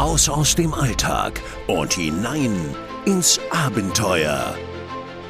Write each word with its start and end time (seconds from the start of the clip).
Raus 0.00 0.28
aus 0.30 0.54
dem 0.54 0.72
Alltag 0.72 1.42
und 1.66 1.92
hinein 1.92 2.54
ins 3.04 3.38
Abenteuer. 3.50 4.56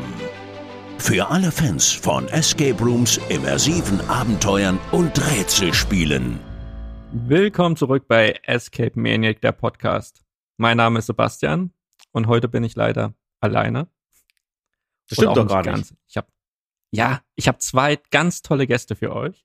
Für 0.98 1.30
alle 1.30 1.50
Fans 1.50 1.90
von 1.90 2.28
Escape 2.28 2.84
Rooms, 2.84 3.18
immersiven 3.30 4.06
Abenteuern 4.06 4.78
und 4.92 5.18
Rätselspielen. 5.30 6.40
Willkommen 7.10 7.76
zurück 7.76 8.04
bei 8.06 8.38
Escape 8.42 9.00
Maniac, 9.00 9.40
der 9.40 9.52
Podcast. 9.52 10.22
Mein 10.58 10.76
Name 10.76 10.98
ist 10.98 11.06
Sebastian 11.06 11.72
und 12.12 12.26
heute 12.26 12.48
bin 12.48 12.64
ich 12.64 12.76
leider 12.76 13.14
alleine. 13.40 13.88
Das 15.10 15.16
stimmt 15.16 15.36
doch 15.36 15.46
gar 15.46 15.62
ganz. 15.62 15.90
nicht. 15.90 16.00
Ich 16.08 16.16
hab, 16.16 16.28
ja, 16.90 17.20
ich 17.34 17.48
habe 17.48 17.58
zwei 17.58 17.98
ganz 18.10 18.42
tolle 18.42 18.66
Gäste 18.66 18.96
für 18.96 19.14
euch. 19.14 19.44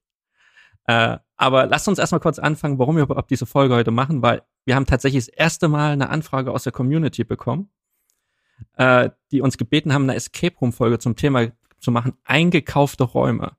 Äh, 0.86 1.18
aber 1.36 1.66
lasst 1.66 1.88
uns 1.88 2.00
erstmal 2.00 2.22
kurz 2.22 2.40
anfangen, 2.40 2.80
warum 2.80 2.96
wir 2.96 3.04
überhaupt 3.04 3.32
diese 3.32 3.46
Folge 3.46 3.76
heute 3.76 3.92
machen, 3.92 4.22
weil 4.22 4.44
wir 4.66 4.76
haben 4.76 4.86
tatsächlich 4.86 5.26
das 5.26 5.34
erste 5.34 5.68
Mal 5.68 5.92
eine 5.92 6.10
Anfrage 6.10 6.52
aus 6.52 6.64
der 6.64 6.72
Community 6.72 7.24
bekommen, 7.24 7.70
äh, 8.78 9.10
die 9.32 9.42
uns 9.42 9.58
gebeten 9.58 9.94
haben, 9.94 10.04
eine 10.04 10.16
Escape 10.16 10.56
Room 10.62 10.72
Folge 10.72 11.00
zum 11.00 11.16
Thema 11.16 11.52
zu 11.80 11.92
machen, 11.92 12.14
eingekaufte 12.24 13.04
Räume. 13.04 13.58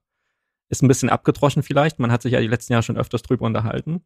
Ist 0.68 0.82
ein 0.82 0.88
bisschen 0.88 1.10
abgedroschen 1.10 1.62
vielleicht, 1.62 1.98
man 1.98 2.10
hat 2.10 2.22
sich 2.22 2.32
ja 2.32 2.40
die 2.40 2.48
letzten 2.48 2.72
Jahre 2.72 2.82
schon 2.82 2.96
öfters 2.96 3.22
drüber 3.22 3.46
unterhalten. 3.46 4.04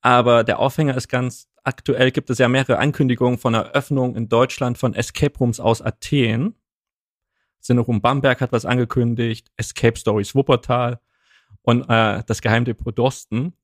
Aber 0.00 0.44
der 0.44 0.58
Aufhänger 0.58 0.96
ist 0.96 1.08
ganz 1.08 1.48
aktuell, 1.64 2.10
gibt 2.10 2.30
es 2.30 2.38
ja 2.38 2.48
mehrere 2.48 2.78
Ankündigungen 2.78 3.38
von 3.38 3.54
Eröffnung 3.54 4.16
in 4.16 4.28
Deutschland 4.28 4.78
von 4.78 4.94
Escape 4.94 5.36
Rooms 5.38 5.60
aus 5.60 5.82
Athen. 5.82 6.54
Sinnerum 7.60 8.00
Bamberg 8.00 8.40
hat 8.40 8.52
was 8.52 8.64
angekündigt, 8.64 9.50
Escape 9.56 9.98
Stories 9.98 10.34
Wuppertal 10.34 11.00
und 11.62 11.82
äh, 11.88 12.22
das 12.26 12.40
Geheimdepot 12.40 12.98
Dorsten, 12.98 13.54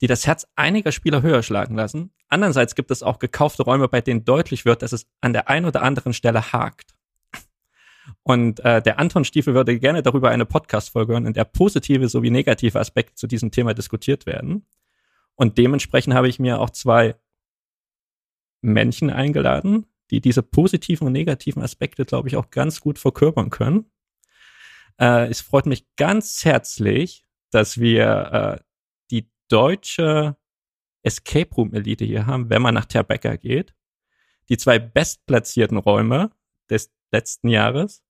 die 0.00 0.06
das 0.06 0.26
Herz 0.26 0.46
einiger 0.56 0.92
Spieler 0.92 1.22
höher 1.22 1.42
schlagen 1.42 1.74
lassen. 1.74 2.12
Andererseits 2.28 2.74
gibt 2.74 2.90
es 2.90 3.02
auch 3.02 3.18
gekaufte 3.18 3.64
Räume, 3.64 3.88
bei 3.88 4.00
denen 4.00 4.24
deutlich 4.24 4.64
wird, 4.64 4.82
dass 4.82 4.92
es 4.92 5.06
an 5.20 5.32
der 5.32 5.48
einen 5.48 5.66
oder 5.66 5.82
anderen 5.82 6.14
Stelle 6.14 6.52
hakt. 6.52 6.94
Und 8.22 8.60
äh, 8.60 8.80
der 8.82 8.98
Anton 8.98 9.24
Stiefel 9.24 9.54
würde 9.54 9.78
gerne 9.78 10.02
darüber 10.02 10.30
eine 10.30 10.46
Podcast-Folge 10.46 11.12
hören, 11.12 11.26
in 11.26 11.32
der 11.32 11.44
positive 11.44 12.08
sowie 12.08 12.30
negative 12.30 12.78
Aspekte 12.78 13.14
zu 13.14 13.26
diesem 13.26 13.50
Thema 13.50 13.74
diskutiert 13.74 14.26
werden. 14.26 14.66
Und 15.34 15.58
dementsprechend 15.58 16.14
habe 16.14 16.28
ich 16.28 16.38
mir 16.38 16.60
auch 16.60 16.70
zwei 16.70 17.16
Männchen 18.62 19.10
eingeladen, 19.10 19.86
die 20.10 20.20
diese 20.20 20.42
positiven 20.42 21.06
und 21.06 21.12
negativen 21.12 21.62
Aspekte, 21.62 22.04
glaube 22.04 22.28
ich, 22.28 22.36
auch 22.36 22.50
ganz 22.50 22.80
gut 22.80 22.98
verkörpern 22.98 23.50
können. 23.50 23.90
Äh, 24.98 25.28
es 25.28 25.40
freut 25.40 25.66
mich 25.66 25.86
ganz 25.96 26.44
herzlich, 26.44 27.24
dass 27.50 27.78
wir 27.78 28.58
äh, 28.60 28.64
die 29.10 29.30
deutsche 29.48 30.36
Escape 31.02 31.54
Room 31.54 31.72
Elite 31.72 32.04
hier 32.04 32.26
haben, 32.26 32.50
wenn 32.50 32.62
man 32.62 32.74
nach 32.74 32.84
Terbecker 32.84 33.36
geht. 33.38 33.74
Die 34.48 34.56
zwei 34.56 34.78
bestplatzierten 34.78 35.78
Räume 35.78 36.30
des 36.68 36.92
letzten 37.12 37.48
Jahres. 37.48 38.02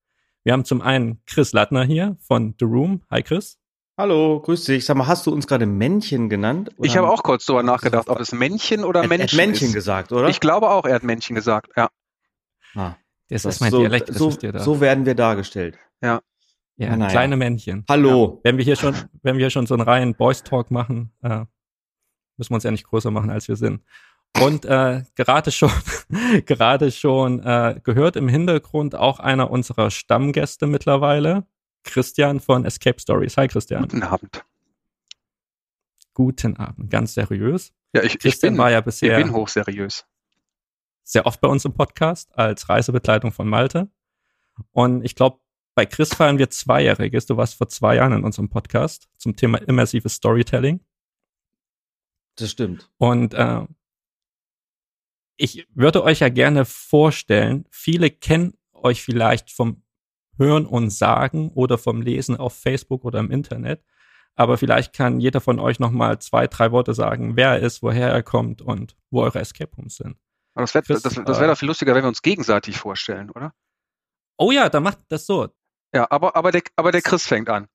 Wir 0.42 0.54
haben 0.54 0.64
zum 0.64 0.80
einen 0.80 1.22
Chris 1.26 1.52
Lattner 1.52 1.84
hier 1.84 2.16
von 2.20 2.54
The 2.58 2.64
Room. 2.64 3.02
Hi 3.10 3.22
Chris. 3.22 3.59
Hallo, 4.00 4.40
grüß 4.40 4.64
dich. 4.64 4.86
Sag 4.86 4.96
mal, 4.96 5.08
hast 5.08 5.26
du 5.26 5.30
uns 5.30 5.46
gerade 5.46 5.66
Männchen 5.66 6.30
genannt? 6.30 6.70
Oder? 6.78 6.86
Ich 6.86 6.96
habe 6.96 7.10
auch 7.10 7.22
kurz 7.22 7.44
darüber 7.44 7.62
nachgedacht, 7.62 8.08
ob 8.08 8.18
es 8.18 8.32
Männchen 8.32 8.82
oder 8.82 9.06
Männchen 9.06 9.26
ist. 9.26 9.32
Er 9.34 9.36
hat 9.36 9.46
Männchen 9.46 9.68
ist. 9.68 9.74
gesagt, 9.74 10.12
oder? 10.12 10.30
Ich 10.30 10.40
glaube 10.40 10.70
auch, 10.70 10.86
er 10.86 10.94
hat 10.94 11.02
Männchen 11.02 11.36
gesagt, 11.36 11.72
ja. 11.76 11.90
Ah, 12.74 12.94
das, 13.28 13.42
das 13.42 13.56
ist 13.56 13.60
mein 13.60 13.70
so, 13.70 13.80
Dialekt, 13.80 14.08
das 14.08 14.16
so, 14.16 14.30
da. 14.30 14.58
So 14.58 14.80
werden 14.80 15.04
wir 15.04 15.14
dargestellt. 15.14 15.78
Ja. 16.00 16.22
Ja, 16.78 16.96
naja. 16.96 17.10
kleine 17.10 17.36
Männchen. 17.36 17.84
Hallo. 17.90 18.36
Ja, 18.36 18.40
wenn 18.44 18.56
wir 18.56 18.64
hier 18.64 18.76
schon, 18.76 18.94
wenn 19.22 19.36
wir 19.36 19.42
hier 19.42 19.50
schon 19.50 19.66
so 19.66 19.74
einen 19.74 19.82
reinen 19.82 20.14
Boys 20.14 20.44
Talk 20.44 20.70
machen, 20.70 21.12
äh, 21.22 21.44
müssen 22.38 22.52
wir 22.52 22.54
uns 22.54 22.64
ja 22.64 22.70
nicht 22.70 22.86
größer 22.86 23.10
machen, 23.10 23.28
als 23.28 23.48
wir 23.48 23.56
sind. 23.56 23.82
Und 24.42 24.64
äh, 24.64 25.02
gerade 25.14 25.50
schon, 25.50 25.72
gerade 26.46 26.90
schon 26.90 27.40
äh, 27.40 27.78
gehört 27.84 28.16
im 28.16 28.28
Hintergrund 28.28 28.94
auch 28.94 29.20
einer 29.20 29.50
unserer 29.50 29.90
Stammgäste 29.90 30.66
mittlerweile, 30.66 31.44
Christian 31.84 32.40
von 32.40 32.64
Escape 32.64 33.00
Stories. 33.00 33.36
Hi 33.36 33.48
Christian. 33.48 33.82
Guten 33.82 34.02
Abend. 34.02 34.44
Guten 36.14 36.56
Abend, 36.56 36.90
ganz 36.90 37.14
seriös. 37.14 37.72
Ja, 37.92 38.02
ich, 38.02 38.24
ich 38.24 38.40
bin, 38.40 38.58
war 38.58 38.70
ja 38.70 38.80
bisher 38.80 39.18
ich 39.18 39.24
bin 39.24 39.34
hochseriös. 39.34 40.06
Sehr 41.02 41.26
oft 41.26 41.40
bei 41.40 41.48
uns 41.48 41.64
im 41.64 41.72
Podcast 41.72 42.36
als 42.36 42.68
Reisebegleitung 42.68 43.32
von 43.32 43.48
Malte. 43.48 43.90
Und 44.72 45.04
ich 45.04 45.14
glaube, 45.14 45.40
bei 45.74 45.86
Chris 45.86 46.14
feiern 46.14 46.38
wir 46.38 46.50
Zweijähriges. 46.50 47.26
Du 47.26 47.36
warst 47.36 47.54
vor 47.54 47.68
zwei 47.68 47.96
Jahren 47.96 48.12
in 48.12 48.24
unserem 48.24 48.48
Podcast 48.48 49.08
zum 49.16 49.36
Thema 49.36 49.58
immersives 49.58 50.14
Storytelling. 50.14 50.80
Das 52.36 52.50
stimmt. 52.50 52.90
Und 52.98 53.34
äh, 53.34 53.66
ich 55.36 55.66
würde 55.74 56.04
euch 56.04 56.20
ja 56.20 56.28
gerne 56.28 56.64
vorstellen, 56.64 57.66
viele 57.70 58.10
kennen 58.10 58.58
euch 58.72 59.02
vielleicht 59.02 59.50
vom 59.50 59.82
Hören 60.40 60.66
und 60.66 60.90
Sagen 60.90 61.52
oder 61.54 61.78
vom 61.78 62.02
Lesen 62.02 62.36
auf 62.36 62.54
Facebook 62.54 63.04
oder 63.04 63.20
im 63.20 63.30
Internet. 63.30 63.84
Aber 64.34 64.58
vielleicht 64.58 64.94
kann 64.94 65.20
jeder 65.20 65.40
von 65.40 65.60
euch 65.60 65.78
noch 65.78 65.90
mal 65.90 66.18
zwei, 66.18 66.46
drei 66.46 66.72
Worte 66.72 66.94
sagen, 66.94 67.36
wer 67.36 67.50
er 67.50 67.60
ist, 67.60 67.82
woher 67.82 68.10
er 68.10 68.22
kommt 68.22 68.62
und 68.62 68.96
wo 69.10 69.22
eure 69.22 69.38
Escape 69.38 69.70
Rooms 69.76 69.96
sind. 69.96 70.16
Aber 70.54 70.64
das 70.64 70.74
wäre 70.74 70.84
das, 70.88 71.02
das 71.02 71.40
wär 71.40 71.46
doch 71.46 71.58
viel 71.58 71.68
lustiger, 71.68 71.94
wenn 71.94 72.02
wir 72.02 72.08
uns 72.08 72.22
gegenseitig 72.22 72.78
vorstellen, 72.78 73.30
oder? 73.30 73.52
Oh 74.38 74.50
ja, 74.50 74.68
dann 74.68 74.82
macht 74.82 74.98
das 75.08 75.26
so. 75.26 75.48
Ja, 75.94 76.06
aber, 76.10 76.34
aber, 76.36 76.52
der, 76.52 76.62
aber 76.76 76.90
der 76.90 77.02
Chris 77.02 77.26
fängt 77.26 77.50
an. 77.50 77.68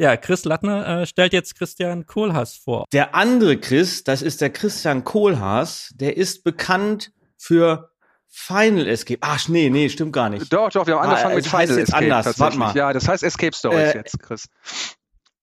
Ja, 0.00 0.16
Chris 0.16 0.46
Lattner 0.46 1.02
äh, 1.02 1.06
stellt 1.06 1.34
jetzt 1.34 1.56
Christian 1.56 2.06
Kohlhaas 2.06 2.56
vor. 2.56 2.86
Der 2.90 3.14
andere 3.14 3.58
Chris, 3.58 4.02
das 4.02 4.22
ist 4.22 4.40
der 4.40 4.48
Christian 4.48 5.04
Kohlhaas, 5.04 5.92
der 5.94 6.16
ist 6.16 6.42
bekannt 6.42 7.12
für 7.36 7.89
Final 8.32 8.86
Escape. 8.86 9.18
Ach 9.22 9.48
nee, 9.48 9.68
nee, 9.70 9.88
stimmt 9.88 10.12
gar 10.12 10.30
nicht. 10.30 10.52
Doch, 10.52 10.70
doch, 10.70 10.86
wir 10.86 10.94
haben 10.94 11.08
angefangen 11.08 11.32
ah, 11.32 11.36
mit 11.36 11.46
Final 11.46 11.78
jetzt 11.78 11.88
Escape. 11.88 12.14
Anders. 12.14 12.38
Warte 12.38 12.58
mal. 12.58 12.76
Ja, 12.76 12.92
das 12.92 13.08
heißt 13.08 13.24
Escape 13.24 13.54
Stories 13.54 13.94
äh, 13.94 13.98
jetzt, 13.98 14.18
Chris. 14.20 14.48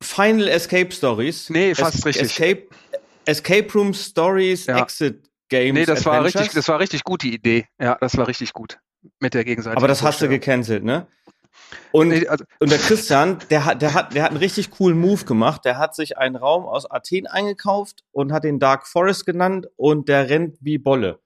Final 0.02 0.48
Escape 0.48 0.92
Stories. 0.92 1.50
Nee, 1.50 1.75
fast 1.75 1.96
es 1.96 2.06
richtig. 2.06 2.40
Escape, 2.40 2.68
Escape 3.25 3.68
Room 3.74 3.94
Stories, 3.94 4.68
ja. 4.68 4.81
Exit 4.81 5.30
Games. 5.50 5.74
Nee, 5.74 5.86
das 5.86 6.00
Adventures. 6.00 6.06
war 6.06 6.24
richtig, 6.24 6.53
das 6.53 6.68
war 6.70 6.80
richtig 6.80 7.03
gut, 7.03 7.24
die 7.24 7.34
Idee. 7.34 7.68
Ja, 7.80 7.98
das 8.00 8.18
war 8.18 8.28
richtig 8.28 8.53
gut. 8.53 8.80
Mit 9.19 9.34
der 9.34 9.44
Gegenseite. 9.44 9.75
Aber 9.78 9.88
das 9.88 10.02
hast 10.02 10.22
du 10.22 10.30
gecancelt, 10.30 10.84
ne? 10.84 11.08
Und, 11.92 12.09
nee, 12.09 12.28
also, 12.28 12.46
und 12.59 12.72
der 12.72 12.78
Christian, 12.78 13.40
der 13.50 13.66
hat, 13.66 13.81
der 13.81 13.94
hat, 13.94 14.14
der 14.14 14.24
hat 14.24 14.31
einen 14.31 14.40
richtig 14.40 14.72
coolen 14.72 14.98
Move 14.98 15.25
gemacht. 15.25 15.66
Der 15.66 15.78
hat 15.78 15.96
sich 15.96 16.18
einen 16.18 16.36
Raum 16.36 16.66
aus 16.66 16.90
Athen 16.90 17.28
eingekauft 17.28 18.04
und 18.12 18.31
hat 18.31 18.44
den 18.44 18.59
Dark 18.59 18.88
Forest 18.88 19.25
genannt 19.25 19.68
und 19.75 20.08
der 20.08 20.30
rennt 20.30 20.58
wie 20.62 20.78
Bolle. 20.78 21.19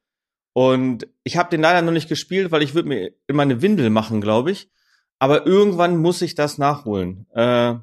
Und 0.54 1.08
ich 1.24 1.38
habe 1.38 1.50
den 1.50 1.62
leider 1.62 1.82
noch 1.82 1.92
nicht 1.92 2.10
gespielt, 2.10 2.52
weil 2.52 2.62
ich 2.62 2.74
würde 2.74 2.90
mir 2.90 3.12
immer 3.28 3.44
eine 3.44 3.62
Windel 3.62 3.90
machen, 3.90 4.22
glaube 4.22 4.52
ich. 4.52 4.70
Aber 5.20 5.46
irgendwann 5.46 5.98
muss 5.98 6.22
ich 6.22 6.36
das 6.36 6.58
nachholen. 6.58 7.28
Äh, 7.34 7.76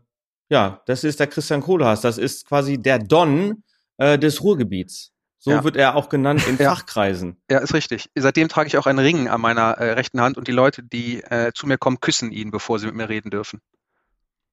ja, 0.50 0.82
das 0.86 1.04
ist 1.04 1.20
der 1.20 1.28
Christian 1.28 1.62
Kohlhaas. 1.62 2.00
Das 2.00 2.18
ist 2.18 2.46
quasi 2.46 2.78
der 2.78 2.98
Don 2.98 3.62
äh, 3.96 4.18
des 4.18 4.42
Ruhrgebiets. 4.42 5.12
So 5.38 5.52
ja. 5.52 5.64
wird 5.64 5.76
er 5.76 5.94
auch 5.94 6.08
genannt 6.08 6.46
in 6.48 6.56
ja. 6.58 6.74
Fachkreisen. 6.74 7.40
Ja, 7.50 7.58
ist 7.58 7.74
richtig. 7.74 8.10
Seitdem 8.16 8.48
trage 8.48 8.66
ich 8.66 8.76
auch 8.76 8.86
einen 8.86 8.98
Ring 8.98 9.28
an 9.28 9.40
meiner 9.40 9.78
äh, 9.78 9.92
rechten 9.92 10.20
Hand 10.20 10.36
und 10.36 10.48
die 10.48 10.52
Leute, 10.52 10.82
die 10.82 11.22
äh, 11.22 11.52
zu 11.54 11.66
mir 11.66 11.78
kommen, 11.78 12.00
küssen 12.00 12.32
ihn, 12.32 12.50
bevor 12.50 12.78
sie 12.78 12.86
mit 12.86 12.96
mir 12.96 13.08
reden 13.08 13.30
dürfen. 13.30 13.60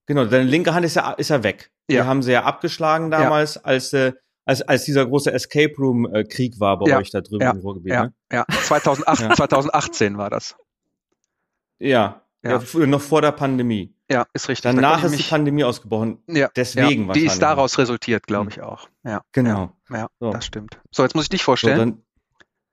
Genau, 0.05 0.25
deine 0.25 0.43
linke 0.43 0.73
Hand 0.73 0.85
ist 0.85 0.95
ja, 0.95 1.11
ist 1.13 1.29
ja 1.29 1.41
weg. 1.41 1.71
Ja. 1.89 2.03
Die 2.03 2.07
haben 2.07 2.21
sie 2.21 2.33
ja 2.33 2.43
abgeschlagen 2.43 3.09
damals, 3.09 3.57
als, 3.57 3.93
äh, 3.93 4.13
als, 4.45 4.61
als 4.61 4.85
dieser 4.85 5.05
große 5.05 5.31
Escape 5.33 5.75
Room 5.77 6.05
äh, 6.13 6.23
Krieg 6.23 6.59
war 6.59 6.79
bei 6.79 6.97
euch 6.97 7.09
da 7.09 7.21
drüben 7.21 7.45
im 7.45 7.59
Ruhrgebiet. 7.59 7.93
Ja, 7.93 8.03
ne? 8.05 8.13
ja. 8.31 8.45
2008, 8.47 9.35
2018 9.35 10.17
war 10.17 10.29
das. 10.29 10.55
Ja, 11.79 12.21
ja. 12.43 12.61
noch 12.85 13.01
vor 13.01 13.21
der 13.21 13.31
Pandemie. 13.31 13.93
Ja, 14.09 14.27
ist 14.33 14.49
richtig. 14.49 14.71
Danach 14.71 15.01
da 15.01 15.07
ist 15.07 15.17
die 15.17 15.23
Pandemie 15.23 15.63
ausgebrochen. 15.63 16.19
Ja, 16.27 16.49
deswegen 16.55 17.07
ja, 17.07 17.13
Die 17.13 17.25
ist 17.25 17.41
daraus 17.41 17.79
resultiert, 17.79 18.27
glaube 18.27 18.51
ich 18.51 18.61
auch. 18.61 18.87
Ja, 19.03 19.21
genau. 19.31 19.71
Ja, 19.89 19.97
ja 19.97 20.09
so. 20.19 20.31
das 20.31 20.45
stimmt. 20.45 20.79
So, 20.91 21.01
jetzt 21.01 21.15
muss 21.15 21.25
ich 21.25 21.29
dich 21.29 21.43
vorstellen. 21.43 21.77
So, 21.77 21.85
dann, 21.85 22.01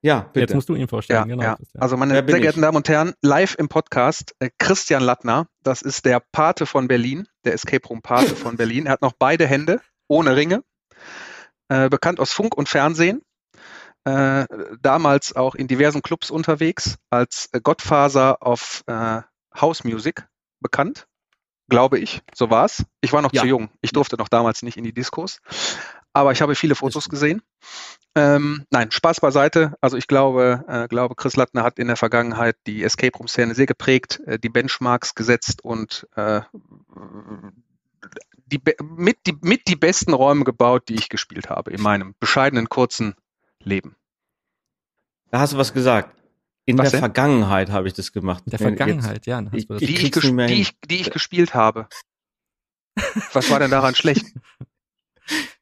ja, 0.03 0.21
bitte. 0.21 0.41
Jetzt 0.41 0.55
musst 0.55 0.69
du 0.69 0.75
ihn 0.75 0.89
vorstellen. 0.89 1.21
Ja, 1.21 1.25
genau. 1.25 1.43
Ja. 1.43 1.57
Also 1.79 1.97
meine 1.97 2.13
sehr 2.13 2.23
geehrten 2.23 2.61
Damen 2.61 2.77
und 2.77 2.89
Herren, 2.89 3.15
live 3.23 3.55
im 3.59 3.69
Podcast 3.69 4.35
äh, 4.41 4.51
Christian 4.59 5.03
Lattner. 5.03 5.47
Das 5.63 5.81
ist 5.81 6.05
der 6.05 6.21
Pate 6.21 6.67
von 6.67 6.87
Berlin, 6.87 7.27
der 7.45 7.55
Escape 7.55 7.87
Room 7.89 8.03
Pate 8.03 8.37
von 8.37 8.57
Berlin. 8.57 8.87
Er 8.87 8.93
hat 8.93 9.03
noch 9.03 9.15
beide 9.19 9.47
Hände, 9.47 9.81
ohne 10.09 10.37
Ringe. 10.37 10.63
Äh, 11.73 11.89
bekannt 11.89 12.21
aus 12.21 12.33
Funk 12.33 12.55
und 12.55 12.69
Fernsehen. 12.69 13.23
Äh, 14.05 14.47
damals 14.81 15.35
auch 15.35 15.55
in 15.55 15.69
diversen 15.69 16.03
Clubs 16.03 16.31
unterwegs, 16.31 16.99
als 17.09 17.49
Gottfaser 17.63 18.43
auf 18.43 18.83
äh, 18.87 19.23
House 19.59 19.85
Music 19.85 20.27
bekannt 20.61 21.07
glaube 21.73 21.99
ich. 21.99 22.21
So 22.35 22.51
war's. 22.51 22.85
Ich 23.01 23.15
war 23.15 23.23
noch 23.23 23.33
ja. 23.33 23.41
zu 23.41 23.47
jung. 23.47 23.71
Ich 23.81 23.93
durfte 23.93 24.19
noch 24.19 24.29
damals 24.29 24.63
nicht 24.63 24.77
in 24.77 24.85
die 24.85 24.93
Diskos. 24.93 25.41
aber 26.13 26.33
ich 26.33 26.43
habe 26.43 26.55
viele 26.55 26.75
Fotos 26.75 27.09
gesehen. 27.09 27.41
Ähm, 28.15 28.67
nein, 28.71 28.91
Spaß 28.91 29.21
beiseite. 29.21 29.75
Also 29.81 29.97
ich 29.97 30.07
glaube, 30.07 30.65
äh, 30.69 30.87
glaube, 30.87 31.15
Chris 31.15 31.37
Lattner 31.37 31.63
hat 31.63 31.79
in 31.79 31.87
der 31.87 31.97
Vergangenheit 31.97 32.57
die 32.67 32.83
Escape 32.83 33.17
Room 33.17 33.27
Szene 33.27 33.55
sehr 33.55 33.65
geprägt, 33.65 34.21
äh, 34.27 34.39
die 34.39 34.51
Benchmarks 34.51 35.15
gesetzt 35.15 35.65
und 35.65 36.07
äh, 36.15 36.43
die, 38.47 38.61
mit, 38.83 39.19
die, 39.27 39.37
mit 39.41 39.69
die 39.69 39.77
besten 39.77 40.13
Räume 40.13 40.45
gebaut, 40.45 40.89
die 40.89 40.95
ich 40.95 41.09
gespielt 41.09 41.51
habe 41.51 41.71
in 41.71 41.81
meinem 41.81 42.15
bescheidenen 42.21 42.69
kurzen 42.69 43.15
Leben. 43.61 43.97
Da 45.31 45.41
hast 45.41 45.53
du 45.53 45.57
was 45.57 45.73
gesagt. 45.73 46.17
In 46.65 46.79
was 46.79 46.85
der 46.85 46.93
denn? 46.93 47.01
Vergangenheit 47.01 47.71
habe 47.71 47.89
ich 47.89 47.95
das 47.95 48.13
gemacht. 48.13 48.45
In 48.47 48.51
der 48.51 48.59
Vergangenheit, 48.59 49.15
Jetzt, 49.15 49.27
ja. 49.27 49.43
Ich, 49.53 49.69
ich, 49.69 49.79
die, 49.79 50.07
ich, 50.07 50.11
die, 50.11 50.61
ich, 50.61 50.81
die 50.81 51.01
ich 51.01 51.11
gespielt 51.11 51.55
habe. 51.55 51.89
Was 53.33 53.51
war 53.51 53.59
denn 53.59 53.71
daran 53.71 53.95
schlecht? 53.95 54.27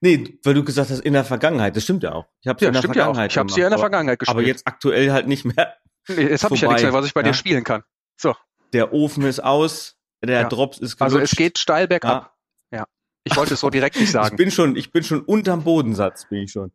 Nee, 0.01 0.39
weil 0.43 0.55
du 0.55 0.65
gesagt 0.65 0.91
hast, 0.91 1.01
in 1.01 1.13
der 1.13 1.25
Vergangenheit. 1.25 1.77
Das 1.77 1.85
stimmt 1.85 2.03
ja 2.03 2.13
auch. 2.13 2.27
Ich 2.41 2.49
habe 2.49 2.59
ja, 2.63 2.69
in 2.69 2.73
der 2.73 2.83
Vergangenheit. 2.83 3.31
Ja 3.31 3.35
ich 3.35 3.39
habe 3.39 3.53
sie 3.53 3.61
ja 3.61 3.67
in 3.67 3.71
der 3.71 3.79
Vergangenheit 3.79 4.19
gespielt. 4.19 4.35
Aber 4.35 4.47
jetzt 4.47 4.67
aktuell 4.67 5.13
halt 5.13 5.29
nicht 5.29 5.45
mehr. 5.45 5.77
Nee, 6.09 6.23
jetzt 6.23 6.45
habe 6.45 6.55
ich 6.55 6.63
ja 6.63 6.69
nichts 6.69 6.83
mehr, 6.83 6.95
was 6.95 7.05
ich 7.05 7.13
bei 7.13 7.21
ja? 7.21 7.29
dir 7.29 7.35
spielen 7.35 7.63
kann. 7.63 7.83
So. 8.17 8.35
Der 8.73 8.95
Ofen 8.95 9.23
ist 9.25 9.41
aus, 9.41 10.00
der 10.29 10.43
ja. 10.43 10.49
Drops 10.49 10.79
ist 10.79 10.97
gelutscht. 10.97 11.03
Also 11.03 11.19
es 11.19 11.33
geht 11.33 11.59
steil 11.59 11.89
bergab. 11.89 12.35
Ja. 12.73 12.79
ja. 12.79 12.87
Ich 13.25 13.37
wollte 13.37 13.55
es 13.55 13.61
so 13.61 13.71
direkt 13.71 13.99
nicht 13.99 14.11
sagen. 14.11 14.35
ich 14.35 14.37
bin 14.37 14.51
schon, 14.51 14.77
ich 14.77 14.93
bin 14.93 15.03
schon 15.03 15.21
unterm 15.21 15.65
Bodensatz, 15.65 16.29
bin 16.29 16.43
ich 16.43 16.53
schon. 16.53 16.73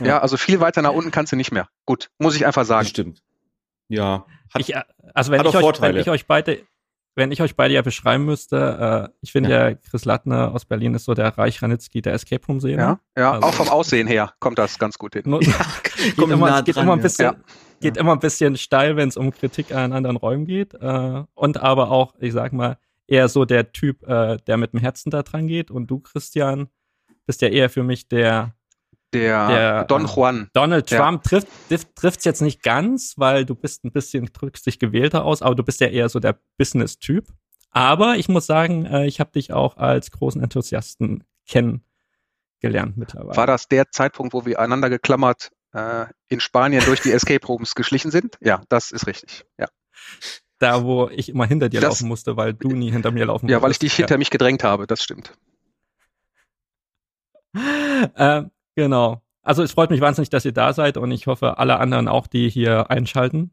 Ja, 0.00 0.20
also 0.20 0.36
viel 0.36 0.60
weiter 0.60 0.82
nach 0.82 0.92
unten 0.92 1.10
kannst 1.10 1.32
du 1.32 1.36
nicht 1.36 1.52
mehr. 1.52 1.68
Gut, 1.84 2.10
muss 2.18 2.34
ich 2.36 2.46
einfach 2.46 2.64
sagen. 2.64 2.84
Das 2.84 2.90
stimmt. 2.90 3.22
Ja. 3.88 4.26
Hat, 4.52 4.60
ich, 4.60 4.74
also 5.12 5.32
wenn 5.32 5.44
ich, 5.44 5.54
euch, 5.54 5.80
wenn 5.80 5.96
ich 5.96 6.08
euch 6.08 6.26
beide 6.26 6.64
wenn 7.16 7.30
ich 7.30 7.40
euch 7.40 7.54
beide 7.54 7.74
ja 7.74 7.82
beschreiben 7.82 8.24
müsste, 8.24 9.08
äh, 9.10 9.14
ich 9.20 9.32
finde 9.32 9.50
ja. 9.50 9.68
ja. 9.68 9.74
Chris 9.74 10.04
Lattner 10.04 10.52
aus 10.52 10.64
Berlin 10.64 10.94
ist 10.94 11.04
so 11.04 11.14
der 11.14 11.28
Reich 11.38 11.62
Ranitzky 11.62 12.02
der 12.02 12.14
Escape 12.14 12.44
Room 12.46 12.60
Szene. 12.60 12.76
Ja, 12.76 13.00
ja 13.16 13.32
also, 13.32 13.46
auch 13.46 13.54
vom 13.54 13.68
Aussehen 13.68 14.08
her 14.08 14.32
kommt 14.40 14.58
das 14.58 14.78
ganz 14.78 14.98
gut 14.98 15.14
hin. 15.14 15.22
Nur, 15.26 15.42
ja, 15.42 15.54
geht, 16.02 16.18
immer, 16.18 16.50
nah 16.50 16.60
geht, 16.62 16.76
immer, 16.76 16.94
ein 16.94 17.00
bisschen, 17.00 17.36
ja. 17.80 17.90
geht 17.90 17.96
immer 17.96 18.12
ein 18.12 18.20
bisschen 18.20 18.56
steil, 18.56 18.96
wenn 18.96 19.08
es 19.08 19.16
um 19.16 19.30
Kritik 19.30 19.74
an 19.74 19.92
anderen 19.92 20.16
Räumen 20.16 20.46
geht. 20.46 20.74
Äh, 20.74 21.24
und 21.34 21.60
aber 21.60 21.90
auch, 21.90 22.14
ich 22.18 22.32
sag 22.32 22.52
mal, 22.52 22.78
eher 23.06 23.28
so 23.28 23.44
der 23.44 23.72
Typ, 23.72 24.06
äh, 24.08 24.38
der 24.46 24.56
mit 24.56 24.72
dem 24.72 24.80
Herzen 24.80 25.10
da 25.10 25.22
dran 25.22 25.46
geht. 25.46 25.70
Und 25.70 25.88
du, 25.88 26.00
Christian, 26.00 26.68
bist 27.26 27.42
ja 27.42 27.48
eher 27.48 27.70
für 27.70 27.82
mich 27.82 28.08
der 28.08 28.54
der, 29.14 29.48
der 29.48 29.84
Don 29.84 30.06
Juan. 30.06 30.50
Donald 30.52 30.88
Trump 30.88 31.24
ja. 31.30 31.40
trifft 31.40 31.96
trifft's 31.96 32.24
jetzt 32.24 32.42
nicht 32.42 32.62
ganz, 32.62 33.14
weil 33.16 33.44
du 33.44 33.54
bist 33.54 33.84
ein 33.84 33.92
bisschen 33.92 34.26
drückst 34.32 34.66
dich 34.66 34.78
gewählter 34.78 35.24
aus, 35.24 35.40
aber 35.40 35.54
du 35.54 35.62
bist 35.62 35.80
ja 35.80 35.86
eher 35.86 36.08
so 36.08 36.18
der 36.18 36.36
Business-Typ. 36.58 37.28
Aber 37.70 38.16
ich 38.16 38.28
muss 38.28 38.46
sagen, 38.46 38.86
äh, 38.86 39.06
ich 39.06 39.20
habe 39.20 39.32
dich 39.32 39.52
auch 39.52 39.76
als 39.76 40.10
großen 40.10 40.42
Enthusiasten 40.42 41.24
kennengelernt 41.48 42.96
mittlerweile. 42.96 43.36
War 43.36 43.46
das 43.46 43.68
der 43.68 43.90
Zeitpunkt, 43.90 44.32
wo 44.34 44.44
wir 44.46 44.60
einander 44.60 44.90
geklammert 44.90 45.50
äh, 45.74 46.06
in 46.28 46.40
Spanien 46.40 46.82
durch 46.84 47.02
die 47.02 47.12
Escape 47.12 47.46
Rooms 47.46 47.74
geschlichen 47.74 48.10
sind? 48.10 48.38
Ja, 48.40 48.62
das 48.68 48.90
ist 48.90 49.06
richtig. 49.06 49.44
Ja. 49.58 49.66
Da, 50.58 50.84
wo 50.84 51.08
ich 51.08 51.28
immer 51.28 51.46
hinter 51.46 51.68
dir 51.68 51.80
das, 51.80 51.90
laufen 51.90 52.08
musste, 52.08 52.36
weil 52.36 52.54
du 52.54 52.68
nie 52.70 52.90
hinter 52.90 53.10
mir 53.10 53.26
laufen 53.26 53.48
Ja, 53.48 53.60
weil 53.60 53.72
ich 53.72 53.78
dich 53.78 53.94
hinter 53.94 54.16
mich 54.16 54.30
gedrängt 54.30 54.64
habe, 54.64 54.86
das 54.86 55.02
stimmt. 55.02 55.36
ähm, 58.16 58.50
Genau. 58.76 59.22
Also 59.42 59.62
es 59.62 59.72
freut 59.72 59.90
mich 59.90 60.00
wahnsinnig, 60.00 60.30
dass 60.30 60.44
ihr 60.44 60.52
da 60.52 60.72
seid 60.72 60.96
und 60.96 61.10
ich 61.10 61.26
hoffe, 61.26 61.58
alle 61.58 61.78
anderen 61.78 62.08
auch, 62.08 62.26
die 62.26 62.48
hier 62.48 62.90
einschalten 62.90 63.52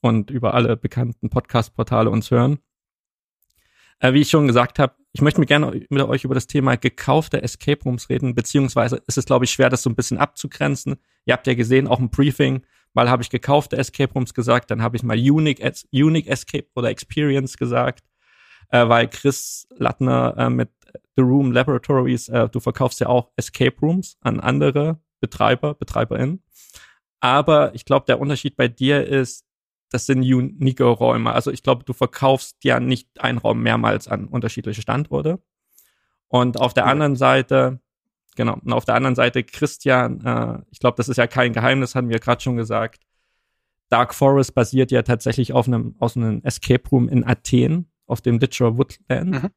und 0.00 0.30
über 0.30 0.54
alle 0.54 0.76
bekannten 0.76 1.30
Podcast-Portale 1.30 2.10
uns 2.10 2.30
hören. 2.30 2.58
Äh, 3.98 4.12
wie 4.12 4.20
ich 4.20 4.30
schon 4.30 4.46
gesagt 4.46 4.78
habe, 4.78 4.94
ich 5.12 5.22
möchte 5.22 5.40
mir 5.40 5.46
gerne 5.46 5.86
mit 5.88 6.02
euch 6.02 6.24
über 6.24 6.34
das 6.34 6.46
Thema 6.46 6.76
gekaufte 6.76 7.42
Escape 7.42 7.82
Rooms 7.84 8.08
reden, 8.08 8.34
beziehungsweise 8.34 9.02
ist 9.06 9.18
es, 9.18 9.24
glaube 9.24 9.44
ich, 9.44 9.52
schwer, 9.52 9.70
das 9.70 9.82
so 9.82 9.90
ein 9.90 9.96
bisschen 9.96 10.18
abzugrenzen. 10.18 10.96
Ihr 11.24 11.34
habt 11.34 11.46
ja 11.46 11.54
gesehen, 11.54 11.86
auch 11.86 11.98
im 11.98 12.10
Briefing, 12.10 12.62
mal 12.94 13.08
habe 13.08 13.22
ich 13.22 13.30
gekaufte 13.30 13.76
Escape 13.76 14.12
Rooms 14.12 14.34
gesagt, 14.34 14.70
dann 14.70 14.82
habe 14.82 14.96
ich 14.96 15.02
mal 15.02 15.16
Unique, 15.16 15.62
Unique 15.92 16.26
Escape 16.26 16.66
oder 16.74 16.90
Experience 16.90 17.56
gesagt, 17.56 18.04
äh, 18.68 18.88
weil 18.88 19.08
Chris 19.08 19.66
Lattner 19.76 20.34
äh, 20.36 20.50
mit 20.50 20.70
The 21.16 21.22
Room 21.22 21.52
Laboratories, 21.52 22.28
äh, 22.28 22.48
du 22.48 22.60
verkaufst 22.60 23.00
ja 23.00 23.08
auch 23.08 23.30
Escape 23.36 23.76
Rooms 23.80 24.16
an 24.20 24.40
andere 24.40 25.00
Betreiber, 25.20 25.74
BetreiberInnen. 25.74 26.42
Aber 27.20 27.74
ich 27.74 27.84
glaube, 27.84 28.06
der 28.06 28.20
Unterschied 28.20 28.56
bei 28.56 28.68
dir 28.68 29.06
ist, 29.06 29.46
das 29.90 30.06
sind 30.06 30.22
unique 30.22 30.80
Räume. 30.80 31.32
Also 31.32 31.50
ich 31.50 31.62
glaube, 31.62 31.84
du 31.84 31.92
verkaufst 31.92 32.64
ja 32.64 32.80
nicht 32.80 33.20
einen 33.20 33.38
Raum 33.38 33.62
mehrmals 33.62 34.08
an 34.08 34.26
unterschiedliche 34.26 34.82
Standorte. 34.82 35.38
Und 36.28 36.58
auf 36.58 36.72
der 36.72 36.84
ja. 36.84 36.90
anderen 36.90 37.14
Seite, 37.14 37.80
genau, 38.36 38.54
und 38.54 38.72
auf 38.72 38.84
der 38.84 38.94
anderen 38.94 39.14
Seite 39.14 39.44
Christian, 39.44 40.24
äh, 40.24 40.62
ich 40.70 40.78
glaube, 40.78 40.96
das 40.96 41.08
ist 41.08 41.16
ja 41.16 41.26
kein 41.26 41.52
Geheimnis, 41.52 41.94
hatten 41.94 42.08
wir 42.08 42.18
gerade 42.18 42.42
schon 42.42 42.56
gesagt. 42.56 43.02
Dark 43.88 44.14
Forest 44.14 44.54
basiert 44.54 44.90
ja 44.90 45.02
tatsächlich 45.02 45.52
auf 45.52 45.66
einem, 45.66 45.96
aus 45.98 46.16
einem 46.16 46.40
Escape 46.44 46.88
Room 46.90 47.08
in 47.08 47.24
Athen, 47.24 47.90
auf 48.06 48.20
dem 48.20 48.38
Litcher 48.38 48.78
Woodland. 48.78 49.30
Mhm 49.30 49.50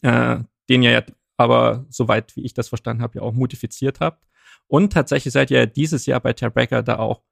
äh, 0.00 0.38
den 0.68 0.82
ihr 0.82 0.90
ja 0.90 1.02
aber, 1.36 1.86
soweit 1.88 2.36
wie 2.36 2.44
ich 2.44 2.54
das 2.54 2.68
verstanden 2.68 3.02
habe, 3.02 3.18
ja 3.18 3.22
auch 3.22 3.32
modifiziert 3.32 4.00
habt. 4.00 4.24
Und 4.68 4.92
tatsächlich 4.92 5.32
seid 5.32 5.50
ihr 5.50 5.58
ja 5.58 5.66
dieses 5.66 6.06
Jahr 6.06 6.20
bei 6.20 6.32
Terbracker 6.32 6.82
da 6.82 6.98
auch 6.98 7.22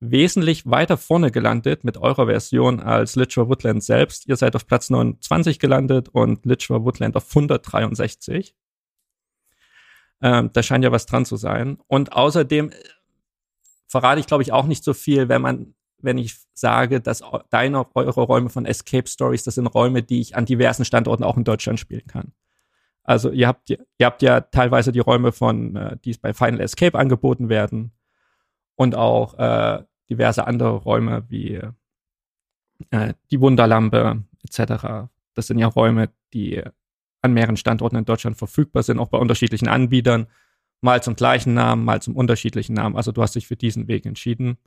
wesentlich 0.00 0.66
weiter 0.66 0.96
vorne 0.96 1.30
gelandet 1.30 1.84
mit 1.84 1.96
eurer 1.96 2.26
Version 2.26 2.80
als 2.80 3.14
Litcher 3.14 3.48
Woodland 3.48 3.84
selbst. 3.84 4.26
Ihr 4.26 4.36
seid 4.36 4.56
auf 4.56 4.66
Platz 4.66 4.90
29 4.90 5.60
gelandet 5.60 6.08
und 6.08 6.44
Litcher 6.44 6.84
Woodland 6.84 7.16
auf 7.16 7.28
163. 7.28 8.56
Ähm, 10.22 10.50
da 10.52 10.62
scheint 10.62 10.84
ja 10.84 10.92
was 10.92 11.06
dran 11.06 11.24
zu 11.24 11.36
sein. 11.36 11.78
Und 11.88 12.12
außerdem 12.12 12.70
äh, 12.70 12.74
verrate 13.88 14.20
ich, 14.20 14.26
glaube 14.26 14.42
ich, 14.42 14.52
auch 14.52 14.66
nicht 14.66 14.84
so 14.84 14.94
viel, 14.94 15.28
wenn 15.28 15.42
man, 15.42 15.74
wenn 15.98 16.16
ich 16.16 16.36
sage, 16.54 17.00
dass 17.00 17.22
deine, 17.50 17.86
eure 17.94 18.22
Räume 18.22 18.48
von 18.48 18.64
Escape 18.64 19.08
Stories, 19.08 19.44
das 19.44 19.56
sind 19.56 19.66
Räume, 19.66 20.02
die 20.02 20.20
ich 20.20 20.36
an 20.36 20.46
diversen 20.46 20.84
Standorten 20.84 21.24
auch 21.24 21.36
in 21.36 21.44
Deutschland 21.44 21.80
spielen 21.80 22.06
kann. 22.06 22.32
Also 23.04 23.30
ihr 23.30 23.48
habt, 23.48 23.68
ihr 23.70 23.78
habt 24.00 24.22
ja 24.22 24.40
teilweise 24.40 24.92
die 24.92 25.00
Räume 25.00 25.32
von, 25.32 25.76
äh, 25.76 25.96
die 26.04 26.16
bei 26.20 26.32
Final 26.32 26.60
Escape 26.60 26.98
angeboten 26.98 27.48
werden 27.48 27.92
und 28.76 28.94
auch 28.94 29.34
äh, 29.38 29.82
diverse 30.08 30.46
andere 30.46 30.76
Räume 30.76 31.24
wie 31.28 31.60
äh, 32.90 33.14
die 33.30 33.40
Wunderlampe 33.40 34.22
etc. 34.44 35.08
Das 35.34 35.48
sind 35.48 35.58
ja 35.58 35.66
Räume, 35.66 36.10
die 36.32 36.62
an 37.22 37.32
mehreren 37.32 37.56
Standorten 37.56 37.96
in 37.96 38.04
Deutschland 38.04 38.36
verfügbar 38.36 38.82
sind, 38.82 38.98
auch 38.98 39.08
bei 39.08 39.18
unterschiedlichen 39.18 39.68
Anbietern. 39.68 40.26
Mal 40.80 41.02
zum 41.02 41.14
gleichen 41.14 41.54
Namen, 41.54 41.84
mal 41.84 42.02
zum 42.02 42.16
unterschiedlichen 42.16 42.74
Namen. 42.74 42.96
Also 42.96 43.12
du 43.12 43.22
hast 43.22 43.36
dich 43.36 43.46
für 43.46 43.56
diesen 43.56 43.88
Weg 43.88 44.04
entschieden. 44.04 44.58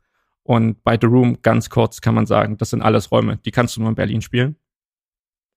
Und 0.44 0.84
bei 0.84 0.98
The 1.00 1.08
Room, 1.08 1.42
ganz 1.42 1.70
kurz, 1.70 2.02
kann 2.02 2.16
man 2.16 2.26
sagen, 2.26 2.58
das 2.58 2.70
sind 2.70 2.82
alles 2.82 3.12
Räume, 3.12 3.38
die 3.38 3.52
kannst 3.52 3.76
du 3.76 3.82
nur 3.82 3.90
in 3.90 3.96
Berlin 3.96 4.22
spielen. 4.22 4.56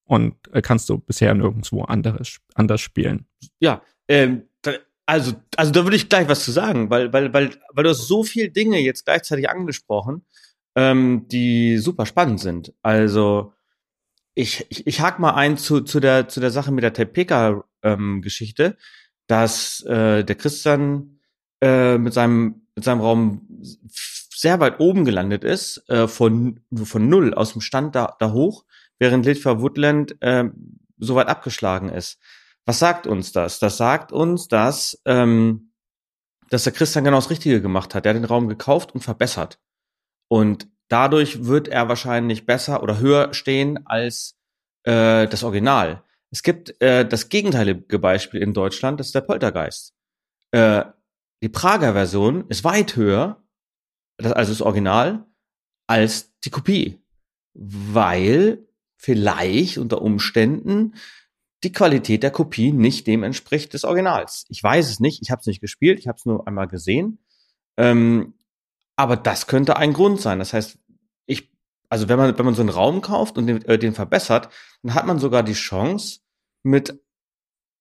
Und 0.04 0.34
äh, 0.52 0.62
kannst 0.62 0.88
du 0.88 0.98
bisher 0.98 1.34
nirgendwo 1.34 1.82
anderes, 1.82 2.38
anders 2.54 2.80
spielen. 2.80 3.26
Ja, 3.60 3.82
ähm, 4.08 4.48
also, 5.08 5.32
also 5.56 5.72
da 5.72 5.84
würde 5.84 5.96
ich 5.96 6.08
gleich 6.08 6.28
was 6.28 6.44
zu 6.44 6.52
sagen, 6.52 6.90
weil, 6.90 7.12
weil, 7.14 7.32
weil, 7.32 7.50
weil 7.72 7.84
du 7.84 7.90
hast 7.90 8.06
so 8.08 8.24
viele 8.24 8.50
Dinge 8.50 8.78
jetzt 8.78 9.06
gleichzeitig 9.06 9.48
angesprochen, 9.48 10.26
ähm, 10.74 11.26
die 11.28 11.78
super 11.78 12.04
spannend 12.04 12.40
sind. 12.40 12.74
Also, 12.82 13.54
ich, 14.38 14.66
ich, 14.68 14.86
ich 14.86 15.00
hake 15.00 15.20
mal 15.20 15.34
ein 15.34 15.56
zu, 15.56 15.80
zu, 15.80 15.98
der, 15.98 16.28
zu 16.28 16.40
der 16.40 16.50
Sache 16.50 16.70
mit 16.70 16.84
der 16.84 16.92
Tepeka-Geschichte, 16.92 18.64
ähm, 18.64 18.74
dass 19.26 19.80
äh, 19.82 20.24
der 20.24 20.36
Christian 20.36 21.18
äh, 21.60 21.98
mit 21.98 22.14
seinem 22.14 22.62
mit 22.76 22.84
seinem 22.84 23.00
Raum 23.00 23.60
sehr 24.32 24.60
weit 24.60 24.78
oben 24.78 25.04
gelandet 25.04 25.42
ist, 25.42 25.82
äh, 25.88 26.06
von, 26.06 26.60
von 26.72 27.08
null 27.08 27.34
aus 27.34 27.52
dem 27.52 27.60
Stand 27.60 27.96
da, 27.96 28.14
da 28.20 28.30
hoch, 28.30 28.64
während 29.00 29.26
Litfa 29.26 29.60
Woodland 29.60 30.16
äh, 30.22 30.44
so 30.98 31.16
weit 31.16 31.26
abgeschlagen 31.26 31.88
ist. 31.88 32.20
Was 32.64 32.78
sagt 32.78 33.08
uns 33.08 33.32
das? 33.32 33.58
Das 33.58 33.76
sagt 33.76 34.12
uns, 34.12 34.46
dass, 34.46 35.02
ähm, 35.06 35.72
dass 36.50 36.62
der 36.62 36.72
Christian 36.72 37.02
genau 37.02 37.16
das 37.16 37.30
Richtige 37.30 37.60
gemacht 37.60 37.96
hat. 37.96 38.06
Er 38.06 38.10
hat 38.10 38.16
den 38.16 38.24
Raum 38.24 38.46
gekauft 38.46 38.94
und 38.94 39.00
verbessert. 39.00 39.58
Und 40.28 40.68
dadurch 40.88 41.44
wird 41.44 41.68
er 41.68 41.88
wahrscheinlich 41.88 42.46
besser 42.46 42.82
oder 42.82 42.98
höher 42.98 43.34
stehen 43.34 43.86
als 43.86 44.36
äh, 44.84 45.26
das 45.26 45.44
Original. 45.44 46.02
Es 46.30 46.42
gibt 46.42 46.80
äh, 46.82 47.06
das 47.06 47.28
gegenteilige 47.28 47.98
Beispiel 47.98 48.42
in 48.42 48.52
Deutschland, 48.52 49.00
das 49.00 49.08
ist 49.08 49.14
der 49.14 49.22
Poltergeist. 49.22 49.94
Äh, 50.50 50.84
die 51.42 51.48
Prager 51.48 51.92
Version 51.92 52.46
ist 52.48 52.64
weit 52.64 52.96
höher 52.96 53.42
das, 54.18 54.32
also 54.32 54.52
das 54.52 54.62
Original, 54.62 55.26
als 55.86 56.38
die 56.40 56.50
Kopie. 56.50 57.00
Weil 57.54 58.66
vielleicht 58.96 59.78
unter 59.78 60.02
Umständen 60.02 60.94
die 61.64 61.72
Qualität 61.72 62.22
der 62.22 62.30
Kopie 62.30 62.72
nicht 62.72 63.06
dem 63.06 63.22
entspricht 63.22 63.72
des 63.74 63.84
Originals. 63.84 64.44
Ich 64.48 64.62
weiß 64.62 64.90
es 64.90 65.00
nicht, 65.00 65.22
ich 65.22 65.30
habe 65.30 65.40
es 65.40 65.46
nicht 65.46 65.60
gespielt, 65.60 65.98
ich 65.98 66.08
habe 66.08 66.16
es 66.16 66.26
nur 66.26 66.46
einmal 66.46 66.68
gesehen. 66.68 67.18
Ähm, 67.76 68.34
aber 68.98 69.16
das 69.16 69.46
könnte 69.46 69.76
ein 69.76 69.92
Grund 69.92 70.20
sein. 70.20 70.38
Das 70.38 70.52
heißt, 70.52 70.78
ich, 71.26 71.50
also 71.88 72.08
wenn 72.08 72.18
man, 72.18 72.36
wenn 72.36 72.44
man 72.44 72.54
so 72.54 72.62
einen 72.62 72.68
Raum 72.68 73.00
kauft 73.00 73.38
und 73.38 73.46
den, 73.46 73.64
äh, 73.64 73.78
den 73.78 73.94
verbessert, 73.94 74.50
dann 74.82 74.94
hat 74.94 75.06
man 75.06 75.18
sogar 75.18 75.42
die 75.42 75.54
Chance, 75.54 76.20
mit 76.62 77.00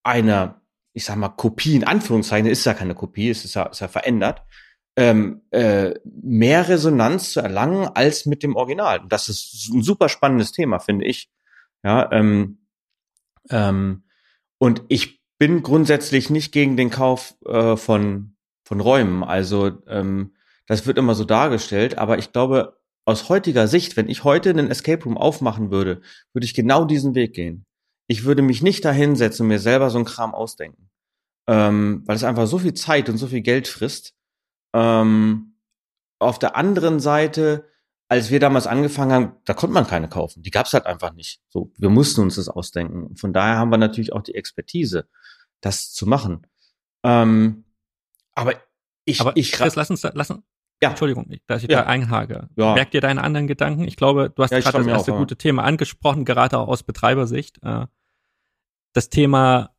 einer 0.03 0.62
ich 0.97 1.05
sag 1.05 1.15
mal, 1.15 1.29
Kopie 1.29 1.75
in 1.75 1.83
Anführungszeichen, 1.83 2.47
ist 2.47 2.65
ja 2.65 2.74
keine 2.74 2.95
Kopie, 2.95 3.29
es 3.29 3.45
ist 3.45 3.53
ja, 3.53 3.67
ist 3.67 3.81
ja 3.81 3.88
verändert, 3.88 4.41
ähm, 4.95 5.43
äh, 5.51 5.93
mehr 6.03 6.67
Resonanz 6.67 7.33
zu 7.33 7.39
erlangen 7.39 7.88
als 7.93 8.25
mit 8.25 8.41
dem 8.41 8.55
Original. 8.55 9.05
Das 9.07 9.29
ist 9.29 9.69
ein 9.71 9.83
super 9.83 10.09
spannendes 10.09 10.53
Thema, 10.53 10.79
finde 10.79 11.05
ich. 11.05 11.29
Ja, 11.83 12.12
ähm, 12.12 12.65
ähm, 13.51 14.05
und 14.57 14.81
ich 14.88 15.21
bin 15.38 15.62
grundsätzlich 15.62 16.31
nicht 16.31 16.51
gegen 16.51 16.77
den 16.77 16.89
Kauf 16.89 17.36
äh, 17.45 17.77
von 17.77 18.36
von 18.63 18.81
Räumen. 18.81 19.24
Also 19.24 19.71
ähm, 19.88 20.33
das 20.67 20.86
wird 20.86 20.97
immer 20.97 21.15
so 21.15 21.24
dargestellt, 21.24 21.97
aber 21.97 22.19
ich 22.19 22.31
glaube, 22.31 22.77
aus 23.05 23.29
heutiger 23.29 23.67
Sicht, 23.67 23.95
wenn 23.95 24.09
ich 24.09 24.25
heute 24.25 24.50
einen 24.50 24.69
Escape 24.69 25.03
Room 25.05 25.17
aufmachen 25.17 25.71
würde, 25.71 26.01
würde 26.33 26.45
ich 26.45 26.53
genau 26.53 26.83
diesen 26.83 27.15
Weg 27.15 27.33
gehen. 27.33 27.65
Ich 28.07 28.25
würde 28.25 28.41
mich 28.41 28.62
nicht 28.62 28.83
dahinsetzen 28.83 29.43
und 29.43 29.47
mir 29.47 29.59
selber 29.59 29.89
so 29.89 29.97
einen 29.97 30.05
Kram 30.05 30.36
ausdenken. 30.36 30.89
Ähm, 31.47 32.03
weil 32.05 32.17
es 32.17 32.25
einfach 32.25 32.47
so 32.47 32.59
viel 32.59 32.74
Zeit 32.74 33.07
und 33.07 33.17
so 33.17 33.27
viel 33.27 33.41
Geld 33.41 33.69
frisst. 33.69 34.13
Ähm, 34.74 35.55
auf 36.19 36.38
der 36.38 36.57
anderen 36.57 37.00
Seite, 37.00 37.65
als 38.09 38.29
wir 38.29 38.41
damals 38.41 38.67
angefangen 38.67 39.12
haben, 39.13 39.31
da 39.45 39.53
konnte 39.53 39.74
man 39.74 39.88
keine 39.88 40.09
kaufen. 40.09 40.43
Die 40.43 40.51
gab's 40.51 40.74
halt 40.74 40.86
einfach 40.86 41.13
nicht. 41.13 41.39
So, 41.47 41.71
wir 41.77 41.89
mussten 41.89 42.21
uns 42.21 42.36
das 42.36 42.50
ausdenken. 42.50 43.15
Von 43.15 43.31
daher 43.31 43.57
haben 43.57 43.71
wir 43.71 43.77
natürlich 43.77 44.12
auch 44.12 44.21
die 44.21 44.36
Expertise, 44.36 45.07
das 45.62 45.93
zu 45.93 46.07
machen. 46.07 46.45
Ähm, 47.03 47.63
aber 48.36 48.55
ich, 49.05 49.21
aber 49.21 49.38
ich, 49.38 49.53
Chris, 49.53 49.75
lass 49.75 49.89
uns, 49.89 50.03
lass 50.13 50.33
ja. 50.81 50.89
Entschuldigung, 50.89 51.29
dass 51.48 51.63
ich 51.63 51.69
ja. 51.69 51.81
da 51.81 51.88
einhake. 51.88 52.50
Ja. 52.55 52.74
Merk 52.74 52.91
dir 52.91 53.01
deine 53.01 53.24
anderen 53.24 53.48
Gedanken? 53.48 53.84
Ich 53.86 53.96
glaube, 53.96 54.29
du 54.29 54.43
hast 54.43 54.51
ja, 54.51 54.60
gerade 54.60 54.79
das 54.79 54.88
erste 54.88 55.13
auch, 55.13 55.17
gute. 55.17 55.38
Thema 55.38 55.63
angesprochen, 55.63 56.25
gerade 56.25 56.57
auch 56.60 56.67
aus 56.67 56.84
Betreibersicht. 56.84 57.60
Äh, 57.63 57.88
das 58.93 59.10
Thema 59.10 59.72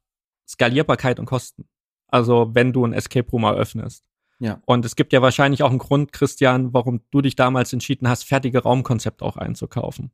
Skalierbarkeit 0.48 1.20
und 1.20 1.26
Kosten. 1.26 1.68
Also 2.08 2.54
wenn 2.54 2.72
du 2.72 2.84
ein 2.84 2.92
Escape 2.92 3.30
Room 3.30 3.44
eröffnest. 3.44 4.04
Ja. 4.40 4.62
Und 4.66 4.84
es 4.84 4.96
gibt 4.96 5.12
ja 5.12 5.20
wahrscheinlich 5.20 5.62
auch 5.62 5.70
einen 5.70 5.78
Grund, 5.78 6.12
Christian, 6.12 6.72
warum 6.72 7.02
du 7.10 7.20
dich 7.20 7.36
damals 7.36 7.72
entschieden 7.72 8.08
hast, 8.08 8.24
fertige 8.24 8.62
Raumkonzepte 8.62 9.24
auch 9.24 9.36
einzukaufen. 9.36 10.12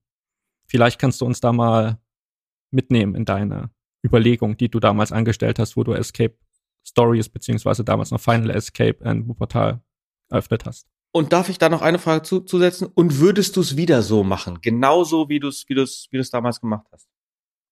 Vielleicht 0.67 0.99
kannst 0.99 1.21
du 1.21 1.27
uns 1.27 1.41
da 1.41 1.53
mal 1.53 1.99
mitnehmen 2.71 3.15
in 3.15 3.27
deine 3.27 3.71
Überlegung, 4.05 4.57
die 4.57 4.71
du 4.71 4.81
damals 4.81 5.13
angestellt 5.13 5.59
hast, 5.59 5.77
wo 5.77 5.85
du 5.85 5.93
Escape 5.93 6.37
Stories 6.87 7.29
beziehungsweise 7.29 7.85
damals 7.85 8.11
noch 8.11 8.21
Final 8.21 8.51
Escape 8.51 8.97
in 9.05 9.29
Wuppertal 9.29 9.83
eröffnet 10.31 10.65
hast. 10.67 10.87
Und 11.13 11.33
darf 11.33 11.49
ich 11.49 11.59
da 11.59 11.69
noch 11.69 11.83
eine 11.83 11.99
Frage 11.99 12.23
zu, 12.23 12.41
zusetzen? 12.41 12.89
Und 12.93 13.21
würdest 13.21 13.57
du 13.57 13.61
es 13.61 13.77
wieder 13.77 14.03
so 14.03 14.25
machen? 14.25 14.59
Genauso 14.63 15.29
wie 15.29 15.39
du 15.39 15.49
es 15.49 15.65
wie 15.69 15.75
du's, 15.75 16.09
wie 16.11 16.17
du's 16.17 16.31
damals 16.31 16.61
gemacht 16.61 16.87
hast? 16.91 17.07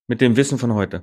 Mit 0.06 0.20
dem 0.20 0.36
Wissen 0.36 0.58
von 0.58 0.74
heute? 0.74 1.02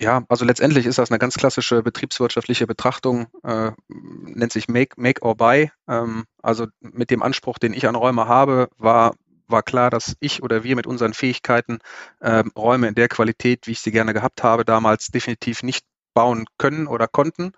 Ja, 0.00 0.24
also 0.28 0.44
letztendlich 0.44 0.86
ist 0.86 0.98
das 0.98 1.10
eine 1.10 1.18
ganz 1.18 1.34
klassische 1.34 1.82
betriebswirtschaftliche 1.82 2.66
Betrachtung, 2.66 3.26
äh, 3.44 3.72
nennt 3.88 4.50
sich 4.50 4.66
Make, 4.66 5.00
Make 5.00 5.22
or 5.22 5.36
Buy. 5.36 5.70
Ähm, 5.86 6.24
also 6.42 6.66
mit 6.80 7.10
dem 7.10 7.22
Anspruch, 7.22 7.58
den 7.58 7.74
ich 7.74 7.86
an 7.86 7.94
Räume 7.94 8.26
habe, 8.26 8.70
war 8.78 9.14
war 9.50 9.62
klar, 9.62 9.90
dass 9.90 10.16
ich 10.20 10.42
oder 10.42 10.64
wir 10.64 10.76
mit 10.76 10.86
unseren 10.86 11.14
Fähigkeiten 11.14 11.78
äh, 12.20 12.44
Räume 12.56 12.88
in 12.88 12.94
der 12.94 13.08
Qualität, 13.08 13.66
wie 13.66 13.72
ich 13.72 13.80
sie 13.80 13.90
gerne 13.90 14.14
gehabt 14.14 14.42
habe, 14.42 14.64
damals 14.64 15.08
definitiv 15.08 15.62
nicht 15.62 15.84
bauen 16.14 16.46
können 16.58 16.86
oder 16.86 17.08
konnten. 17.08 17.52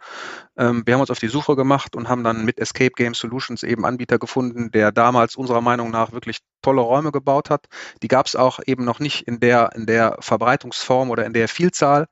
Ähm, 0.57 0.83
wir 0.85 0.95
haben 0.95 1.01
uns 1.01 1.11
auf 1.11 1.19
die 1.19 1.29
Suche 1.29 1.57
gemacht 1.57 1.97
und 1.97 2.09
haben 2.09 2.25
dann 2.25 2.45
mit 2.45 2.59
Escape 2.59 2.93
Game 2.97 3.15
Solutions 3.15 3.63
eben 3.63 3.85
Anbieter 3.85 4.19
gefunden, 4.19 4.71
der 4.71 4.93
damals 4.93 5.37
unserer 5.37 5.61
Meinung 5.61 5.91
nach 5.91 6.13
wirklich 6.13 6.39
tolle 6.63 6.81
Räume 6.81 7.13
gebaut 7.13 7.51
hat. 7.51 7.67
Die 8.03 8.09
gab 8.09 8.27
es 8.27 8.37
auch 8.37 8.61
eben 8.67 8.85
noch 8.85 9.01
nicht 9.01 9.27
in 9.27 9.41
der, 9.41 9.71
in 9.75 9.87
der 9.87 10.17
Verbreitungsform 10.21 11.11
oder 11.11 11.25
in 11.27 11.33
der 11.33 11.49
Vielzahl. 11.49 12.07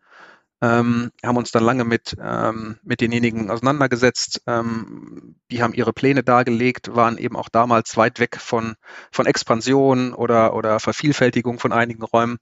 Ähm, 0.63 1.11
haben 1.25 1.39
uns 1.39 1.53
dann 1.53 1.65
lange 1.65 1.85
mit, 1.85 2.15
ähm, 2.23 2.79
mit 2.83 3.01
denjenigen 3.01 3.51
auseinandergesetzt. 3.51 4.43
Ähm, 4.47 5.37
die 5.51 5.63
haben 5.63 5.73
ihre 5.73 5.95
Pläne 5.95 6.23
dargelegt, 6.23 6.95
waren 6.95 7.17
eben 7.17 7.35
auch 7.35 7.49
damals 7.49 7.97
weit 7.97 8.21
weg 8.21 8.37
von, 8.39 8.75
von 9.11 9.25
Expansion 9.25 10.13
oder, 10.13 10.55
oder 10.55 10.79
Vervielfältigung 10.79 11.59
von 11.59 11.73
einigen 11.73 12.03
Räumen 12.03 12.39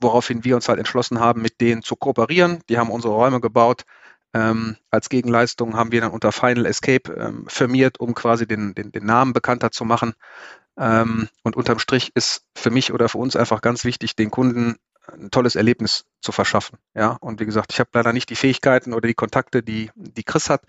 woraufhin 0.00 0.44
wir 0.44 0.56
uns 0.56 0.68
halt 0.68 0.78
entschlossen 0.78 1.20
haben, 1.20 1.42
mit 1.42 1.60
denen 1.60 1.82
zu 1.82 1.96
kooperieren. 1.96 2.60
Die 2.68 2.78
haben 2.78 2.90
unsere 2.90 3.14
Räume 3.14 3.40
gebaut. 3.40 3.84
Ähm, 4.34 4.76
als 4.90 5.08
Gegenleistung 5.08 5.76
haben 5.76 5.92
wir 5.92 6.00
dann 6.00 6.12
unter 6.12 6.32
Final 6.32 6.66
Escape 6.66 7.12
ähm, 7.12 7.44
firmiert, 7.48 8.00
um 8.00 8.14
quasi 8.14 8.46
den, 8.46 8.74
den, 8.74 8.90
den 8.92 9.04
Namen 9.04 9.32
bekannter 9.32 9.70
zu 9.70 9.84
machen. 9.84 10.14
Ähm, 10.78 11.28
und 11.42 11.56
unterm 11.56 11.78
Strich 11.78 12.12
ist 12.14 12.44
für 12.54 12.70
mich 12.70 12.92
oder 12.92 13.08
für 13.08 13.18
uns 13.18 13.36
einfach 13.36 13.60
ganz 13.60 13.84
wichtig, 13.84 14.16
den 14.16 14.30
Kunden 14.30 14.76
ein 15.10 15.30
tolles 15.30 15.56
Erlebnis 15.56 16.04
zu 16.20 16.32
verschaffen. 16.32 16.78
Ja, 16.94 17.16
und 17.20 17.40
wie 17.40 17.46
gesagt, 17.46 17.72
ich 17.72 17.80
habe 17.80 17.90
leider 17.92 18.12
nicht 18.12 18.30
die 18.30 18.36
Fähigkeiten 18.36 18.92
oder 18.92 19.08
die 19.08 19.14
Kontakte, 19.14 19.62
die, 19.62 19.90
die 19.94 20.22
Chris 20.22 20.48
hat, 20.48 20.62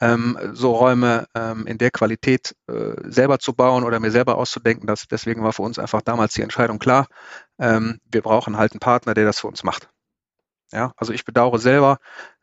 ähm, 0.00 0.38
so 0.52 0.74
Räume 0.74 1.26
ähm, 1.34 1.66
in 1.66 1.78
der 1.78 1.90
Qualität 1.90 2.56
äh, 2.68 2.94
selber 3.04 3.38
zu 3.38 3.52
bauen 3.52 3.84
oder 3.84 4.00
mir 4.00 4.10
selber 4.10 4.36
auszudenken. 4.36 4.86
Das, 4.86 5.06
deswegen 5.08 5.42
war 5.42 5.52
für 5.52 5.62
uns 5.62 5.78
einfach 5.78 6.02
damals 6.02 6.34
die 6.34 6.42
Entscheidung 6.42 6.78
klar. 6.78 7.06
Ähm, 7.58 8.00
wir 8.10 8.22
brauchen 8.22 8.56
halt 8.56 8.72
einen 8.72 8.80
Partner, 8.80 9.14
der 9.14 9.24
das 9.24 9.40
für 9.40 9.46
uns 9.46 9.62
macht. 9.62 9.88
Ja, 10.72 10.92
also 10.96 11.12
ich 11.12 11.24
bedauere 11.24 11.58
selber 11.58 11.98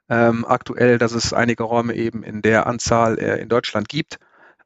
ähm, 0.09 0.45
aktuell, 0.45 0.97
dass 0.97 1.13
es 1.13 1.33
einige 1.33 1.63
Räume 1.63 1.95
eben 1.95 2.23
in 2.23 2.41
der 2.41 2.67
Anzahl 2.67 3.19
äh, 3.19 3.41
in 3.41 3.49
Deutschland 3.49 3.89
gibt. 3.89 4.19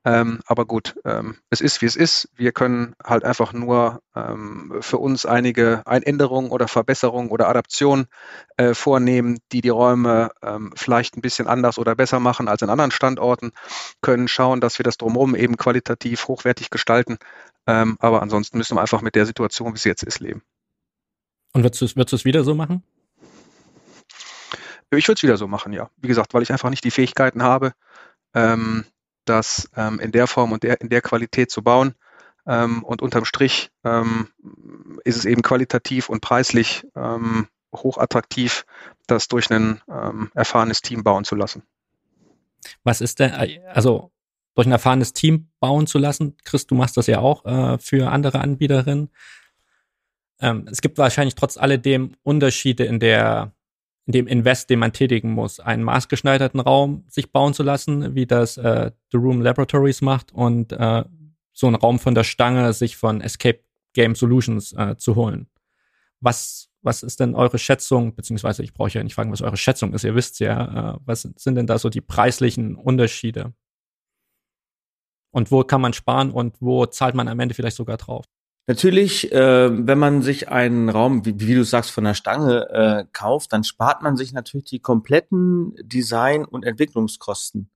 Ähm, 0.05 0.39
aber 0.45 0.65
gut, 0.65 0.95
ähm, 1.03 1.37
es 1.49 1.59
ist 1.59 1.81
wie 1.81 1.85
es 1.85 1.97
ist. 1.97 2.29
Wir 2.35 2.53
können 2.53 2.95
halt 3.03 3.25
einfach 3.25 3.51
nur 3.51 4.01
ähm, 4.15 4.77
für 4.79 4.97
uns 4.97 5.25
einige 5.25 5.83
Einänderungen 5.85 6.51
oder 6.51 6.69
Verbesserungen 6.69 7.29
oder 7.29 7.49
Adaptionen 7.49 8.07
äh, 8.55 8.73
vornehmen, 8.73 9.39
die 9.51 9.61
die 9.61 9.69
Räume 9.69 10.31
ähm, 10.41 10.71
vielleicht 10.75 11.17
ein 11.17 11.21
bisschen 11.21 11.47
anders 11.47 11.77
oder 11.77 11.95
besser 11.95 12.21
machen 12.21 12.47
als 12.47 12.61
in 12.61 12.69
anderen 12.69 12.91
Standorten, 12.91 13.51
können 14.01 14.29
schauen, 14.29 14.61
dass 14.61 14.79
wir 14.79 14.83
das 14.85 14.97
drumherum 14.97 15.35
eben 15.35 15.57
qualitativ 15.57 16.29
hochwertig 16.29 16.69
gestalten. 16.69 17.17
Ähm, 17.67 17.97
aber 17.99 18.21
ansonsten 18.21 18.57
müssen 18.57 18.77
wir 18.77 18.81
einfach 18.81 19.01
mit 19.01 19.15
der 19.15 19.25
Situation, 19.25 19.73
wie 19.73 19.77
es 19.77 19.83
jetzt 19.83 20.03
ist, 20.03 20.21
leben. 20.21 20.43
Und 21.51 21.63
würdest 21.63 21.81
du 21.81 22.15
es 22.15 22.25
wieder 22.25 22.43
so 22.45 22.55
machen? 22.55 22.83
Ich 24.91 25.07
würde 25.07 25.17
es 25.17 25.23
wieder 25.23 25.37
so 25.37 25.47
machen, 25.47 25.73
ja. 25.73 25.89
Wie 25.97 26.07
gesagt, 26.07 26.33
weil 26.33 26.41
ich 26.41 26.51
einfach 26.51 26.69
nicht 26.69 26.83
die 26.83 26.91
Fähigkeiten 26.91 27.43
habe, 27.43 27.73
ähm, 28.33 28.85
das 29.29 29.69
ähm, 29.75 29.99
in 29.99 30.11
der 30.11 30.27
Form 30.27 30.51
und 30.51 30.63
der, 30.63 30.81
in 30.81 30.89
der 30.89 31.01
Qualität 31.01 31.51
zu 31.51 31.63
bauen. 31.63 31.95
Ähm, 32.47 32.83
und 32.83 33.01
unterm 33.01 33.25
Strich 33.25 33.69
ähm, 33.83 34.29
ist 35.03 35.17
es 35.17 35.25
eben 35.25 35.41
qualitativ 35.41 36.09
und 36.09 36.21
preislich 36.21 36.85
ähm, 36.95 37.47
hochattraktiv, 37.75 38.65
das 39.07 39.27
durch 39.27 39.51
ein 39.51 39.81
ähm, 39.87 40.31
erfahrenes 40.33 40.81
Team 40.81 41.03
bauen 41.03 41.25
zu 41.25 41.35
lassen. 41.35 41.63
Was 42.83 43.01
ist 43.01 43.19
denn, 43.19 43.31
also 43.71 44.11
durch 44.55 44.67
ein 44.67 44.71
erfahrenes 44.71 45.13
Team 45.13 45.49
bauen 45.59 45.85
zu 45.85 45.99
lassen? 45.99 46.35
Chris, 46.43 46.65
du 46.65 46.75
machst 46.75 46.97
das 46.97 47.07
ja 47.07 47.19
auch 47.19 47.45
äh, 47.45 47.77
für 47.77 48.09
andere 48.11 48.39
Anbieterinnen. 48.39 49.09
Es 50.71 50.79
gibt 50.79 50.97
wahrscheinlich 50.97 51.35
trotz 51.35 51.57
alledem 51.57 52.15
Unterschiede 52.23 52.85
in 52.85 53.01
der 53.01 53.51
dem 54.11 54.27
Invest, 54.27 54.69
den 54.69 54.79
man 54.79 54.93
tätigen 54.93 55.31
muss, 55.31 55.59
einen 55.59 55.83
maßgeschneiderten 55.83 56.59
Raum 56.59 57.03
sich 57.07 57.31
bauen 57.31 57.53
zu 57.53 57.63
lassen, 57.63 58.15
wie 58.15 58.25
das 58.25 58.57
äh, 58.57 58.91
The 59.11 59.17
Room 59.17 59.41
Laboratories 59.41 60.01
macht 60.01 60.31
und 60.33 60.71
äh, 60.71 61.03
so 61.53 61.67
einen 61.67 61.75
Raum 61.75 61.99
von 61.99 62.15
der 62.15 62.23
Stange 62.23 62.73
sich 62.73 62.97
von 62.97 63.21
Escape 63.21 63.59
Game 63.93 64.15
Solutions 64.15 64.73
äh, 64.73 64.95
zu 64.97 65.15
holen. 65.15 65.47
Was, 66.21 66.69
was 66.81 67.03
ist 67.03 67.19
denn 67.19 67.35
eure 67.35 67.59
Schätzung, 67.59 68.15
beziehungsweise 68.15 68.63
ich 68.63 68.73
brauche 68.73 68.91
ja 68.91 69.03
nicht 69.03 69.15
fragen, 69.15 69.31
was 69.31 69.41
eure 69.41 69.57
Schätzung 69.57 69.93
ist, 69.93 70.03
ihr 70.03 70.15
wisst 70.15 70.39
ja, 70.39 70.95
äh, 70.95 70.99
was 71.05 71.21
sind 71.21 71.55
denn 71.55 71.67
da 71.67 71.77
so 71.77 71.89
die 71.89 72.01
preislichen 72.01 72.75
Unterschiede? 72.75 73.53
Und 75.31 75.51
wo 75.51 75.63
kann 75.63 75.81
man 75.81 75.93
sparen 75.93 76.31
und 76.31 76.59
wo 76.61 76.85
zahlt 76.85 77.15
man 77.15 77.27
am 77.27 77.39
Ende 77.39 77.53
vielleicht 77.53 77.77
sogar 77.77 77.97
drauf? 77.97 78.25
Natürlich, 78.69 79.31
äh, 79.31 79.87
wenn 79.87 79.97
man 79.97 80.21
sich 80.21 80.49
einen 80.49 80.89
Raum, 80.89 81.25
wie, 81.25 81.39
wie 81.39 81.55
du 81.55 81.63
sagst, 81.63 81.89
von 81.89 82.03
der 82.03 82.13
Stange 82.13 82.69
äh, 82.69 83.05
kauft, 83.13 83.51
dann 83.51 83.63
spart 83.63 84.03
man 84.03 84.15
sich 84.15 84.31
natürlich 84.31 84.65
die 84.65 84.79
kompletten 84.79 85.73
Design- 85.81 86.45
und 86.45 86.63
Entwicklungskosten. 86.63 87.71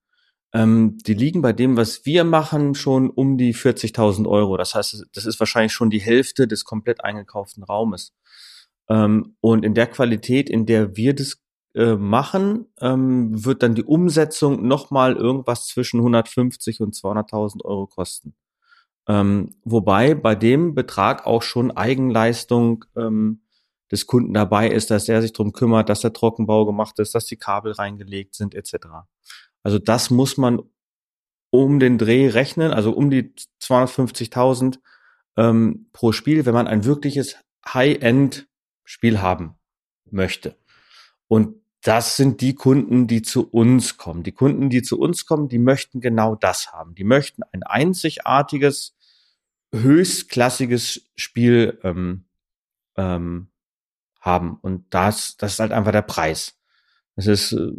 Ähm, 0.54 1.00
die 1.00 1.16
liegen 1.16 1.42
bei 1.42 1.52
dem, 1.52 1.78
was 1.78 2.06
wir 2.06 2.24
machen, 2.24 2.76
schon 2.76 3.10
um 3.10 3.40
die 3.40 3.56
40.000 3.56 4.30
Euro. 4.30 4.56
Das 4.56 4.76
heißt, 4.76 5.08
das 5.12 5.26
ist 5.26 5.40
wahrscheinlich 5.40 5.74
schon 5.74 5.90
die 5.90 6.00
Hälfte 6.00 6.48
des 6.48 6.64
komplett 6.64 7.04
eingekauften 7.04 7.64
Raumes. 7.64 8.14
Ähm, 8.88 9.36
und 9.42 9.66
in 9.66 9.74
der 9.74 9.88
Qualität, 9.88 10.48
in 10.48 10.68
der 10.68 10.96
wir 10.96 11.16
das 11.16 11.42
äh, 11.74 11.96
machen, 11.96 12.68
ähm, 12.82 13.44
wird 13.44 13.64
dann 13.64 13.74
die 13.74 13.84
Umsetzung 13.84 14.68
nochmal 14.68 15.16
irgendwas 15.16 15.66
zwischen 15.66 16.02
150 16.02 16.82
und 16.82 16.94
200.000 16.94 17.66
Euro 17.66 17.88
kosten. 17.88 18.36
Ähm, 19.08 19.56
wobei 19.64 20.16
bei 20.16 20.36
dem 20.36 20.76
Betrag 20.76 21.26
auch 21.26 21.42
schon 21.42 21.72
Eigenleistung 21.72 22.86
ähm, 22.96 23.42
des 23.92 24.08
Kunden 24.08 24.34
dabei 24.34 24.70
ist, 24.70 24.92
dass 24.92 25.10
er 25.10 25.22
sich 25.22 25.34
drum 25.34 25.52
kümmert, 25.52 25.90
dass 25.90 26.02
der 26.02 26.14
Trockenbau 26.14 26.66
gemacht 26.66 26.98
ist, 27.00 27.14
dass 27.14 27.26
die 27.26 27.38
Kabel 27.38 27.74
reingelegt 27.74 28.34
sind 28.36 28.56
etc. 28.56 28.88
Also 29.62 29.78
das 29.78 30.10
muss 30.10 30.38
man 30.38 30.62
um 31.50 31.80
den 31.80 31.98
Dreh 31.98 32.30
rechnen, 32.30 32.72
also 32.72 32.92
um 32.92 33.12
die 33.12 33.34
250.000 33.62 34.80
ähm, 35.38 35.90
pro 35.94 36.12
Spiel, 36.12 36.46
wenn 36.46 36.54
man 36.54 36.68
ein 36.68 36.86
wirkliches 36.86 37.38
High-End-Spiel 37.68 39.22
haben 39.22 39.56
möchte. 40.10 40.58
Und 41.28 41.63
das 41.84 42.16
sind 42.16 42.40
die 42.40 42.56
Kunden, 42.56 43.08
die 43.08 43.22
zu 43.22 43.50
uns 43.50 43.98
kommen. 43.98 44.24
Die 44.24 44.32
Kunden, 44.32 44.70
die 44.70 44.82
zu 44.82 44.98
uns 44.98 45.26
kommen, 45.26 45.50
die 45.50 45.60
möchten 45.60 46.00
genau 46.00 46.36
das 46.36 46.72
haben. 46.72 46.96
Die 46.96 47.04
möchten 47.04 47.44
ein 47.52 47.64
einzigartiges, 47.64 48.96
höchstklassiges 49.74 51.04
Spiel 51.16 51.80
ähm, 51.84 52.24
ähm, 52.96 53.50
haben. 54.22 54.58
Und 54.62 54.86
das, 54.92 55.36
das 55.36 55.54
ist 55.54 55.60
halt 55.60 55.74
einfach 55.74 55.92
der 55.92 56.04
Preis. 56.04 56.58
Das 57.18 57.28
ist 57.28 57.52
äh, 57.52 57.72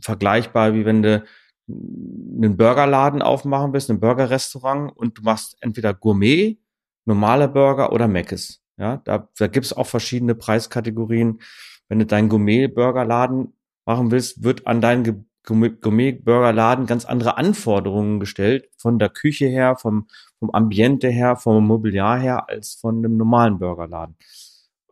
vergleichbar, 0.00 0.74
wie 0.74 0.84
wenn 0.84 1.02
du 1.02 1.24
einen 1.68 2.56
Burgerladen 2.56 3.22
aufmachen 3.22 3.72
willst, 3.72 3.90
ein 3.90 4.00
Burgerrestaurant 4.00 4.94
und 4.94 5.18
du 5.18 5.22
machst 5.22 5.56
entweder 5.60 5.94
Gourmet, 5.94 6.58
normale 7.06 7.48
Burger 7.48 7.92
oder 7.92 8.08
Meckes. 8.08 8.62
Ja, 8.76 8.98
da, 9.04 9.28
da 9.36 9.46
gibt 9.48 9.66
es 9.66 9.72
auch 9.72 9.86
verschiedene 9.86 10.34
Preiskategorien. 10.34 11.40
Wenn 11.88 11.98
du 11.98 12.06
deinen 12.06 12.28
Gourmet-Burgerladen 12.28 13.52
machen 13.86 14.10
willst, 14.10 14.42
wird 14.42 14.66
an 14.66 14.80
deinen 14.80 15.26
Gourmet-Burgerladen 15.44 16.86
ganz 16.86 17.04
andere 17.04 17.36
Anforderungen 17.36 18.20
gestellt, 18.20 18.68
von 18.76 18.98
der 18.98 19.08
Küche 19.08 19.46
her, 19.46 19.76
vom, 19.76 20.08
vom 20.38 20.50
Ambiente 20.50 21.08
her, 21.08 21.36
vom 21.36 21.66
Mobiliar 21.66 22.18
her, 22.18 22.48
als 22.48 22.74
von 22.74 22.98
einem 22.98 23.16
normalen 23.16 23.58
Burgerladen. 23.58 24.16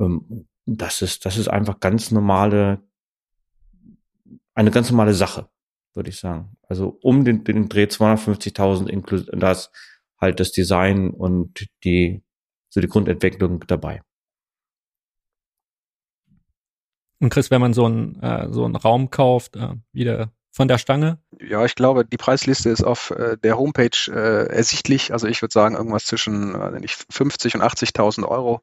Ähm, 0.01 0.47
das 0.65 1.03
ist, 1.03 1.25
das 1.27 1.37
ist 1.37 1.49
einfach 1.49 1.81
ganz 1.81 2.11
normale, 2.11 2.81
eine 4.55 4.71
ganz 4.71 4.91
normale 4.91 5.15
Sache 5.15 5.49
würde 5.97 6.11
ich 6.11 6.21
sagen. 6.21 6.57
Also 6.69 6.99
um 7.03 7.25
den, 7.25 7.43
den 7.43 7.69
Dreh 7.69 7.85
250.000 7.85 8.89
inklusive 8.89 9.33
das 9.37 9.73
halt 10.21 10.39
das 10.39 10.53
Design 10.53 11.11
und 11.11 11.67
die 11.83 12.23
so 12.69 12.81
die 12.81 12.89
Grundentwicklung 12.89 13.65
dabei. 13.67 14.03
Und 17.19 17.31
Chris, 17.31 17.51
wenn 17.51 17.61
man 17.61 17.73
so 17.73 17.87
einen 17.87 18.21
äh, 18.21 18.49
so 18.51 18.65
einen 18.65 18.77
Raum 18.77 19.11
kauft, 19.11 19.57
äh, 19.57 19.75
wieder 19.93 20.33
von 20.51 20.69
der 20.69 20.79
Stange? 20.79 21.19
Ja, 21.39 21.65
ich 21.65 21.75
glaube, 21.75 22.05
die 22.05 22.17
Preisliste 22.17 22.71
ist 22.71 22.83
auf 22.83 23.11
äh, 23.11 23.37
der 23.37 23.59
Homepage 23.59 23.91
äh, 24.09 24.47
ersichtlich. 24.49 25.13
Also 25.13 25.27
ich 25.27 25.43
würde 25.43 25.53
sagen, 25.53 25.77
irgendwas 25.77 26.07
zwischen 26.07 26.55
äh, 26.55 26.89
50 27.11 27.57
und 27.57 27.63
80.000 27.63 28.27
Euro 28.27 28.63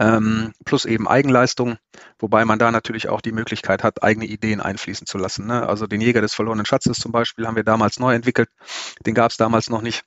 ähm, 0.00 0.52
plus 0.64 0.86
eben 0.86 1.06
Eigenleistung, 1.06 1.76
wobei 2.18 2.44
man 2.46 2.58
da 2.58 2.70
natürlich 2.70 3.08
auch 3.08 3.20
die 3.20 3.32
Möglichkeit 3.32 3.84
hat, 3.84 4.02
eigene 4.02 4.24
Ideen 4.24 4.60
einfließen 4.60 5.06
zu 5.06 5.18
lassen. 5.18 5.46
Ne? 5.46 5.68
Also 5.68 5.86
den 5.86 6.00
Jäger 6.00 6.22
des 6.22 6.34
verlorenen 6.34 6.64
Schatzes 6.64 6.96
zum 6.96 7.12
Beispiel 7.12 7.46
haben 7.46 7.56
wir 7.56 7.64
damals 7.64 8.00
neu 8.00 8.14
entwickelt, 8.14 8.48
den 9.04 9.14
gab 9.14 9.30
es 9.30 9.36
damals 9.36 9.68
noch 9.68 9.82
nicht. 9.82 10.04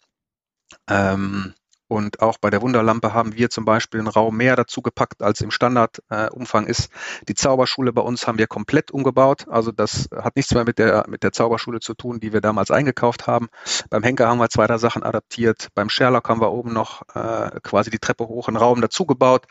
Ähm, 0.89 1.53
und 1.93 2.21
auch 2.21 2.39
bei 2.39 2.49
der 2.49 2.63
Wunderlampe 2.63 3.13
haben 3.13 3.35
wir 3.35 3.51
zum 3.51 3.65
Beispiel 3.65 3.99
einen 3.99 4.09
Raum 4.09 4.35
mehr 4.35 4.55
dazu 4.55 4.81
gepackt, 4.81 5.21
als 5.21 5.41
im 5.41 5.51
Standardumfang 5.51 6.65
äh, 6.65 6.71
ist. 6.71 6.89
Die 7.27 7.35
Zauberschule 7.35 7.93
bei 7.93 8.01
uns 8.01 8.25
haben 8.25 8.39
wir 8.39 8.47
komplett 8.47 8.89
umgebaut. 8.89 9.45
Also 9.47 9.71
das 9.71 10.09
hat 10.11 10.35
nichts 10.35 10.51
mehr 10.55 10.65
mit 10.65 10.79
der, 10.79 11.05
mit 11.07 11.21
der 11.21 11.31
Zauberschule 11.33 11.81
zu 11.81 11.93
tun, 11.93 12.19
die 12.19 12.33
wir 12.33 12.41
damals 12.41 12.71
eingekauft 12.71 13.27
haben. 13.27 13.49
Beim 13.91 14.01
Henker 14.01 14.27
haben 14.27 14.39
wir 14.39 14.49
zwei, 14.49 14.65
drei 14.65 14.79
Sachen 14.79 15.03
adaptiert. 15.03 15.67
Beim 15.75 15.87
Sherlock 15.87 16.27
haben 16.29 16.41
wir 16.41 16.51
oben 16.51 16.73
noch 16.73 17.03
äh, 17.13 17.59
quasi 17.61 17.91
die 17.91 17.99
Treppe 17.99 18.27
hoch 18.27 18.47
einen 18.47 18.57
Raum 18.57 18.81
dazu 18.81 19.05
gebaut. 19.05 19.45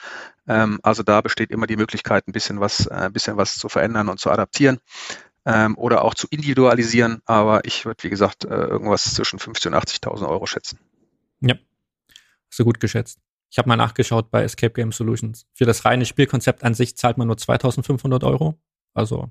Ähm, 0.49 0.81
also 0.83 1.05
da 1.05 1.21
besteht 1.21 1.53
immer 1.53 1.69
die 1.69 1.77
Möglichkeit, 1.77 2.27
ein 2.27 2.33
bisschen 2.33 2.59
was, 2.59 2.87
äh, 2.87 2.95
ein 2.95 3.13
bisschen 3.13 3.37
was 3.37 3.55
zu 3.55 3.69
verändern 3.69 4.09
und 4.09 4.19
zu 4.19 4.31
adaptieren. 4.31 4.81
Ähm, 5.47 5.79
oder 5.79 6.05
auch 6.05 6.15
zu 6.15 6.27
individualisieren. 6.29 7.23
Aber 7.25 7.65
ich 7.65 7.85
würde, 7.85 8.03
wie 8.03 8.11
gesagt, 8.11 8.45
äh, 8.45 8.49
irgendwas 8.49 9.15
zwischen 9.15 9.39
50.000 9.39 9.69
und 9.69 9.75
80.000 9.75 10.29
Euro 10.29 10.47
schätzen. 10.47 10.81
Ja, 11.41 11.55
Du 12.57 12.65
gut 12.65 12.81
geschätzt. 12.81 13.21
Ich 13.51 13.59
habe 13.59 13.69
mal 13.69 13.77
nachgeschaut 13.77 14.31
bei 14.31 14.43
Escape 14.43 14.73
Game 14.73 14.93
Solutions. 14.93 15.47
Für 15.55 15.67
das 15.67 15.85
reine 15.85 16.07
Spielkonzept 16.07 16.65
an 16.65 16.75
sich 16.75 16.97
zahlt 16.97 17.19
man 17.19 17.27
nur 17.27 17.37
2500 17.37 18.25
Euro. 18.25 18.59
Also 18.95 19.31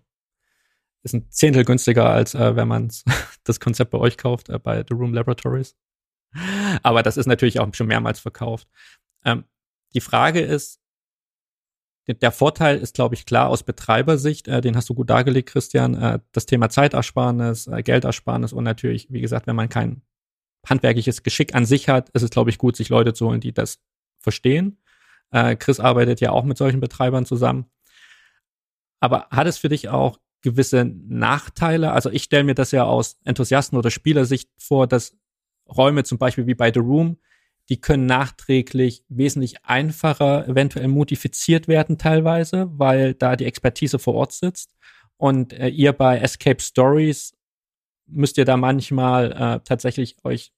ist 1.03 1.13
ein 1.13 1.29
Zehntel 1.31 1.65
günstiger, 1.65 2.09
als 2.09 2.35
äh, 2.35 2.55
wenn 2.55 2.67
man 2.67 2.91
das 3.43 3.59
Konzept 3.59 3.91
bei 3.91 3.97
euch 3.97 4.17
kauft, 4.17 4.49
äh, 4.49 4.59
bei 4.59 4.83
The 4.87 4.93
Room 4.93 5.13
Laboratories. 5.13 5.75
Aber 6.83 7.03
das 7.03 7.17
ist 7.17 7.25
natürlich 7.25 7.59
auch 7.59 7.73
schon 7.73 7.87
mehrmals 7.87 8.19
verkauft. 8.19 8.67
Ähm, 9.25 9.45
die 9.93 10.01
Frage 10.01 10.41
ist, 10.41 10.79
der 12.07 12.31
Vorteil 12.31 12.77
ist, 12.77 12.95
glaube 12.95 13.15
ich, 13.15 13.25
klar 13.25 13.49
aus 13.49 13.63
Betreibersicht, 13.63 14.47
äh, 14.47 14.61
den 14.61 14.75
hast 14.75 14.89
du 14.89 14.93
gut 14.93 15.09
dargelegt, 15.09 15.49
Christian, 15.49 15.95
äh, 15.95 16.19
das 16.31 16.45
Thema 16.45 16.69
Zeitersparnis, 16.69 17.67
äh, 17.67 17.83
Geldersparnis 17.83 18.53
und 18.53 18.63
natürlich, 18.63 19.11
wie 19.11 19.21
gesagt, 19.21 19.47
wenn 19.47 19.55
man 19.55 19.69
kein 19.69 20.01
handwerkliches 20.65 21.23
Geschick 21.23 21.55
an 21.55 21.65
sich 21.65 21.89
hat, 21.89 22.09
ist 22.09 22.21
es, 22.21 22.29
glaube 22.29 22.49
ich, 22.49 22.57
gut, 22.57 22.75
sich 22.75 22.89
Leute 22.89 23.13
zu 23.13 23.27
holen, 23.27 23.41
die 23.41 23.53
das 23.53 23.79
verstehen. 24.19 24.77
Äh, 25.31 25.55
Chris 25.55 25.79
arbeitet 25.79 26.21
ja 26.21 26.31
auch 26.31 26.43
mit 26.43 26.57
solchen 26.57 26.79
Betreibern 26.79 27.25
zusammen. 27.25 27.65
Aber 28.99 29.27
hat 29.31 29.47
es 29.47 29.57
für 29.57 29.69
dich 29.69 29.89
auch 29.89 30.19
gewisse 30.41 30.85
Nachteile? 30.85 31.91
Also 31.91 32.11
ich 32.11 32.23
stelle 32.23 32.43
mir 32.43 32.55
das 32.55 32.71
ja 32.71 32.83
aus 32.83 33.17
Enthusiasten- 33.25 33.77
oder 33.77 33.89
Spielersicht 33.89 34.49
vor, 34.57 34.87
dass 34.87 35.17
Räume 35.67 36.03
zum 36.03 36.17
Beispiel 36.17 36.47
wie 36.47 36.55
bei 36.55 36.71
The 36.71 36.79
Room, 36.79 37.17
die 37.69 37.79
können 37.79 38.05
nachträglich 38.05 39.03
wesentlich 39.07 39.63
einfacher 39.63 40.47
eventuell 40.47 40.87
modifiziert 40.87 41.67
werden 41.67 41.97
teilweise, 41.97 42.69
weil 42.73 43.13
da 43.13 43.35
die 43.35 43.45
Expertise 43.45 43.97
vor 43.97 44.15
Ort 44.15 44.33
sitzt. 44.33 44.73
Und 45.17 45.53
äh, 45.53 45.67
ihr 45.67 45.93
bei 45.93 46.17
Escape 46.17 46.61
Stories 46.61 47.33
müsst 48.11 48.37
ihr 48.37 48.45
da 48.45 48.57
manchmal 48.57 49.31
äh, 49.31 49.59
tatsächlich 49.63 50.17
euch 50.23 50.51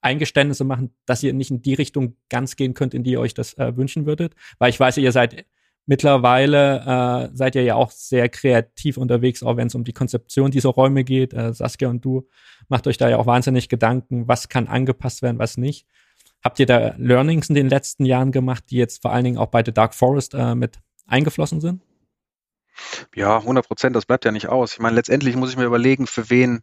Eingeständnisse 0.00 0.64
machen, 0.64 0.94
dass 1.06 1.22
ihr 1.22 1.32
nicht 1.32 1.50
in 1.50 1.62
die 1.62 1.74
Richtung 1.74 2.16
ganz 2.28 2.56
gehen 2.56 2.74
könnt, 2.74 2.94
in 2.94 3.02
die 3.02 3.12
ihr 3.12 3.20
euch 3.20 3.34
das 3.34 3.54
äh, 3.54 3.76
wünschen 3.76 4.06
würdet? 4.06 4.34
Weil 4.58 4.70
ich 4.70 4.78
weiß, 4.78 4.96
ihr 4.98 5.12
seid 5.12 5.44
mittlerweile, 5.86 7.30
äh, 7.32 7.36
seid 7.36 7.54
ihr 7.54 7.62
ja 7.62 7.74
auch 7.74 7.90
sehr 7.90 8.28
kreativ 8.28 8.98
unterwegs, 8.98 9.42
auch 9.42 9.56
wenn 9.56 9.68
es 9.68 9.74
um 9.74 9.84
die 9.84 9.92
Konzeption 9.94 10.50
dieser 10.50 10.68
Räume 10.68 11.02
geht. 11.02 11.32
Äh, 11.32 11.52
Saskia 11.54 11.88
und 11.88 12.04
du 12.04 12.28
macht 12.68 12.86
euch 12.86 12.98
da 12.98 13.08
ja 13.08 13.16
auch 13.16 13.26
wahnsinnig 13.26 13.68
Gedanken, 13.68 14.28
was 14.28 14.48
kann 14.48 14.68
angepasst 14.68 15.22
werden, 15.22 15.38
was 15.38 15.56
nicht. 15.56 15.86
Habt 16.44 16.60
ihr 16.60 16.66
da 16.66 16.94
Learnings 16.98 17.48
in 17.48 17.54
den 17.54 17.68
letzten 17.68 18.04
Jahren 18.04 18.32
gemacht, 18.32 18.64
die 18.70 18.76
jetzt 18.76 19.02
vor 19.02 19.12
allen 19.12 19.24
Dingen 19.24 19.38
auch 19.38 19.48
bei 19.48 19.62
The 19.64 19.72
Dark 19.72 19.94
Forest 19.94 20.34
äh, 20.34 20.54
mit 20.54 20.78
eingeflossen 21.06 21.60
sind? 21.60 21.82
Ja, 23.14 23.38
100 23.38 23.66
Prozent, 23.66 23.96
das 23.96 24.06
bleibt 24.06 24.24
ja 24.24 24.30
nicht 24.30 24.48
aus. 24.48 24.74
Ich 24.74 24.78
meine, 24.78 24.94
letztendlich 24.94 25.34
muss 25.36 25.50
ich 25.50 25.56
mir 25.56 25.64
überlegen, 25.64 26.06
für 26.06 26.30
wen 26.30 26.60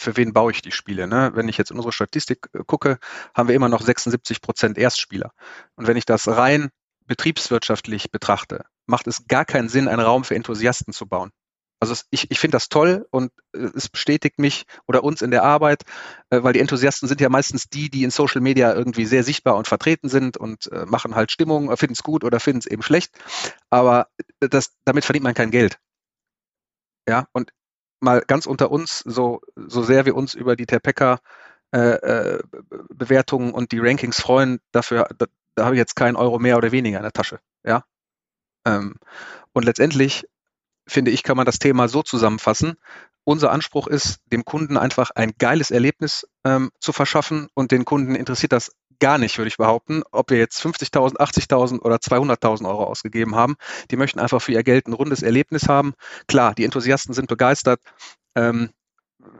für 0.00 0.16
wen 0.16 0.32
baue 0.32 0.50
ich 0.50 0.62
die 0.62 0.72
Spiele. 0.72 1.06
Ne? 1.06 1.32
Wenn 1.34 1.48
ich 1.48 1.58
jetzt 1.58 1.70
in 1.70 1.76
unsere 1.76 1.92
Statistik 1.92 2.48
äh, 2.52 2.60
gucke, 2.66 2.98
haben 3.34 3.48
wir 3.48 3.54
immer 3.54 3.68
noch 3.68 3.82
76 3.82 4.40
Prozent 4.40 4.78
Erstspieler. 4.78 5.32
Und 5.76 5.86
wenn 5.86 5.96
ich 5.96 6.06
das 6.06 6.26
rein 6.26 6.70
betriebswirtschaftlich 7.06 8.10
betrachte, 8.10 8.64
macht 8.86 9.06
es 9.06 9.26
gar 9.28 9.44
keinen 9.44 9.68
Sinn, 9.68 9.88
einen 9.88 10.00
Raum 10.00 10.24
für 10.24 10.34
Enthusiasten 10.34 10.92
zu 10.92 11.06
bauen. 11.06 11.30
Also 11.82 11.94
ich, 12.10 12.30
ich 12.30 12.38
finde 12.38 12.56
das 12.56 12.68
toll 12.68 13.06
und 13.10 13.32
äh, 13.52 13.68
es 13.74 13.88
bestätigt 13.88 14.38
mich 14.38 14.64
oder 14.86 15.04
uns 15.04 15.22
in 15.22 15.30
der 15.30 15.44
Arbeit, 15.44 15.82
äh, 16.30 16.42
weil 16.42 16.54
die 16.54 16.60
Enthusiasten 16.60 17.08
sind 17.08 17.20
ja 17.20 17.28
meistens 17.28 17.68
die, 17.68 17.90
die 17.90 18.04
in 18.04 18.10
Social 18.10 18.40
Media 18.40 18.74
irgendwie 18.74 19.04
sehr 19.04 19.22
sichtbar 19.22 19.56
und 19.56 19.68
vertreten 19.68 20.08
sind 20.08 20.36
und 20.36 20.70
machen 20.86 21.14
halt 21.14 21.30
Stimmung, 21.30 21.74
finden 21.76 21.94
es 21.94 22.02
gut 22.02 22.24
oder 22.24 22.40
finden 22.40 22.60
es 22.60 22.66
eben 22.66 22.82
schlecht. 22.82 23.12
Aber 23.70 24.08
das, 24.40 24.76
damit 24.84 25.04
verdient 25.04 25.24
man 25.24 25.34
kein 25.34 25.50
Geld. 25.50 25.78
Ja, 27.08 27.26
und 27.32 27.52
mal 28.00 28.22
ganz 28.26 28.46
unter 28.46 28.70
uns, 28.70 29.00
so, 29.00 29.40
so 29.56 29.82
sehr 29.82 30.06
wir 30.06 30.16
uns 30.16 30.34
über 30.34 30.56
die 30.56 30.66
Terpeka 30.66 31.20
äh, 31.72 31.78
äh, 31.78 32.42
und 33.52 33.72
die 33.72 33.78
Rankings 33.78 34.20
freuen, 34.20 34.60
dafür, 34.72 35.08
da, 35.16 35.26
da 35.54 35.64
habe 35.64 35.74
ich 35.74 35.78
jetzt 35.78 35.96
keinen 35.96 36.16
Euro 36.16 36.38
mehr 36.38 36.56
oder 36.56 36.72
weniger 36.72 36.98
in 36.98 37.02
der 37.02 37.12
Tasche. 37.12 37.40
Ja. 37.64 37.84
Ähm, 38.66 38.96
und 39.52 39.64
letztendlich 39.64 40.26
finde 40.86 41.10
ich, 41.10 41.22
kann 41.22 41.36
man 41.36 41.46
das 41.46 41.58
Thema 41.58 41.88
so 41.88 42.02
zusammenfassen. 42.02 42.76
Unser 43.24 43.52
Anspruch 43.52 43.86
ist, 43.86 44.20
dem 44.26 44.44
Kunden 44.44 44.76
einfach 44.76 45.10
ein 45.14 45.34
geiles 45.38 45.70
Erlebnis 45.70 46.26
ähm, 46.44 46.70
zu 46.80 46.92
verschaffen 46.92 47.48
und 47.54 47.70
den 47.70 47.84
Kunden 47.84 48.14
interessiert 48.14 48.52
das 48.52 48.72
gar 49.00 49.18
nicht, 49.18 49.38
würde 49.38 49.48
ich 49.48 49.56
behaupten, 49.56 50.02
ob 50.12 50.30
wir 50.30 50.38
jetzt 50.38 50.60
50.000, 50.60 51.16
80.000 51.16 51.80
oder 51.80 51.96
200.000 51.96 52.68
Euro 52.68 52.84
ausgegeben 52.84 53.34
haben. 53.34 53.56
Die 53.90 53.96
möchten 53.96 54.20
einfach 54.20 54.40
für 54.40 54.52
ihr 54.52 54.62
Geld 54.62 54.86
ein 54.86 54.92
rundes 54.92 55.22
Erlebnis 55.22 55.68
haben. 55.68 55.94
Klar, 56.28 56.54
die 56.54 56.64
Enthusiasten 56.64 57.14
sind 57.14 57.28
begeistert. 57.28 57.80
Ähm, 58.34 58.70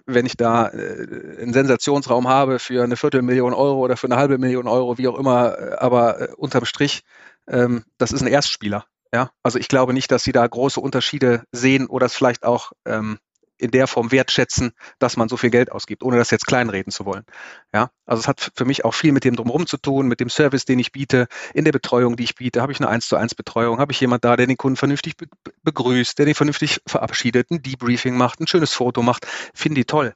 wenn 0.07 0.27
ich 0.27 0.37
da 0.37 0.69
äh, 0.69 1.41
einen 1.41 1.53
Sensationsraum 1.53 2.29
habe 2.29 2.59
für 2.59 2.83
eine 2.83 2.97
Viertelmillion 2.97 3.55
Euro 3.55 3.79
oder 3.79 3.97
für 3.97 4.07
eine 4.07 4.17
halbe 4.17 4.39
Million 4.39 4.67
Euro, 4.67 4.99
wie 4.99 5.09
auch 5.09 5.19
immer, 5.19 5.59
äh, 5.59 5.75
aber 5.77 6.21
äh, 6.21 6.33
unterm 6.37 6.65
Strich, 6.65 7.03
ähm, 7.49 7.85
das 7.99 8.13
ist 8.13 8.21
ein 8.21 8.27
Erstspieler. 8.27 8.85
Ja, 9.13 9.31
also 9.43 9.59
ich 9.59 9.69
glaube 9.69 9.93
nicht, 9.93 10.13
dass 10.13 10.23
sie 10.23 10.33
da 10.33 10.47
große 10.47 10.81
Unterschiede 10.81 11.43
sehen 11.51 11.87
oder 11.87 12.07
es 12.07 12.15
vielleicht 12.15 12.45
auch 12.45 12.73
ähm, 12.85 13.19
in 13.61 13.71
der 13.71 13.87
Form 13.87 14.11
wertschätzen, 14.11 14.73
dass 14.99 15.17
man 15.17 15.29
so 15.29 15.37
viel 15.37 15.51
Geld 15.51 15.71
ausgibt, 15.73 16.03
ohne 16.03 16.17
das 16.17 16.31
jetzt 16.31 16.47
kleinreden 16.47 16.93
zu 16.93 17.05
wollen. 17.05 17.25
Ja, 17.73 17.91
also 18.07 18.21
es 18.21 18.29
hat 18.29 18.51
für 18.55 18.65
mich 18.65 18.85
auch 18.85 18.95
viel 18.95 19.13
mit 19.13 19.25
dem 19.25 19.37
drumherum 19.37 19.67
zu 19.67 19.77
tun, 19.77 20.09
mit 20.09 20.21
dem 20.21 20.31
Service, 20.31 20.65
den 20.65 20.79
ich 20.79 20.93
biete, 20.93 21.29
in 21.55 21.65
der 21.65 21.73
Betreuung, 21.73 22.17
die 22.17 22.25
ich 22.25 22.35
biete. 22.35 22.63
Habe 22.63 22.73
ich 22.73 22.81
eine 22.81 22.89
1 22.89 23.07
zu 23.07 23.17
1 23.17 23.35
Betreuung? 23.35 23.79
Habe 23.79 23.93
ich 23.93 24.01
jemand 24.01 24.25
da, 24.25 24.37
der 24.37 24.47
den 24.47 24.57
Kunden 24.57 24.77
vernünftig 24.77 25.17
be 25.17 25.27
begrüßt, 25.63 26.19
der 26.19 26.27
den 26.27 26.35
vernünftig 26.35 26.81
verabschiedet, 26.87 27.51
ein 27.51 27.63
Debriefing 27.63 28.17
macht, 28.17 28.41
ein 28.41 28.47
schönes 28.47 28.73
Foto 28.73 29.03
macht? 29.03 29.27
Finden 29.55 29.77
die 29.77 29.85
toll. 29.85 30.15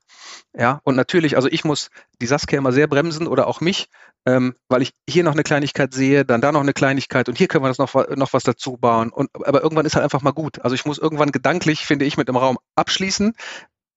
Ja, 0.57 0.81
und 0.85 0.95
natürlich, 0.95 1.35
also 1.37 1.49
ich 1.49 1.65
muss 1.65 1.91
die 2.23 2.27
Saskia 2.27 2.59
immer 2.59 2.71
sehr 2.71 2.87
bremsen 2.87 3.27
oder 3.27 3.49
auch 3.49 3.61
mich, 3.61 3.89
ähm, 4.25 4.55
weil 4.69 4.83
ich 4.83 4.93
hier 5.09 5.25
noch 5.25 5.33
eine 5.33 5.43
Kleinigkeit 5.43 5.93
sehe, 5.93 6.25
dann 6.25 6.41
da 6.41 6.53
noch 6.53 6.61
eine 6.61 6.73
Kleinigkeit 6.73 7.29
und 7.29 7.37
hier 7.37 7.49
können 7.49 7.65
wir 7.65 7.69
das 7.69 7.79
noch, 7.79 7.93
noch 8.17 8.33
was 8.33 8.45
dazu 8.45 8.77
bauen. 8.77 9.11
Und, 9.11 9.31
aber 9.45 9.63
irgendwann 9.63 9.85
ist 9.85 9.97
halt 9.97 10.05
einfach 10.05 10.23
mal 10.23 10.31
gut. 10.31 10.61
Also 10.61 10.75
ich 10.75 10.85
muss 10.85 10.99
irgendwann 10.99 11.33
gedanklich, 11.33 11.81
finde 11.87 12.05
ich, 12.05 12.17
mit 12.17 12.29
dem 12.29 12.37
Raum 12.37 12.59
abschließen, 12.77 13.35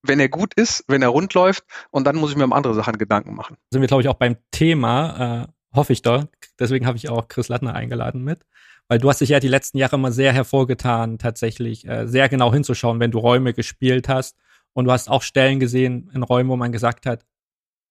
wenn 0.01 0.19
er 0.19 0.29
gut 0.29 0.55
ist, 0.55 0.83
wenn 0.87 1.03
er 1.03 1.09
rund 1.09 1.33
läuft 1.35 1.63
und 1.91 2.05
dann 2.05 2.15
muss 2.15 2.31
ich 2.31 2.37
mir 2.37 2.45
um 2.45 2.53
andere 2.53 2.73
Sachen 2.73 2.97
Gedanken 2.97 3.35
machen. 3.35 3.57
Sind 3.69 3.81
wir, 3.81 3.87
glaube 3.87 4.01
ich, 4.01 4.09
auch 4.09 4.15
beim 4.15 4.37
Thema, 4.49 5.43
äh, 5.43 5.75
hoffe 5.75 5.93
ich 5.93 6.01
doch. 6.01 6.25
Deswegen 6.59 6.87
habe 6.87 6.97
ich 6.97 7.09
auch 7.09 7.27
Chris 7.27 7.49
Lattner 7.49 7.75
eingeladen 7.75 8.23
mit. 8.23 8.39
Weil 8.87 8.99
du 8.99 9.09
hast 9.09 9.19
dich 9.21 9.29
ja 9.29 9.39
die 9.39 9.49
letzten 9.49 9.77
Jahre 9.77 9.97
immer 9.97 10.13
sehr 10.13 10.31
hervorgetan, 10.31 11.19
tatsächlich 11.19 11.85
äh, 11.85 12.07
sehr 12.07 12.29
genau 12.29 12.53
hinzuschauen, 12.53 12.99
wenn 12.99 13.11
du 13.11 13.19
Räume 13.19 13.53
gespielt 13.53 14.07
hast 14.09 14.37
und 14.77 14.85
du 14.85 14.91
hast 14.91 15.09
auch 15.09 15.23
Stellen 15.23 15.59
gesehen 15.59 16.11
in 16.13 16.21
Räumen, 16.21 16.51
wo 16.51 16.55
man 16.55 16.71
gesagt 16.71 17.07
hat, 17.07 17.25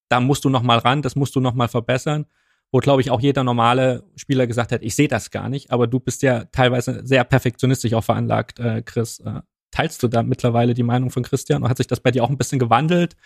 da 0.08 0.20
musst 0.20 0.44
du 0.44 0.50
noch 0.50 0.62
mal 0.62 0.78
ran, 0.78 1.02
das 1.02 1.16
musst 1.16 1.34
du 1.34 1.40
noch 1.40 1.52
mal 1.52 1.66
verbessern. 1.66 2.26
Wo, 2.70 2.78
glaube 2.78 3.00
ich, 3.00 3.10
auch 3.10 3.20
jeder 3.20 3.42
normale 3.42 4.04
Spieler 4.14 4.46
gesagt 4.46 4.70
hat, 4.70 4.84
ich 4.84 4.94
sehe 4.94 5.08
das 5.08 5.32
gar 5.32 5.48
nicht. 5.48 5.72
Aber 5.72 5.88
du 5.88 5.98
bist 5.98 6.22
ja 6.22 6.44
teilweise 6.44 7.04
sehr 7.04 7.24
perfektionistisch 7.24 7.92
auch 7.92 8.04
veranlagt, 8.04 8.60
äh, 8.60 8.82
Chris. 8.82 9.18
Äh, 9.18 9.40
teilst 9.72 10.00
du 10.04 10.06
da 10.06 10.22
mittlerweile 10.22 10.74
die 10.74 10.84
Meinung 10.84 11.10
von 11.10 11.24
Christian? 11.24 11.64
Und 11.64 11.70
hat 11.70 11.78
sich 11.78 11.88
das 11.88 11.98
bei 11.98 12.12
dir 12.12 12.22
auch 12.22 12.30
ein 12.30 12.38
bisschen 12.38 12.60
gewandelt? 12.60 13.16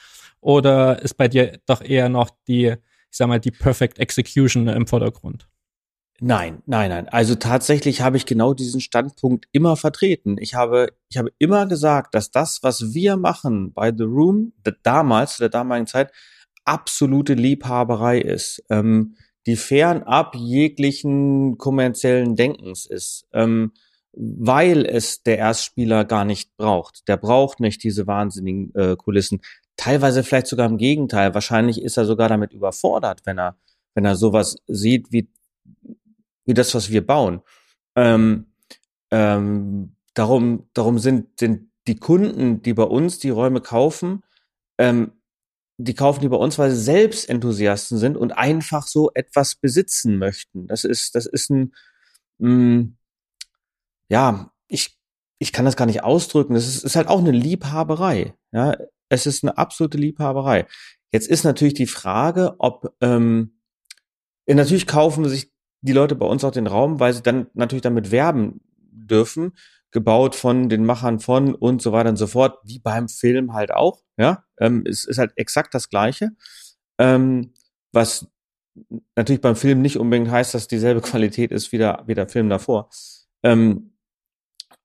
Oder 0.41 1.03
ist 1.03 1.19
bei 1.19 1.29
dir 1.29 1.61
doch 1.67 1.83
eher 1.83 2.09
noch 2.09 2.31
die, 2.49 2.69
ich 2.69 2.79
sag 3.11 3.29
mal, 3.29 3.41
die 3.41 3.51
Perfect 3.51 3.99
Execution 3.99 4.69
im 4.69 4.87
Vordergrund? 4.87 5.51
Nein, 6.23 6.63
nein, 6.67 6.91
nein. 6.91 7.09
Also 7.09 7.35
tatsächlich 7.35 8.03
habe 8.03 8.19
ich 8.19 8.27
genau 8.27 8.53
diesen 8.53 8.83
Standpunkt 8.83 9.47
immer 9.53 9.77
vertreten. 9.77 10.37
Ich 10.39 10.55
habe, 10.55 10.93
ich 11.09 11.17
habe 11.17 11.33
immer 11.39 11.67
gesagt, 11.67 12.15
dass 12.15 12.31
das, 12.31 12.63
was 12.63 12.93
wir 12.93 13.17
machen 13.17 13.73
bei 13.73 13.91
The 13.91 14.05
Room, 14.05 14.53
damals, 14.83 15.37
zu 15.37 15.43
der 15.43 15.49
damaligen 15.49 15.87
Zeit, 15.87 16.13
absolute 16.67 17.33
Liebhaberei 17.33 18.21
ist, 18.21 18.63
ähm, 18.69 19.17
die 19.47 19.57
fernab 19.57 20.35
jeglichen 20.37 21.57
kommerziellen 21.57 22.37
Denkens 22.37 22.85
ist, 22.85 23.27
ähm, 23.33 23.73
weil 24.13 24.85
es 24.85 25.23
der 25.23 25.39
Erstspieler 25.39 26.05
gar 26.05 26.27
nicht 26.27 26.55
braucht. 26.59 27.09
Der 27.09 27.17
braucht 27.17 27.61
nicht 27.61 27.83
diese 27.83 28.07
wahnsinnigen 28.07 28.75
äh, 28.75 28.95
Kulissen. 28.97 29.41
Teilweise 29.77 30.23
vielleicht 30.23 30.49
sogar 30.49 30.67
im 30.67 30.77
Gegenteil. 30.77 31.33
Wahrscheinlich 31.33 31.81
ist 31.81 31.97
er 31.97 32.05
sogar 32.05 32.29
damit 32.29 32.53
überfordert, 32.53 33.23
wenn 33.25 33.39
er, 33.39 33.57
wenn 33.95 34.05
er 34.05 34.17
sowas 34.17 34.57
sieht 34.67 35.11
wie 35.11 35.31
wie 36.45 36.55
das, 36.55 36.75
was 36.75 36.91
wir 36.91 37.07
bauen. 37.07 37.43
Ähm, 37.97 38.47
ähm, 39.11 39.97
darum, 40.15 40.69
darum 40.75 40.99
sind, 40.99 41.39
sind 41.39 41.71
die 41.87 41.97
Kunden, 41.97 42.63
die 42.63 42.75
bei 42.75 42.85
uns 42.85 43.19
die 43.19 43.31
Räume 43.31 43.61
kaufen, 43.61 44.23
ähm, 44.79 45.13
die 45.79 45.95
kaufen 45.95 46.21
die 46.21 46.29
bei 46.29 46.37
uns, 46.37 46.59
weil 46.59 46.71
sie 46.71 46.83
selbst 46.83 47.29
Enthusiasten 47.29 47.99
sind 47.99 48.17
und 48.17 48.33
einfach 48.33 48.87
so 48.87 49.11
etwas 49.15 49.55
besitzen 49.55 50.19
möchten. 50.19 50.67
Das 50.67 50.85
ist, 50.85 51.15
das 51.15 51.27
ist 51.27 51.51
ein, 51.51 51.75
mh, 52.39 52.51
mm, 52.51 52.97
ja, 54.11 54.53
ich, 54.69 54.99
ich 55.39 55.53
kann 55.53 55.65
das 55.65 55.77
gar 55.77 55.87
nicht 55.87 56.03
ausdrücken. 56.05 56.55
Das 56.55 56.67
ist, 56.67 56.85
ist 56.85 56.97
halt 56.97 57.09
auch 57.09 57.21
eine 57.21 57.31
Liebhaberei. 57.31 58.35
Ja, 58.53 58.77
es 59.09 59.27
ist 59.27 59.43
eine 59.43 59.57
absolute 59.57 59.97
Liebhaberei. 59.97 60.67
Jetzt 61.13 61.29
ist 61.29 61.45
natürlich 61.45 61.75
die 61.75 61.87
Frage, 61.87 62.57
ob 62.59 62.95
ähm, 63.01 63.61
natürlich 64.47 64.87
kaufen 64.87 65.29
sich 65.29 65.51
die 65.83 65.93
Leute 65.93 66.15
bei 66.15 66.27
uns 66.27 66.45
auch 66.45 66.51
den 66.51 66.67
Raum, 66.67 67.01
weil 67.01 67.13
sie 67.13 67.23
dann 67.23 67.47
natürlich 67.55 67.83
damit 67.83 68.11
werben 68.11 68.61
dürfen, 68.77 69.53
gebaut 69.91 70.35
von 70.35 70.69
den 70.69 70.85
Machern 70.85 71.21
von 71.21 71.55
und 71.55 71.83
so 71.83 71.93
weiter 71.93 72.11
und 72.11 72.17
so 72.17 72.27
fort, 72.27 72.59
wie 72.65 72.79
beim 72.79 73.09
Film 73.09 73.55
halt 73.55 73.73
auch. 73.73 74.03
Ja, 74.17 74.45
ähm, 74.59 74.85
es 74.87 75.05
ist 75.05 75.19
halt 75.19 75.33
exakt 75.37 75.75
das 75.75 75.89
Gleiche. 75.89 76.31
Ähm, 76.99 77.55
was 77.93 78.29
natürlich 79.17 79.41
beim 79.41 79.57
Film 79.57 79.83
nicht 79.83 79.99
unbedingt 79.99 80.31
heißt, 80.31 80.55
dass 80.55 80.69
dieselbe 80.69 81.01
Qualität 81.03 81.51
ist 81.51 81.73
wie 81.73 81.79
der, 81.79 82.05
wie 82.07 82.15
der 82.15 82.29
Film 82.29 82.49
davor. 82.49 82.89
Ähm, 83.43 83.95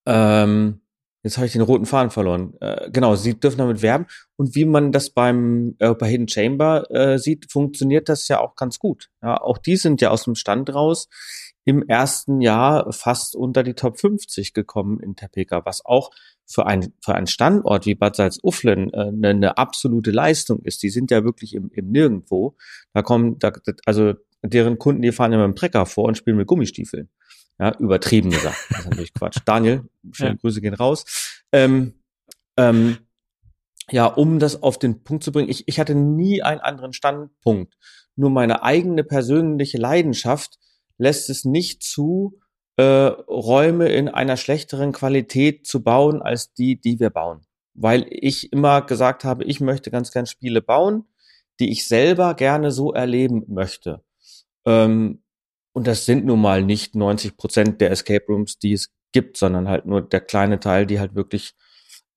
ähm, 0.05 0.81
Jetzt 1.25 1.38
habe 1.38 1.47
ich 1.47 1.53
den 1.53 1.61
roten 1.61 1.88
Faden 1.88 2.11
verloren. 2.11 2.53
Äh, 2.61 2.91
genau, 2.91 3.15
sie 3.15 3.33
dürfen 3.33 3.57
damit 3.57 3.81
werben. 3.81 4.05
Und 4.35 4.53
wie 4.53 4.63
man 4.63 4.91
das 4.91 5.09
beim 5.09 5.75
äh, 5.79 5.95
bei 5.95 6.07
Hidden 6.07 6.27
Chamber 6.27 6.83
äh, 6.91 7.17
sieht, 7.17 7.51
funktioniert 7.51 8.09
das 8.09 8.27
ja 8.27 8.39
auch 8.39 8.55
ganz 8.55 8.77
gut. 8.77 9.09
Ja, 9.23 9.41
auch 9.41 9.57
die 9.57 9.75
sind 9.75 10.01
ja 10.01 10.11
aus 10.11 10.25
dem 10.25 10.35
Stand 10.35 10.71
raus 10.75 11.09
im 11.63 11.81
ersten 11.88 12.41
Jahr 12.41 12.93
fast 12.93 13.35
unter 13.35 13.63
die 13.63 13.73
Top 13.73 13.99
50 13.99 14.53
gekommen 14.53 14.99
in 14.99 15.15
Topeka, 15.15 15.65
was 15.65 15.83
auch 15.83 16.11
für, 16.45 16.67
ein, 16.67 16.93
für 17.03 17.15
einen 17.15 17.25
Standort 17.25 17.88
wie 17.88 17.95
Bad 17.95 18.17
Salzuflen 18.17 18.93
äh, 18.93 19.07
eine, 19.07 19.29
eine 19.29 19.57
absolute 19.57 20.11
Leistung 20.11 20.59
ist. 20.61 20.83
Die 20.83 20.91
sind 20.91 21.09
ja 21.09 21.23
wirklich 21.23 21.55
im, 21.55 21.71
im 21.73 21.89
Nirgendwo. 21.89 22.55
Da 22.93 23.01
kommen, 23.01 23.39
da, 23.39 23.51
also 23.88 24.13
deren 24.43 24.77
Kunden, 24.77 25.01
die 25.01 25.11
fahren 25.11 25.31
ja 25.31 25.39
mit 25.39 25.47
dem 25.47 25.55
Trecker 25.55 25.88
vor 25.88 26.03
und 26.05 26.19
spielen 26.19 26.38
mit 26.38 26.45
Gummistiefeln. 26.45 27.09
Ja, 27.59 27.75
übertrieben 27.77 28.31
gesagt. 28.31 28.57
Das 28.69 28.79
ist 28.79 28.85
natürlich 28.85 29.13
Quatsch. 29.13 29.37
Daniel, 29.45 29.83
schöne 30.11 30.31
ja. 30.31 30.35
Grüße 30.35 30.61
gehen 30.61 30.73
raus. 30.73 31.05
Ähm, 31.51 32.01
ähm, 32.57 32.97
ja, 33.91 34.07
um 34.07 34.39
das 34.39 34.61
auf 34.63 34.79
den 34.79 35.03
Punkt 35.03 35.23
zu 35.23 35.31
bringen, 35.31 35.49
ich, 35.49 35.67
ich 35.67 35.79
hatte 35.79 35.95
nie 35.95 36.41
einen 36.41 36.59
anderen 36.59 36.93
Standpunkt. 36.93 37.77
Nur 38.15 38.29
meine 38.29 38.63
eigene 38.63 39.03
persönliche 39.03 39.77
Leidenschaft 39.77 40.57
lässt 40.97 41.29
es 41.29 41.45
nicht 41.45 41.83
zu, 41.83 42.39
äh, 42.77 42.83
Räume 42.83 43.89
in 43.89 44.09
einer 44.09 44.37
schlechteren 44.37 44.91
Qualität 44.91 45.65
zu 45.65 45.83
bauen 45.83 46.21
als 46.21 46.53
die, 46.53 46.79
die 46.79 46.99
wir 46.99 47.09
bauen. 47.09 47.45
Weil 47.73 48.05
ich 48.09 48.51
immer 48.51 48.81
gesagt 48.81 49.23
habe, 49.23 49.43
ich 49.43 49.59
möchte 49.59 49.91
ganz 49.91 50.11
gern 50.11 50.25
Spiele 50.25 50.61
bauen, 50.61 51.05
die 51.59 51.71
ich 51.71 51.87
selber 51.87 52.33
gerne 52.33 52.71
so 52.71 52.93
erleben 52.93 53.43
möchte. 53.47 54.03
Ähm, 54.65 55.23
und 55.75 55.88
das 55.88 56.05
sind 56.05 56.25
nun 56.25 56.39
mal 56.39 56.63
nicht 56.63 56.95
90 56.95 57.35
Prozent 57.35 57.81
der 57.81 57.91
Escape 57.91 58.25
Rooms, 58.29 58.57
die 58.59 58.71
es 58.71 58.93
gibt, 59.11 59.35
sondern 59.35 59.67
halt 59.67 59.85
nur 59.85 60.01
der 60.01 60.21
kleine 60.21 60.61
Teil, 60.61 60.85
die 60.85 61.01
halt 61.01 61.15
wirklich 61.15 61.53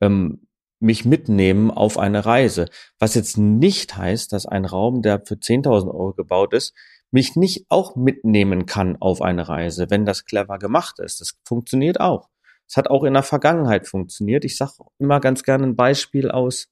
ähm, 0.01 0.47
mich 0.79 1.05
mitnehmen 1.05 1.73
auf 1.73 1.99
eine 1.99 2.25
Reise. 2.25 2.67
Was 3.01 3.17
jetzt 3.17 3.37
nicht 3.37 3.97
heißt, 3.97 4.33
dass 4.33 4.47
ein 4.47 4.65
Raum, 4.65 5.03
der 5.03 5.23
für 5.27 5.35
10.000 5.35 5.89
Euro 5.89 6.13
gebaut 6.13 6.55
ist, 6.55 6.73
mich 7.11 7.35
nicht 7.35 7.67
auch 7.69 7.97
mitnehmen 7.97 8.65
kann 8.65 8.97
auf 9.01 9.23
eine 9.23 9.49
Reise, 9.49 9.91
wenn 9.91 10.07
das 10.07 10.25
clever 10.25 10.61
gemacht 10.61 11.01
ist. 11.01 11.21
Das 11.21 11.37
funktioniert 11.45 11.99
auch. 11.99 12.29
Es 12.69 12.77
hat 12.77 12.89
auch 12.89 13.03
in 13.03 13.15
der 13.15 13.25
Vergangenheit 13.25 13.89
funktioniert. 13.89 14.45
Ich 14.45 14.57
sage 14.57 14.73
immer 15.01 15.19
ganz 15.19 15.43
gerne 15.43 15.65
ein 15.65 15.75
Beispiel 15.75 16.31
aus, 16.31 16.69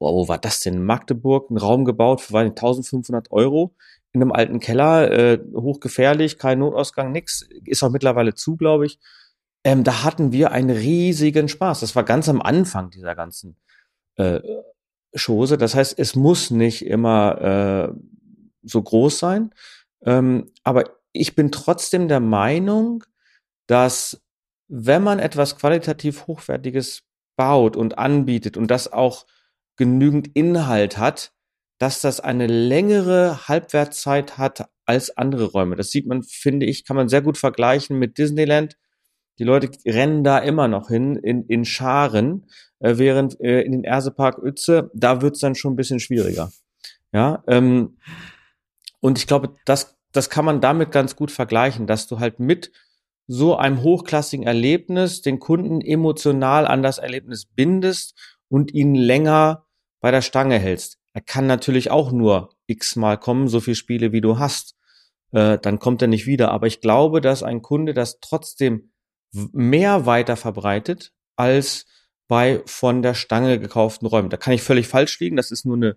boah, 0.00 0.12
wo 0.14 0.26
war 0.26 0.38
das 0.38 0.60
denn? 0.60 0.82
Magdeburg, 0.82 1.50
ein 1.50 1.58
Raum 1.58 1.84
gebaut 1.84 2.20
für 2.20 2.36
1500 2.36 3.30
Euro 3.30 3.76
in 4.12 4.22
einem 4.22 4.32
alten 4.32 4.58
Keller, 4.58 5.10
äh, 5.12 5.38
hochgefährlich, 5.54 6.38
kein 6.38 6.58
Notausgang, 6.58 7.12
nix, 7.12 7.48
ist 7.64 7.84
auch 7.84 7.90
mittlerweile 7.90 8.34
zu, 8.34 8.56
glaube 8.56 8.86
ich. 8.86 8.98
Ähm, 9.62 9.84
da 9.84 10.02
hatten 10.02 10.32
wir 10.32 10.50
einen 10.50 10.70
riesigen 10.70 11.48
Spaß. 11.48 11.80
Das 11.80 11.94
war 11.94 12.02
ganz 12.02 12.28
am 12.28 12.40
Anfang 12.42 12.90
dieser 12.90 13.14
ganzen 13.14 13.56
äh, 14.16 14.40
Chose. 15.14 15.58
Das 15.58 15.74
heißt, 15.74 15.96
es 15.98 16.16
muss 16.16 16.50
nicht 16.50 16.84
immer 16.84 17.92
äh, 17.92 17.94
so 18.62 18.82
groß 18.82 19.18
sein. 19.18 19.54
Ähm, 20.02 20.50
aber 20.64 20.84
ich 21.12 21.36
bin 21.36 21.52
trotzdem 21.52 22.08
der 22.08 22.20
Meinung, 22.20 23.04
dass 23.66 24.22
wenn 24.66 25.02
man 25.02 25.18
etwas 25.18 25.56
qualitativ 25.56 26.26
Hochwertiges 26.26 27.02
baut 27.36 27.76
und 27.76 27.98
anbietet 27.98 28.56
und 28.56 28.70
das 28.70 28.92
auch 28.92 29.26
genügend 29.80 30.28
Inhalt 30.34 30.98
hat, 30.98 31.32
dass 31.78 32.02
das 32.02 32.20
eine 32.20 32.46
längere 32.46 33.48
Halbwertszeit 33.48 34.36
hat 34.36 34.68
als 34.84 35.16
andere 35.16 35.46
Räume. 35.46 35.74
Das 35.74 35.90
sieht 35.90 36.06
man, 36.06 36.22
finde 36.22 36.66
ich, 36.66 36.84
kann 36.84 36.96
man 36.96 37.08
sehr 37.08 37.22
gut 37.22 37.38
vergleichen 37.38 37.98
mit 37.98 38.18
Disneyland. 38.18 38.76
Die 39.38 39.44
Leute 39.44 39.70
rennen 39.86 40.22
da 40.22 40.36
immer 40.36 40.68
noch 40.68 40.88
hin 40.88 41.16
in, 41.16 41.46
in 41.46 41.64
Scharen, 41.64 42.44
äh, 42.80 42.98
während 42.98 43.40
äh, 43.40 43.62
in 43.62 43.72
den 43.72 43.84
Ersepark 43.84 44.36
Uetze, 44.36 44.90
da 44.92 45.22
wird's 45.22 45.38
dann 45.38 45.54
schon 45.54 45.72
ein 45.72 45.76
bisschen 45.76 45.98
schwieriger. 45.98 46.52
Ja, 47.10 47.42
ähm, 47.46 47.96
und 49.00 49.16
ich 49.16 49.26
glaube, 49.26 49.56
das, 49.64 49.96
das 50.12 50.28
kann 50.28 50.44
man 50.44 50.60
damit 50.60 50.92
ganz 50.92 51.16
gut 51.16 51.30
vergleichen, 51.30 51.86
dass 51.86 52.06
du 52.06 52.20
halt 52.20 52.38
mit 52.38 52.70
so 53.28 53.56
einem 53.56 53.82
hochklassigen 53.82 54.46
Erlebnis 54.46 55.22
den 55.22 55.38
Kunden 55.38 55.80
emotional 55.80 56.66
an 56.66 56.82
das 56.82 56.98
Erlebnis 56.98 57.46
bindest 57.46 58.14
und 58.50 58.74
ihn 58.74 58.94
länger 58.94 59.64
bei 60.00 60.10
der 60.10 60.22
Stange 60.22 60.58
hältst. 60.58 60.98
Er 61.12 61.20
kann 61.20 61.46
natürlich 61.46 61.90
auch 61.90 62.12
nur 62.12 62.50
x-mal 62.66 63.18
kommen, 63.18 63.48
so 63.48 63.60
viele 63.60 63.74
Spiele 63.74 64.12
wie 64.12 64.20
du 64.20 64.38
hast. 64.38 64.76
Äh, 65.32 65.58
dann 65.58 65.78
kommt 65.78 66.02
er 66.02 66.08
nicht 66.08 66.26
wieder. 66.26 66.50
Aber 66.50 66.66
ich 66.66 66.80
glaube, 66.80 67.20
dass 67.20 67.42
ein 67.42 67.62
Kunde 67.62 67.94
das 67.94 68.20
trotzdem 68.20 68.92
mehr 69.32 70.06
weiter 70.06 70.36
verbreitet 70.36 71.12
als 71.36 71.86
bei 72.28 72.62
von 72.66 73.02
der 73.02 73.14
Stange 73.14 73.58
gekauften 73.58 74.06
Räumen. 74.06 74.30
Da 74.30 74.36
kann 74.36 74.54
ich 74.54 74.62
völlig 74.62 74.88
falsch 74.88 75.18
liegen. 75.20 75.36
Das 75.36 75.50
ist 75.50 75.64
nur 75.64 75.76
eine, 75.76 75.96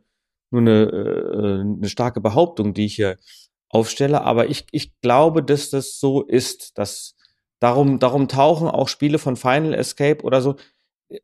nur 0.52 0.62
eine, 0.62 0.84
äh, 0.84 1.62
eine 1.62 1.89
starke 1.89 2.22
Behauptung, 2.22 2.74
die 2.74 2.86
ich 2.86 2.96
hier 2.96 3.18
aufstelle. 3.70 4.22
Aber 4.24 4.50
ich, 4.50 4.66
ich 4.72 5.00
glaube, 5.02 5.44
dass 5.44 5.70
das 5.70 6.00
so 6.00 6.24
ist. 6.24 6.78
Dass 6.78 7.16
darum, 7.60 8.00
darum 8.00 8.28
tauchen 8.28 8.68
auch 8.68 8.88
Spiele 8.88 9.20
von 9.20 9.36
Final 9.36 9.74
Escape 9.74 10.24
oder 10.24 10.42
so 10.42 10.56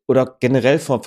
oder 0.08 0.38
generell 0.40 0.78
von, 0.78 1.02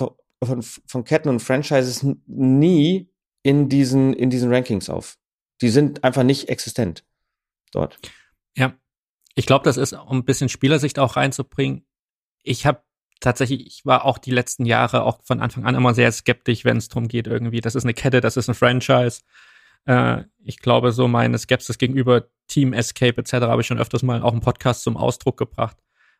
von, 0.45 0.61
von 0.61 1.03
Ketten 1.03 1.29
und 1.29 1.39
Franchises 1.39 2.05
nie 2.25 3.09
in 3.43 3.69
diesen, 3.69 4.13
in 4.13 4.29
diesen 4.29 4.53
Rankings 4.53 4.89
auf. 4.89 5.17
Die 5.61 5.69
sind 5.69 6.03
einfach 6.03 6.23
nicht 6.23 6.49
existent 6.49 7.03
dort. 7.71 7.99
Ja, 8.55 8.73
ich 9.35 9.45
glaube, 9.45 9.65
das 9.65 9.77
ist, 9.77 9.93
um 9.93 10.17
ein 10.17 10.25
bisschen 10.25 10.49
Spielersicht 10.49 10.99
auch 10.99 11.15
reinzubringen. 11.15 11.85
Ich 12.43 12.65
habe 12.65 12.81
tatsächlich, 13.19 13.65
ich 13.65 13.85
war 13.85 14.05
auch 14.05 14.17
die 14.17 14.31
letzten 14.31 14.65
Jahre 14.65 15.03
auch 15.03 15.23
von 15.23 15.39
Anfang 15.39 15.65
an 15.65 15.75
immer 15.75 15.93
sehr 15.93 16.11
skeptisch, 16.11 16.65
wenn 16.65 16.77
es 16.77 16.89
darum 16.89 17.07
geht, 17.07 17.27
irgendwie, 17.27 17.61
das 17.61 17.75
ist 17.75 17.83
eine 17.83 17.93
Kette, 17.93 18.21
das 18.21 18.37
ist 18.37 18.49
ein 18.49 18.55
Franchise. 18.55 19.21
Äh, 19.85 20.23
ich 20.43 20.59
glaube, 20.59 20.91
so 20.91 21.07
meine 21.07 21.37
Skepsis 21.37 21.77
gegenüber 21.77 22.27
Team 22.47 22.73
Escape 22.73 23.17
etc. 23.17 23.33
habe 23.33 23.61
ich 23.61 23.67
schon 23.67 23.79
öfters 23.79 24.03
mal 24.03 24.21
auch 24.21 24.33
im 24.33 24.41
Podcast 24.41 24.83
zum 24.83 24.97
Ausdruck 24.97 25.37
gebracht, 25.37 25.77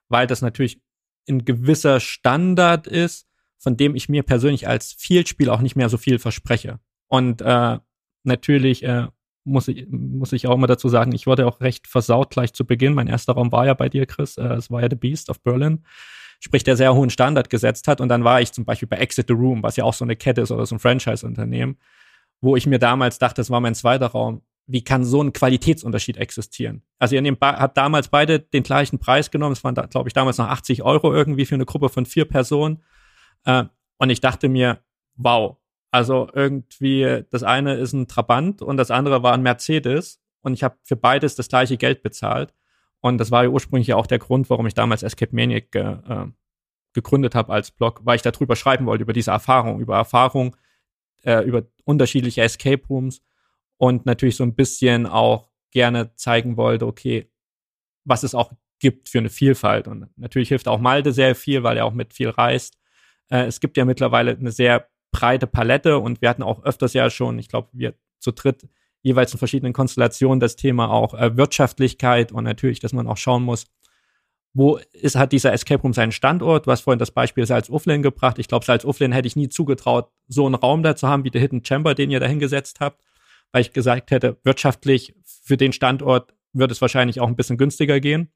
weil 0.09 0.27
das 0.27 0.41
natürlich 0.41 0.81
ein 1.29 1.45
gewisser 1.45 1.99
Standard 1.99 2.87
ist, 2.87 3.27
von 3.63 3.77
dem 3.77 3.95
ich 3.95 4.09
mir 4.09 4.23
persönlich 4.23 4.67
als 4.67 4.93
Vielspieler 4.99 5.53
auch 5.53 5.61
nicht 5.61 5.77
mehr 5.77 5.87
so 5.87 5.97
viel 5.97 6.19
verspreche. 6.19 6.79
Und 7.07 7.41
äh, 7.41 7.79
natürlich 8.23 8.83
äh, 8.83 9.07
muss 9.45 9.69
ich, 9.69 9.87
muss 9.89 10.33
ich 10.33 10.47
auch 10.47 10.55
immer 10.55 10.67
dazu 10.67 10.89
sagen, 10.89 11.13
ich 11.13 11.27
wurde 11.27 11.47
auch 11.47 11.61
recht 11.61 11.87
versaut 11.87 12.29
gleich 12.29 12.53
zu 12.53 12.65
Beginn. 12.65 12.93
Mein 12.93 13.07
erster 13.07 13.33
Raum 13.33 13.53
war 13.53 13.65
ja 13.65 13.73
bei 13.73 13.87
dir, 13.87 14.05
Chris. 14.05 14.37
Äh, 14.37 14.55
es 14.55 14.69
war 14.69 14.81
ja 14.81 14.89
The 14.89 14.97
Beast 14.97 15.29
of 15.29 15.41
Berlin. 15.41 15.85
Sprich, 16.41 16.65
der 16.65 16.75
sehr 16.75 16.93
hohen 16.93 17.09
Standard 17.09 17.49
gesetzt 17.49 17.87
hat. 17.87 18.01
Und 18.01 18.09
dann 18.09 18.25
war 18.25 18.41
ich 18.41 18.51
zum 18.51 18.65
Beispiel 18.65 18.87
bei 18.89 18.97
Exit 18.97 19.27
the 19.29 19.33
Room, 19.33 19.63
was 19.63 19.77
ja 19.77 19.85
auch 19.85 19.93
so 19.93 20.03
eine 20.03 20.17
Kette 20.17 20.41
ist 20.41 20.51
oder 20.51 20.65
so 20.65 20.75
ein 20.75 20.79
Franchise-Unternehmen, 20.79 21.77
wo 22.41 22.57
ich 22.57 22.67
mir 22.67 22.79
damals 22.79 23.17
dachte, 23.17 23.35
das 23.35 23.49
war 23.49 23.61
mein 23.61 23.75
zweiter 23.75 24.07
Raum. 24.07 24.41
Wie 24.67 24.83
kann 24.83 25.05
so 25.05 25.21
ein 25.21 25.31
Qualitätsunterschied 25.31 26.17
existieren? 26.17 26.83
Also 26.99 27.15
ihr 27.15 27.21
nehmt, 27.21 27.39
habt 27.41 27.77
damals 27.77 28.09
beide 28.09 28.41
den 28.41 28.63
gleichen 28.63 28.99
Preis 28.99 29.31
genommen. 29.31 29.53
Es 29.53 29.63
waren, 29.63 29.75
da, 29.75 29.85
glaube 29.85 30.09
ich, 30.09 30.13
damals 30.13 30.37
noch 30.37 30.49
80 30.49 30.83
Euro 30.83 31.13
irgendwie 31.13 31.45
für 31.45 31.55
eine 31.55 31.65
Gruppe 31.65 31.87
von 31.87 32.05
vier 32.05 32.25
Personen. 32.25 32.81
Äh, 33.45 33.65
und 33.97 34.09
ich 34.09 34.21
dachte 34.21 34.49
mir, 34.49 34.79
wow, 35.15 35.57
also 35.91 36.29
irgendwie, 36.33 37.23
das 37.29 37.43
eine 37.43 37.75
ist 37.75 37.93
ein 37.93 38.07
Trabant 38.07 38.61
und 38.61 38.77
das 38.77 38.91
andere 38.91 39.23
war 39.23 39.33
ein 39.33 39.43
Mercedes 39.43 40.21
und 40.41 40.53
ich 40.53 40.63
habe 40.63 40.77
für 40.83 40.95
beides 40.95 41.35
das 41.35 41.47
gleiche 41.47 41.77
Geld 41.77 42.01
bezahlt. 42.01 42.53
Und 42.99 43.17
das 43.17 43.31
war 43.31 43.43
ja 43.43 43.49
ursprünglich 43.49 43.87
ja 43.87 43.95
auch 43.95 44.07
der 44.07 44.19
Grund, 44.19 44.49
warum 44.49 44.65
ich 44.65 44.73
damals 44.73 45.03
Escape 45.03 45.35
Maniac 45.35 45.75
äh, 45.75 46.27
gegründet 46.93 47.35
habe 47.35 47.51
als 47.51 47.71
Blog, 47.71 48.01
weil 48.03 48.15
ich 48.15 48.21
darüber 48.21 48.55
schreiben 48.55 48.85
wollte, 48.85 49.03
über 49.03 49.13
diese 49.13 49.31
Erfahrung, 49.31 49.79
über 49.79 49.95
Erfahrung, 49.95 50.55
äh, 51.23 51.43
über 51.43 51.63
unterschiedliche 51.83 52.41
Escape 52.41 52.83
Rooms 52.89 53.21
und 53.77 54.05
natürlich 54.05 54.35
so 54.35 54.43
ein 54.43 54.55
bisschen 54.55 55.05
auch 55.05 55.49
gerne 55.71 56.15
zeigen 56.15 56.55
wollte, 56.55 56.87
okay, 56.87 57.29
was 58.05 58.23
es 58.23 58.35
auch 58.35 58.53
gibt 58.79 59.09
für 59.09 59.19
eine 59.19 59.29
Vielfalt. 59.29 59.87
Und 59.87 60.07
natürlich 60.17 60.49
hilft 60.49 60.67
auch 60.67 60.79
Malde 60.79 61.11
sehr 61.11 61.35
viel, 61.35 61.63
weil 61.63 61.77
er 61.77 61.85
auch 61.85 61.93
mit 61.93 62.13
viel 62.13 62.29
reist. 62.29 62.77
Äh, 63.29 63.45
es 63.45 63.59
gibt 63.59 63.77
ja 63.77 63.85
mittlerweile 63.85 64.37
eine 64.37 64.51
sehr 64.51 64.87
breite 65.11 65.47
Palette 65.47 65.99
und 65.99 66.21
wir 66.21 66.29
hatten 66.29 66.43
auch 66.43 66.63
öfters 66.63 66.93
ja 66.93 67.09
schon, 67.09 67.39
ich 67.39 67.49
glaube, 67.49 67.69
wir 67.71 67.93
zu 68.19 68.31
dritt 68.31 68.67
jeweils 69.01 69.33
in 69.33 69.37
verschiedenen 69.37 69.73
Konstellationen 69.73 70.39
das 70.39 70.55
Thema 70.55 70.89
auch 70.89 71.13
äh, 71.13 71.37
Wirtschaftlichkeit 71.37 72.31
und 72.31 72.45
natürlich, 72.45 72.79
dass 72.79 72.93
man 72.93 73.07
auch 73.07 73.17
schauen 73.17 73.43
muss, 73.43 73.65
wo 74.53 74.79
ist, 74.93 75.15
hat 75.15 75.31
dieser 75.31 75.51
Escape 75.51 75.81
Room 75.81 75.93
seinen 75.93 76.11
Standort? 76.11 76.67
Du 76.67 76.71
hast 76.71 76.81
vorhin 76.81 76.99
das 76.99 77.11
Beispiel 77.11 77.45
Salzuflen 77.45 78.03
gebracht. 78.03 78.37
Ich 78.37 78.47
glaube, 78.47 78.65
Salzuflen 78.65 79.11
hätte 79.11 79.27
ich 79.27 79.35
nie 79.35 79.49
zugetraut, 79.49 80.11
so 80.27 80.45
einen 80.45 80.55
Raum 80.55 80.83
da 80.83 80.95
zu 80.95 81.07
haben 81.07 81.23
wie 81.23 81.31
der 81.31 81.41
Hidden 81.41 81.65
Chamber, 81.65 81.95
den 81.95 82.11
ihr 82.11 82.19
da 82.19 82.27
hingesetzt 82.27 82.79
habt, 82.79 83.03
weil 83.51 83.61
ich 83.61 83.73
gesagt 83.73 84.11
hätte, 84.11 84.37
wirtschaftlich 84.43 85.15
für 85.25 85.57
den 85.57 85.73
Standort 85.73 86.33
wird 86.53 86.71
es 86.71 86.81
wahrscheinlich 86.81 87.19
auch 87.19 87.27
ein 87.27 87.35
bisschen 87.35 87.57
günstiger 87.57 87.99
gehen. 87.99 88.31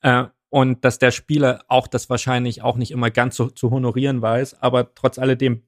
Äh, 0.00 0.24
und 0.54 0.84
dass 0.84 1.00
der 1.00 1.10
Spieler 1.10 1.64
auch 1.66 1.88
das 1.88 2.08
wahrscheinlich 2.08 2.62
auch 2.62 2.76
nicht 2.76 2.92
immer 2.92 3.10
ganz 3.10 3.34
so 3.34 3.50
zu 3.50 3.72
honorieren 3.72 4.22
weiß. 4.22 4.62
Aber 4.62 4.94
trotz 4.94 5.18
alledem 5.18 5.64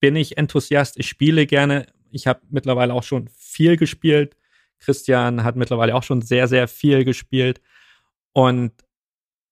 bin 0.00 0.16
ich 0.16 0.36
Enthusiast. 0.36 0.98
Ich 0.98 1.08
spiele 1.08 1.46
gerne. 1.46 1.86
Ich 2.10 2.26
habe 2.26 2.42
mittlerweile 2.50 2.92
auch 2.92 3.04
schon 3.04 3.28
viel 3.28 3.78
gespielt. 3.78 4.36
Christian 4.80 5.44
hat 5.44 5.56
mittlerweile 5.56 5.94
auch 5.94 6.02
schon 6.02 6.20
sehr, 6.20 6.46
sehr 6.46 6.68
viel 6.68 7.06
gespielt. 7.06 7.62
Und 8.34 8.72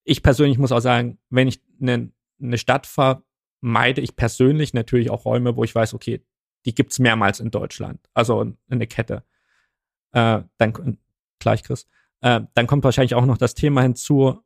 ich 0.05 0.23
persönlich 0.23 0.59
muss 0.59 0.73
auch 0.73 0.81
sagen, 0.81 1.19
wenn 1.31 1.49
ich 1.49 1.63
eine, 1.81 2.13
eine 2.39 2.59
Stadt 2.59 2.87
fahre, 2.87 3.23
meide 3.63 4.03
ich 4.03 4.15
persönlich 4.15 4.75
natürlich 4.75 5.09
auch 5.09 5.25
Räume, 5.25 5.57
wo 5.57 5.65
ich 5.65 5.75
weiß, 5.75 5.95
okay, 5.95 6.23
die 6.67 6.75
gibt's 6.75 6.99
mehrmals 6.99 7.41
in 7.41 7.51
Deutschland. 7.51 8.11
Also 8.13 8.53
eine 8.69 8.87
Kette. 8.87 9.25
Äh, 10.13 10.43
dann 10.59 10.99
gleich, 11.39 11.63
Chris. 11.63 11.87
Äh, 12.21 12.43
dann 12.53 12.67
kommt 12.67 12.85
wahrscheinlich 12.85 13.15
auch 13.15 13.25
noch 13.25 13.39
das 13.39 13.55
Thema 13.55 13.81
hinzu, 13.81 14.43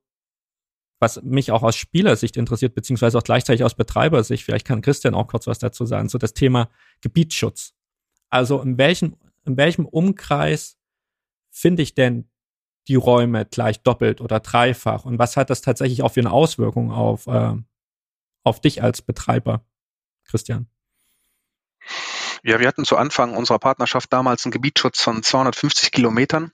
was 1.05 1.23
mich 1.23 1.53
auch 1.53 1.63
aus 1.63 1.77
Spielersicht 1.77 2.39
interessiert, 2.39 2.75
beziehungsweise 2.75 3.19
auch 3.19 3.23
gleichzeitig 3.23 3.63
aus 3.63 3.75
Betreibersicht, 3.75 4.43
vielleicht 4.43 4.67
kann 4.67 4.81
Christian 4.81 5.15
auch 5.15 5.27
kurz 5.27 5.47
was 5.47 5.59
dazu 5.59 5.85
sagen, 5.85 6.09
so 6.09 6.17
das 6.17 6.33
Thema 6.33 6.71
Gebietsschutz. 7.03 7.75
Also 8.31 8.63
in 8.63 8.79
welchem, 8.79 9.17
in 9.45 9.59
welchem 9.59 9.85
Umkreis 9.85 10.79
finde 11.51 11.83
ich 11.83 11.95
denn 11.95 12.31
die 12.89 12.95
Räume 12.95 13.45
gleich 13.45 13.83
doppelt 13.83 14.23
oder 14.23 14.41
dreifach? 14.41 15.05
Und 15.05 15.19
was 15.19 15.37
hat 15.37 15.51
das 15.51 15.61
tatsächlich 15.61 16.03
auch 16.03 16.13
für 16.13 16.21
eine 16.21 16.33
Auswirkung 16.33 16.91
auf, 16.91 17.27
äh, 17.27 17.55
auf 18.43 18.61
dich 18.63 18.83
als 18.83 19.03
Betreiber, 19.03 19.63
Christian? 20.25 20.69
Ja, 22.43 22.61
wir 22.61 22.67
hatten 22.67 22.87
zu 22.87 22.97
Anfang 22.97 23.37
unserer 23.37 23.59
Partnerschaft 23.59 24.11
damals 24.11 24.45
einen 24.45 24.53
Gebietsschutz 24.53 25.03
von 25.03 25.23
250 25.23 25.93
Kilometern. 25.93 26.51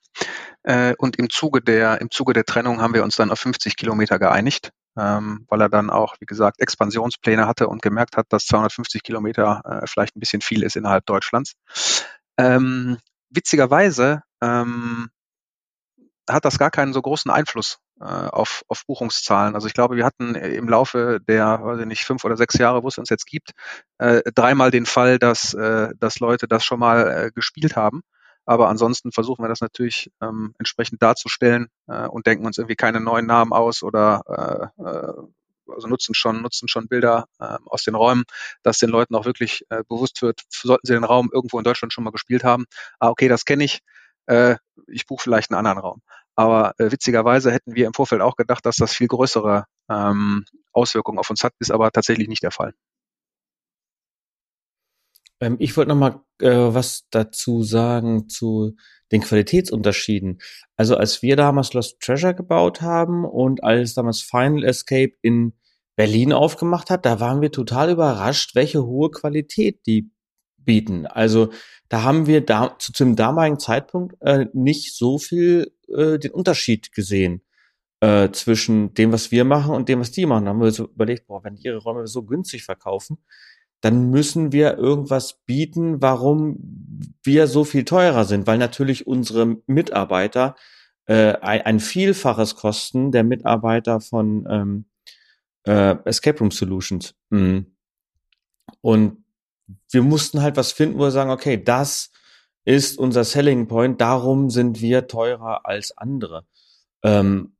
Äh, 0.62 0.94
und 0.99 1.16
im 1.16 1.31
Zuge 1.31 1.61
der, 1.62 2.01
im 2.01 2.11
Zuge 2.11 2.33
der 2.33 2.44
Trennung 2.44 2.81
haben 2.81 2.94
wir 2.94 3.05
uns 3.05 3.16
dann 3.16 3.31
auf 3.31 3.40
50 3.40 3.77
Kilometer 3.77 4.18
geeinigt, 4.18 4.70
ähm, 4.99 5.46
weil 5.49 5.62
er 5.62 5.68
dann 5.68 5.90
auch, 5.90 6.16
wie 6.20 6.27
gesagt, 6.27 6.61
Expansionspläne 6.61 7.46
hatte 7.46 7.68
und 7.68 7.83
gemerkt 7.83 8.16
hat, 8.16 8.27
dass 8.31 8.46
250 8.46 9.03
Kilometer 9.03 9.62
äh, 9.64 9.87
vielleicht 9.87 10.16
ein 10.16 10.20
bisschen 10.20 10.42
viel 10.42 10.62
ist 10.62 10.77
innerhalb 10.77 11.07
Deutschlands. 11.07 11.55
Ähm, 12.37 12.99
witzigerweise 13.31 14.23
ähm, 14.42 15.09
hat 16.29 16.44
das 16.44 16.59
gar 16.59 16.70
keinen 16.70 16.92
so 16.92 17.01
großen 17.01 17.31
Einfluss 17.31 17.79
äh, 18.01 18.05
auf, 18.05 18.62
auf 18.68 18.85
Buchungszahlen. 18.87 19.55
Also 19.55 19.66
ich 19.66 19.75
glaube, 19.75 19.96
wir 19.96 20.05
hatten 20.05 20.35
im 20.35 20.68
Laufe 20.68 21.20
der, 21.27 21.61
weiß 21.62 21.81
ich 21.81 21.87
nicht, 21.87 22.05
fünf 22.05 22.25
oder 22.25 22.37
sechs 22.37 22.57
Jahre, 22.59 22.83
wo 22.83 22.88
es 22.88 22.99
uns 22.99 23.09
jetzt 23.09 23.27
gibt, 23.27 23.53
äh, 23.99 24.23
dreimal 24.35 24.70
den 24.70 24.87
Fall, 24.87 25.18
dass, 25.18 25.55
äh, 25.55 25.88
dass 25.99 26.20
Leute 26.20 26.46
das 26.49 26.64
schon 26.64 26.81
mal 26.81 27.09
äh, 27.09 27.31
gespielt 27.35 27.77
haben 27.77 28.03
aber 28.51 28.69
ansonsten 28.69 29.13
versuchen 29.13 29.45
wir 29.45 29.49
das 29.49 29.61
natürlich 29.61 30.11
ähm, 30.21 30.57
entsprechend 30.59 31.01
darzustellen 31.01 31.69
äh, 31.87 32.09
und 32.09 32.27
denken 32.27 32.47
uns 32.47 32.59
irgendwie 32.59 32.75
keine 32.75 32.99
neuen 32.99 33.25
Namen 33.25 33.53
aus 33.53 33.85
oder 33.85 34.73
äh, 34.77 34.83
äh, 34.83 35.73
also 35.73 35.87
nutzen 35.87 36.17
schon, 36.17 36.43
nutzen 36.43 36.67
schon 36.67 36.89
Bilder 36.89 37.27
äh, 37.39 37.59
aus 37.67 37.85
den 37.85 37.95
Räumen, 37.95 38.25
dass 38.65 38.79
den 38.79 38.91
Leuten 38.91 39.15
auch 39.15 39.25
wirklich 39.25 39.65
äh, 39.71 39.85
bewusst 39.89 40.21
wird, 40.21 40.43
sollten 40.49 40.85
sie 40.85 40.95
den 40.95 41.05
Raum 41.05 41.31
irgendwo 41.33 41.59
in 41.59 41.65
Deutschland 41.65 41.93
schon 41.93 42.03
mal 42.03 42.11
gespielt 42.11 42.43
haben. 42.43 42.65
Ah, 42.99 43.11
okay, 43.11 43.29
das 43.29 43.45
kenne 43.45 43.63
ich. 43.63 43.83
Äh, 44.27 44.57
ich 44.89 45.07
buche 45.07 45.23
vielleicht 45.23 45.53
einen 45.53 45.59
anderen 45.59 45.79
Raum. 45.79 46.03
Aber 46.35 46.75
äh, 46.79 46.91
witzigerweise 46.91 47.53
hätten 47.53 47.77
wir 47.77 47.87
im 47.87 47.95
Vorfeld 47.95 48.21
auch 48.21 48.35
gedacht, 48.35 48.67
dass 48.67 48.75
das 48.75 48.93
viel 48.93 49.07
größere 49.07 49.67
ähm, 49.89 50.45
Auswirkungen 50.73 51.21
auf 51.21 51.31
uns 51.31 51.45
hat, 51.45 51.53
ist 51.61 51.71
aber 51.71 51.93
tatsächlich 51.93 52.27
nicht 52.27 52.43
der 52.43 52.51
Fall. 52.51 52.75
Ähm, 55.40 55.57
ich 55.59 55.76
wollte 55.76 55.90
noch 55.90 55.96
mal 55.96 56.20
äh, 56.40 56.74
was 56.74 57.07
dazu 57.11 57.62
sagen 57.62 58.29
zu 58.29 58.76
den 59.12 59.22
Qualitätsunterschieden. 59.22 60.38
Also 60.76 60.96
als 60.96 61.22
wir 61.22 61.37
damals 61.37 61.72
Lost 61.72 62.00
Treasure 62.00 62.35
gebaut 62.35 62.81
haben 62.81 63.24
und 63.24 63.64
als 63.64 63.94
damals 63.94 64.20
Final 64.20 64.64
Escape 64.64 65.12
in 65.22 65.55
Berlin 65.96 66.33
aufgemacht 66.33 66.90
hat, 66.90 67.05
da 67.05 67.20
waren 67.20 67.40
wir 67.40 67.50
total 67.50 67.90
überrascht, 67.90 68.55
welche 68.55 68.85
hohe 68.85 69.11
Qualität 69.11 69.87
die 69.87 70.11
bieten. 70.57 71.07
Also 71.07 71.50
da 71.88 72.03
haben 72.03 72.26
wir 72.26 72.44
da 72.44 72.76
zu, 72.79 72.92
zu 72.92 73.05
dem 73.05 73.16
damaligen 73.16 73.59
Zeitpunkt 73.59 74.16
äh, 74.20 74.46
nicht 74.53 74.94
so 74.94 75.18
viel 75.18 75.72
äh, 75.88 76.18
den 76.18 76.31
Unterschied 76.31 76.92
gesehen 76.92 77.42
äh, 78.00 78.31
zwischen 78.31 78.94
dem, 78.94 79.12
was 79.12 79.31
wir 79.31 79.44
machen 79.44 79.74
und 79.74 79.88
dem, 79.88 80.00
was 80.00 80.12
die 80.12 80.26
machen. 80.26 80.44
Da 80.44 80.50
haben 80.50 80.61
wir 80.61 80.70
so 80.70 80.85
überlegt, 80.85 81.26
boah, 81.26 81.42
wenn 81.44 81.57
die 81.57 81.64
ihre 81.64 81.79
Räume 81.79 82.07
so 82.07 82.22
günstig 82.22 82.62
verkaufen, 82.62 83.18
dann 83.81 84.11
müssen 84.11 84.53
wir 84.53 84.77
irgendwas 84.77 85.40
bieten, 85.47 86.03
warum 86.03 87.14
wir 87.23 87.47
so 87.47 87.64
viel 87.64 87.85
teurer 87.85 88.25
sind, 88.25 88.47
weil 88.47 88.59
natürlich 88.59 89.07
unsere 89.07 89.57
Mitarbeiter 89.66 90.55
äh, 91.07 91.35
ein, 91.40 91.62
ein 91.62 91.81
Vielfaches 91.81 92.57
kosten 92.57 93.11
der 93.11 93.25
Mitarbeiter 93.25 94.01
von 94.01 94.47
ähm, 94.51 94.85
äh, 95.66 95.97
Escape 96.05 96.38
Room 96.38 96.51
Solutions. 96.51 97.14
Mhm. 97.31 97.66
Und 98.81 99.25
wir 99.90 100.03
mussten 100.03 100.43
halt 100.43 100.57
was 100.57 100.73
finden, 100.73 100.99
wo 100.99 101.05
wir 101.05 101.11
sagen, 101.11 101.31
okay, 101.31 101.62
das 101.62 102.11
ist 102.64 102.99
unser 102.99 103.25
Selling 103.25 103.66
Point, 103.66 104.01
darum 104.01 104.51
sind 104.51 104.81
wir 104.81 105.07
teurer 105.07 105.66
als 105.66 105.97
andere. 105.97 106.45
Ähm, 107.03 107.57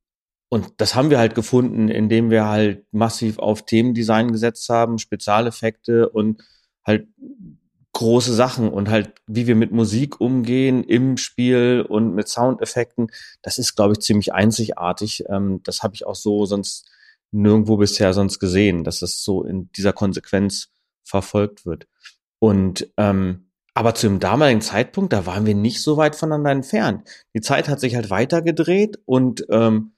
und 0.53 0.73
das 0.81 0.95
haben 0.95 1.09
wir 1.09 1.17
halt 1.17 1.33
gefunden, 1.33 1.87
indem 1.87 2.29
wir 2.29 2.45
halt 2.45 2.85
massiv 2.91 3.39
auf 3.39 3.65
Themendesign 3.65 4.33
gesetzt 4.33 4.67
haben, 4.67 4.99
Spezialeffekte 4.99 6.09
und 6.09 6.43
halt 6.85 7.07
große 7.93 8.33
Sachen 8.33 8.67
und 8.67 8.89
halt, 8.89 9.13
wie 9.27 9.47
wir 9.47 9.55
mit 9.55 9.71
Musik 9.71 10.19
umgehen 10.19 10.83
im 10.83 11.15
Spiel 11.15 11.85
und 11.87 12.15
mit 12.15 12.27
Soundeffekten, 12.27 13.07
das 13.41 13.59
ist, 13.59 13.77
glaube 13.77 13.93
ich, 13.93 14.01
ziemlich 14.01 14.33
einzigartig. 14.33 15.23
Ähm, 15.29 15.61
das 15.63 15.83
habe 15.83 15.95
ich 15.95 16.05
auch 16.05 16.15
so 16.15 16.45
sonst 16.45 16.85
nirgendwo 17.31 17.77
bisher 17.77 18.13
sonst 18.13 18.39
gesehen, 18.39 18.83
dass 18.83 18.99
das 18.99 19.23
so 19.23 19.45
in 19.45 19.71
dieser 19.71 19.93
Konsequenz 19.93 20.73
verfolgt 21.05 21.65
wird. 21.65 21.87
Und 22.39 22.91
ähm, 22.97 23.51
aber 23.73 23.95
zu 23.95 24.07
dem 24.07 24.19
damaligen 24.19 24.59
Zeitpunkt, 24.59 25.13
da 25.13 25.25
waren 25.25 25.45
wir 25.45 25.55
nicht 25.55 25.81
so 25.81 25.95
weit 25.95 26.17
voneinander 26.17 26.51
entfernt. 26.51 27.07
Die 27.33 27.39
Zeit 27.39 27.69
hat 27.69 27.79
sich 27.79 27.95
halt 27.95 28.09
weitergedreht 28.09 28.99
und 29.05 29.45
ähm, 29.49 29.93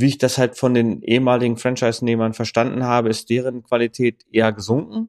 wie 0.00 0.06
ich 0.06 0.18
das 0.18 0.38
halt 0.38 0.56
von 0.56 0.74
den 0.74 1.02
ehemaligen 1.02 1.56
Franchise-Nehmern 1.56 2.34
verstanden 2.34 2.84
habe, 2.84 3.08
ist 3.08 3.30
deren 3.30 3.62
Qualität 3.62 4.24
eher 4.30 4.52
gesunken. 4.52 5.08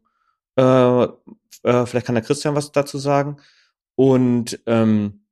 Äh, 0.56 1.04
äh, 1.04 1.86
vielleicht 1.86 2.06
kann 2.06 2.16
der 2.16 2.24
Christian 2.24 2.56
was 2.56 2.72
dazu 2.72 2.98
sagen. 2.98 3.38
Und 3.96 4.60
ähm, 4.66 5.26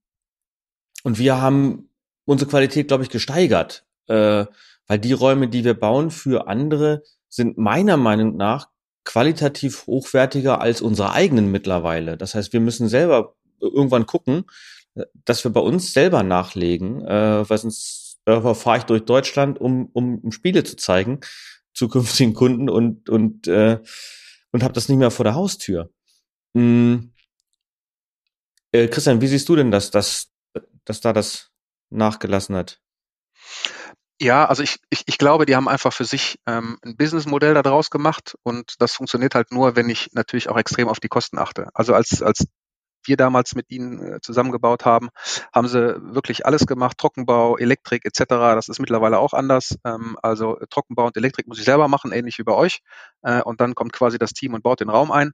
und 1.03 1.19
wir 1.19 1.41
haben 1.41 1.89
unsere 2.25 2.49
Qualität, 2.49 2.89
glaube 2.89 3.03
ich, 3.03 3.09
gesteigert, 3.09 3.85
äh, 4.07 4.45
weil 4.87 4.99
die 4.99 5.13
Räume, 5.13 5.47
die 5.47 5.63
wir 5.63 5.73
bauen 5.73 6.11
für 6.11 6.47
andere, 6.47 7.03
sind 7.29 7.57
meiner 7.57 7.97
Meinung 7.97 8.35
nach 8.35 8.67
qualitativ 9.05 9.87
hochwertiger 9.87 10.59
als 10.59 10.81
unsere 10.81 11.13
eigenen 11.13 11.49
mittlerweile. 11.49 12.17
Das 12.17 12.35
heißt, 12.35 12.51
wir 12.51 12.59
müssen 12.59 12.89
selber 12.89 13.35
irgendwann 13.61 14.05
gucken, 14.05 14.45
dass 15.13 15.43
wir 15.43 15.51
bei 15.51 15.61
uns 15.61 15.93
selber 15.93 16.23
nachlegen, 16.23 17.05
äh, 17.05 17.49
weil 17.49 17.57
sonst 17.57 18.06
äh, 18.27 18.53
fahre 18.53 18.77
ich 18.77 18.83
durch 18.83 19.03
Deutschland, 19.05 19.59
um, 19.59 19.89
um, 19.93 20.19
um 20.19 20.31
Spiele 20.31 20.63
zu 20.63 20.75
zeigen 20.75 21.21
zukünftigen 21.77 22.33
Kunden 22.33 22.69
und 22.69 23.07
und 23.09 23.47
äh, 23.47 23.79
und 24.51 24.63
habe 24.63 24.73
das 24.73 24.89
nicht 24.89 24.97
mehr 24.97 25.11
vor 25.11 25.23
der 25.23 25.35
Haustür. 25.35 25.91
Hm. 26.55 27.13
Äh, 28.71 28.87
Christian, 28.87 29.21
wie 29.21 29.27
siehst 29.27 29.47
du 29.47 29.55
denn 29.55 29.71
das, 29.71 29.91
dass 29.91 30.33
dass 30.85 31.01
da 31.01 31.13
das 31.13 31.51
nachgelassen 31.89 32.55
hat? 32.55 32.81
Ja, 34.19 34.45
also 34.45 34.63
ich, 34.63 34.77
ich, 34.89 35.03
ich 35.05 35.19
glaube, 35.19 35.45
die 35.45 35.55
haben 35.55 35.67
einfach 35.67 35.93
für 35.93 36.05
sich 36.05 36.39
ähm, 36.47 36.79
ein 36.83 36.97
Businessmodell 36.97 37.53
daraus 37.53 37.91
gemacht 37.91 38.35
und 38.41 38.73
das 38.79 38.93
funktioniert 38.93 39.35
halt 39.35 39.51
nur, 39.51 39.75
wenn 39.75 39.89
ich 39.89 40.09
natürlich 40.13 40.49
auch 40.49 40.57
extrem 40.57 40.87
auf 40.87 40.99
die 40.99 41.07
Kosten 41.07 41.37
achte. 41.37 41.67
Also 41.75 41.93
als, 41.93 42.23
als 42.23 42.47
wir 43.07 43.17
damals 43.17 43.55
mit 43.55 43.69
ihnen 43.69 44.15
äh, 44.15 44.21
zusammengebaut 44.21 44.85
haben, 44.85 45.09
haben 45.53 45.67
sie 45.67 45.95
wirklich 46.13 46.45
alles 46.45 46.65
gemacht, 46.65 46.97
Trockenbau, 46.97 47.57
Elektrik 47.57 48.05
etc. 48.05 48.25
Das 48.27 48.69
ist 48.69 48.79
mittlerweile 48.79 49.19
auch 49.19 49.33
anders. 49.33 49.77
Ähm, 49.85 50.17
also 50.21 50.57
Trockenbau 50.69 51.07
und 51.07 51.17
Elektrik 51.17 51.47
muss 51.47 51.59
ich 51.59 51.65
selber 51.65 51.87
machen, 51.87 52.11
ähnlich 52.11 52.37
wie 52.39 52.43
bei 52.43 52.53
euch. 52.53 52.79
Äh, 53.21 53.41
und 53.41 53.61
dann 53.61 53.75
kommt 53.75 53.93
quasi 53.93 54.17
das 54.17 54.33
Team 54.33 54.53
und 54.53 54.63
baut 54.63 54.79
den 54.79 54.89
Raum 54.89 55.11
ein. 55.11 55.31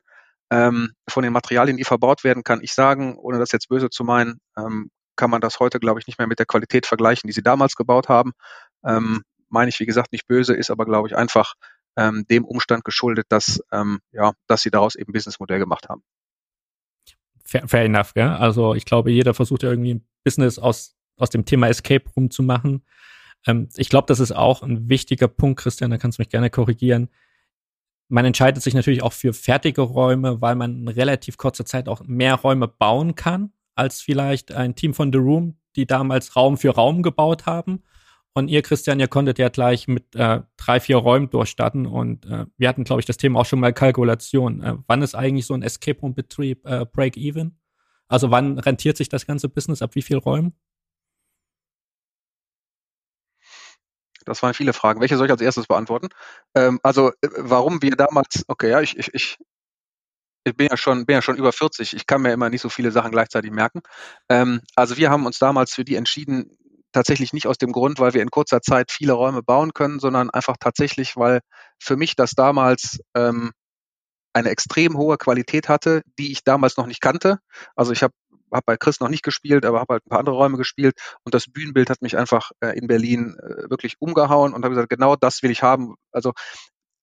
Ähm, 0.51 0.93
von 1.09 1.23
den 1.23 1.33
Materialien, 1.33 1.77
die 1.77 1.83
verbaut 1.83 2.23
werden, 2.23 2.43
kann 2.43 2.61
ich 2.61 2.73
sagen, 2.73 3.17
ohne 3.17 3.39
das 3.39 3.51
jetzt 3.51 3.69
böse 3.69 3.89
zu 3.89 4.03
meinen, 4.03 4.39
ähm, 4.57 4.89
kann 5.15 5.29
man 5.29 5.41
das 5.41 5.59
heute, 5.59 5.79
glaube 5.79 5.99
ich, 5.99 6.07
nicht 6.07 6.19
mehr 6.19 6.27
mit 6.27 6.39
der 6.39 6.45
Qualität 6.45 6.85
vergleichen, 6.85 7.27
die 7.27 7.33
sie 7.33 7.43
damals 7.43 7.75
gebaut 7.75 8.09
haben. 8.09 8.31
Meine 8.81 9.69
ich, 9.69 9.79
wie 9.79 9.85
gesagt, 9.85 10.11
nicht 10.11 10.25
böse, 10.25 10.55
ist 10.55 10.71
aber, 10.71 10.85
glaube 10.85 11.07
ich, 11.07 11.15
einfach 11.15 11.53
dem 11.95 12.45
Umstand 12.45 12.83
geschuldet, 12.83 13.27
dass, 13.29 13.61
ähm, 13.71 13.99
ja, 14.11 14.33
dass 14.47 14.63
sie 14.63 14.71
daraus 14.71 14.95
eben 14.95 15.13
Businessmodell 15.13 15.59
gemacht 15.59 15.87
haben. 15.87 16.01
Fair, 17.53 17.67
fair 17.67 17.85
enough, 17.85 18.13
ja. 18.15 18.35
Also 18.37 18.73
ich 18.73 18.83
glaube, 18.83 19.11
jeder 19.11 19.35
versucht 19.35 19.61
ja 19.61 19.69
irgendwie 19.69 19.93
ein 19.93 20.05
Business 20.23 20.57
aus, 20.57 20.95
aus 21.17 21.29
dem 21.29 21.45
Thema 21.45 21.67
Escape 21.67 22.05
Room 22.17 22.31
zu 22.31 22.41
machen. 22.41 22.83
Ähm, 23.45 23.69
ich 23.75 23.89
glaube, 23.89 24.07
das 24.07 24.19
ist 24.19 24.31
auch 24.31 24.63
ein 24.63 24.89
wichtiger 24.89 25.27
Punkt, 25.27 25.59
Christian, 25.59 25.91
da 25.91 25.99
kannst 25.99 26.17
du 26.17 26.21
mich 26.21 26.29
gerne 26.29 26.49
korrigieren. 26.49 27.09
Man 28.09 28.25
entscheidet 28.25 28.63
sich 28.63 28.73
natürlich 28.73 29.03
auch 29.03 29.13
für 29.13 29.33
fertige 29.33 29.81
Räume, 29.81 30.41
weil 30.41 30.55
man 30.55 30.81
in 30.81 30.87
relativ 30.87 31.37
kurzer 31.37 31.63
Zeit 31.63 31.87
auch 31.87 32.01
mehr 32.05 32.33
Räume 32.33 32.67
bauen 32.67 33.13
kann 33.13 33.51
als 33.75 34.01
vielleicht 34.01 34.51
ein 34.51 34.73
Team 34.73 34.95
von 34.95 35.13
The 35.13 35.19
Room, 35.19 35.57
die 35.75 35.85
damals 35.85 36.35
Raum 36.35 36.57
für 36.57 36.71
Raum 36.71 37.03
gebaut 37.03 37.45
haben. 37.45 37.83
Und 38.35 38.47
ihr, 38.47 38.63
Christian, 38.63 38.99
ihr 38.99 39.07
konntet 39.07 39.37
ja 39.37 39.49
gleich 39.49 39.87
mit 39.87 40.15
äh, 40.15 40.41
drei, 40.57 40.79
vier 40.79 40.97
Räumen 40.97 41.29
durchstarten. 41.29 41.85
Und 41.85 42.25
äh, 42.25 42.45
wir 42.57 42.67
hatten, 42.67 42.83
glaube 42.83 42.99
ich, 42.99 43.05
das 43.05 43.17
Thema 43.17 43.39
auch 43.39 43.45
schon 43.45 43.59
mal 43.59 43.73
Kalkulation. 43.73 44.63
Äh, 44.63 44.75
wann 44.87 45.03
ist 45.03 45.13
eigentlich 45.13 45.45
so 45.45 45.53
ein 45.53 45.61
Escape 45.61 45.99
Room-Betrieb 45.99 46.65
äh, 46.65 46.85
Break-Even? 46.85 47.59
Also 48.07 48.31
wann 48.31 48.57
rentiert 48.57 48.97
sich 48.97 49.09
das 49.09 49.27
ganze 49.27 49.49
Business? 49.49 49.83
Ab 49.83 49.93
wie 49.93 50.01
viel 50.01 50.17
Räumen? 50.17 50.53
Das 54.25 54.41
waren 54.41 54.53
viele 54.53 54.73
Fragen. 54.73 54.99
Welche 55.01 55.17
soll 55.17 55.27
ich 55.27 55.31
als 55.31 55.41
erstes 55.41 55.67
beantworten? 55.67 56.09
Ähm, 56.55 56.79
also, 56.81 57.09
äh, 57.21 57.29
warum 57.37 57.81
wir 57.83 57.95
damals, 57.95 58.45
okay, 58.47 58.71
ja, 58.71 58.81
ich, 58.81 58.97
ich, 58.97 59.13
ich 59.13 59.37
ich 60.45 60.57
bin 60.57 60.67
ja 60.69 60.77
schon, 60.77 61.05
bin 61.05 61.15
ja 61.15 61.21
schon 61.21 61.37
über 61.37 61.53
40. 61.53 61.93
Ich 61.93 62.05
kann 62.05 62.21
mir 62.21 62.33
immer 62.33 62.49
nicht 62.49 62.61
so 62.61 62.69
viele 62.69 62.91
Sachen 62.91 63.11
gleichzeitig 63.11 63.51
merken. 63.51 63.81
Ähm, 64.29 64.61
also 64.75 64.97
wir 64.97 65.09
haben 65.09 65.25
uns 65.25 65.39
damals 65.39 65.73
für 65.73 65.85
die 65.85 65.95
entschieden, 65.95 66.57
tatsächlich 66.93 67.33
nicht 67.33 67.47
aus 67.47 67.57
dem 67.57 67.71
Grund, 67.71 67.99
weil 67.99 68.13
wir 68.13 68.21
in 68.21 68.31
kurzer 68.31 68.61
Zeit 68.61 68.91
viele 68.91 69.13
Räume 69.13 69.43
bauen 69.43 69.73
können, 69.73 69.99
sondern 69.99 70.29
einfach 70.29 70.55
tatsächlich, 70.59 71.17
weil 71.17 71.41
für 71.79 71.97
mich 71.97 72.15
das 72.15 72.31
damals 72.31 72.99
ähm, 73.15 73.51
eine 74.33 74.49
extrem 74.49 74.97
hohe 74.97 75.17
Qualität 75.17 75.69
hatte, 75.69 76.01
die 76.17 76.31
ich 76.31 76.43
damals 76.43 76.77
noch 76.77 76.87
nicht 76.87 77.01
kannte. 77.01 77.39
Also 77.75 77.91
ich 77.91 78.01
habe 78.03 78.13
hab 78.51 78.65
bei 78.65 78.77
Chris 78.77 78.99
noch 78.99 79.09
nicht 79.09 79.23
gespielt, 79.23 79.65
aber 79.65 79.79
habe 79.79 79.93
halt 79.93 80.05
ein 80.05 80.09
paar 80.09 80.19
andere 80.19 80.35
Räume 80.35 80.57
gespielt 80.57 80.95
und 81.23 81.33
das 81.33 81.45
Bühnenbild 81.47 81.89
hat 81.89 82.01
mich 82.01 82.17
einfach 82.17 82.51
äh, 82.61 82.77
in 82.77 82.87
Berlin 82.87 83.35
äh, 83.39 83.69
wirklich 83.69 83.95
umgehauen 83.99 84.53
und 84.53 84.63
habe 84.63 84.75
gesagt, 84.75 84.89
genau 84.89 85.15
das 85.15 85.43
will 85.43 85.51
ich 85.51 85.63
haben. 85.63 85.95
Also 86.11 86.33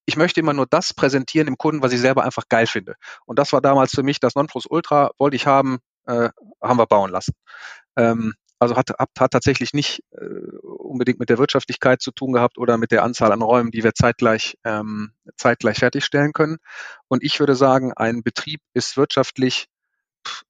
ich 0.06 0.16
möchte 0.16 0.40
immer 0.40 0.52
nur 0.52 0.66
das 0.66 0.94
präsentieren 0.94 1.46
dem 1.46 1.58
Kunden, 1.58 1.82
was 1.82 1.92
ich 1.92 2.00
selber 2.00 2.24
einfach 2.24 2.44
geil 2.48 2.66
finde. 2.66 2.96
Und 3.26 3.38
das 3.38 3.52
war 3.52 3.60
damals 3.60 3.92
für 3.92 4.02
mich 4.02 4.18
das 4.18 4.34
Nonplusultra, 4.34 5.10
wollte 5.18 5.36
ich 5.36 5.46
haben, 5.46 5.78
äh, 6.06 6.30
haben 6.62 6.78
wir 6.78 6.86
bauen 6.86 7.10
lassen. 7.10 7.32
Ähm, 7.96 8.34
also 8.60 8.76
hat, 8.76 8.90
hat, 8.90 9.10
hat 9.18 9.30
tatsächlich 9.32 9.72
nicht 9.72 10.02
äh, 10.12 10.24
unbedingt 10.62 11.18
mit 11.18 11.30
der 11.30 11.38
Wirtschaftlichkeit 11.38 12.02
zu 12.02 12.12
tun 12.12 12.32
gehabt 12.32 12.58
oder 12.58 12.76
mit 12.76 12.92
der 12.92 13.02
Anzahl 13.02 13.32
an 13.32 13.42
Räumen, 13.42 13.70
die 13.70 13.82
wir 13.82 13.94
zeitgleich, 13.94 14.58
ähm, 14.64 15.12
zeitgleich 15.36 15.78
fertigstellen 15.78 16.32
können. 16.32 16.58
Und 17.08 17.24
ich 17.24 17.40
würde 17.40 17.56
sagen, 17.56 17.92
ein 17.94 18.22
Betrieb 18.22 18.60
ist 18.74 18.96
wirtschaftlich, 18.98 19.66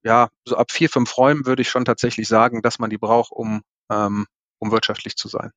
ja, 0.03 0.29
so 0.45 0.57
ab 0.57 0.71
vier, 0.71 0.89
fünf 0.89 1.17
Räumen 1.17 1.45
würde 1.45 1.61
ich 1.61 1.69
schon 1.69 1.85
tatsächlich 1.85 2.27
sagen, 2.27 2.61
dass 2.61 2.79
man 2.79 2.89
die 2.89 2.97
braucht, 2.97 3.31
um, 3.31 3.61
ähm, 3.89 4.27
um 4.59 4.71
wirtschaftlich 4.71 5.15
zu 5.15 5.29
sein. 5.29 5.51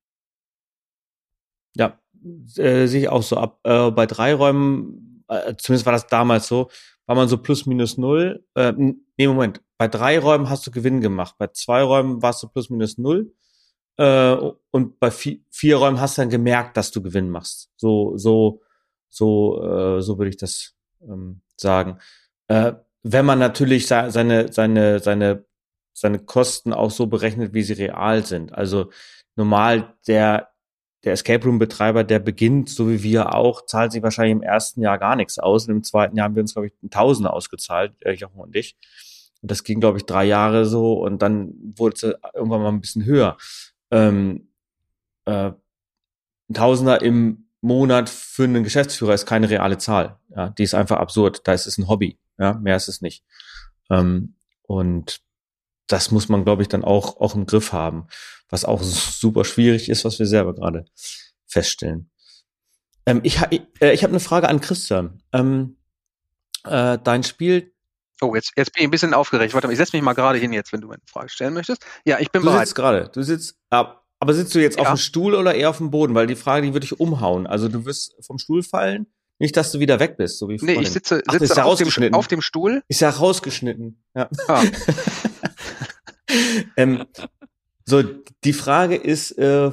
Ja, 1.75 1.99
äh, 2.55 2.87
sehe 2.87 3.01
ich 3.01 3.09
auch 3.09 3.23
so 3.23 3.37
ab. 3.37 3.59
Äh, 3.63 3.91
bei 3.91 4.05
drei 4.05 4.33
Räumen, 4.33 5.25
äh, 5.27 5.55
zumindest 5.57 5.85
war 5.85 5.93
das 5.93 6.07
damals 6.07 6.47
so, 6.47 6.69
war 7.05 7.15
man 7.15 7.27
so 7.27 7.37
plus 7.37 7.65
minus 7.65 7.97
null. 7.97 8.43
Äh, 8.55 8.73
nee, 8.75 9.27
Moment. 9.27 9.61
Bei 9.77 9.87
drei 9.87 10.19
Räumen 10.19 10.49
hast 10.49 10.65
du 10.65 10.71
Gewinn 10.71 11.01
gemacht. 11.01 11.35
Bei 11.37 11.47
zwei 11.47 11.83
Räumen 11.83 12.21
warst 12.21 12.41
du 12.43 12.47
plus 12.47 12.69
minus 12.69 12.97
null. 12.97 13.33
Äh, 13.97 14.35
und 14.71 14.99
bei 14.99 15.11
vier, 15.11 15.39
vier 15.49 15.77
Räumen 15.77 15.99
hast 15.99 16.17
du 16.17 16.21
dann 16.21 16.29
gemerkt, 16.29 16.77
dass 16.77 16.91
du 16.91 17.01
Gewinn 17.01 17.29
machst. 17.29 17.69
So, 17.77 18.17
so, 18.17 18.61
so, 19.09 19.61
äh, 19.63 20.01
so 20.01 20.17
würde 20.17 20.29
ich 20.29 20.37
das 20.37 20.75
ähm, 21.01 21.41
sagen. 21.57 21.99
Äh, 22.47 22.73
wenn 23.03 23.25
man 23.25 23.39
natürlich 23.39 23.87
seine, 23.87 24.51
seine, 24.51 24.99
seine, 24.99 25.45
seine 25.93 26.19
Kosten 26.19 26.73
auch 26.73 26.91
so 26.91 27.07
berechnet, 27.07 27.53
wie 27.53 27.61
sie 27.61 27.73
real 27.73 28.25
sind. 28.25 28.53
Also 28.53 28.89
normal 29.35 29.93
der 30.07 30.54
der 31.05 31.13
Escape 31.13 31.45
Room 31.45 31.59
Betreiber, 31.59 32.03
der 32.03 32.19
beginnt, 32.19 32.69
so 32.69 32.89
wie 32.89 33.03
wir 33.03 33.35
auch, 33.35 33.65
zahlt 33.65 33.91
sich 33.91 34.01
wahrscheinlich 34.01 34.33
im 34.33 34.41
ersten 34.41 34.81
Jahr 34.81 34.97
gar 34.97 35.15
nichts 35.15 35.37
aus. 35.37 35.67
Und 35.67 35.75
im 35.75 35.83
zweiten 35.83 36.17
Jahr 36.17 36.25
haben 36.25 36.35
wir 36.35 36.41
uns, 36.41 36.53
glaube 36.53 36.67
ich, 36.67 36.73
ein 36.83 36.89
Tausender 36.89 37.33
ausgezahlt, 37.33 37.93
äh, 38.01 38.13
Jochen 38.13 38.39
und 38.39 38.55
ich. 38.55 38.75
Und 39.41 39.51
das 39.51 39.63
ging, 39.63 39.79
glaube 39.79 39.99
ich, 39.99 40.05
drei 40.05 40.25
Jahre 40.25 40.65
so 40.65 40.93
und 40.93 41.21
dann 41.21 41.53
wurde 41.77 41.95
es 41.95 42.03
irgendwann 42.33 42.61
mal 42.61 42.69
ein 42.69 42.81
bisschen 42.81 43.05
höher. 43.05 43.37
Ähm, 43.91 44.47
äh, 45.25 45.51
ein 46.49 46.53
Tausender 46.53 47.01
im 47.01 47.49
Monat 47.61 48.09
für 48.09 48.43
einen 48.43 48.63
Geschäftsführer 48.63 49.13
ist 49.13 49.25
keine 49.25 49.49
reale 49.49 49.77
Zahl. 49.77 50.19
Ja, 50.35 50.49
die 50.49 50.63
ist 50.63 50.73
einfach 50.73 50.97
absurd. 50.97 51.47
Da 51.47 51.53
ist 51.53 51.67
es 51.67 51.77
ein 51.77 51.87
Hobby. 51.87 52.17
Ja, 52.39 52.53
mehr 52.53 52.75
ist 52.75 52.87
es 52.87 53.01
nicht. 53.01 53.23
Ähm, 53.91 54.35
und 54.63 55.21
das 55.87 56.09
muss 56.11 56.29
man, 56.29 56.43
glaube 56.43 56.63
ich, 56.63 56.67
dann 56.67 56.83
auch, 56.83 57.21
auch 57.21 57.35
im 57.35 57.45
Griff 57.45 57.71
haben 57.71 58.07
was 58.49 58.65
auch 58.65 58.81
super 58.83 59.45
schwierig 59.45 59.89
ist, 59.89 60.05
was 60.05 60.19
wir 60.19 60.25
selber 60.25 60.53
gerade 60.53 60.85
feststellen. 61.45 62.09
Ähm, 63.05 63.21
ich 63.23 63.39
ha 63.39 63.47
äh, 63.79 63.93
ich 63.93 64.03
habe 64.03 64.11
eine 64.11 64.19
Frage 64.19 64.49
an 64.49 64.61
Christian. 64.61 65.21
Ähm, 65.31 65.77
äh, 66.63 66.97
dein 67.03 67.23
Spiel. 67.23 67.71
Oh, 68.21 68.33
jetzt, 68.33 68.53
jetzt 68.55 68.73
bin 68.73 68.81
ich 68.81 68.87
ein 68.87 68.91
bisschen 68.91 69.13
aufgeregt. 69.13 69.53
Warte 69.53 69.67
mal, 69.67 69.73
ich 69.73 69.77
setze 69.77 69.95
mich 69.95 70.03
mal 70.03 70.13
gerade 70.13 70.39
hin 70.39 70.53
jetzt, 70.53 70.71
wenn 70.73 70.81
du 70.81 70.89
eine 70.89 71.01
Frage 71.05 71.29
stellen 71.29 71.53
möchtest. 71.53 71.85
Ja, 72.05 72.19
ich 72.19 72.31
bin 72.31 72.41
du 72.41 72.47
bereit. 72.47 72.61
Du 72.61 72.65
sitzt 72.65 72.75
gerade. 72.75 73.09
Du 73.13 73.23
sitzt, 73.23 73.57
aber 73.69 74.33
sitzt 74.33 74.55
du 74.55 74.59
jetzt 74.59 74.77
ja. 74.77 74.83
auf 74.83 74.87
dem 74.87 74.97
Stuhl 74.97 75.35
oder 75.35 75.53
eher 75.53 75.69
auf 75.69 75.77
dem 75.77 75.91
Boden? 75.91 76.15
Weil 76.15 76.27
die 76.27 76.35
Frage, 76.35 76.65
die 76.65 76.73
würde 76.73 76.85
ich 76.85 76.99
umhauen. 76.99 77.45
Also 77.45 77.67
du 77.67 77.85
wirst 77.85 78.15
vom 78.25 78.39
Stuhl 78.39 78.63
fallen. 78.63 79.07
Nicht, 79.37 79.57
dass 79.57 79.71
du 79.71 79.79
wieder 79.79 79.99
weg 79.99 80.15
bist, 80.15 80.39
so 80.39 80.47
wie 80.47 80.57
vorhin. 80.57 80.77
Nee, 80.77 80.83
ich 80.83 80.91
sitze, 80.91 81.21
Ach, 81.27 81.33
sitze 81.33 81.55
ja 81.55 81.65
auf, 81.65 81.77
dem, 81.77 82.13
auf, 82.13 82.27
dem, 82.27 82.41
Stuhl. 82.41 82.83
Ist 82.87 83.01
ja 83.01 83.09
rausgeschnitten. 83.09 84.01
Ja. 84.15 84.29
Ah. 84.47 84.63
ähm, 86.77 87.05
so, 87.85 88.01
die 88.43 88.53
Frage 88.53 88.95
ist 88.95 89.37
äh, 89.37 89.67
äh, 89.67 89.71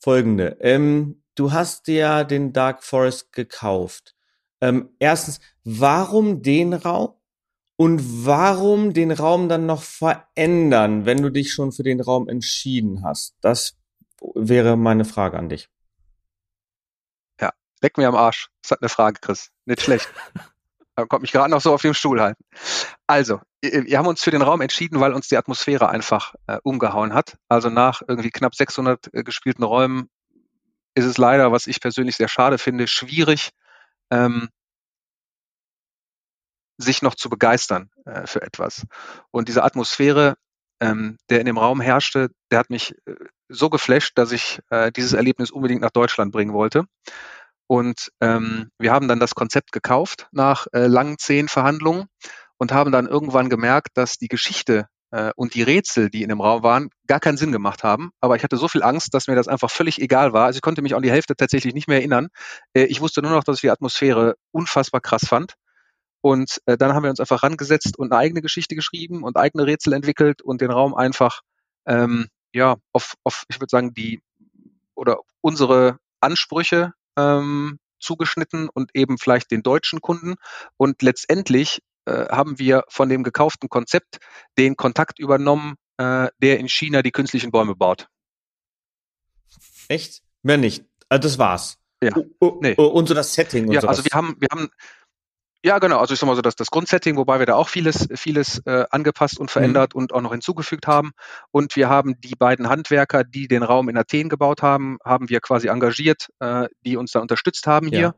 folgende. 0.00 0.56
Ähm, 0.60 1.22
du 1.34 1.52
hast 1.52 1.86
dir 1.86 2.24
den 2.24 2.52
Dark 2.52 2.82
Forest 2.82 3.32
gekauft. 3.32 4.14
Ähm, 4.60 4.90
erstens, 4.98 5.40
warum 5.62 6.42
den 6.42 6.72
Raum? 6.72 7.14
Und 7.76 8.26
warum 8.26 8.92
den 8.92 9.12
Raum 9.12 9.48
dann 9.48 9.66
noch 9.66 9.82
verändern, 9.82 11.06
wenn 11.06 11.22
du 11.22 11.30
dich 11.30 11.52
schon 11.52 11.70
für 11.70 11.84
den 11.84 12.00
Raum 12.00 12.28
entschieden 12.28 13.04
hast? 13.04 13.36
Das 13.40 13.76
wäre 14.34 14.76
meine 14.76 15.04
Frage 15.04 15.38
an 15.38 15.48
dich. 15.48 15.68
Ja, 17.40 17.52
Leck 17.80 17.98
mir 17.98 18.08
am 18.08 18.16
Arsch. 18.16 18.48
Das 18.62 18.72
hat 18.72 18.82
eine 18.82 18.88
Frage, 18.88 19.20
Chris. 19.20 19.50
Nicht 19.64 19.82
schlecht. 19.82 20.08
Da 20.96 21.06
kommt 21.06 21.22
mich 21.22 21.30
gerade 21.30 21.52
noch 21.52 21.60
so 21.60 21.72
auf 21.72 21.82
dem 21.82 21.94
Stuhl 21.94 22.20
halten. 22.20 22.42
Also, 23.06 23.40
wir 23.62 23.98
haben 23.98 24.06
uns 24.06 24.22
für 24.22 24.30
den 24.30 24.42
Raum 24.42 24.60
entschieden, 24.60 25.00
weil 25.00 25.12
uns 25.12 25.28
die 25.28 25.36
Atmosphäre 25.36 25.88
einfach 25.88 26.34
äh, 26.46 26.58
umgehauen 26.62 27.12
hat. 27.12 27.36
Also 27.48 27.70
nach 27.70 28.02
irgendwie 28.06 28.30
knapp 28.30 28.54
600 28.54 29.12
äh, 29.12 29.22
gespielten 29.24 29.64
Räumen 29.64 30.08
ist 30.94 31.06
es 31.06 31.18
leider, 31.18 31.52
was 31.52 31.66
ich 31.66 31.80
persönlich 31.80 32.16
sehr 32.16 32.28
schade 32.28 32.58
finde, 32.58 32.86
schwierig, 32.86 33.50
ähm, 34.10 34.48
sich 36.76 37.02
noch 37.02 37.14
zu 37.14 37.28
begeistern 37.28 37.90
äh, 38.04 38.26
für 38.26 38.42
etwas. 38.42 38.86
Und 39.30 39.48
diese 39.48 39.64
Atmosphäre, 39.64 40.36
ähm, 40.80 41.18
der 41.28 41.40
in 41.40 41.46
dem 41.46 41.58
Raum 41.58 41.80
herrschte, 41.80 42.30
der 42.52 42.60
hat 42.60 42.70
mich 42.70 42.94
äh, 43.06 43.14
so 43.48 43.70
geflasht, 43.70 44.16
dass 44.16 44.30
ich 44.30 44.60
äh, 44.70 44.92
dieses 44.92 45.14
Erlebnis 45.14 45.50
unbedingt 45.50 45.80
nach 45.80 45.90
Deutschland 45.90 46.32
bringen 46.32 46.52
wollte. 46.52 46.84
Und 47.66 48.12
ähm, 48.20 48.70
wir 48.78 48.92
haben 48.92 49.08
dann 49.08 49.20
das 49.20 49.34
Konzept 49.34 49.72
gekauft 49.72 50.28
nach 50.30 50.66
äh, 50.72 50.86
langen 50.86 51.18
zehn 51.18 51.48
Verhandlungen 51.48 52.06
und 52.58 52.72
haben 52.72 52.92
dann 52.92 53.06
irgendwann 53.06 53.48
gemerkt, 53.48 53.90
dass 53.94 54.18
die 54.18 54.28
Geschichte 54.28 54.86
äh, 55.10 55.30
und 55.36 55.54
die 55.54 55.62
Rätsel, 55.62 56.10
die 56.10 56.22
in 56.22 56.28
dem 56.28 56.40
Raum 56.40 56.62
waren, 56.62 56.90
gar 57.06 57.20
keinen 57.20 57.36
Sinn 57.36 57.52
gemacht 57.52 57.82
haben. 57.82 58.10
Aber 58.20 58.36
ich 58.36 58.44
hatte 58.44 58.56
so 58.56 58.68
viel 58.68 58.82
Angst, 58.82 59.14
dass 59.14 59.28
mir 59.28 59.36
das 59.36 59.48
einfach 59.48 59.70
völlig 59.70 60.00
egal 60.00 60.32
war. 60.32 60.46
Also 60.46 60.58
ich 60.58 60.62
konnte 60.62 60.82
mich 60.82 60.94
an 60.94 61.02
die 61.02 61.10
Hälfte 61.10 61.36
tatsächlich 61.36 61.74
nicht 61.74 61.88
mehr 61.88 61.98
erinnern. 61.98 62.28
Äh, 62.74 62.84
ich 62.84 63.00
wusste 63.00 63.22
nur 63.22 63.30
noch, 63.30 63.44
dass 63.44 63.56
ich 63.56 63.62
die 63.62 63.70
Atmosphäre 63.70 64.34
unfassbar 64.52 65.00
krass 65.00 65.22
fand. 65.26 65.54
Und 66.20 66.60
äh, 66.66 66.76
dann 66.76 66.94
haben 66.94 67.04
wir 67.04 67.10
uns 67.10 67.20
einfach 67.20 67.42
rangesetzt 67.42 67.98
und 67.98 68.12
eine 68.12 68.20
eigene 68.20 68.42
Geschichte 68.42 68.74
geschrieben 68.74 69.22
und 69.22 69.36
eigene 69.36 69.66
Rätsel 69.66 69.92
entwickelt 69.92 70.42
und 70.42 70.60
den 70.60 70.70
Raum 70.70 70.94
einfach 70.94 71.40
ähm, 71.86 72.26
ja 72.52 72.76
auf, 72.92 73.14
auf 73.24 73.44
ich 73.48 73.60
würde 73.60 73.70
sagen 73.70 73.94
die 73.94 74.20
oder 74.94 75.18
unsere 75.40 75.98
Ansprüche 76.20 76.92
ähm, 77.16 77.78
zugeschnitten 78.00 78.68
und 78.68 78.90
eben 78.94 79.18
vielleicht 79.18 79.50
den 79.50 79.62
deutschen 79.62 80.00
Kunden. 80.00 80.34
Und 80.76 81.02
letztendlich 81.02 81.80
haben 82.30 82.58
wir 82.58 82.84
von 82.88 83.08
dem 83.08 83.22
gekauften 83.22 83.68
Konzept 83.68 84.18
den 84.56 84.76
Kontakt 84.76 85.18
übernommen, 85.18 85.74
äh, 85.98 86.28
der 86.38 86.58
in 86.58 86.68
China 86.68 87.02
die 87.02 87.12
künstlichen 87.12 87.50
Bäume 87.50 87.74
baut. 87.74 88.08
Echt? 89.88 90.22
Mehr 90.42 90.58
nicht. 90.58 90.84
Also 91.08 91.22
das 91.22 91.38
war's. 91.38 91.78
Ja. 92.02 92.14
nee. 92.60 92.74
Und 92.74 93.08
so 93.08 93.14
das 93.14 93.34
Setting 93.34 93.66
und 93.66 93.72
ja, 93.72 93.80
sowas. 93.80 93.98
Also 93.98 94.04
wir 94.10 94.16
haben, 94.16 94.36
wir 94.38 94.48
haben 94.52 94.70
ja, 95.64 95.80
genau. 95.80 95.98
Also 95.98 96.14
ich 96.14 96.20
sag 96.20 96.28
mal 96.28 96.36
so, 96.36 96.42
dass 96.42 96.54
das 96.54 96.70
Grundsetting, 96.70 97.16
wobei 97.16 97.40
wir 97.40 97.46
da 97.46 97.56
auch 97.56 97.68
vieles, 97.68 98.08
vieles 98.14 98.62
äh, 98.64 98.84
angepasst 98.90 99.40
und 99.40 99.50
verändert 99.50 99.94
mhm. 99.94 100.02
und 100.02 100.12
auch 100.12 100.20
noch 100.20 100.30
hinzugefügt 100.30 100.86
haben. 100.86 101.10
Und 101.50 101.74
wir 101.74 101.88
haben 101.88 102.20
die 102.20 102.36
beiden 102.36 102.68
Handwerker, 102.68 103.24
die 103.24 103.48
den 103.48 103.64
Raum 103.64 103.88
in 103.88 103.96
Athen 103.96 104.28
gebaut 104.28 104.62
haben, 104.62 104.98
haben 105.04 105.28
wir 105.28 105.40
quasi 105.40 105.66
engagiert, 105.66 106.28
äh, 106.38 106.68
die 106.84 106.96
uns 106.96 107.10
da 107.10 107.20
unterstützt 107.20 107.66
haben 107.66 107.88
hier. 107.88 108.00
Ja. 108.00 108.08
Äh, 108.08 108.12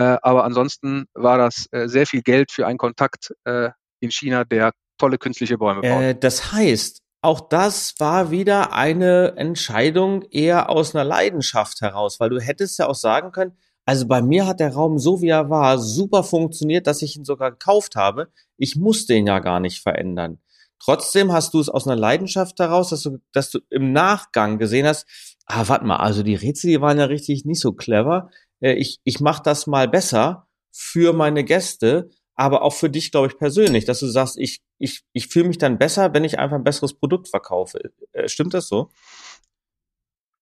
aber 0.00 0.44
ansonsten 0.44 1.06
war 1.14 1.38
das 1.38 1.66
äh, 1.72 1.88
sehr 1.88 2.06
viel 2.06 2.22
Geld 2.22 2.52
für 2.52 2.66
einen 2.66 2.78
Kontakt 2.78 3.34
äh, 3.44 3.70
in 4.00 4.10
China, 4.10 4.44
der 4.44 4.72
tolle 4.98 5.18
künstliche 5.18 5.58
Bäume 5.58 5.80
baut. 5.80 6.02
Äh, 6.02 6.14
das 6.14 6.52
heißt, 6.52 7.02
auch 7.20 7.40
das 7.40 7.94
war 7.98 8.30
wieder 8.30 8.72
eine 8.72 9.34
Entscheidung 9.36 10.22
eher 10.30 10.70
aus 10.70 10.94
einer 10.94 11.04
Leidenschaft 11.04 11.80
heraus, 11.80 12.20
weil 12.20 12.30
du 12.30 12.40
hättest 12.40 12.78
ja 12.78 12.86
auch 12.86 12.94
sagen 12.94 13.32
können, 13.32 13.56
also 13.84 14.06
bei 14.06 14.20
mir 14.20 14.46
hat 14.46 14.60
der 14.60 14.74
Raum 14.74 14.98
so 14.98 15.22
wie 15.22 15.30
er 15.30 15.48
war 15.48 15.78
super 15.78 16.22
funktioniert, 16.22 16.86
dass 16.86 17.02
ich 17.02 17.16
ihn 17.16 17.24
sogar 17.24 17.52
gekauft 17.52 17.96
habe. 17.96 18.28
Ich 18.58 18.76
musste 18.76 19.14
ihn 19.14 19.26
ja 19.26 19.38
gar 19.38 19.60
nicht 19.60 19.80
verändern. 19.80 20.38
Trotzdem 20.78 21.32
hast 21.32 21.54
du 21.54 21.60
es 21.60 21.68
aus 21.68 21.86
einer 21.86 21.96
Leidenschaft 21.96 22.60
daraus, 22.60 22.90
dass 22.90 23.02
du, 23.02 23.18
dass 23.32 23.50
du 23.50 23.60
im 23.70 23.92
Nachgang 23.92 24.58
gesehen 24.58 24.86
hast, 24.86 25.06
ah, 25.46 25.64
warte 25.66 25.86
mal, 25.86 25.96
also 25.96 26.22
die 26.22 26.34
Rätsel, 26.34 26.70
die 26.70 26.80
waren 26.80 26.98
ja 26.98 27.06
richtig 27.06 27.44
nicht 27.46 27.60
so 27.60 27.72
clever. 27.72 28.30
Äh, 28.60 28.74
ich, 28.74 29.00
ich 29.04 29.20
mache 29.20 29.42
das 29.42 29.66
mal 29.66 29.88
besser 29.88 30.48
für 30.70 31.12
meine 31.12 31.44
Gäste, 31.44 32.10
aber 32.34 32.62
auch 32.62 32.74
für 32.74 32.90
dich, 32.90 33.10
glaube 33.10 33.28
ich, 33.28 33.36
persönlich, 33.36 33.84
dass 33.84 34.00
du 34.00 34.06
sagst, 34.06 34.38
ich, 34.38 34.60
ich, 34.78 35.02
ich 35.12 35.26
fühle 35.28 35.48
mich 35.48 35.58
dann 35.58 35.78
besser, 35.78 36.14
wenn 36.14 36.24
ich 36.24 36.38
einfach 36.38 36.56
ein 36.56 36.64
besseres 36.64 36.94
Produkt 36.94 37.28
verkaufe. 37.28 37.80
Äh, 38.12 38.28
stimmt 38.28 38.54
das 38.54 38.68
so? 38.68 38.90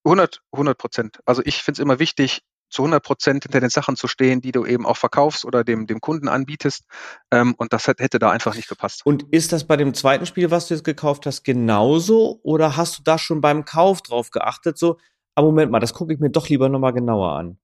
100 0.04 0.40
Prozent. 0.78 1.18
Also 1.24 1.42
ich 1.44 1.62
finde 1.62 1.80
es 1.80 1.82
immer 1.82 1.98
wichtig, 1.98 2.42
zu 2.68 2.82
100 2.82 3.02
Prozent 3.02 3.44
hinter 3.44 3.60
den 3.60 3.70
Sachen 3.70 3.96
zu 3.96 4.08
stehen, 4.08 4.40
die 4.40 4.52
du 4.52 4.66
eben 4.66 4.86
auch 4.86 4.96
verkaufst 4.96 5.44
oder 5.44 5.64
dem, 5.64 5.86
dem 5.86 6.00
Kunden 6.00 6.28
anbietest. 6.28 6.84
Ähm, 7.30 7.54
und 7.56 7.72
das 7.72 7.86
hätte 7.86 8.18
da 8.18 8.30
einfach 8.30 8.54
nicht 8.54 8.68
gepasst. 8.68 9.02
Und 9.04 9.24
ist 9.32 9.52
das 9.52 9.64
bei 9.64 9.76
dem 9.76 9.94
zweiten 9.94 10.26
Spiel, 10.26 10.50
was 10.50 10.68
du 10.68 10.74
jetzt 10.74 10.84
gekauft 10.84 11.26
hast, 11.26 11.44
genauso? 11.44 12.40
Oder 12.42 12.76
hast 12.76 12.98
du 12.98 13.02
da 13.02 13.18
schon 13.18 13.40
beim 13.40 13.64
Kauf 13.64 14.02
drauf 14.02 14.30
geachtet? 14.30 14.78
So, 14.78 14.98
aber 15.34 15.48
Moment 15.48 15.70
mal, 15.70 15.80
das 15.80 15.94
gucke 15.94 16.12
ich 16.12 16.20
mir 16.20 16.30
doch 16.30 16.48
lieber 16.48 16.68
nochmal 16.68 16.92
genauer 16.92 17.32
an. 17.32 17.58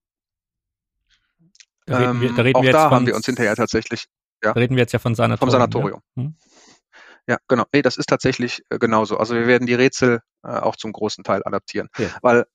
Da 1.93 1.99
reden 1.99 2.21
wir, 2.21 2.33
da 2.33 2.43
reden 2.43 2.59
ähm, 2.59 2.63
wir 2.63 2.71
jetzt 2.71 2.75
da 2.75 2.89
von, 2.89 2.97
haben 2.97 3.07
wir 3.07 3.17
uns 3.17 3.27
hinterher 3.27 3.57
tatsächlich. 3.57 4.07
Ja, 4.43 4.53
da 4.53 4.61
reden 4.61 4.77
wir 4.77 4.83
jetzt 4.83 4.93
ja 4.93 4.99
von 4.99 5.15
Sanatorium. 5.15 5.39
Vom 5.39 5.51
Sanatorium. 5.51 6.01
Ja, 6.17 6.23
hm? 6.23 6.37
ja 7.29 7.39
genau. 7.49 7.65
Nee, 7.73 7.83
das 7.83 7.97
ist 7.97 8.07
tatsächlich 8.07 8.63
äh, 8.71 8.79
genauso. 8.79 9.19
Also 9.19 9.35
wir 9.35 9.47
werden 9.47 9.67
die 9.67 9.75
Rätsel 9.75 10.21
äh, 10.43 10.49
auch 10.49 10.77
zum 10.77 10.93
großen 10.93 11.25
Teil 11.25 11.43
adaptieren. 11.45 11.89
Ja. 11.99 12.09
Weil, 12.23 12.47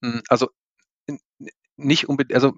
mh, 0.00 0.12
hm, 0.12 0.22
also 0.28 0.48
nicht 1.76 2.08
unbedingt, 2.08 2.34
also 2.34 2.52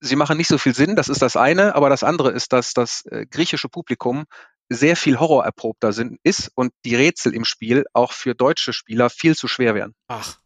sie 0.00 0.16
machen 0.16 0.36
nicht 0.36 0.48
so 0.48 0.58
viel 0.58 0.74
Sinn, 0.74 0.96
das 0.96 1.08
ist 1.08 1.22
das 1.22 1.36
eine, 1.36 1.74
aber 1.74 1.88
das 1.88 2.02
andere 2.02 2.32
ist, 2.32 2.52
dass 2.52 2.72
das 2.72 3.04
äh, 3.06 3.26
griechische 3.26 3.68
Publikum 3.68 4.24
sehr 4.68 4.96
viel 4.96 5.20
horrorerprobter 5.20 5.92
sind, 5.92 6.18
ist 6.22 6.50
und 6.54 6.72
die 6.84 6.96
Rätsel 6.96 7.34
im 7.34 7.44
Spiel 7.44 7.84
auch 7.92 8.12
für 8.12 8.34
deutsche 8.34 8.72
Spieler 8.72 9.10
viel 9.10 9.36
zu 9.36 9.48
schwer 9.48 9.74
wären. 9.74 9.94
Ach. 10.08 10.38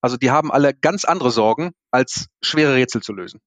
Also 0.00 0.16
die 0.16 0.30
haben 0.30 0.52
alle 0.52 0.74
ganz 0.74 1.04
andere 1.04 1.30
Sorgen, 1.30 1.72
als 1.90 2.26
schwere 2.42 2.74
Rätsel 2.74 3.02
zu 3.02 3.12
lösen. 3.12 3.40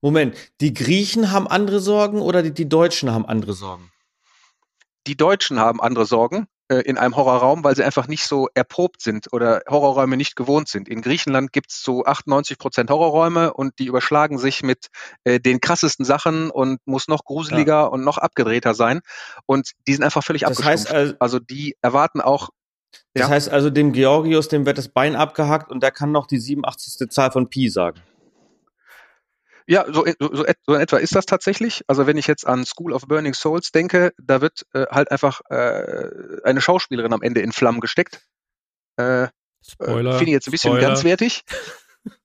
Moment, 0.00 0.36
die 0.60 0.72
Griechen 0.74 1.32
haben 1.32 1.48
andere 1.48 1.80
Sorgen 1.80 2.20
oder 2.20 2.42
die, 2.42 2.52
die 2.52 2.68
Deutschen 2.68 3.10
haben 3.10 3.26
andere 3.26 3.54
Sorgen? 3.54 3.90
Die 5.06 5.16
Deutschen 5.16 5.58
haben 5.58 5.80
andere 5.80 6.06
Sorgen, 6.06 6.46
äh, 6.70 6.82
in 6.82 6.98
einem 6.98 7.16
Horrorraum, 7.16 7.64
weil 7.64 7.74
sie 7.74 7.82
einfach 7.82 8.08
nicht 8.08 8.24
so 8.24 8.48
erprobt 8.52 9.00
sind 9.00 9.32
oder 9.32 9.62
Horrorräume 9.66 10.18
nicht 10.18 10.36
gewohnt 10.36 10.68
sind. 10.68 10.86
In 10.86 11.00
Griechenland 11.00 11.50
gibt 11.50 11.70
es 11.70 11.82
so 11.82 12.04
98 12.04 12.58
Prozent 12.58 12.90
Horrorräume 12.90 13.54
und 13.54 13.78
die 13.78 13.86
überschlagen 13.86 14.38
sich 14.38 14.62
mit 14.62 14.88
äh, 15.24 15.40
den 15.40 15.60
krassesten 15.60 16.04
Sachen 16.04 16.50
und 16.50 16.78
muss 16.84 17.08
noch 17.08 17.24
gruseliger 17.24 17.72
ja. 17.72 17.84
und 17.84 18.04
noch 18.04 18.18
abgedrehter 18.18 18.74
sein. 18.74 19.00
Und 19.46 19.72
die 19.86 19.94
sind 19.94 20.04
einfach 20.04 20.22
völlig 20.22 20.42
das. 20.42 20.62
Heißt, 20.62 20.92
also, 20.92 21.14
also 21.18 21.38
die 21.38 21.74
erwarten 21.80 22.20
auch 22.20 22.50
das 23.14 23.22
ja. 23.22 23.28
heißt 23.28 23.50
also, 23.50 23.70
dem 23.70 23.92
Georgius, 23.92 24.48
dem 24.48 24.66
wird 24.66 24.78
das 24.78 24.88
Bein 24.88 25.16
abgehackt 25.16 25.70
und 25.70 25.82
der 25.82 25.90
kann 25.90 26.12
noch 26.12 26.26
die 26.26 26.38
87. 26.38 27.08
Zahl 27.10 27.30
von 27.30 27.48
Pi 27.48 27.68
sagen. 27.68 28.00
Ja, 29.70 29.84
so, 29.86 30.06
so, 30.18 30.44
so, 30.66 30.74
in 30.74 30.80
etwa 30.80 30.96
ist 30.96 31.14
das 31.14 31.26
tatsächlich. 31.26 31.82
Also 31.88 32.06
wenn 32.06 32.16
ich 32.16 32.26
jetzt 32.26 32.46
an 32.46 32.64
School 32.64 32.94
of 32.94 33.02
Burning 33.06 33.34
Souls 33.34 33.70
denke, 33.70 34.14
da 34.16 34.40
wird 34.40 34.64
äh, 34.72 34.86
halt 34.90 35.10
einfach 35.10 35.42
äh, 35.50 36.08
eine 36.42 36.62
Schauspielerin 36.62 37.12
am 37.12 37.20
Ende 37.20 37.42
in 37.42 37.52
Flammen 37.52 37.80
gesteckt. 37.80 38.22
Äh, 38.98 39.24
äh 39.24 39.28
Spoiler. 39.60 40.12
Finde 40.12 40.30
ich 40.30 40.34
jetzt 40.34 40.48
ein 40.48 40.52
bisschen 40.52 40.72
Spoiler. 40.72 40.88
grenzwertig. 40.88 41.44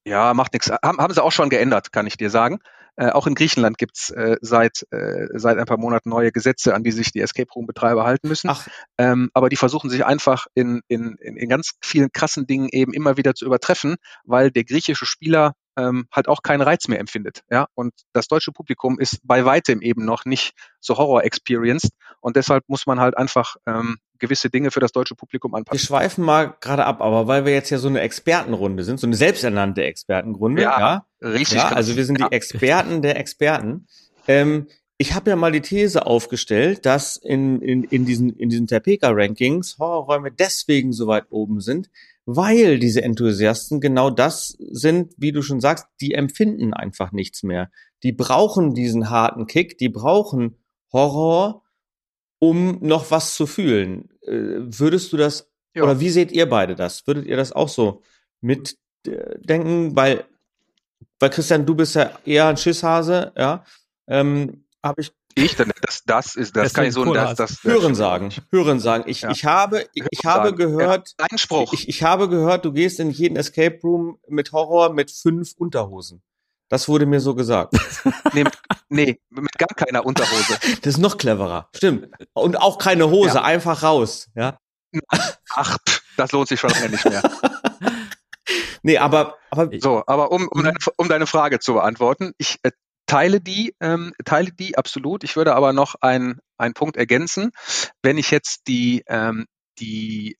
Ja, 0.06 0.34
macht 0.34 0.54
nichts. 0.54 0.70
Haben, 0.70 1.00
haben 1.00 1.14
sie 1.14 1.22
auch 1.22 1.32
schon 1.32 1.50
geändert, 1.50 1.92
kann 1.92 2.08
ich 2.08 2.16
dir 2.16 2.30
sagen. 2.30 2.60
Äh, 2.96 3.10
auch 3.10 3.28
in 3.28 3.36
Griechenland 3.36 3.78
gibt's 3.78 4.12
äh, 4.12 4.38
seit, 4.40 4.86
äh, 4.92 5.28
seit 5.34 5.58
ein 5.58 5.66
paar 5.66 5.80
Monaten 5.80 6.10
neue 6.10 6.32
Gesetze, 6.32 6.74
an 6.74 6.84
die 6.84 6.92
sich 6.92 7.12
die 7.12 7.20
Escape 7.20 7.52
Room-Betreiber 7.54 8.06
halten 8.06 8.30
müssen. 8.30 8.50
Ach. 8.50 8.66
Ähm, 8.98 9.30
aber 9.34 9.50
die 9.50 9.58
versuchen 9.58 9.90
sich 9.90 10.06
einfach 10.06 10.46
in, 10.54 10.82
in, 10.88 11.18
in 11.18 11.50
ganz 11.50 11.72
vielen 11.82 12.12
krassen 12.14 12.48
Dingen 12.48 12.70
eben 12.72 12.94
immer 12.94 13.18
wieder 13.18 13.34
zu 13.34 13.46
übertreffen, 13.46 13.98
weil 14.24 14.52
der 14.52 14.64
griechische 14.64 15.06
Spieler 15.06 15.54
ähm, 15.78 16.08
halt 16.12 16.28
auch 16.28 16.42
keinen 16.44 16.62
Reiz 16.62 16.88
mehr 16.88 17.00
empfindet. 17.00 17.44
Ja? 17.50 17.68
Und 17.74 17.94
das 18.14 18.28
deutsche 18.28 18.52
Publikum 18.52 19.00
ist 19.00 19.20
bei 19.24 19.46
weitem 19.46 19.82
eben 19.82 20.06
noch 20.06 20.26
nicht 20.26 20.54
so 20.80 20.98
Horror-experienced 20.98 21.92
und 22.20 22.36
deshalb 22.36 22.64
muss 22.68 22.86
man 22.86 23.00
halt 23.00 23.18
einfach 23.18 23.56
ähm, 23.66 23.98
gewisse 24.20 24.50
Dinge 24.50 24.72
für 24.72 24.80
das 24.80 24.92
deutsche 24.92 25.16
Publikum 25.16 25.54
anpassen. 25.56 25.80
Wir 25.80 25.86
schweifen 25.86 26.24
mal 26.24 26.56
gerade 26.62 26.86
ab, 26.86 27.02
aber 27.02 27.28
weil 27.28 27.46
wir 27.46 27.54
jetzt 27.54 27.70
ja 27.70 27.78
so 27.78 27.88
eine 27.88 28.02
Expertenrunde 28.02 28.84
sind, 28.84 29.00
so 29.00 29.08
eine 29.08 29.16
selbsternannte 29.16 29.84
Expertenrunde. 29.84 30.62
Ja, 30.62 30.80
ja 31.22 31.28
richtig. 31.28 31.58
Ja, 31.58 31.70
also 31.70 31.96
wir 31.96 32.06
sind 32.06 32.20
ja. 32.20 32.30
die 32.30 32.36
Experten 32.36 33.02
der 33.02 33.18
Experten. 33.20 33.88
Ähm, 34.28 34.68
ich 34.98 35.14
habe 35.14 35.30
ja 35.30 35.36
mal 35.36 35.52
die 35.52 35.62
These 35.62 36.06
aufgestellt, 36.06 36.86
dass 36.86 37.18
in, 37.18 37.62
in, 37.62 37.84
in 37.84 38.06
diesen, 38.06 38.30
in 38.38 38.50
diesen 38.50 38.68
Terpeka-Rankings 38.68 39.78
Horrorräume 39.80 40.32
deswegen 40.32 40.94
so 40.94 41.08
weit 41.08 41.26
oben 41.30 41.60
sind, 41.60 41.90
weil 42.26 42.80
diese 42.80 43.04
Enthusiasten 43.04 43.82
genau 43.82 44.10
das 44.10 44.56
sind, 44.72 45.14
wie 45.18 45.32
du 45.32 45.42
schon 45.42 45.60
sagst, 45.60 45.88
die 46.00 46.14
empfinden 46.14 46.74
einfach 46.74 47.12
nichts 47.12 47.44
mehr. 47.44 47.70
Die 48.04 48.12
brauchen 48.12 48.74
diesen 48.74 49.10
harten 49.10 49.46
Kick, 49.46 49.78
die 49.78 49.90
brauchen 49.90 50.58
Horror, 50.92 51.64
um 52.40 52.80
noch 52.82 53.12
was 53.12 53.36
zu 53.36 53.48
fühlen. 53.48 54.10
Äh, 54.22 54.60
würdest 54.60 55.12
du 55.12 55.18
das, 55.18 55.52
ja. 55.76 55.84
oder 55.84 56.00
wie 56.00 56.10
seht 56.10 56.32
ihr 56.32 56.48
beide 56.48 56.76
das? 56.76 57.06
Würdet 57.08 57.26
ihr 57.26 57.38
das 57.38 57.52
auch 57.52 57.70
so 57.70 58.02
mitdenken? 58.42 59.96
Weil, 59.96 60.26
weil 61.20 61.30
Christian, 61.30 61.66
du 61.66 61.76
bist 61.76 61.96
ja 61.96 62.18
eher 62.26 62.48
ein 62.48 62.58
Schisshase, 62.58 63.34
ja. 63.38 63.66
Ähm, 64.08 64.66
habe 64.84 65.02
ich 65.02 65.12
ich 65.36 65.56
denn? 65.56 65.72
Das, 65.82 66.04
das 66.06 66.36
ist, 66.36 66.56
das, 66.56 66.64
das 66.64 66.74
kann 66.74 66.86
ich 66.86 66.94
so, 66.94 67.06
das, 67.14 67.36
das, 67.36 67.62
das 67.62 67.64
Hören 67.64 67.96
sagen, 67.96 68.30
Hören 68.52 68.80
sagen. 68.80 69.04
Ich, 69.08 69.22
ja. 69.22 69.32
ich 69.32 69.46
habe, 69.46 69.86
ich, 69.94 70.04
ich 70.10 70.26
habe 70.26 70.54
gehört, 70.54 71.14
ja, 71.20 71.28
Einspruch. 71.30 71.74
Ich, 71.74 71.88
ich 71.88 72.04
habe 72.04 72.30
gehört, 72.30 72.66
du 72.66 72.72
gehst 72.72 73.00
in 73.00 73.10
jeden 73.12 73.36
Escape 73.36 73.80
Room 73.84 74.20
mit 74.28 74.52
Horror 74.52 74.94
mit 74.94 75.12
fünf 75.12 75.54
Unterhosen. 75.58 76.22
Das 76.70 76.88
wurde 76.88 77.06
mir 77.06 77.20
so 77.20 77.36
gesagt. 77.36 77.76
nee, 78.34 78.46
nee, 78.90 79.20
mit 79.30 79.58
gar 79.60 79.76
keiner 79.76 80.06
Unterhose. 80.06 80.58
Das 80.82 80.96
ist 80.96 80.98
noch 80.98 81.18
cleverer. 81.18 81.70
Stimmt. 81.76 82.08
Und 82.34 82.60
auch 82.60 82.80
keine 82.80 83.10
Hose, 83.10 83.36
ja. 83.36 83.44
einfach 83.44 83.84
raus. 83.84 84.30
Ja. 84.34 84.58
Ach, 85.52 85.78
das 86.18 86.32
lohnt 86.32 86.48
sich 86.48 86.60
schon 86.60 86.72
lange 86.72 86.90
nicht 86.90 87.06
mehr. 87.06 87.22
nee, 88.84 88.98
aber, 88.98 89.38
aber. 89.52 89.70
So, 89.80 90.04
aber 90.08 90.32
um, 90.32 90.48
um, 90.48 90.64
deine, 90.64 90.78
um 90.98 91.08
deine 91.08 91.28
Frage 91.28 91.60
zu 91.60 91.74
beantworten, 91.74 92.34
ich 92.38 92.58
äh, 92.64 92.72
teile 93.14 93.42
die, 93.42 93.76
ähm, 93.80 94.14
teile 94.26 94.52
die 94.52 94.76
absolut. 94.76 95.24
Ich 95.24 95.36
würde 95.36 95.54
aber 95.54 95.72
noch 95.72 95.94
einen, 96.02 96.40
einen 96.58 96.74
Punkt 96.74 96.98
ergänzen. 96.98 97.52
Wenn 98.02 98.18
ich 98.18 98.32
jetzt 98.32 98.68
die, 98.68 99.04
ähm, 99.08 99.46
die 99.80 100.38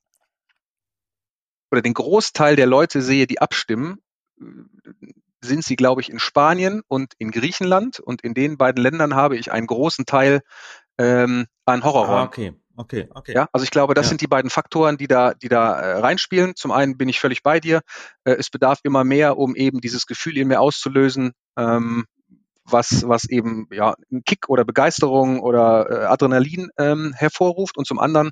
oder 1.70 1.82
den 1.82 1.94
Großteil 1.94 2.56
der 2.56 2.66
Leute 2.66 3.00
sehe, 3.00 3.28
die 3.28 3.40
abstimmen, 3.40 3.98
sind 5.40 5.64
sie, 5.64 5.76
glaube 5.76 6.00
ich, 6.00 6.10
in 6.10 6.18
Spanien 6.18 6.82
und 6.88 7.14
in 7.18 7.30
Griechenland. 7.30 8.00
Und 8.00 8.22
in 8.22 8.34
den 8.34 8.56
beiden 8.58 8.82
Ländern 8.82 9.14
habe 9.14 9.36
ich 9.36 9.52
einen 9.52 9.68
großen 9.68 10.04
Teil 10.04 10.40
ähm, 10.98 11.46
an 11.66 11.84
Horrorräumen. 11.84 12.18
Ah, 12.18 12.24
okay. 12.24 12.54
Okay, 12.76 13.08
okay. 13.14 13.34
Ja, 13.34 13.48
also 13.52 13.62
ich 13.62 13.70
glaube, 13.70 13.94
das 13.94 14.06
ja. 14.06 14.08
sind 14.08 14.20
die 14.20 14.26
beiden 14.26 14.50
Faktoren, 14.50 14.96
die 14.96 15.06
da, 15.06 15.34
die 15.34 15.48
da 15.48 15.78
äh, 15.78 15.98
reinspielen. 16.00 16.56
Zum 16.56 16.72
einen 16.72 16.96
bin 16.96 17.08
ich 17.08 17.20
völlig 17.20 17.44
bei 17.44 17.60
dir. 17.60 17.82
Äh, 18.24 18.32
es 18.32 18.50
bedarf 18.50 18.80
immer 18.82 19.04
mehr, 19.04 19.38
um 19.38 19.54
eben 19.54 19.80
dieses 19.80 20.06
Gefühl 20.06 20.36
in 20.36 20.48
mir 20.48 20.60
auszulösen, 20.60 21.34
ähm, 21.56 22.06
was, 22.64 23.06
was 23.06 23.28
eben 23.28 23.68
ja 23.70 23.94
einen 24.10 24.24
Kick 24.24 24.48
oder 24.48 24.64
Begeisterung 24.64 25.40
oder 25.40 25.90
äh, 25.90 26.04
Adrenalin 26.06 26.70
ähm, 26.78 27.12
hervorruft. 27.16 27.76
Und 27.76 27.86
zum 27.86 27.98
anderen 27.98 28.30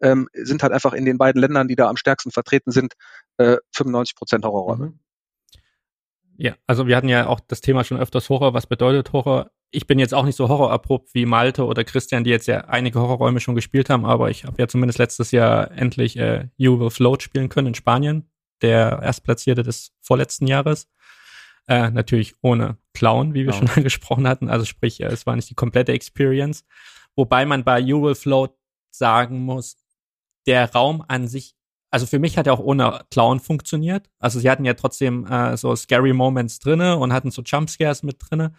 ähm, 0.00 0.28
sind 0.32 0.62
halt 0.62 0.72
einfach 0.72 0.92
in 0.92 1.04
den 1.04 1.18
beiden 1.18 1.40
Ländern, 1.40 1.68
die 1.68 1.76
da 1.76 1.88
am 1.88 1.96
stärksten 1.96 2.30
vertreten 2.30 2.70
sind, 2.70 2.94
äh, 3.38 3.56
95 3.72 4.16
Prozent 4.16 4.44
Horrorräume. 4.44 4.86
Mhm. 4.86 4.98
Ja, 6.36 6.54
also 6.66 6.86
wir 6.86 6.96
hatten 6.96 7.08
ja 7.08 7.28
auch 7.28 7.40
das 7.40 7.60
Thema 7.60 7.84
schon 7.84 7.98
öfters 7.98 8.28
Horror. 8.28 8.54
Was 8.54 8.66
bedeutet 8.66 9.12
Horror? 9.12 9.50
Ich 9.70 9.86
bin 9.86 9.98
jetzt 9.98 10.14
auch 10.14 10.24
nicht 10.24 10.36
so 10.36 10.48
horrorabrupt 10.48 11.14
wie 11.14 11.26
Malte 11.26 11.64
oder 11.64 11.84
Christian, 11.84 12.24
die 12.24 12.30
jetzt 12.30 12.46
ja 12.46 12.62
einige 12.62 13.00
Horrorräume 13.00 13.40
schon 13.40 13.54
gespielt 13.54 13.90
haben, 13.90 14.04
aber 14.04 14.30
ich 14.30 14.44
habe 14.44 14.56
ja 14.58 14.68
zumindest 14.68 14.98
letztes 14.98 15.30
Jahr 15.30 15.70
endlich 15.72 16.16
äh, 16.16 16.48
You 16.56 16.78
Will 16.78 16.90
Float 16.90 17.22
spielen 17.22 17.48
können 17.48 17.68
in 17.68 17.74
Spanien, 17.74 18.30
der 18.62 19.00
Erstplatzierte 19.02 19.62
des 19.62 19.92
vorletzten 20.00 20.46
Jahres. 20.46 20.88
Äh, 21.66 21.90
natürlich 21.90 22.34
ohne 22.42 22.76
Clown, 22.92 23.34
wie 23.34 23.46
wir 23.46 23.52
ja. 23.52 23.58
schon 23.58 23.70
angesprochen 23.70 24.28
hatten. 24.28 24.48
Also 24.48 24.64
sprich, 24.64 25.00
äh, 25.00 25.06
es 25.06 25.26
war 25.26 25.36
nicht 25.36 25.50
die 25.50 25.54
komplette 25.54 25.92
Experience. 25.92 26.64
Wobei 27.16 27.46
man 27.46 27.64
bei 27.64 27.78
You 27.80 28.02
Will 28.02 28.14
Float 28.14 28.54
sagen 28.90 29.40
muss, 29.40 29.76
der 30.46 30.72
Raum 30.72 31.04
an 31.06 31.26
sich 31.26 31.54
also 31.94 32.06
für 32.06 32.18
mich 32.18 32.36
hat 32.36 32.48
er 32.48 32.54
auch 32.54 32.58
ohne 32.58 33.04
Clown 33.12 33.38
funktioniert. 33.38 34.10
Also 34.18 34.40
sie 34.40 34.50
hatten 34.50 34.64
ja 34.64 34.74
trotzdem 34.74 35.28
äh, 35.28 35.56
so 35.56 35.76
scary 35.76 36.12
Moments 36.12 36.58
drinne 36.58 36.96
und 36.96 37.12
hatten 37.12 37.30
so 37.30 37.40
Jumpscares 37.40 38.02
mit 38.02 38.16
drinne. 38.18 38.52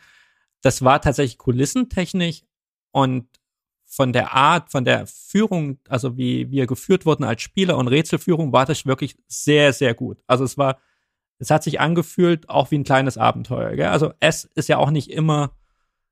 Das 0.61 0.85
war 0.85 1.01
tatsächlich 1.01 1.37
kulissentechnisch 1.37 2.43
und 2.91 3.27
von 3.85 4.13
der 4.13 4.33
Art, 4.33 4.71
von 4.71 4.85
der 4.85 5.05
Führung, 5.05 5.79
also 5.89 6.15
wie 6.15 6.49
wir 6.49 6.65
geführt 6.65 7.05
wurden 7.05 7.25
als 7.25 7.41
Spieler 7.41 7.77
und 7.77 7.89
Rätselführung, 7.89 8.53
war 8.53 8.65
das 8.65 8.85
wirklich 8.85 9.17
sehr, 9.27 9.73
sehr 9.73 9.93
gut. 9.93 10.23
Also 10.27 10.45
es 10.45 10.57
war, 10.57 10.79
es 11.39 11.49
hat 11.49 11.63
sich 11.63 11.79
angefühlt 11.79 12.49
auch 12.49 12.71
wie 12.71 12.77
ein 12.77 12.83
kleines 12.83 13.17
Abenteuer. 13.17 13.75
Gell? 13.75 13.87
Also 13.87 14.13
es 14.19 14.45
ist 14.55 14.69
ja 14.69 14.77
auch 14.77 14.91
nicht 14.91 15.11
immer 15.11 15.51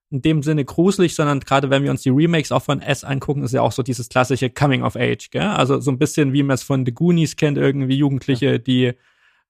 in 0.09 0.21
dem 0.21 0.43
Sinne 0.43 0.63
gruselig, 0.63 1.15
sondern 1.15 1.39
gerade 1.39 1.69
wenn 1.69 1.83
wir 1.83 1.89
uns 1.89 2.03
die 2.03 2.09
Remakes 2.09 2.51
auch 2.51 2.61
von 2.61 2.81
S 2.81 3.03
angucken, 3.03 3.43
ist 3.43 3.53
ja 3.53 3.61
auch 3.61 3.71
so 3.71 3.81
dieses 3.81 4.09
klassische 4.09 4.49
Coming 4.49 4.83
of 4.83 4.95
Age, 4.95 5.31
gell? 5.31 5.41
Also 5.41 5.79
so 5.79 5.89
ein 5.91 5.97
bisschen 5.97 6.33
wie 6.33 6.43
man 6.43 6.53
es 6.53 6.61
von 6.61 6.85
The 6.85 6.93
Goonies 6.93 7.35
kennt, 7.35 7.57
irgendwie 7.57 7.97
Jugendliche, 7.97 8.51
ja. 8.51 8.57
die 8.59 8.93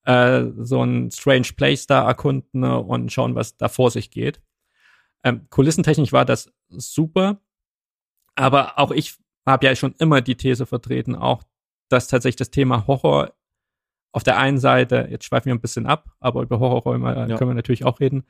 äh, 0.05 0.45
so 0.59 0.83
ein 0.83 1.11
Strange 1.11 1.49
Place 1.57 1.85
da 1.87 2.07
erkunden 2.07 2.61
ne, 2.61 2.79
und 2.79 3.11
schauen, 3.11 3.35
was 3.35 3.57
da 3.57 3.67
vor 3.67 3.91
sich 3.91 4.09
geht. 4.09 4.41
Ähm, 5.23 5.47
kulissentechnisch 5.49 6.13
war 6.13 6.23
das 6.23 6.49
super, 6.69 7.41
aber 8.35 8.79
auch 8.79 8.91
ich 8.91 9.15
habe 9.45 9.65
ja 9.65 9.75
schon 9.75 9.95
immer 9.99 10.21
die 10.21 10.35
These 10.35 10.65
vertreten, 10.65 11.15
auch 11.15 11.43
dass 11.89 12.07
tatsächlich 12.07 12.37
das 12.37 12.51
Thema 12.51 12.87
Horror 12.87 13.33
auf 14.13 14.23
der 14.23 14.37
einen 14.37 14.59
Seite, 14.59 15.07
jetzt 15.09 15.25
schweifen 15.25 15.47
wir 15.47 15.55
ein 15.55 15.59
bisschen 15.59 15.87
ab, 15.87 16.05
aber 16.19 16.43
über 16.43 16.59
Horrorräume 16.59 17.13
äh, 17.13 17.29
ja. 17.31 17.37
können 17.37 17.49
wir 17.49 17.55
natürlich 17.55 17.83
auch 17.83 17.99
reden, 17.99 18.23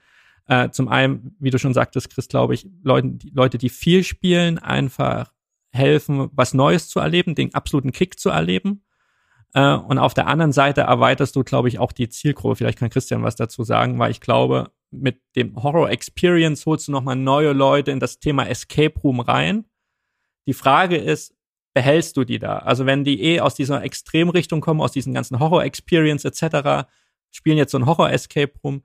äh, 0.48 0.70
zum 0.70 0.88
einen, 0.88 1.36
wie 1.40 1.52
du 1.52 1.60
schon 1.60 1.74
sagtest, 1.74 2.10
Chris, 2.10 2.28
glaube 2.28 2.54
ich, 2.54 2.68
Leuten, 2.84 3.20
die, 3.20 3.30
Leute, 3.30 3.58
die 3.58 3.70
viel 3.70 4.04
spielen, 4.04 4.58
einfach 4.58 5.32
helfen, 5.72 6.30
was 6.34 6.54
Neues 6.54 6.88
zu 6.88 7.00
erleben, 7.00 7.36
den 7.36 7.54
absoluten 7.54 7.92
Kick 7.92 8.20
zu 8.20 8.30
erleben. 8.30 8.84
Äh, 9.54 9.76
und 9.76 10.00
auf 10.00 10.14
der 10.14 10.28
anderen 10.28 10.52
Seite 10.52 10.82
erweiterst 10.82 11.36
du, 11.36 11.44
glaube 11.44 11.68
ich, 11.68 11.80
auch 11.80 11.92
die 11.92 12.10
Zielgruppe. 12.10 12.56
Vielleicht 12.56 12.80
kann 12.80 12.90
Christian 12.90 13.24
was 13.24 13.36
dazu 13.36 13.64
sagen, 13.64 14.00
weil 14.00 14.12
ich 14.12 14.22
glaube, 14.22 14.72
mit 14.92 15.22
dem 15.36 15.62
Horror 15.62 15.90
Experience 15.90 16.66
holst 16.66 16.88
du 16.88 16.92
nochmal 16.92 17.16
neue 17.16 17.54
Leute 17.54 17.92
in 17.92 18.00
das 18.00 18.20
Thema 18.20 18.48
Escape 18.48 19.00
Room 19.02 19.20
rein. 19.20 19.66
Die 20.46 20.54
Frage 20.54 20.98
ist, 20.98 21.34
behältst 21.74 22.18
du 22.18 22.24
die 22.24 22.40
da? 22.40 22.60
Also 22.60 22.86
wenn 22.86 23.04
die 23.04 23.22
eh 23.22 23.40
aus 23.40 23.56
dieser 23.56 23.84
Extremrichtung 23.84 24.62
kommen, 24.62 24.82
aus 24.82 24.92
diesen 24.92 25.14
ganzen 25.14 25.40
Horror 25.40 25.64
Experience 25.64 26.26
etc., 26.26 26.88
spielen 27.32 27.58
jetzt 27.58 27.72
so 27.72 27.80
ein 27.80 27.86
Horror 27.86 28.12
Escape 28.12 28.54
Room, 28.64 28.84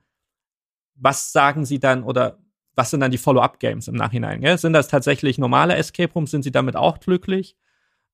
was 0.95 1.31
sagen 1.31 1.65
sie 1.65 1.79
dann 1.79 2.03
oder 2.03 2.39
was 2.75 2.91
sind 2.91 3.01
dann 3.01 3.11
die 3.11 3.17
Follow-up-Games 3.17 3.87
im 3.87 3.95
Nachhinein? 3.95 4.41
Gell? 4.41 4.57
Sind 4.57 4.73
das 4.73 4.87
tatsächlich 4.87 5.37
normale 5.37 5.75
Escape 5.75 6.13
Rooms? 6.13 6.31
Sind 6.31 6.43
sie 6.43 6.51
damit 6.51 6.75
auch 6.75 6.99
glücklich? 6.99 7.57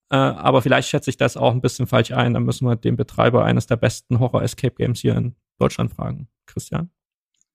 Äh, 0.10 0.16
aber 0.16 0.62
vielleicht 0.62 0.90
schätze 0.90 1.10
ich 1.10 1.18
das 1.18 1.38
auch 1.38 1.52
ein 1.52 1.62
bisschen 1.62 1.88
falsch 1.88 2.12
ein. 2.12 2.34
Dann 2.34 2.44
müssen 2.44 2.68
wir 2.68 2.76
den 2.76 2.96
Betreiber 2.96 3.44
eines 3.46 3.68
der 3.68 3.78
besten 3.78 4.20
Horror-Escape-Games 4.20 5.02
hier 5.02 5.16
in 5.16 5.36
Deutschland 5.58 5.94
fragen. 5.94 6.28
Christian? 6.46 6.90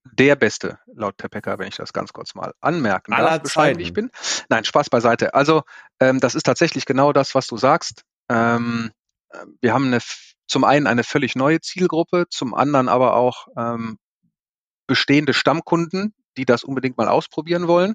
Der 0.05 0.35
beste, 0.35 0.79
laut 0.87 1.17
Pepeka, 1.17 1.59
wenn 1.59 1.69
ich 1.69 1.77
das 1.77 1.93
ganz 1.93 2.13
kurz 2.13 2.35
mal 2.35 2.53
anmerken 2.61 3.13
Aller 3.13 3.31
darf, 3.31 3.43
bescheiden 3.43 3.81
ich 3.81 3.93
bin. 3.93 4.11
Nein, 4.49 4.65
Spaß 4.65 4.89
beiseite. 4.89 5.35
Also, 5.35 5.63
ähm, 6.01 6.21
das 6.21 6.35
ist 6.35 6.45
tatsächlich 6.45 6.87
genau 6.87 7.13
das, 7.13 7.35
was 7.35 7.47
du 7.47 7.57
sagst. 7.59 8.05
Ähm, 8.31 8.93
wir 9.61 9.75
haben 9.75 9.87
eine, 9.87 10.01
zum 10.47 10.65
einen 10.65 10.87
eine 10.87 11.05
völlig 11.05 11.37
neue 11.37 11.61
Zielgruppe, 11.61 12.27
zum 12.31 12.55
anderen 12.55 12.89
aber 12.89 13.15
auch 13.15 13.49
ähm, 13.57 13.99
bestehende 14.87 15.35
Stammkunden, 15.35 16.15
die 16.37 16.45
das 16.45 16.65
unbedingt 16.65 16.97
mal 16.97 17.09
ausprobieren 17.09 17.69
wollen. 17.69 17.95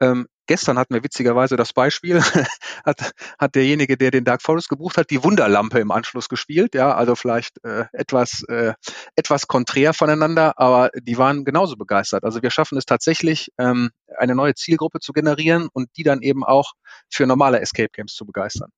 Ähm, 0.00 0.26
gestern 0.46 0.78
hatten 0.78 0.94
wir 0.94 1.04
witzigerweise 1.04 1.56
das 1.56 1.72
Beispiel, 1.72 2.20
hat, 2.84 3.12
hat 3.38 3.54
derjenige, 3.54 3.96
der 3.96 4.10
den 4.10 4.24
Dark 4.24 4.42
Forest 4.42 4.68
gebucht 4.68 4.96
hat, 4.96 5.10
die 5.10 5.22
Wunderlampe 5.22 5.78
im 5.78 5.90
Anschluss 5.90 6.28
gespielt. 6.28 6.74
Ja, 6.74 6.94
also 6.94 7.14
vielleicht 7.14 7.62
äh, 7.64 7.84
etwas, 7.92 8.42
äh, 8.48 8.74
etwas 9.16 9.46
konträr 9.46 9.94
voneinander, 9.94 10.58
aber 10.58 10.90
die 11.00 11.18
waren 11.18 11.44
genauso 11.44 11.76
begeistert. 11.76 12.24
Also 12.24 12.42
wir 12.42 12.50
schaffen 12.50 12.78
es 12.78 12.84
tatsächlich, 12.84 13.50
ähm, 13.58 13.90
eine 14.16 14.34
neue 14.34 14.54
Zielgruppe 14.54 15.00
zu 15.00 15.12
generieren 15.12 15.68
und 15.72 15.88
die 15.96 16.02
dann 16.02 16.22
eben 16.22 16.44
auch 16.44 16.72
für 17.10 17.26
normale 17.26 17.60
Escape 17.60 17.90
Games 17.92 18.14
zu 18.14 18.24
begeistern. 18.26 18.70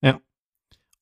Ja. 0.00 0.20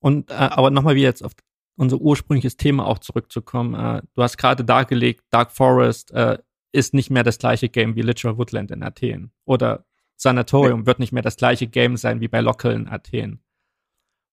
Und 0.01 0.31
äh, 0.31 0.35
aber 0.35 0.71
nochmal 0.71 0.95
wie 0.95 1.03
jetzt 1.03 1.23
auf 1.23 1.33
unser 1.81 1.99
ursprüngliches 1.99 2.59
Thema 2.59 2.87
auch 2.87 2.99
zurückzukommen. 2.99 3.75
Äh, 3.75 4.03
du 4.15 4.23
hast 4.23 4.37
gerade 4.37 4.65
dargelegt, 4.65 5.25
Dark 5.31 5.51
Forest 5.51 6.11
äh, 6.13 6.37
ist 6.73 6.93
nicht 6.93 7.09
mehr 7.09 7.25
das 7.25 7.39
gleiche 7.39 7.71
Game 7.71 7.97
wie 7.97 8.03
Literal 8.03 8.37
Woodland 8.37 8.71
in 8.71 8.83
Athen. 8.83 9.33
Oder 9.47 9.87
Sanatorium 10.17 10.81
nee. 10.81 10.87
wird 10.87 10.99
nicht 10.99 11.13
mehr 11.13 11.23
das 11.23 11.39
gleiche 11.39 11.67
Game 11.67 11.97
sein 11.97 12.21
wie 12.21 12.29
bei 12.29 12.43
Local 12.43 12.73
in 12.73 12.87
Athen. 12.87 13.43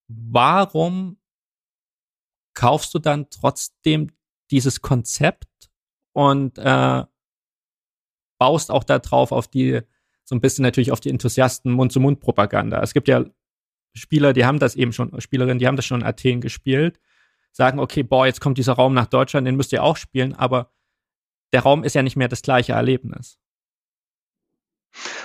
Warum 0.10 1.18
kaufst 2.54 2.94
du 2.94 3.00
dann 3.00 3.30
trotzdem 3.30 4.12
dieses 4.52 4.82
Konzept 4.82 5.70
und 6.12 6.58
äh, 6.58 7.04
baust 8.40 8.72
auch 8.72 8.84
darauf 8.84 9.32
auf 9.32 9.48
die, 9.48 9.80
so 10.26 10.36
ein 10.36 10.42
bisschen 10.42 10.64
natürlich 10.64 10.92
auf 10.92 11.00
die 11.00 11.12
Enthusiasten 11.12 11.72
Mund-zu-Mund-Propaganda. 11.72 12.82
Es 12.82 12.94
gibt 12.94 13.08
ja 13.08 13.24
Spieler, 13.94 14.34
die 14.34 14.46
haben 14.46 14.60
das 14.60 14.76
eben 14.76 14.92
schon, 14.92 15.20
Spielerinnen, 15.22 15.60
die 15.60 15.68
haben 15.68 15.78
das 15.78 15.86
schon 15.86 16.02
in 16.02 16.08
Athen 16.08 16.42
gespielt 16.42 17.00
sagen, 17.58 17.80
okay, 17.80 18.04
boah, 18.04 18.26
jetzt 18.26 18.40
kommt 18.40 18.58
dieser 18.58 18.74
Raum 18.74 18.94
nach 18.94 19.08
Deutschland, 19.08 19.48
den 19.48 19.56
müsst 19.56 19.74
ihr 19.74 19.84
auch 19.84 19.98
spielen, 19.98 20.36
aber 20.36 20.72
der 21.54 21.62
Raum 21.62 21.84
ist 21.84 21.96
ja 21.96 22.04
nicht 22.04 22.16
mehr 22.16 22.28
das 22.28 22.44
gleiche 22.44 22.74
Erlebnis. 22.74 23.40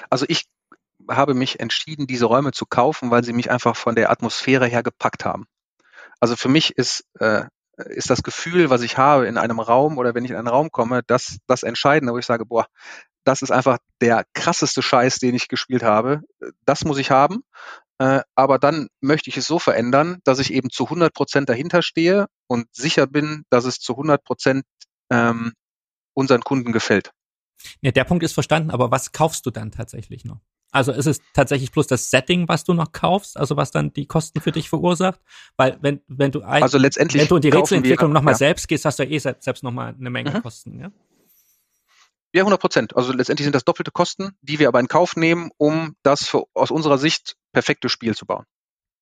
Also 0.08 0.24
ich 0.28 0.46
habe 1.10 1.34
mich 1.34 1.60
entschieden, 1.60 2.06
diese 2.06 2.24
Räume 2.24 2.52
zu 2.52 2.64
kaufen, 2.64 3.10
weil 3.10 3.22
sie 3.22 3.34
mich 3.34 3.50
einfach 3.50 3.76
von 3.76 3.94
der 3.94 4.10
Atmosphäre 4.10 4.66
her 4.66 4.82
gepackt 4.82 5.24
haben. 5.24 5.46
Also 6.20 6.36
für 6.36 6.48
mich 6.48 6.76
ist, 6.76 7.04
äh, 7.18 7.44
ist 7.76 8.08
das 8.08 8.22
Gefühl, 8.22 8.70
was 8.70 8.80
ich 8.80 8.96
habe 8.96 9.26
in 9.26 9.36
einem 9.36 9.60
Raum 9.60 9.98
oder 9.98 10.14
wenn 10.14 10.24
ich 10.24 10.30
in 10.30 10.36
einen 10.36 10.48
Raum 10.48 10.70
komme, 10.70 11.02
das, 11.06 11.38
das 11.46 11.62
Entscheidende, 11.62 12.14
wo 12.14 12.18
ich 12.18 12.26
sage, 12.26 12.46
boah, 12.46 12.66
das 13.24 13.42
ist 13.42 13.50
einfach 13.50 13.78
der 14.00 14.24
krasseste 14.32 14.82
Scheiß, 14.82 15.18
den 15.18 15.34
ich 15.34 15.48
gespielt 15.48 15.82
habe. 15.82 16.22
Das 16.64 16.84
muss 16.84 16.98
ich 16.98 17.10
haben. 17.10 17.44
Äh, 18.02 18.22
aber 18.34 18.58
dann 18.58 18.88
möchte 19.00 19.30
ich 19.30 19.36
es 19.36 19.46
so 19.46 19.60
verändern, 19.60 20.18
dass 20.24 20.40
ich 20.40 20.52
eben 20.52 20.70
zu 20.70 20.84
100 20.84 21.14
Prozent 21.14 21.48
dahinter 21.48 21.82
stehe 21.82 22.26
und 22.48 22.66
sicher 22.72 23.06
bin, 23.06 23.44
dass 23.48 23.64
es 23.64 23.78
zu 23.78 23.92
100 23.92 24.24
Prozent 24.24 24.64
ähm, 25.08 25.52
unseren 26.12 26.40
Kunden 26.40 26.72
gefällt. 26.72 27.12
Ja, 27.80 27.92
der 27.92 28.02
Punkt 28.02 28.24
ist 28.24 28.32
verstanden, 28.32 28.72
aber 28.72 28.90
was 28.90 29.12
kaufst 29.12 29.46
du 29.46 29.52
dann 29.52 29.70
tatsächlich 29.70 30.24
noch? 30.24 30.40
Also 30.72 30.90
ist 30.90 31.06
es 31.06 31.20
tatsächlich 31.32 31.70
bloß 31.70 31.86
das 31.86 32.10
Setting, 32.10 32.48
was 32.48 32.64
du 32.64 32.74
noch 32.74 32.90
kaufst, 32.90 33.36
also 33.36 33.56
was 33.56 33.70
dann 33.70 33.92
die 33.92 34.06
Kosten 34.06 34.40
für 34.40 34.50
dich 34.50 34.68
verursacht? 34.68 35.20
Weil 35.56 35.78
wenn, 35.80 36.00
wenn 36.08 36.32
du 36.32 36.42
ein, 36.42 36.64
also 36.64 36.78
letztendlich 36.78 37.22
wenn 37.22 37.28
du 37.28 37.36
in 37.36 37.42
die 37.42 37.50
Rätselentwicklung 37.50 38.10
nochmal 38.12 38.34
ja. 38.34 38.38
selbst 38.38 38.66
gehst, 38.66 38.84
hast 38.84 38.98
du 38.98 39.04
ja 39.04 39.10
eh 39.10 39.18
selbst, 39.18 39.44
selbst 39.44 39.62
nochmal 39.62 39.94
eine 39.96 40.10
Menge 40.10 40.32
mhm. 40.32 40.42
Kosten, 40.42 40.80
ja? 40.80 40.90
Ja, 42.34 42.40
100 42.40 42.60
Prozent. 42.60 42.96
Also 42.96 43.12
letztendlich 43.12 43.44
sind 43.44 43.54
das 43.54 43.64
doppelte 43.64 43.92
Kosten, 43.92 44.30
die 44.40 44.58
wir 44.58 44.66
aber 44.66 44.80
in 44.80 44.88
Kauf 44.88 45.14
nehmen, 45.14 45.50
um 45.56 45.94
das 46.02 46.26
für, 46.26 46.46
aus 46.54 46.72
unserer 46.72 46.98
Sicht 46.98 47.36
perfekte 47.52 47.88
Spiel 47.88 48.14
zu 48.14 48.26
bauen. 48.26 48.44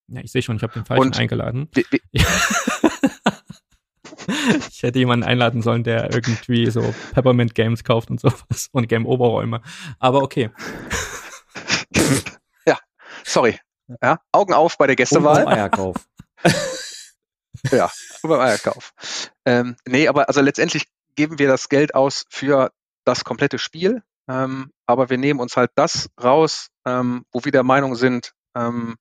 Ja, 0.08 0.20
ich 0.22 0.32
sehe 0.32 0.42
schon, 0.42 0.56
ich 0.56 0.62
habe 0.62 0.72
den 0.72 0.84
falschen 0.84 1.02
Und 1.02 1.18
eingeladen. 1.18 1.68
Ich 4.70 4.82
hätte 4.82 4.98
jemanden 4.98 5.24
einladen 5.24 5.62
sollen, 5.62 5.84
der 5.84 6.12
irgendwie 6.12 6.70
so 6.70 6.94
Peppermint 7.12 7.54
Games 7.54 7.84
kauft 7.84 8.10
und 8.10 8.20
sowas 8.20 8.68
und 8.72 8.88
Game 8.88 9.06
Oberräume. 9.06 9.62
Aber 9.98 10.22
okay. 10.22 10.50
ja, 12.66 12.78
sorry. 13.24 13.58
Ja, 14.02 14.20
Augen 14.32 14.54
auf 14.54 14.78
bei 14.78 14.86
der 14.86 14.96
Gästewahl. 14.96 15.40
Und 15.40 15.44
beim 15.46 15.54
Eierkauf. 15.54 15.96
ja, 17.70 17.90
beim 18.22 18.40
Eierkauf. 18.40 18.92
Ähm, 19.44 19.76
nee, 19.86 20.08
aber 20.08 20.28
also 20.28 20.40
letztendlich 20.40 20.86
geben 21.16 21.38
wir 21.38 21.48
das 21.48 21.68
Geld 21.68 21.94
aus 21.94 22.24
für 22.30 22.70
das 23.04 23.24
komplette 23.24 23.58
Spiel, 23.58 24.02
ähm, 24.28 24.70
aber 24.86 25.10
wir 25.10 25.18
nehmen 25.18 25.40
uns 25.40 25.56
halt 25.56 25.72
das 25.74 26.08
raus, 26.22 26.68
ähm, 26.86 27.24
wo 27.32 27.44
wir 27.44 27.52
der 27.52 27.64
Meinung 27.64 27.96
sind, 27.96 28.32
ähm, 28.54 28.96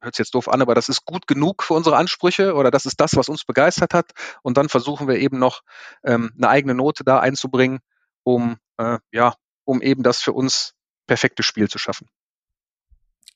hört 0.00 0.14
sich 0.14 0.24
jetzt 0.24 0.34
doof 0.34 0.48
an, 0.48 0.62
aber 0.62 0.74
das 0.74 0.88
ist 0.88 1.04
gut 1.04 1.26
genug 1.26 1.62
für 1.62 1.74
unsere 1.74 1.96
Ansprüche 1.96 2.54
oder 2.54 2.70
das 2.70 2.86
ist 2.86 3.00
das, 3.00 3.16
was 3.16 3.28
uns 3.28 3.44
begeistert 3.44 3.94
hat. 3.94 4.12
Und 4.42 4.56
dann 4.56 4.68
versuchen 4.68 5.08
wir 5.08 5.16
eben 5.16 5.38
noch 5.38 5.62
ähm, 6.04 6.32
eine 6.36 6.48
eigene 6.48 6.74
Note 6.74 7.04
da 7.04 7.18
einzubringen, 7.18 7.80
um 8.22 8.58
äh, 8.78 8.98
ja, 9.12 9.34
um 9.64 9.82
eben 9.82 10.02
das 10.02 10.20
für 10.20 10.32
uns 10.32 10.74
perfekte 11.06 11.42
Spiel 11.42 11.68
zu 11.68 11.78
schaffen. 11.78 12.08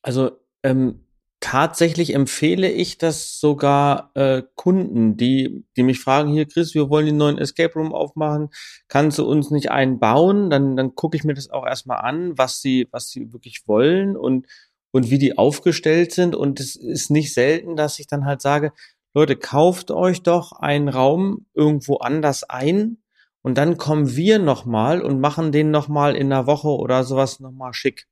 Also 0.03 0.39
ähm, 0.63 1.07
tatsächlich 1.41 2.15
empfehle 2.15 2.71
ich 2.71 2.99
das 2.99 3.41
sogar 3.41 4.13
äh, 4.15 4.43
Kunden, 4.55 5.17
die, 5.17 5.65
die 5.77 5.83
mich 5.83 6.01
fragen, 6.01 6.33
hier 6.33 6.47
Chris, 6.47 6.75
wir 6.75 6.89
wollen 6.89 7.07
den 7.07 7.17
neuen 7.17 7.39
Escape 7.39 7.75
Room 7.75 7.93
aufmachen, 7.93 8.51
kannst 8.89 9.19
du 9.19 9.25
uns 9.25 9.51
nicht 9.51 9.71
einen 9.71 9.99
bauen? 9.99 10.51
Dann, 10.51 10.77
dann 10.77 10.95
gucke 10.95 11.17
ich 11.17 11.25
mir 11.25 11.35
das 11.35 11.51
auch 11.51 11.67
erstmal 11.67 11.99
an, 11.99 12.39
was 12.39 12.61
sie, 12.61 12.89
was 12.93 13.09
sie 13.09 13.33
wirklich 13.33 13.67
wollen 13.67 14.17
und 14.17 14.47
und 14.93 15.11
wie 15.11 15.19
die 15.19 15.37
aufgestellt 15.37 16.13
sind. 16.13 16.37
Und 16.37 16.61
es 16.61 16.77
ist 16.77 17.11
nicht 17.11 17.35
selten, 17.35 17.75
dass 17.75 17.99
ich 17.99 18.07
dann 18.07 18.25
halt 18.25 18.41
sage, 18.41 18.73
Leute, 19.15 19.37
kauft 19.37 19.91
euch 19.91 20.23
doch 20.23 20.53
einen 20.53 20.89
Raum 20.89 21.47
irgendwo 21.55 21.97
anders 21.97 22.45
ein 22.45 22.99
und 23.43 23.59
dann 23.59 23.77
kommen 23.77 24.15
wir 24.17 24.39
nochmal 24.39 25.03
und 25.03 25.21
machen 25.21 25.53
den 25.53 25.71
nochmal 25.71 26.15
in 26.15 26.33
einer 26.33 26.47
Woche 26.47 26.69
oder 26.69 27.05
sowas 27.05 27.41
nochmal 27.41 27.75
schick. 27.75 28.07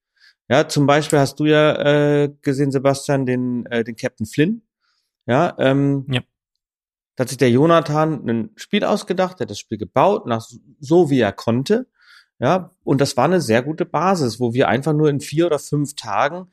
Ja, 0.49 0.69
zum 0.69 0.87
Beispiel 0.87 1.21
hast 1.21 1.39
du 1.39 1.47
ja 1.47 2.25
äh, 2.25 2.35
gesehen, 2.43 2.73
Sebastian, 2.73 3.25
den, 3.25 3.65
äh, 3.67 3.85
den 3.85 3.95
Captain 3.95 4.27
Flynn. 4.27 4.63
Ja, 5.27 5.55
ähm, 5.59 6.07
ja. 6.11 6.23
Da 7.15 7.23
hat 7.23 7.29
sich 7.29 7.39
der 7.39 7.51
Jonathan 7.51 8.29
ein 8.29 8.51
Spiel 8.57 8.85
ausgedacht, 8.85 9.39
der 9.39 9.45
hat 9.45 9.51
das 9.51 9.59
Spiel 9.59 9.79
gebaut, 9.79 10.27
nach 10.27 10.49
so 10.81 11.11
wie 11.11 11.21
er 11.21 11.33
konnte. 11.33 11.87
Ja, 12.41 12.71
und 12.83 13.01
das 13.01 13.17
war 13.17 13.27
eine 13.27 13.41
sehr 13.41 13.63
gute 13.63 13.85
Basis, 13.85 14.41
wo 14.41 14.55
wir 14.55 14.69
einfach 14.69 14.95
nur 14.95 15.11
in 15.11 15.21
vier 15.21 15.47
oder 15.47 15.59
fünf 15.59 15.95
Tagen 15.95 16.51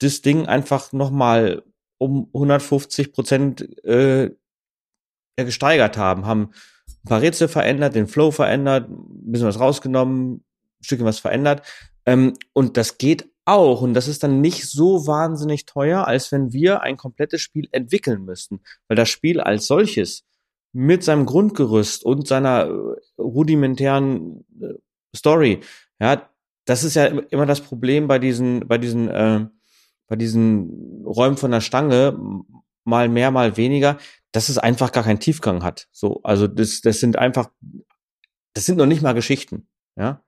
das 0.00 0.22
Ding 0.22 0.46
einfach 0.46 0.92
nochmal 0.92 1.62
um 1.98 2.28
150 2.32 3.12
Prozent 3.12 3.84
äh, 3.84 4.30
gesteigert 5.36 5.96
haben, 5.96 6.26
haben 6.26 6.50
ein 7.04 7.08
paar 7.08 7.22
Rätsel 7.22 7.48
verändert, 7.48 7.94
den 7.94 8.06
Flow 8.06 8.30
verändert, 8.30 8.88
ein 8.88 9.32
bisschen 9.32 9.48
was 9.48 9.60
rausgenommen, 9.60 10.34
ein 10.34 10.44
Stückchen 10.82 11.06
was 11.06 11.18
verändert. 11.18 11.66
Ähm, 12.06 12.34
und 12.52 12.76
das 12.76 12.98
geht 12.98 13.30
auch. 13.44 13.82
Und 13.82 13.94
das 13.94 14.08
ist 14.08 14.22
dann 14.22 14.40
nicht 14.40 14.68
so 14.68 15.06
wahnsinnig 15.06 15.66
teuer, 15.66 16.06
als 16.06 16.32
wenn 16.32 16.52
wir 16.52 16.82
ein 16.82 16.96
komplettes 16.96 17.40
Spiel 17.40 17.68
entwickeln 17.72 18.24
müssten. 18.24 18.60
Weil 18.88 18.96
das 18.96 19.08
Spiel 19.08 19.40
als 19.40 19.66
solches 19.66 20.24
mit 20.72 21.02
seinem 21.02 21.26
Grundgerüst 21.26 22.04
und 22.04 22.28
seiner 22.28 22.66
äh, 22.66 23.20
rudimentären 23.20 24.44
äh, 24.60 24.74
Story, 25.16 25.60
ja, 26.00 26.28
das 26.64 26.84
ist 26.84 26.94
ja 26.94 27.06
immer 27.06 27.46
das 27.46 27.60
Problem 27.60 28.06
bei 28.06 28.18
diesen, 28.18 28.68
bei 28.68 28.78
diesen 28.78 29.08
äh, 29.08 29.46
bei 30.10 30.16
diesen 30.16 31.04
Räumen 31.06 31.36
von 31.36 31.52
der 31.52 31.60
Stange 31.60 32.18
mal 32.84 33.08
mehr, 33.08 33.30
mal 33.30 33.56
weniger, 33.56 33.96
dass 34.32 34.48
es 34.48 34.58
einfach 34.58 34.90
gar 34.90 35.04
keinen 35.04 35.20
Tiefgang 35.20 35.62
hat. 35.62 35.88
So, 35.92 36.20
also 36.24 36.48
das, 36.48 36.80
das 36.80 36.98
sind 36.98 37.16
einfach, 37.16 37.50
das 38.52 38.66
sind 38.66 38.76
noch 38.76 38.86
nicht 38.86 39.02
mal 39.02 39.14
Geschichten, 39.14 39.68
ja. 39.96 40.22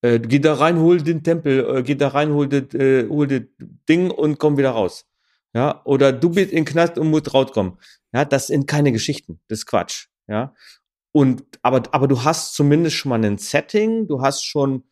Äh, 0.00 0.20
geh 0.20 0.38
da 0.38 0.54
rein, 0.54 0.78
hol 0.78 1.00
den 1.00 1.22
Tempel, 1.22 1.78
äh, 1.78 1.82
geh 1.82 1.94
da 1.94 2.08
rein, 2.08 2.32
hol 2.32 2.48
das, 2.48 2.74
äh, 2.74 3.08
hol 3.08 3.26
das 3.26 3.42
Ding 3.88 4.10
und 4.10 4.38
komm 4.38 4.56
wieder 4.56 4.70
raus. 4.70 5.06
Ja, 5.54 5.82
oder 5.84 6.12
du 6.12 6.30
bist 6.30 6.52
in 6.52 6.64
Knast 6.64 6.98
und 6.98 7.08
musst 7.10 7.32
rauskommen. 7.32 7.78
Ja, 8.12 8.24
das 8.24 8.48
sind 8.48 8.66
keine 8.66 8.92
Geschichten. 8.92 9.40
Das 9.48 9.60
ist 9.60 9.66
Quatsch. 9.66 10.06
Ja. 10.28 10.54
Und, 11.12 11.44
aber, 11.62 11.82
aber 11.92 12.06
du 12.06 12.22
hast 12.22 12.54
zumindest 12.54 12.96
schon 12.96 13.10
mal 13.10 13.24
ein 13.24 13.38
Setting, 13.38 14.06
du 14.06 14.20
hast 14.20 14.44
schon 14.44 14.84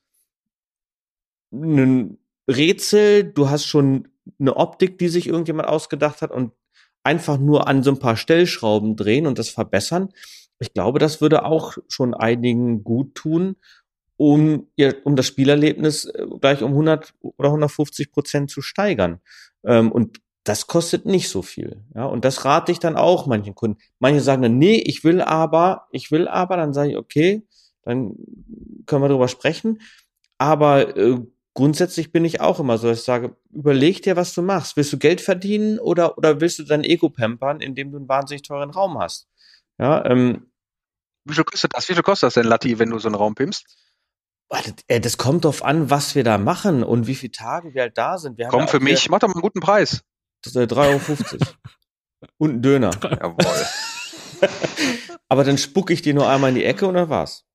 ein 1.53 2.19
Rätsel, 2.49 3.33
du 3.33 3.49
hast 3.49 3.67
schon 3.67 4.09
eine 4.39 4.57
Optik, 4.57 4.99
die 4.99 5.09
sich 5.09 5.27
irgendjemand 5.27 5.69
ausgedacht 5.69 6.23
hat 6.23 6.31
und 6.31 6.53
einfach 7.05 7.39
nur 7.39 7.69
an 7.69 7.83
so 7.83 7.91
ein 7.91 7.99
paar 7.99 8.17
Stellschrauben 8.17 8.97
drehen 8.97 9.27
und 9.27 9.39
das 9.39 9.49
verbessern. 9.49 10.11
Ich 10.59 10.73
glaube, 10.73 10.99
das 10.99 11.21
würde 11.21 11.45
auch 11.45 11.77
schon 11.89 12.15
einigen 12.15 12.83
gut 12.83 13.15
tun, 13.15 13.57
um, 14.17 14.69
ihr, 14.77 14.97
um 15.05 15.15
das 15.15 15.27
Spielerlebnis 15.27 16.07
äh, 16.07 16.27
gleich 16.41 16.63
um 16.63 16.71
100 16.71 17.15
oder 17.21 17.49
150 17.49 18.11
Prozent 18.11 18.51
zu 18.51 18.63
steigern. 18.63 19.21
Ähm, 19.65 19.93
und 19.93 20.21
das 20.45 20.67
kostet 20.67 21.07
nicht 21.07 21.29
so 21.29 21.43
viel. 21.43 21.85
Ja, 21.95 22.05
und 22.07 22.25
das 22.25 22.45
rate 22.45 22.73
ich 22.73 22.79
dann 22.79 22.97
auch 22.97 23.27
manchen 23.27 23.55
Kunden. 23.55 23.79
Manche 23.99 24.21
sagen 24.21 24.43
dann, 24.43 24.59
nee, 24.59 24.77
ich 24.77 25.05
will 25.05 25.21
aber, 25.21 25.87
ich 25.91 26.11
will 26.11 26.29
aber, 26.29 26.57
dann 26.57 26.73
sage 26.73 26.91
ich, 26.91 26.97
okay, 26.97 27.47
dann 27.83 28.15
können 28.87 29.03
wir 29.03 29.09
darüber 29.09 29.29
sprechen. 29.29 29.81
Aber 30.39 30.97
äh, 30.97 31.19
grundsätzlich 31.57 32.13
bin 32.13 32.25
ich 32.25 32.41
auch 32.41 32.61
immer 32.61 32.79
so, 32.79 32.87
dass 32.87 33.01
ich 33.01 33.05
sage, 33.05 33.35
überleg 33.51 34.03
dir, 34.03 34.15
was 34.15 34.33
du 34.35 34.43
machst. 34.43 34.77
Willst 34.77 34.93
du 34.93 34.99
Geld 34.99 35.21
verdienen 35.21 35.81
oder, 35.81 36.17
oder 36.17 36.41
willst 36.41 36.61
du 36.61 36.63
dein 36.63 36.85
Ego 36.85 37.09
pampern, 37.09 37.61
indem 37.61 37.91
du 37.91 37.97
einen 37.97 38.09
wahnsinnig 38.09 38.43
teuren 38.43 38.71
Raum 38.71 38.99
hast? 38.99 39.27
Ja, 39.79 40.05
ähm, 40.05 40.53
Wie 41.25 41.35
viel 41.35 41.45
kostet 41.45 41.75
das? 41.75 41.89
Wie 41.89 41.95
viel 41.95 42.03
kostet 42.05 42.29
das 42.29 42.35
denn, 42.35 42.47
Latti, 42.47 42.79
wenn 42.79 42.91
du 42.91 42.99
so 42.99 43.09
einen 43.09 43.17
Raum 43.17 43.35
pimpst? 43.35 43.65
Das 44.87 45.19
kommt 45.19 45.45
drauf 45.45 45.65
an, 45.65 45.91
was 45.91 46.15
wir 46.15 46.23
da 46.23 46.39
machen 46.39 46.85
und 46.85 47.09
wie 47.09 47.17
viele 47.17 47.33
Tage 47.33 47.75
wir 47.75 47.83
halt 47.83 47.99
da 47.99 48.17
sind. 48.19 48.39
Wir 48.39 48.47
Komm, 48.47 48.69
für 48.69 48.79
mich, 48.79 49.09
mach 49.09 49.19
doch 49.19 49.29
mal 49.29 49.35
einen 49.35 49.43
guten 49.43 49.61
Preis. 49.61 50.03
Das 50.43 50.55
ist 50.55 50.73
3,50 50.73 51.33
Euro. 51.33 51.53
und 52.39 52.55
ein 52.55 52.63
Döner. 52.63 52.93
Jawohl. 53.03 53.67
Aber 55.29 55.43
dann 55.43 55.59
spucke 55.59 55.93
ich 55.93 56.03
dir 56.03 56.15
nur 56.15 56.29
einmal 56.29 56.51
in 56.51 56.57
die 56.57 56.65
Ecke 56.65 56.87
und 56.87 56.95
dann 56.95 57.09
war's 57.09 57.46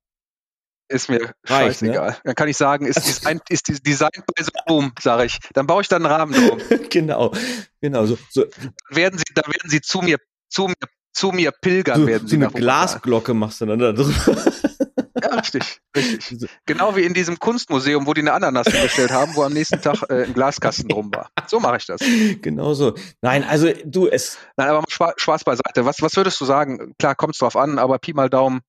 ist 0.92 1.10
mir 1.10 1.34
Reicht, 1.46 1.82
ne? 1.82 1.88
scheißegal. 1.90 2.10
Ne? 2.10 2.18
Dann 2.24 2.36
kann 2.36 2.48
ich 2.48 2.58
sagen, 2.58 2.86
ist, 2.86 3.06
Design, 3.06 3.40
ist 3.50 3.68
die 3.68 3.82
Design 3.82 4.10
bei 4.36 4.44
so 4.44 4.52
Boom, 4.68 4.92
sage 5.00 5.26
ich. 5.26 5.40
Dann 5.54 5.68
baue 5.68 5.82
ich 5.82 5.88
da 5.88 5.96
einen 5.96 6.06
Rahmen 6.06 6.34
drum. 6.34 6.60
genau, 6.90 7.32
genau. 7.80 8.06
So, 8.06 8.18
so. 8.30 8.46
Werden 8.90 9.18
sie, 9.18 9.34
da 9.34 9.42
werden 9.48 9.70
sie 9.70 9.82
zu 9.82 10.02
mir, 10.02 10.18
zu 10.50 10.68
mir, 10.68 10.76
zu 11.14 11.32
mir 11.32 11.52
pilgern. 11.52 12.02
So, 12.02 12.08
werden 12.08 12.28
so 12.28 12.36
sie 12.36 12.36
eine 12.36 12.50
Glasglocke 12.50 13.34
machst 13.34 13.62
du 13.62 13.66
dann 13.66 13.80
da 13.80 13.92
drüber. 13.92 14.52
Ja, 15.22 15.36
richtig, 15.36 15.80
richtig. 15.96 16.50
Genau 16.66 16.96
wie 16.96 17.04
in 17.04 17.14
diesem 17.14 17.38
Kunstmuseum, 17.38 18.08
wo 18.08 18.14
die 18.14 18.22
eine 18.22 18.34
Ananas 18.34 18.68
hingestellt 18.68 19.12
haben, 19.12 19.36
wo 19.36 19.44
am 19.44 19.54
nächsten 19.54 19.82
Tag 19.82 20.04
äh, 20.10 20.24
ein 20.24 20.34
Glaskasten 20.34 20.90
drum 20.90 21.14
war. 21.14 21.30
So 21.48 21.60
mache 21.60 21.78
ich 21.78 21.86
das. 21.86 22.02
Genau 22.42 22.74
so. 22.74 22.96
Nein, 23.22 23.44
also 23.44 23.70
du 23.86 24.08
es. 24.08 24.38
Nein, 24.58 24.70
aber 24.70 24.84
Spaß 24.90 25.44
beiseite. 25.44 25.86
Was, 25.86 26.02
was 26.02 26.16
würdest 26.16 26.40
du 26.42 26.46
sagen? 26.46 26.96
Klar, 26.98 27.16
kommt 27.16 27.34
es 27.36 27.40
drauf 27.40 27.56
an, 27.56 27.78
aber 27.78 28.00
Pi 28.00 28.14
mal 28.14 28.30
Daumen, 28.30 28.62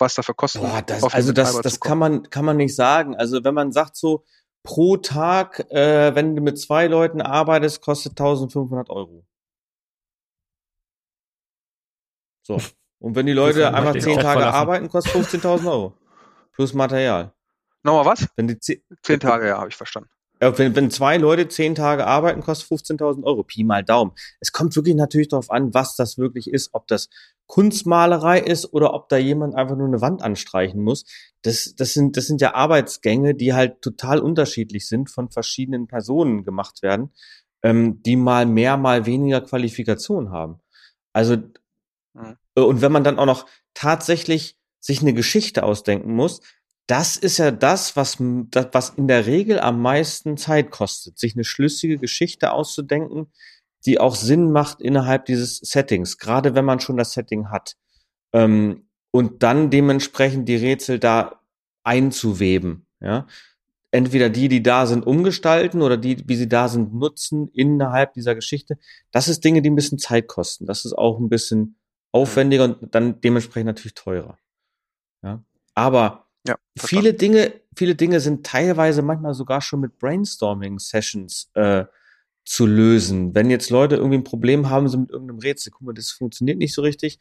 was 0.00 0.14
da 0.14 0.22
für 0.22 0.34
Kosten 0.34 0.60
Boah, 0.60 0.82
das, 0.82 1.02
Also 1.04 1.32
das, 1.32 1.60
das 1.60 1.80
kann 1.80 1.98
man, 1.98 2.28
kann 2.30 2.44
man 2.44 2.56
nicht 2.56 2.74
sagen. 2.74 3.14
Also 3.16 3.44
wenn 3.44 3.54
man 3.54 3.72
sagt 3.72 3.96
so, 3.96 4.24
pro 4.62 4.96
Tag, 4.96 5.70
äh, 5.70 6.14
wenn 6.14 6.36
du 6.36 6.42
mit 6.42 6.58
zwei 6.58 6.86
Leuten 6.86 7.20
arbeitest, 7.20 7.80
kostet 7.80 8.12
1500 8.12 8.90
Euro. 8.90 9.24
So. 12.42 12.58
Und 12.98 13.16
wenn 13.16 13.24
die 13.24 13.32
Leute 13.32 13.72
einfach 13.72 13.98
zehn 13.98 14.18
Tage 14.20 14.46
arbeiten, 14.46 14.90
kostet 14.90 15.14
15.000 15.14 15.70
Euro. 15.70 15.94
Plus 16.52 16.74
Material. 16.74 17.32
Nochmal 17.82 18.04
was? 18.04 18.28
Wenn 18.36 18.48
die 18.48 18.58
zehn, 18.58 18.82
zehn 19.02 19.18
Tage, 19.18 19.48
ja, 19.48 19.58
habe 19.58 19.70
ich 19.70 19.76
verstanden. 19.76 20.10
Wenn, 20.40 20.74
wenn 20.74 20.90
zwei 20.90 21.18
Leute 21.18 21.48
zehn 21.48 21.74
Tage 21.74 22.06
arbeiten, 22.06 22.40
kostet 22.40 22.70
15.000 22.70 23.24
Euro. 23.24 23.44
Pi 23.44 23.62
mal 23.62 23.84
Daumen. 23.84 24.12
Es 24.40 24.52
kommt 24.52 24.74
wirklich 24.74 24.94
natürlich 24.94 25.28
darauf 25.28 25.50
an, 25.50 25.74
was 25.74 25.96
das 25.96 26.16
wirklich 26.16 26.50
ist. 26.50 26.70
Ob 26.72 26.86
das 26.86 27.10
Kunstmalerei 27.46 28.40
ist 28.40 28.72
oder 28.72 28.94
ob 28.94 29.10
da 29.10 29.18
jemand 29.18 29.54
einfach 29.54 29.76
nur 29.76 29.86
eine 29.86 30.00
Wand 30.00 30.22
anstreichen 30.22 30.80
muss. 30.80 31.04
Das, 31.42 31.74
das, 31.76 31.92
sind, 31.92 32.16
das 32.16 32.26
sind 32.26 32.40
ja 32.40 32.54
Arbeitsgänge, 32.54 33.34
die 33.34 33.52
halt 33.52 33.82
total 33.82 34.20
unterschiedlich 34.20 34.88
sind, 34.88 35.10
von 35.10 35.30
verschiedenen 35.30 35.88
Personen 35.88 36.44
gemacht 36.44 36.82
werden, 36.82 37.10
ähm, 37.62 38.02
die 38.02 38.16
mal 38.16 38.46
mehr, 38.46 38.78
mal 38.78 39.04
weniger 39.04 39.42
Qualifikation 39.42 40.30
haben. 40.30 40.60
Also, 41.12 41.36
mhm. 42.14 42.36
und 42.54 42.80
wenn 42.80 42.92
man 42.92 43.04
dann 43.04 43.18
auch 43.18 43.26
noch 43.26 43.46
tatsächlich 43.74 44.56
sich 44.78 45.02
eine 45.02 45.12
Geschichte 45.12 45.64
ausdenken 45.64 46.14
muss, 46.14 46.40
das 46.90 47.16
ist 47.16 47.38
ja 47.38 47.52
das, 47.52 47.94
was, 47.94 48.18
was 48.18 48.90
in 48.90 49.06
der 49.06 49.26
Regel 49.26 49.60
am 49.60 49.80
meisten 49.80 50.36
Zeit 50.36 50.72
kostet, 50.72 51.20
sich 51.20 51.36
eine 51.36 51.44
schlüssige 51.44 51.98
Geschichte 51.98 52.52
auszudenken, 52.52 53.30
die 53.86 54.00
auch 54.00 54.16
Sinn 54.16 54.50
macht 54.50 54.80
innerhalb 54.80 55.24
dieses 55.26 55.58
Settings, 55.58 56.18
gerade 56.18 56.56
wenn 56.56 56.64
man 56.64 56.80
schon 56.80 56.96
das 56.96 57.12
Setting 57.12 57.48
hat. 57.48 57.76
Ähm, 58.32 58.88
und 59.12 59.44
dann 59.44 59.70
dementsprechend 59.70 60.48
die 60.48 60.56
Rätsel 60.56 60.98
da 60.98 61.40
einzuweben. 61.84 62.88
Ja? 63.00 63.28
Entweder 63.92 64.28
die, 64.28 64.48
die 64.48 64.62
da 64.62 64.86
sind, 64.86 65.06
umgestalten 65.06 65.82
oder 65.82 65.96
die, 65.96 66.28
wie 66.28 66.36
sie 66.36 66.48
da 66.48 66.68
sind, 66.68 66.92
nutzen 66.92 67.50
innerhalb 67.52 68.14
dieser 68.14 68.34
Geschichte. 68.34 68.78
Das 69.12 69.28
ist 69.28 69.44
Dinge, 69.44 69.62
die 69.62 69.70
ein 69.70 69.76
bisschen 69.76 69.98
Zeit 69.98 70.26
kosten. 70.26 70.66
Das 70.66 70.84
ist 70.84 70.94
auch 70.94 71.20
ein 71.20 71.28
bisschen 71.28 71.76
aufwendiger 72.10 72.64
und 72.64 72.92
dann 72.96 73.20
dementsprechend 73.20 73.66
natürlich 73.66 73.94
teurer. 73.94 74.38
Ja? 75.22 75.44
Aber 75.74 76.29
ja, 76.46 76.56
viele 76.78 77.14
Dinge, 77.14 77.52
viele 77.76 77.94
Dinge 77.94 78.20
sind 78.20 78.46
teilweise 78.46 79.02
manchmal 79.02 79.34
sogar 79.34 79.60
schon 79.60 79.80
mit 79.80 79.98
Brainstorming-Sessions 79.98 81.50
äh, 81.54 81.84
zu 82.44 82.66
lösen. 82.66 83.34
Wenn 83.34 83.50
jetzt 83.50 83.70
Leute 83.70 83.96
irgendwie 83.96 84.18
ein 84.18 84.24
Problem 84.24 84.70
haben, 84.70 84.88
so 84.88 84.98
mit 84.98 85.10
irgendeinem 85.10 85.40
Rätsel, 85.40 85.70
guck 85.70 85.82
mal, 85.82 85.92
das 85.92 86.10
funktioniert 86.10 86.58
nicht 86.58 86.74
so 86.74 86.82
richtig, 86.82 87.18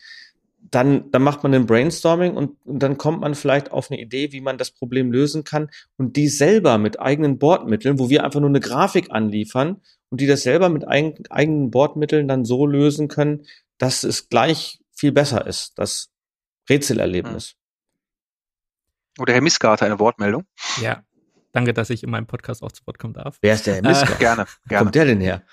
dann, 0.71 1.09
dann 1.11 1.21
macht 1.21 1.43
man 1.43 1.53
ein 1.53 1.65
Brainstorming 1.65 2.35
und, 2.35 2.57
und 2.65 2.79
dann 2.79 2.97
kommt 2.97 3.21
man 3.21 3.35
vielleicht 3.35 3.71
auf 3.71 3.89
eine 3.89 3.99
Idee, 3.99 4.31
wie 4.31 4.41
man 4.41 4.57
das 4.57 4.71
Problem 4.71 5.11
lösen 5.11 5.43
kann 5.43 5.69
und 5.97 6.15
die 6.15 6.27
selber 6.27 6.77
mit 6.77 6.99
eigenen 6.99 7.37
Bordmitteln, 7.37 7.99
wo 7.99 8.09
wir 8.09 8.23
einfach 8.23 8.39
nur 8.39 8.49
eine 8.49 8.59
Grafik 8.59 9.11
anliefern 9.11 9.81
und 10.09 10.21
die 10.21 10.27
das 10.27 10.43
selber 10.43 10.69
mit 10.69 10.87
eigen, 10.87 11.25
eigenen 11.29 11.71
Bordmitteln 11.71 12.27
dann 12.27 12.45
so 12.45 12.65
lösen 12.65 13.07
können, 13.07 13.45
dass 13.77 14.03
es 14.03 14.29
gleich 14.29 14.79
viel 14.93 15.11
besser 15.11 15.47
ist, 15.47 15.73
das 15.77 16.09
Rätselerlebnis. 16.69 17.55
Oder 19.17 19.33
Herr 19.33 19.41
Missgarter, 19.41 19.85
eine 19.85 19.99
Wortmeldung. 19.99 20.45
Ja, 20.81 21.03
danke, 21.51 21.73
dass 21.73 21.89
ich 21.89 22.03
in 22.03 22.09
meinem 22.09 22.27
Podcast 22.27 22.63
auch 22.63 22.71
zu 22.71 22.85
Wort 22.85 22.99
kommen 22.99 23.13
darf. 23.13 23.37
Wer 23.41 23.55
ist 23.55 23.67
der 23.67 23.75
Herr 23.75 23.81
Missgarter? 23.81 24.15
Äh, 24.15 24.19
gerne, 24.19 24.45
gerne. 24.67 24.69
Wo 24.69 24.75
kommt 24.75 24.95
der 24.95 25.05
denn 25.05 25.21
her? 25.21 25.43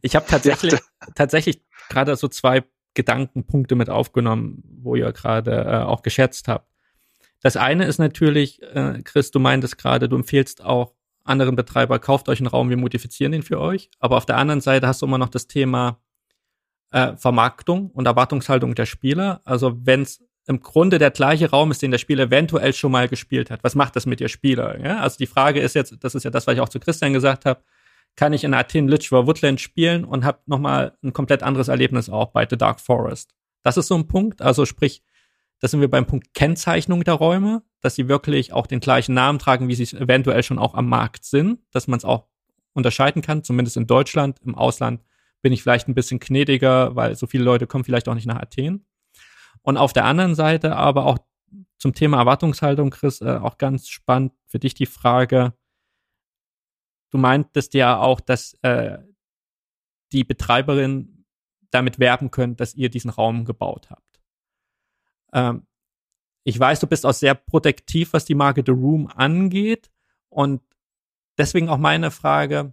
Ich 0.00 0.16
habe 0.16 0.26
tatsächlich, 0.26 0.78
tatsächlich 1.14 1.62
gerade 1.88 2.16
so 2.16 2.28
zwei 2.28 2.64
Gedankenpunkte 2.94 3.74
mit 3.74 3.90
aufgenommen, 3.90 4.62
wo 4.82 4.96
ihr 4.96 5.12
gerade 5.12 5.52
äh, 5.52 5.82
auch 5.84 6.02
geschätzt 6.02 6.48
habt. 6.48 6.70
Das 7.42 7.56
eine 7.56 7.84
ist 7.84 7.98
natürlich, 7.98 8.62
äh, 8.62 9.02
Chris, 9.04 9.30
du 9.30 9.38
meintest 9.38 9.78
gerade, 9.78 10.08
du 10.08 10.16
empfehlst 10.16 10.64
auch 10.64 10.94
anderen 11.22 11.56
Betreiber, 11.56 11.98
kauft 11.98 12.28
euch 12.28 12.40
einen 12.40 12.46
Raum, 12.46 12.70
wir 12.70 12.76
modifizieren 12.76 13.32
ihn 13.32 13.42
für 13.42 13.60
euch. 13.60 13.90
Aber 13.98 14.16
auf 14.16 14.26
der 14.26 14.38
anderen 14.38 14.60
Seite 14.60 14.86
hast 14.86 15.02
du 15.02 15.06
immer 15.06 15.18
noch 15.18 15.28
das 15.28 15.46
Thema 15.46 16.00
äh, 16.90 17.16
Vermarktung 17.16 17.90
und 17.90 18.06
Erwartungshaltung 18.06 18.74
der 18.74 18.86
Spieler. 18.86 19.42
Also 19.44 19.76
wenn 19.84 20.02
es 20.02 20.24
im 20.46 20.60
Grunde 20.60 20.98
der 20.98 21.10
gleiche 21.10 21.50
Raum 21.50 21.70
ist, 21.70 21.82
den 21.82 21.90
der 21.90 21.98
Spieler 21.98 22.24
eventuell 22.24 22.72
schon 22.72 22.92
mal 22.92 23.08
gespielt 23.08 23.50
hat, 23.50 23.64
was 23.64 23.74
macht 23.74 23.96
das 23.96 24.06
mit 24.06 24.20
ihr 24.20 24.28
Spieler? 24.28 24.80
Ja? 24.80 25.00
Also 25.00 25.18
die 25.18 25.26
Frage 25.26 25.60
ist 25.60 25.74
jetzt, 25.74 25.96
das 26.00 26.14
ist 26.14 26.24
ja 26.24 26.30
das, 26.30 26.46
was 26.46 26.54
ich 26.54 26.60
auch 26.60 26.68
zu 26.68 26.78
Christian 26.78 27.12
gesagt 27.12 27.44
habe, 27.44 27.62
kann 28.14 28.32
ich 28.32 28.44
in 28.44 28.54
Athen 28.54 28.88
Lichwa 28.88 29.26
Woodland 29.26 29.60
spielen 29.60 30.04
und 30.04 30.24
habe 30.24 30.38
nochmal 30.46 30.96
ein 31.02 31.12
komplett 31.12 31.42
anderes 31.42 31.68
Erlebnis 31.68 32.08
auch 32.08 32.30
bei 32.30 32.46
The 32.48 32.56
Dark 32.56 32.80
Forest. 32.80 33.34
Das 33.62 33.76
ist 33.76 33.88
so 33.88 33.94
ein 33.94 34.06
Punkt. 34.06 34.40
Also 34.40 34.64
sprich, 34.64 35.02
da 35.60 35.68
sind 35.68 35.80
wir 35.80 35.90
beim 35.90 36.06
Punkt 36.06 36.32
Kennzeichnung 36.32 37.02
der 37.04 37.14
Räume, 37.14 37.62
dass 37.80 37.94
sie 37.94 38.08
wirklich 38.08 38.52
auch 38.52 38.66
den 38.66 38.80
gleichen 38.80 39.14
Namen 39.14 39.38
tragen, 39.38 39.68
wie 39.68 39.74
sie 39.74 39.96
eventuell 39.96 40.42
schon 40.42 40.58
auch 40.58 40.74
am 40.74 40.88
Markt 40.88 41.24
sind, 41.24 41.58
dass 41.72 41.88
man 41.88 41.98
es 41.98 42.04
auch 42.04 42.26
unterscheiden 42.72 43.20
kann, 43.20 43.42
zumindest 43.42 43.76
in 43.76 43.86
Deutschland. 43.86 44.38
Im 44.44 44.54
Ausland 44.54 45.02
bin 45.42 45.52
ich 45.52 45.62
vielleicht 45.62 45.88
ein 45.88 45.94
bisschen 45.94 46.20
gnädiger, 46.20 46.96
weil 46.96 47.16
so 47.16 47.26
viele 47.26 47.44
Leute 47.44 47.66
kommen 47.66 47.84
vielleicht 47.84 48.08
auch 48.08 48.14
nicht 48.14 48.26
nach 48.26 48.40
Athen. 48.40 48.85
Und 49.66 49.78
auf 49.78 49.92
der 49.92 50.04
anderen 50.04 50.36
Seite 50.36 50.76
aber 50.76 51.06
auch 51.06 51.18
zum 51.76 51.92
Thema 51.92 52.18
Erwartungshaltung, 52.18 52.90
Chris, 52.90 53.20
äh, 53.20 53.38
auch 53.42 53.58
ganz 53.58 53.88
spannend 53.88 54.32
für 54.46 54.60
dich 54.60 54.74
die 54.74 54.86
Frage, 54.86 55.54
du 57.10 57.18
meintest 57.18 57.74
ja 57.74 57.98
auch, 57.98 58.20
dass 58.20 58.54
äh, 58.62 58.98
die 60.12 60.22
Betreiberin 60.22 61.24
damit 61.72 61.98
werben 61.98 62.30
können, 62.30 62.54
dass 62.54 62.76
ihr 62.76 62.90
diesen 62.90 63.10
Raum 63.10 63.44
gebaut 63.44 63.90
habt. 63.90 64.20
Ähm, 65.32 65.66
ich 66.44 66.60
weiß, 66.60 66.78
du 66.78 66.86
bist 66.86 67.04
auch 67.04 67.12
sehr 67.12 67.34
protektiv, 67.34 68.12
was 68.12 68.24
die 68.24 68.36
Marke 68.36 68.62
The 68.64 68.70
Room 68.70 69.08
angeht. 69.08 69.90
Und 70.28 70.62
deswegen 71.38 71.70
auch 71.70 71.78
meine 71.78 72.12
Frage, 72.12 72.72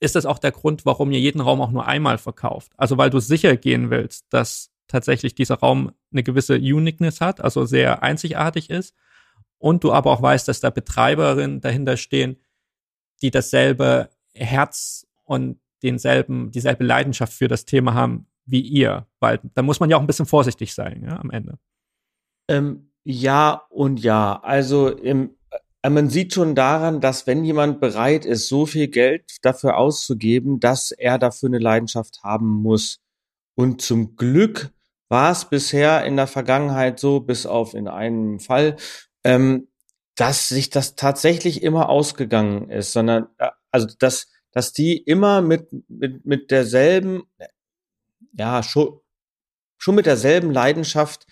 ist 0.00 0.16
das 0.16 0.26
auch 0.26 0.40
der 0.40 0.50
Grund, 0.50 0.84
warum 0.84 1.12
ihr 1.12 1.20
jeden 1.20 1.40
Raum 1.40 1.60
auch 1.60 1.70
nur 1.70 1.86
einmal 1.86 2.18
verkauft? 2.18 2.72
Also 2.76 2.98
weil 2.98 3.10
du 3.10 3.20
sicher 3.20 3.56
gehen 3.56 3.90
willst, 3.90 4.26
dass 4.30 4.73
tatsächlich 4.88 5.34
dieser 5.34 5.56
Raum 5.56 5.92
eine 6.12 6.22
gewisse 6.22 6.54
Uniqueness 6.54 7.20
hat, 7.20 7.40
also 7.40 7.64
sehr 7.64 8.02
einzigartig 8.02 8.70
ist. 8.70 8.94
Und 9.58 9.84
du 9.84 9.92
aber 9.92 10.10
auch 10.10 10.22
weißt, 10.22 10.46
dass 10.46 10.60
da 10.60 10.70
Betreiberinnen 10.70 11.60
dahinter 11.60 11.96
stehen, 11.96 12.36
die 13.22 13.30
dasselbe 13.30 14.10
Herz 14.34 15.06
und 15.24 15.58
denselben, 15.82 16.50
dieselbe 16.50 16.84
Leidenschaft 16.84 17.32
für 17.32 17.48
das 17.48 17.64
Thema 17.64 17.94
haben 17.94 18.26
wie 18.46 18.60
ihr, 18.60 19.06
weil 19.20 19.40
da 19.54 19.62
muss 19.62 19.80
man 19.80 19.90
ja 19.90 19.96
auch 19.96 20.00
ein 20.00 20.06
bisschen 20.06 20.26
vorsichtig 20.26 20.74
sein, 20.74 21.02
ja, 21.04 21.18
am 21.18 21.30
Ende. 21.30 21.58
Ähm, 22.48 22.90
ja 23.04 23.62
und 23.70 24.00
ja. 24.00 24.40
Also 24.42 24.88
im, 24.88 25.36
äh, 25.82 25.90
man 25.90 26.10
sieht 26.10 26.34
schon 26.34 26.54
daran, 26.54 27.00
dass 27.00 27.26
wenn 27.26 27.44
jemand 27.44 27.80
bereit 27.80 28.24
ist, 28.24 28.48
so 28.48 28.66
viel 28.66 28.88
Geld 28.88 29.38
dafür 29.42 29.76
auszugeben, 29.76 30.60
dass 30.60 30.90
er 30.90 31.18
dafür 31.18 31.48
eine 31.48 31.58
Leidenschaft 31.58 32.22
haben 32.22 32.48
muss. 32.48 33.00
Und 33.54 33.82
zum 33.82 34.16
Glück 34.16 34.70
war 35.08 35.30
es 35.30 35.44
bisher 35.44 36.04
in 36.04 36.16
der 36.16 36.26
Vergangenheit 36.26 36.98
so, 36.98 37.20
bis 37.20 37.46
auf 37.46 37.74
in 37.74 37.88
einem 37.88 38.40
Fall, 38.40 38.76
ähm, 39.22 39.68
dass 40.16 40.48
sich 40.48 40.70
das 40.70 40.96
tatsächlich 40.96 41.62
immer 41.62 41.88
ausgegangen 41.88 42.70
ist, 42.70 42.92
sondern 42.92 43.28
äh, 43.38 43.50
also 43.70 43.88
dass 43.98 44.28
dass 44.52 44.72
die 44.72 44.96
immer 44.96 45.42
mit 45.42 45.68
mit 45.88 46.24
mit 46.24 46.50
derselben 46.50 47.24
ja 48.32 48.62
schon 48.62 49.00
schon 49.78 49.96
mit 49.96 50.06
derselben 50.06 50.50
Leidenschaft 50.50 51.26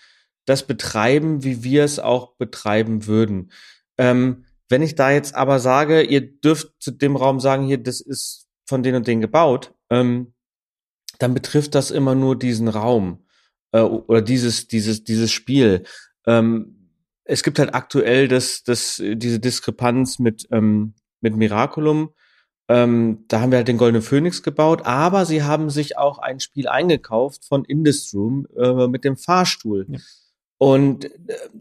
das 0.44 0.66
betreiben, 0.66 1.44
wie 1.44 1.62
wir 1.62 1.84
es 1.84 1.98
auch 1.98 2.34
betreiben 2.36 3.06
würden. 3.06 3.52
Ähm, 3.96 4.44
wenn 4.68 4.82
ich 4.82 4.94
da 4.94 5.10
jetzt 5.10 5.34
aber 5.34 5.60
sage, 5.60 6.02
ihr 6.02 6.20
dürft 6.20 6.72
zu 6.80 6.90
dem 6.90 7.16
Raum 7.16 7.40
sagen, 7.40 7.64
hier, 7.64 7.78
das 7.78 8.00
ist 8.00 8.48
von 8.66 8.82
den 8.82 8.94
und 8.94 9.06
den 9.06 9.20
gebaut, 9.20 9.74
ähm, 9.90 10.31
dann 11.18 11.34
betrifft 11.34 11.74
das 11.74 11.90
immer 11.90 12.14
nur 12.14 12.38
diesen 12.38 12.68
Raum 12.68 13.24
äh, 13.72 13.80
oder 13.80 14.22
dieses 14.22 14.68
dieses 14.68 15.04
dieses 15.04 15.30
Spiel. 15.30 15.84
Ähm, 16.26 16.82
es 17.24 17.42
gibt 17.42 17.58
halt 17.58 17.74
aktuell 17.74 18.28
das, 18.28 18.62
das, 18.64 19.00
diese 19.02 19.40
Diskrepanz 19.40 20.18
mit, 20.18 20.48
ähm, 20.50 20.94
mit 21.20 21.36
Miraculum. 21.36 22.10
Ähm, 22.68 23.24
da 23.28 23.40
haben 23.40 23.50
wir 23.50 23.58
halt 23.58 23.68
den 23.68 23.78
Goldenen 23.78 24.02
Phönix 24.02 24.42
gebaut, 24.42 24.82
aber 24.84 25.24
sie 25.24 25.42
haben 25.42 25.70
sich 25.70 25.98
auch 25.98 26.18
ein 26.18 26.40
Spiel 26.40 26.68
eingekauft 26.68 27.44
von 27.44 27.64
Industrum 27.64 28.46
äh, 28.56 28.86
mit 28.86 29.04
dem 29.04 29.16
Fahrstuhl. 29.16 29.86
Ja. 29.88 29.98
Und 30.58 31.06
äh, 31.06 31.10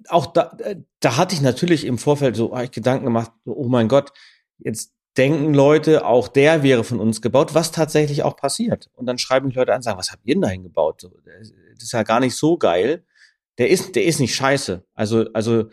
auch 0.10 0.28
da, 0.28 0.56
äh, 0.60 0.78
da 1.00 1.18
hatte 1.18 1.36
ich 1.36 1.42
natürlich 1.42 1.86
im 1.86 1.98
Vorfeld 1.98 2.36
so 2.36 2.56
ich 2.58 2.72
Gedanken 2.72 3.06
gemacht, 3.06 3.32
oh 3.46 3.68
mein 3.68 3.88
Gott, 3.88 4.12
jetzt 4.60 4.94
denken 5.18 5.54
Leute, 5.54 6.06
auch 6.06 6.28
der 6.28 6.64
wäre 6.64 6.84
von 6.84 7.00
uns 7.00 7.22
gebaut, 7.22 7.54
was 7.54 7.72
tatsächlich 7.72 8.24
auch 8.24 8.38
passiert. 8.38 8.90
Und 8.94 9.06
dann 9.06 9.18
schreiben 9.18 9.48
mich 9.48 9.56
Leute 9.56 9.74
an, 9.74 9.82
sagen, 9.82 10.00
was 10.00 10.12
habt 10.12 10.26
ihr 10.26 10.36
denn 10.36 10.42
dahin 10.42 10.64
gebaut? 10.64 11.10
Das 11.26 11.84
ist 11.84 11.92
ja 11.92 12.04
gar 12.04 12.20
nicht 12.20 12.36
so 12.36 12.58
geil 12.58 13.04
der 13.58 13.70
ist, 13.70 13.96
der 13.96 14.06
ist 14.06 14.20
nicht 14.20 14.36
scheiße. 14.36 14.84
Also, 14.94 15.26
also, 15.34 15.70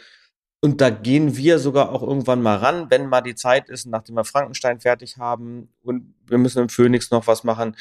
und 0.61 0.80
da 0.80 0.91
gehen 0.91 1.36
wir 1.36 1.59
sogar 1.59 1.91
auch 1.91 2.03
irgendwann 2.03 2.43
mal 2.43 2.57
ran, 2.57 2.91
wenn 2.91 3.07
mal 3.07 3.20
die 3.20 3.34
Zeit 3.34 3.68
ist, 3.70 3.86
nachdem 3.86 4.16
wir 4.16 4.24
Frankenstein 4.24 4.80
fertig 4.80 5.18
haben 5.18 5.72
und 5.82 6.14
wir 6.26 6.39
müssen 6.39 6.61
im 6.61 6.68
Phoenix 6.68 7.11
noch 7.11 7.26
was 7.26 7.45
machen, 7.45 7.76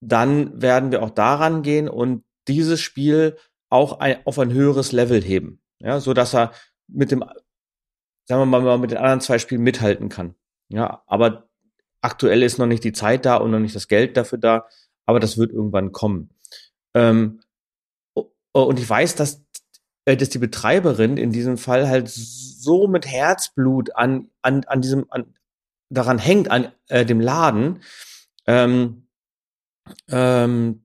dann 0.00 0.62
werden 0.62 0.92
wir 0.92 1.02
auch 1.02 1.10
daran 1.10 1.62
gehen 1.62 1.88
und 1.88 2.24
dieses 2.46 2.80
Spiel 2.80 3.38
auch 3.70 4.00
ein, 4.00 4.18
auf 4.26 4.38
ein 4.38 4.52
höheres 4.52 4.92
Level 4.92 5.22
heben. 5.22 5.60
Ja, 5.80 5.98
so 5.98 6.12
dass 6.12 6.34
er 6.34 6.52
mit 6.86 7.10
dem, 7.10 7.24
sagen 8.26 8.40
wir 8.40 8.46
mal, 8.60 8.78
mit 8.78 8.90
den 8.90 8.98
anderen 8.98 9.20
zwei 9.20 9.38
Spielen 9.38 9.62
mithalten 9.62 10.10
kann. 10.10 10.34
Ja, 10.68 11.02
aber 11.06 11.48
aktuell 12.00 12.42
ist 12.42 12.58
noch 12.58 12.66
nicht 12.66 12.84
die 12.84 12.92
Zeit 12.92 13.24
da 13.24 13.36
und 13.36 13.50
noch 13.50 13.58
nicht 13.58 13.74
das 13.74 13.88
Geld 13.88 14.16
dafür 14.16 14.38
da, 14.38 14.66
aber 15.06 15.20
das 15.20 15.38
wird 15.38 15.52
irgendwann 15.52 15.92
kommen. 15.92 16.30
Ähm, 16.94 17.40
und 18.52 18.78
ich 18.78 18.88
weiß, 18.88 19.16
dass, 19.16 19.42
äh, 20.04 20.16
dass 20.16 20.28
die 20.28 20.38
Betreiberin 20.38 21.16
in 21.16 21.32
diesem 21.32 21.58
Fall 21.58 21.88
halt 21.88 22.08
so 22.08 22.86
mit 22.86 23.06
Herzblut 23.06 23.94
an, 23.96 24.30
an, 24.42 24.64
an 24.64 24.80
diesem, 24.80 25.06
an, 25.10 25.34
daran 25.90 26.18
hängt, 26.18 26.50
an 26.50 26.72
äh, 26.88 27.04
dem 27.04 27.20
Laden, 27.20 27.82
ähm, 28.46 29.08
ähm, 30.08 30.84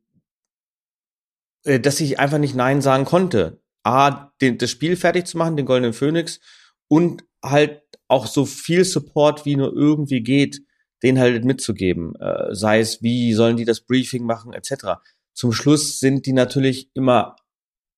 äh, 1.64 1.80
dass 1.80 2.00
ich 2.00 2.20
einfach 2.20 2.38
nicht 2.38 2.56
Nein 2.56 2.82
sagen 2.82 3.06
konnte. 3.06 3.62
A, 3.84 4.32
den, 4.42 4.58
das 4.58 4.72
Spiel 4.72 4.96
fertig 4.96 5.26
zu 5.26 5.38
machen, 5.38 5.56
den 5.56 5.66
Goldenen 5.66 5.94
Phönix, 5.94 6.40
und 6.88 7.24
halt 7.44 7.84
auch 8.10 8.28
so 8.28 8.46
viel 8.46 8.84
Support 8.84 9.46
wie 9.46 9.56
nur 9.56 9.74
irgendwie 9.74 10.22
geht, 10.22 10.62
den 11.04 11.20
halt 11.20 11.46
mitzugeben. 11.46 12.16
Äh, 12.16 12.54
sei 12.54 12.80
es, 12.80 13.02
wie 13.02 13.34
sollen 13.34 13.56
die 13.56 13.66
das 13.66 13.82
Briefing 13.82 14.26
machen, 14.26 14.54
etc. 14.54 15.00
Zum 15.34 15.54
Schluss 15.54 16.00
sind 16.00 16.26
die 16.26 16.34
natürlich 16.34 16.90
immer 16.94 17.38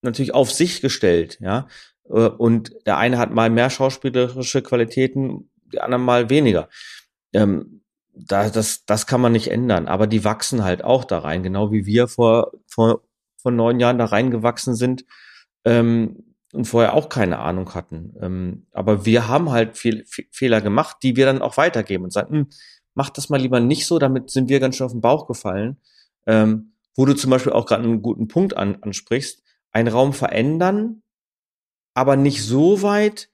natürlich 0.02 0.34
auf 0.34 0.50
sich 0.52 0.80
gestellt, 0.80 1.38
ja. 1.40 1.66
Äh, 2.08 2.28
und 2.28 2.72
der 2.86 2.98
eine 2.98 3.18
hat 3.18 3.32
mal 3.32 3.50
mehr 3.50 3.70
schauspielerische 3.70 4.62
Qualitäten, 4.62 5.50
die 5.72 5.80
anderen 5.80 6.04
mal 6.04 6.30
weniger. 6.30 6.68
Ähm, 7.32 7.82
da, 8.14 8.50
das, 8.50 8.84
das 8.84 9.06
kann 9.06 9.20
man 9.20 9.32
nicht 9.32 9.50
ändern. 9.50 9.88
Aber 9.88 10.06
die 10.06 10.24
wachsen 10.24 10.64
halt 10.64 10.84
auch 10.84 11.04
da 11.04 11.18
rein, 11.18 11.42
genau 11.42 11.72
wie 11.72 11.86
wir 11.86 12.08
vor, 12.08 12.52
vor, 12.66 13.02
vor 13.38 13.50
neun 13.50 13.80
Jahren 13.80 13.98
da 13.98 14.04
reingewachsen 14.04 14.74
sind 14.74 15.04
ähm, 15.64 16.31
und 16.52 16.66
vorher 16.66 16.94
auch 16.94 17.08
keine 17.08 17.38
Ahnung 17.38 17.74
hatten. 17.74 18.14
Ähm, 18.20 18.66
aber 18.72 19.04
wir 19.04 19.28
haben 19.28 19.50
halt 19.50 19.76
viel, 19.76 20.04
viel, 20.06 20.26
Fehler 20.30 20.60
gemacht, 20.60 20.98
die 21.02 21.16
wir 21.16 21.26
dann 21.26 21.42
auch 21.42 21.56
weitergeben 21.56 22.04
und 22.04 22.12
sagen, 22.12 22.34
hm, 22.34 22.46
mach 22.94 23.10
das 23.10 23.30
mal 23.30 23.40
lieber 23.40 23.60
nicht 23.60 23.86
so, 23.86 23.98
damit 23.98 24.30
sind 24.30 24.48
wir 24.48 24.60
ganz 24.60 24.76
schön 24.76 24.84
auf 24.84 24.92
den 24.92 25.00
Bauch 25.00 25.26
gefallen. 25.26 25.78
Ähm, 26.26 26.74
wo 26.94 27.06
du 27.06 27.14
zum 27.14 27.30
Beispiel 27.30 27.52
auch 27.52 27.66
gerade 27.66 27.84
einen 27.84 28.02
guten 28.02 28.28
Punkt 28.28 28.56
an, 28.56 28.82
ansprichst, 28.82 29.42
einen 29.72 29.88
Raum 29.88 30.12
verändern, 30.12 31.02
aber 31.94 32.16
nicht 32.16 32.44
so 32.44 32.82
weit, 32.82 33.30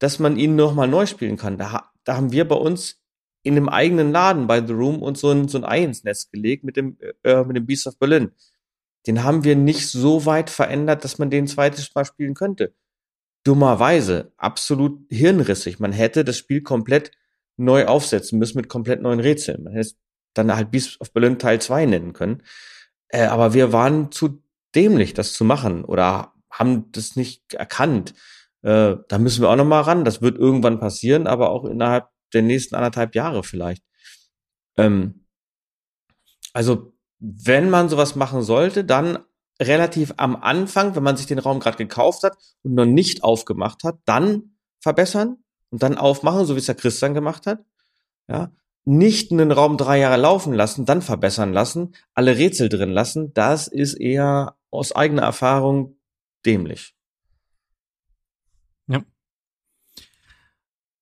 dass 0.00 0.18
man 0.18 0.36
ihn 0.36 0.56
nochmal 0.56 0.88
neu 0.88 1.06
spielen 1.06 1.36
kann. 1.36 1.58
Da, 1.58 1.90
da 2.04 2.16
haben 2.16 2.32
wir 2.32 2.46
bei 2.46 2.56
uns 2.56 3.00
in 3.42 3.56
einem 3.56 3.68
eigenen 3.68 4.10
Laden 4.10 4.46
bei 4.46 4.64
The 4.64 4.72
Room 4.72 5.00
und 5.00 5.16
so 5.16 5.30
ein, 5.30 5.48
so 5.48 5.58
ein 5.58 5.64
Ei 5.64 5.82
ins 5.84 6.04
Netz 6.04 6.30
gelegt 6.30 6.64
mit 6.64 6.76
dem, 6.76 6.98
äh, 7.22 7.44
mit 7.44 7.56
dem 7.56 7.66
Beast 7.66 7.86
of 7.86 7.98
Berlin. 7.98 8.32
Den 9.08 9.24
haben 9.24 9.42
wir 9.42 9.56
nicht 9.56 9.88
so 9.88 10.26
weit 10.26 10.50
verändert, 10.50 11.02
dass 11.02 11.18
man 11.18 11.30
den 11.30 11.46
zweites 11.46 11.94
Mal 11.94 12.04
spielen 12.04 12.34
könnte. 12.34 12.74
Dummerweise, 13.42 14.32
absolut 14.36 15.00
hirnrissig. 15.08 15.80
Man 15.80 15.92
hätte 15.92 16.24
das 16.24 16.36
Spiel 16.36 16.60
komplett 16.60 17.10
neu 17.56 17.86
aufsetzen 17.86 18.38
müssen 18.38 18.58
mit 18.58 18.68
komplett 18.68 19.00
neuen 19.00 19.20
Rätseln. 19.20 19.64
Man 19.64 19.72
hätte 19.72 19.88
es 19.88 19.96
dann 20.34 20.54
halt 20.54 20.70
Beast 20.70 21.00
of 21.00 21.12
Berlin 21.14 21.38
Teil 21.38 21.58
2 21.58 21.86
nennen 21.86 22.12
können. 22.12 22.42
Äh, 23.08 23.24
aber 23.24 23.54
wir 23.54 23.72
waren 23.72 24.12
zu 24.12 24.42
dämlich, 24.74 25.14
das 25.14 25.32
zu 25.32 25.42
machen 25.42 25.86
oder 25.86 26.34
haben 26.50 26.92
das 26.92 27.16
nicht 27.16 27.54
erkannt. 27.54 28.12
Äh, 28.60 28.96
da 29.08 29.18
müssen 29.18 29.40
wir 29.40 29.48
auch 29.48 29.56
noch 29.56 29.64
mal 29.64 29.80
ran. 29.80 30.04
Das 30.04 30.20
wird 30.20 30.36
irgendwann 30.36 30.80
passieren, 30.80 31.26
aber 31.26 31.48
auch 31.48 31.64
innerhalb 31.64 32.08
der 32.34 32.42
nächsten 32.42 32.74
anderthalb 32.74 33.14
Jahre 33.14 33.42
vielleicht. 33.42 33.82
Ähm, 34.76 35.24
also 36.52 36.92
wenn 37.18 37.70
man 37.70 37.88
sowas 37.88 38.16
machen 38.16 38.42
sollte, 38.42 38.84
dann 38.84 39.18
relativ 39.60 40.14
am 40.16 40.36
Anfang, 40.36 40.94
wenn 40.94 41.02
man 41.02 41.16
sich 41.16 41.26
den 41.26 41.38
Raum 41.38 41.60
gerade 41.60 41.76
gekauft 41.76 42.22
hat 42.22 42.36
und 42.62 42.74
noch 42.74 42.84
nicht 42.84 43.24
aufgemacht 43.24 43.82
hat, 43.84 43.98
dann 44.04 44.54
verbessern 44.80 45.38
und 45.70 45.82
dann 45.82 45.98
aufmachen, 45.98 46.46
so 46.46 46.54
wie 46.54 46.60
es 46.60 46.66
der 46.66 46.74
Christian 46.76 47.14
gemacht 47.14 47.46
hat. 47.46 47.64
Ja, 48.28 48.52
nicht 48.84 49.32
einen 49.32 49.52
Raum 49.52 49.76
drei 49.76 49.98
Jahre 49.98 50.16
laufen 50.16 50.54
lassen, 50.54 50.86
dann 50.86 51.02
verbessern 51.02 51.52
lassen, 51.52 51.94
alle 52.14 52.36
Rätsel 52.38 52.68
drin 52.68 52.90
lassen, 52.90 53.34
das 53.34 53.68
ist 53.68 53.94
eher 53.94 54.56
aus 54.70 54.94
eigener 54.94 55.22
Erfahrung 55.22 55.98
dämlich. 56.46 56.94
Ja. 58.86 59.04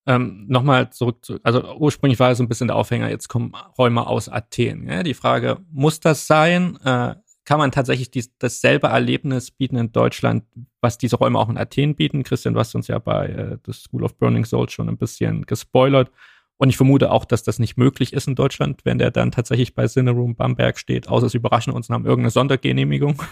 Ähm, 0.07 0.47
Nochmal 0.49 0.91
zurück 0.91 1.25
zu, 1.25 1.39
also 1.43 1.77
ursprünglich 1.77 2.21
war 2.21 2.35
so 2.35 2.43
ein 2.43 2.49
bisschen 2.49 2.69
der 2.69 2.77
Aufhänger, 2.77 3.11
jetzt 3.11 3.29
kommen 3.29 3.53
Räume 3.77 4.07
aus 4.07 4.29
Athen. 4.29 4.89
Ja? 4.89 5.03
Die 5.03 5.15
Frage, 5.15 5.59
muss 5.71 6.01
das 6.01 6.27
sein? 6.27 6.79
Äh, 6.85 7.17
kann 7.45 7.59
man 7.59 7.71
tatsächlich 7.71 8.11
dies, 8.11 8.37
dasselbe 8.39 8.89
Erlebnis 8.89 9.53
bieten 9.53 9.77
in 9.77 9.93
Deutschland, 9.93 10.45
was 10.81 10.99
diese 10.99 11.17
Räume 11.17 11.39
auch 11.39 11.49
in 11.49 11.57
Athen 11.57 11.95
bieten? 11.95 12.25
Christian, 12.25 12.55
du 12.55 12.61
hast 12.61 12.75
uns 12.75 12.89
ja 12.89 12.99
bei 12.99 13.27
äh, 13.27 13.59
The 13.65 13.73
School 13.73 14.05
of 14.05 14.17
Burning 14.17 14.45
Souls 14.45 14.73
schon 14.73 14.89
ein 14.89 14.99
bisschen 14.99 15.47
gespoilert. 15.47 16.11
Und 16.59 16.71
ich 16.71 16.77
vermute 16.77 17.11
auch, 17.11 17.25
dass 17.25 17.43
das 17.43 17.59
nicht 17.59 17.77
möglich 17.77 18.13
ist 18.13 18.27
in 18.27 18.35
Deutschland, 18.35 18.81
wenn 18.85 18.99
der 18.99 19.11
dann 19.11 19.31
tatsächlich 19.31 19.75
bei 19.75 19.87
Cineroom 19.87 20.35
Bamberg 20.35 20.79
steht, 20.79 21.09
außer 21.09 21.29
sie 21.29 21.37
überraschen 21.37 21.73
uns 21.73 21.89
und 21.89 21.95
haben 21.95 22.07
irgendeine 22.07 22.31
Sondergenehmigung. 22.31 23.23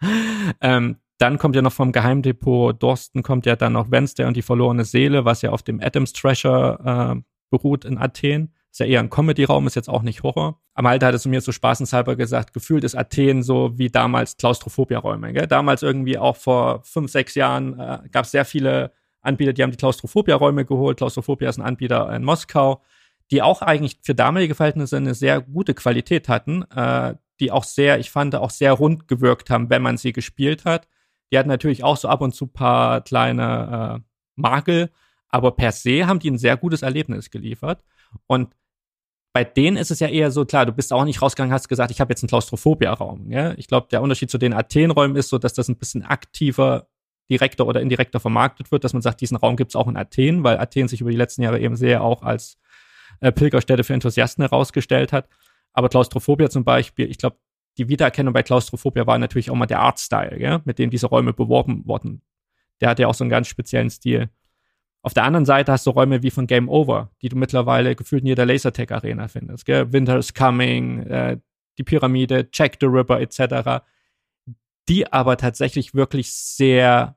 ähm, 0.60 0.96
dann 1.18 1.38
kommt 1.38 1.54
ja 1.54 1.62
noch 1.62 1.72
vom 1.72 1.92
Geheimdepot 1.92 2.82
Dorsten 2.82 3.22
kommt 3.22 3.46
ja 3.46 3.56
dann 3.56 3.74
noch 3.74 3.90
Wednesday 3.90 4.26
und 4.26 4.36
die 4.36 4.42
verlorene 4.42 4.84
Seele, 4.84 5.24
was 5.24 5.42
ja 5.42 5.50
auf 5.50 5.62
dem 5.62 5.80
Adams 5.80 6.12
Treasure 6.12 7.16
äh, 7.16 7.22
beruht 7.50 7.84
in 7.84 7.98
Athen. 7.98 8.52
Ist 8.70 8.80
ja 8.80 8.86
eher 8.86 9.00
ein 9.00 9.10
Comedy-Raum, 9.10 9.66
ist 9.66 9.76
jetzt 9.76 9.90
auch 9.90 10.02
nicht 10.02 10.22
Horror. 10.22 10.58
Am 10.74 10.86
Alter 10.86 11.08
hat 11.08 11.14
es 11.14 11.26
mir 11.26 11.42
so 11.42 11.52
spaßenshalber 11.52 12.16
gesagt, 12.16 12.54
gefühlt 12.54 12.84
ist 12.84 12.96
Athen 12.96 13.42
so 13.42 13.78
wie 13.78 13.90
damals 13.90 14.38
Klaustrophobia-Räume. 14.38 15.46
Damals 15.46 15.82
irgendwie 15.82 16.16
auch 16.16 16.36
vor 16.36 16.82
fünf, 16.82 17.10
sechs 17.10 17.34
Jahren 17.34 17.78
äh, 17.78 17.98
gab 18.10 18.24
es 18.24 18.30
sehr 18.30 18.46
viele 18.46 18.92
Anbieter, 19.20 19.52
die 19.52 19.62
haben 19.62 19.70
die 19.70 19.76
Klaustrophobia-Räume 19.76 20.64
geholt. 20.64 20.96
Klaustrophobia 20.96 21.50
ist 21.50 21.58
ein 21.58 21.64
Anbieter 21.64 22.12
in 22.14 22.24
Moskau, 22.24 22.82
die 23.30 23.42
auch 23.42 23.62
eigentlich 23.62 23.98
für 24.02 24.14
damalige 24.14 24.54
Verhältnisse 24.54 24.96
eine 24.96 25.14
sehr 25.14 25.40
gute 25.40 25.74
Qualität 25.74 26.28
hatten, 26.28 26.62
äh, 26.74 27.14
die 27.40 27.50
auch 27.52 27.64
sehr, 27.64 27.98
ich 27.98 28.10
fand, 28.10 28.34
auch 28.34 28.50
sehr 28.50 28.72
rund 28.72 29.06
gewirkt 29.06 29.50
haben, 29.50 29.70
wenn 29.70 29.82
man 29.82 29.96
sie 29.96 30.12
gespielt 30.12 30.64
hat. 30.64 30.88
Die 31.32 31.38
hatten 31.38 31.48
natürlich 31.48 31.82
auch 31.82 31.96
so 31.96 32.08
ab 32.08 32.20
und 32.20 32.34
zu 32.34 32.46
paar 32.46 33.00
kleine 33.00 34.00
äh, 34.00 34.04
Makel, 34.36 34.90
aber 35.28 35.52
per 35.52 35.72
se 35.72 36.06
haben 36.06 36.18
die 36.18 36.30
ein 36.30 36.38
sehr 36.38 36.56
gutes 36.56 36.82
Erlebnis 36.82 37.30
geliefert. 37.30 37.82
Und 38.26 38.54
bei 39.32 39.44
denen 39.44 39.78
ist 39.78 39.90
es 39.90 40.00
ja 40.00 40.08
eher 40.08 40.30
so, 40.30 40.44
klar, 40.44 40.66
du 40.66 40.72
bist 40.72 40.92
auch 40.92 41.04
nicht 41.04 41.22
rausgegangen, 41.22 41.54
hast 41.54 41.68
gesagt, 41.68 41.90
ich 41.90 42.00
habe 42.00 42.12
jetzt 42.12 42.22
einen 42.22 42.28
Klaustrophobia-Raum. 42.28 43.30
Ja? 43.30 43.54
Ich 43.56 43.66
glaube, 43.66 43.88
der 43.90 44.02
Unterschied 44.02 44.30
zu 44.30 44.36
den 44.36 44.52
Athen-Räumen 44.52 45.16
ist 45.16 45.30
so, 45.30 45.38
dass 45.38 45.54
das 45.54 45.68
ein 45.68 45.76
bisschen 45.76 46.04
aktiver 46.04 46.88
direkter 47.30 47.66
oder 47.66 47.80
indirekter 47.80 48.20
vermarktet 48.20 48.70
wird, 48.70 48.84
dass 48.84 48.92
man 48.92 49.00
sagt, 49.00 49.22
diesen 49.22 49.38
Raum 49.38 49.56
gibt 49.56 49.70
es 49.70 49.76
auch 49.76 49.88
in 49.88 49.96
Athen, 49.96 50.44
weil 50.44 50.58
Athen 50.58 50.86
sich 50.86 51.00
über 51.00 51.10
die 51.10 51.16
letzten 51.16 51.42
Jahre 51.42 51.60
eben 51.60 51.76
sehr 51.76 52.02
auch 52.02 52.22
als 52.22 52.58
äh, 53.20 53.32
Pilgerstätte 53.32 53.84
für 53.84 53.94
Enthusiasten 53.94 54.42
herausgestellt 54.42 55.12
hat. 55.12 55.28
Aber 55.72 55.88
Klaustrophobia 55.88 56.50
zum 56.50 56.64
Beispiel, 56.64 57.10
ich 57.10 57.16
glaube, 57.16 57.38
die 57.78 57.88
Wiedererkennung 57.88 58.34
bei 58.34 58.42
Klaustrophobia 58.42 59.06
war 59.06 59.18
natürlich 59.18 59.50
auch 59.50 59.54
mal 59.54 59.66
der 59.66 59.80
Artstyle, 59.80 60.40
ja, 60.40 60.60
mit 60.64 60.78
dem 60.78 60.90
diese 60.90 61.06
Räume 61.06 61.32
beworben 61.32 61.86
wurden. 61.86 62.22
Der 62.80 62.90
hat 62.90 62.98
ja 62.98 63.08
auch 63.08 63.14
so 63.14 63.24
einen 63.24 63.30
ganz 63.30 63.48
speziellen 63.48 63.90
Stil. 63.90 64.28
Auf 65.02 65.14
der 65.14 65.24
anderen 65.24 65.46
Seite 65.46 65.72
hast 65.72 65.86
du 65.86 65.90
Räume 65.90 66.22
wie 66.22 66.30
von 66.30 66.46
Game 66.46 66.68
Over, 66.68 67.10
die 67.22 67.28
du 67.28 67.36
mittlerweile 67.36 67.96
gefühlt 67.96 68.22
in 68.22 68.28
jeder 68.28 68.46
Lasertech 68.46 68.92
Arena 68.92 69.28
findest. 69.28 69.64
Gell? 69.64 69.92
Winter 69.92 70.18
is 70.18 70.32
Coming, 70.32 71.00
äh, 71.06 71.38
die 71.78 71.82
Pyramide, 71.82 72.50
Check 72.50 72.76
the 72.80 72.86
River 72.86 73.20
etc 73.20 73.82
die 74.88 75.12
aber 75.12 75.36
tatsächlich 75.36 75.94
wirklich 75.94 76.32
sehr 76.32 77.16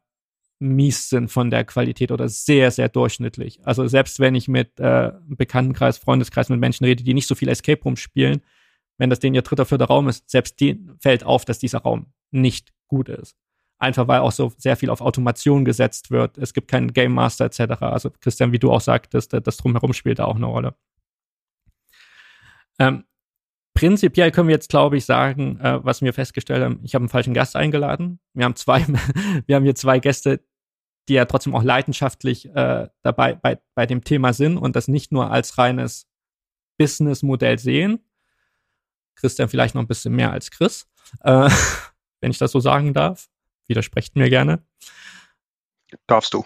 mies 0.59 1.09
sind 1.09 1.29
von 1.29 1.49
der 1.49 1.65
Qualität 1.65 2.11
oder 2.11 2.29
sehr, 2.29 2.71
sehr 2.71 2.89
durchschnittlich. 2.89 3.59
Also 3.65 3.87
selbst 3.87 4.19
wenn 4.19 4.35
ich 4.35 4.47
mit 4.47 4.79
äh, 4.79 5.11
Bekanntenkreis, 5.27 5.97
Freundeskreis 5.97 6.49
mit 6.49 6.59
Menschen 6.59 6.85
rede, 6.85 7.03
die 7.03 7.13
nicht 7.13 7.27
so 7.27 7.35
viel 7.35 7.49
Escape 7.49 7.81
Room 7.83 7.97
spielen, 7.97 8.41
wenn 8.97 9.09
das 9.09 9.19
denen 9.19 9.35
ihr 9.35 9.41
dritter, 9.41 9.65
vierter 9.65 9.85
Raum 9.85 10.07
ist, 10.07 10.29
selbst 10.29 10.59
denen 10.59 10.97
fällt 10.99 11.23
auf, 11.23 11.45
dass 11.45 11.59
dieser 11.59 11.79
Raum 11.79 12.07
nicht 12.31 12.73
gut 12.87 13.09
ist. 13.09 13.35
Einfach 13.77 14.07
weil 14.07 14.21
auch 14.21 14.31
so 14.31 14.53
sehr 14.57 14.77
viel 14.77 14.89
auf 14.89 15.01
Automation 15.01 15.65
gesetzt 15.65 16.09
wird. 16.09 16.37
Es 16.37 16.53
gibt 16.53 16.69
keinen 16.69 16.93
Game 16.93 17.13
Master 17.13 17.45
etc. 17.45 17.81
Also 17.81 18.09
Christian, 18.09 18.51
wie 18.51 18.59
du 18.59 18.71
auch 18.71 18.81
sagtest, 18.81 19.33
das 19.33 19.57
Drumherum 19.57 19.93
spielt 19.93 20.19
da 20.19 20.25
auch 20.25 20.37
eine 20.37 20.45
Rolle. 20.45 20.75
Ähm, 22.79 23.03
prinzipiell 23.73 24.31
können 24.31 24.47
wir 24.47 24.55
jetzt, 24.55 24.69
glaube 24.69 24.97
ich, 24.97 25.05
sagen, 25.05 25.59
äh, 25.59 25.83
was 25.83 26.01
wir 26.01 26.13
festgestellt 26.13 26.63
haben, 26.63 26.79
ich 26.83 26.95
habe 26.95 27.03
einen 27.03 27.09
falschen 27.09 27.33
Gast 27.33 27.55
eingeladen. 27.55 28.19
Wir 28.33 28.45
haben 28.45 28.55
zwei, 28.55 28.85
wir 29.45 29.55
haben 29.55 29.63
hier 29.63 29.75
zwei 29.75 29.99
Gäste, 29.99 30.41
die 31.09 31.13
ja 31.13 31.25
trotzdem 31.25 31.53
auch 31.53 31.63
leidenschaftlich 31.63 32.47
äh, 32.55 32.87
dabei 33.03 33.35
bei, 33.35 33.59
bei 33.75 33.85
dem 33.85 34.03
Thema 34.03 34.33
sind 34.33 34.57
und 34.57 34.75
das 34.75 34.87
nicht 34.87 35.11
nur 35.11 35.31
als 35.31 35.57
reines 35.57 36.07
Businessmodell 36.77 37.59
sehen. 37.59 37.99
Christian 39.15 39.49
vielleicht 39.49 39.75
noch 39.75 39.81
ein 39.81 39.87
bisschen 39.87 40.15
mehr 40.15 40.31
als 40.31 40.51
Chris, 40.51 40.87
äh, 41.21 41.49
wenn 42.21 42.31
ich 42.31 42.37
das 42.37 42.51
so 42.51 42.59
sagen 42.59 42.93
darf. 42.93 43.29
Widersprecht 43.67 44.15
mir 44.15 44.29
gerne. 44.29 44.63
Darfst 46.07 46.33
du. 46.33 46.45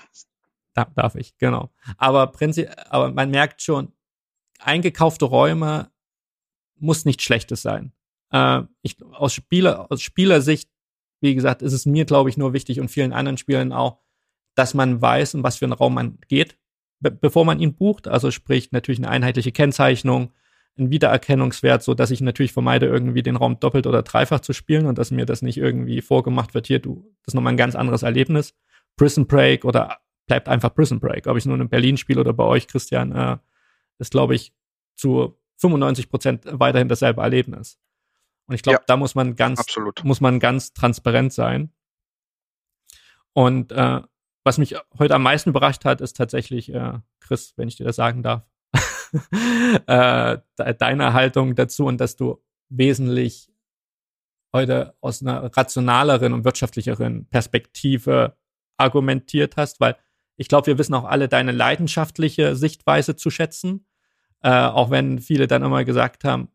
Da, 0.74 0.86
darf 0.96 1.16
ich, 1.16 1.38
genau. 1.38 1.72
Aber, 1.98 2.28
prinzip, 2.28 2.70
aber 2.90 3.12
man 3.12 3.32
merkt 3.32 3.62
schon, 3.62 3.92
eingekaufte 4.60 5.26
Räume 5.26 5.92
muss 6.76 7.06
nichts 7.06 7.24
Schlechtes 7.24 7.62
sein. 7.62 7.92
Äh, 8.32 8.62
ich, 8.82 8.98
aus, 9.04 9.34
Spieler, 9.34 9.92
aus 9.92 10.02
Spielersicht, 10.02 10.70
wie 11.22 11.36
gesagt, 11.36 11.62
ist 11.62 11.74
es 11.74 11.86
mir, 11.86 12.06
glaube 12.06 12.30
ich, 12.30 12.38
nur 12.38 12.54
wichtig 12.54 12.80
und 12.80 12.90
vielen 12.90 13.14
anderen 13.14 13.38
Spielern 13.38 13.74
auch, 13.74 14.00
dass 14.56 14.74
man 14.74 15.02
weiß, 15.02 15.34
in 15.34 15.44
was 15.44 15.58
für 15.58 15.66
einen 15.66 15.74
Raum 15.74 15.94
man 15.94 16.20
geht, 16.28 16.58
be 17.00 17.12
bevor 17.12 17.46
man 17.46 17.60
ihn 17.60 17.76
bucht. 17.76 18.08
Also 18.08 18.32
sprich 18.32 18.72
natürlich 18.72 19.00
eine 19.00 19.10
einheitliche 19.10 19.52
Kennzeichnung, 19.52 20.32
ein 20.78 20.92
Wiedererkennungswert, 20.92 21.84
so 21.84 21.94
dass 21.94 22.12
ich 22.12 22.22
natürlich 22.22 22.54
vermeide, 22.54 22.86
irgendwie 22.86 23.24
den 23.24 23.36
Raum 23.36 23.60
doppelt 23.60 23.88
oder 23.88 24.02
dreifach 24.04 24.40
zu 24.40 24.54
spielen 24.54 24.86
und 24.86 24.98
dass 24.98 25.12
mir 25.12 25.26
das 25.26 25.42
nicht 25.42 25.58
irgendwie 25.58 26.02
vorgemacht 26.02 26.54
wird. 26.54 26.68
Hier, 26.68 26.80
du, 26.80 27.04
das 27.24 27.34
ist 27.34 27.36
nochmal 27.36 27.54
ein 27.54 27.58
ganz 27.58 27.76
anderes 27.76 28.04
Erlebnis. 28.04 28.56
Prison 28.96 29.28
Break 29.28 29.66
oder 29.66 30.00
bleibt 30.28 30.48
einfach 30.48 30.74
Prison 30.74 31.00
Break. 31.00 31.28
Ob 31.28 31.38
ich 31.38 31.46
nur 31.46 31.60
in 31.60 31.70
Berlin 31.70 31.98
spiele 31.98 32.22
oder 32.22 32.34
bei 32.34 32.44
euch, 32.44 32.68
Christian, 32.68 33.12
äh, 33.14 33.38
ist, 33.98 34.12
glaube 34.12 34.36
ich, 34.36 34.54
zu 34.96 35.38
95 35.58 36.10
Prozent 36.10 36.46
weiterhin 36.46 36.88
dasselbe 36.88 37.22
Erlebnis. 37.22 37.80
Und 38.48 38.56
ich 38.56 38.64
glaube, 38.64 38.80
ja, 38.80 38.84
da 38.88 38.98
muss 38.98 39.16
man 39.16 39.36
ganz, 39.36 39.60
absolut. 39.60 40.04
muss 40.04 40.22
man 40.22 40.40
ganz 40.40 40.74
transparent 40.74 41.34
sein. 41.34 41.72
Und 43.34 43.72
äh, 43.72 44.02
was 44.44 44.58
mich 44.58 44.76
heute 44.98 45.16
am 45.16 45.24
meisten 45.24 45.52
überrascht 45.52 45.86
hat, 45.86 46.02
ist 46.02 46.18
tatsächlich, 46.18 46.74
äh, 46.74 47.00
Chris, 47.20 47.54
wenn 47.58 47.68
ich 47.68 47.76
dir 47.76 47.84
das 47.86 47.98
sagen 47.98 48.24
darf, 48.24 48.49
äh, 49.88 50.38
deine 50.56 51.14
Haltung 51.14 51.56
dazu 51.56 51.86
und 51.86 52.00
dass 52.00 52.16
du 52.16 52.42
wesentlich 52.70 53.52
heute 54.54 54.96
aus 55.02 55.22
einer 55.22 55.56
rationaleren 55.56 56.34
und 56.34 56.44
wirtschaftlicheren 56.44 57.28
Perspektive 57.30 58.36
argumentiert 58.78 59.58
hast, 59.58 59.80
weil 59.80 59.96
ich 60.38 60.48
glaube, 60.48 60.68
wir 60.68 60.78
wissen 60.78 60.94
auch 60.94 61.04
alle 61.04 61.28
deine 61.28 61.52
leidenschaftliche 61.52 62.56
Sichtweise 62.56 63.16
zu 63.16 63.30
schätzen. 63.30 63.86
Äh, 64.42 64.52
auch 64.52 64.90
wenn 64.90 65.20
viele 65.20 65.48
dann 65.48 65.64
immer 65.64 65.84
gesagt 65.84 66.24
haben, 66.24 66.48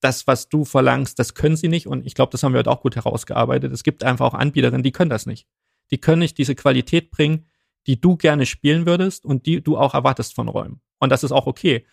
das, 0.00 0.26
was 0.26 0.50
du 0.50 0.66
verlangst, 0.66 1.18
das 1.18 1.34
können 1.34 1.56
sie 1.56 1.68
nicht. 1.68 1.86
Und 1.86 2.04
ich 2.04 2.14
glaube, 2.14 2.30
das 2.30 2.42
haben 2.42 2.52
wir 2.52 2.58
heute 2.58 2.70
auch 2.70 2.82
gut 2.82 2.96
herausgearbeitet. 2.96 3.72
Es 3.72 3.82
gibt 3.82 4.04
einfach 4.04 4.26
auch 4.26 4.34
Anbieterinnen, 4.34 4.82
die 4.82 4.92
können 4.92 5.08
das 5.08 5.24
nicht. 5.24 5.48
Die 5.90 5.98
können 5.98 6.18
nicht 6.18 6.36
diese 6.36 6.54
Qualität 6.54 7.10
bringen, 7.10 7.46
die 7.86 7.98
du 7.98 8.16
gerne 8.16 8.44
spielen 8.44 8.84
würdest 8.84 9.24
und 9.24 9.46
die 9.46 9.62
du 9.62 9.78
auch 9.78 9.94
erwartest 9.94 10.34
von 10.34 10.48
Räumen. 10.48 10.82
Und 11.04 11.10
das 11.10 11.22
ist 11.24 11.32
auch 11.32 11.46
okay. 11.46 11.86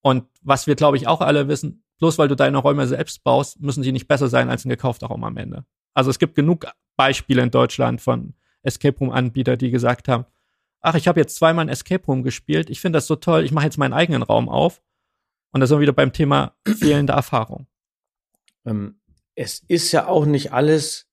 Und 0.00 0.24
was 0.42 0.66
wir, 0.66 0.74
glaube 0.74 0.96
ich, 0.96 1.06
auch 1.06 1.20
alle 1.20 1.48
wissen, 1.48 1.84
bloß 1.98 2.18
weil 2.18 2.28
du 2.28 2.34
deine 2.34 2.58
Räume 2.58 2.86
selbst 2.86 3.22
baust, 3.24 3.60
müssen 3.60 3.82
sie 3.82 3.92
nicht 3.92 4.08
besser 4.08 4.28
sein 4.28 4.50
als 4.50 4.64
ein 4.64 4.68
gekaufter 4.70 5.08
Raum 5.08 5.24
am 5.24 5.36
Ende. 5.36 5.64
Also 5.94 6.10
es 6.10 6.18
gibt 6.18 6.34
genug 6.34 6.66
Beispiele 6.96 7.42
in 7.42 7.50
Deutschland 7.50 8.00
von 8.00 8.34
Escape 8.62 8.98
Room 8.98 9.10
Anbieter, 9.10 9.56
die 9.56 9.70
gesagt 9.70 10.08
haben, 10.08 10.24
ach, 10.80 10.94
ich 10.94 11.08
habe 11.08 11.20
jetzt 11.20 11.36
zweimal 11.36 11.64
ein 11.64 11.68
Escape 11.68 12.04
Room 12.06 12.22
gespielt, 12.22 12.70
ich 12.70 12.80
finde 12.80 12.98
das 12.98 13.06
so 13.06 13.16
toll, 13.16 13.44
ich 13.44 13.52
mache 13.52 13.64
jetzt 13.64 13.78
meinen 13.78 13.92
eigenen 13.92 14.22
Raum 14.22 14.48
auf. 14.48 14.82
Und 15.52 15.60
da 15.60 15.66
sind 15.66 15.78
wir 15.78 15.82
wieder 15.82 15.92
beim 15.92 16.12
Thema 16.12 16.54
fehlende 16.66 17.14
Erfahrung. 17.14 17.66
Ähm, 18.66 19.00
es 19.34 19.60
ist 19.68 19.92
ja 19.92 20.06
auch 20.06 20.26
nicht 20.26 20.52
alles 20.52 21.08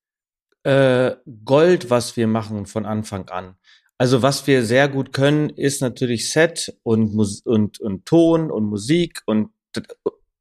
äh, 0.63 1.15
Gold, 1.45 1.89
was 1.89 2.17
wir 2.17 2.27
machen 2.27 2.65
von 2.65 2.85
Anfang 2.85 3.29
an. 3.29 3.55
Also 3.97 4.21
was 4.21 4.45
wir 4.47 4.65
sehr 4.65 4.89
gut 4.89 5.13
können, 5.13 5.49
ist 5.49 5.81
natürlich 5.81 6.29
Set 6.29 6.77
und, 6.83 7.13
Mus 7.13 7.41
und, 7.41 7.79
und 7.79 8.05
Ton 8.05 8.51
und 8.51 8.65
Musik 8.65 9.21
und 9.25 9.49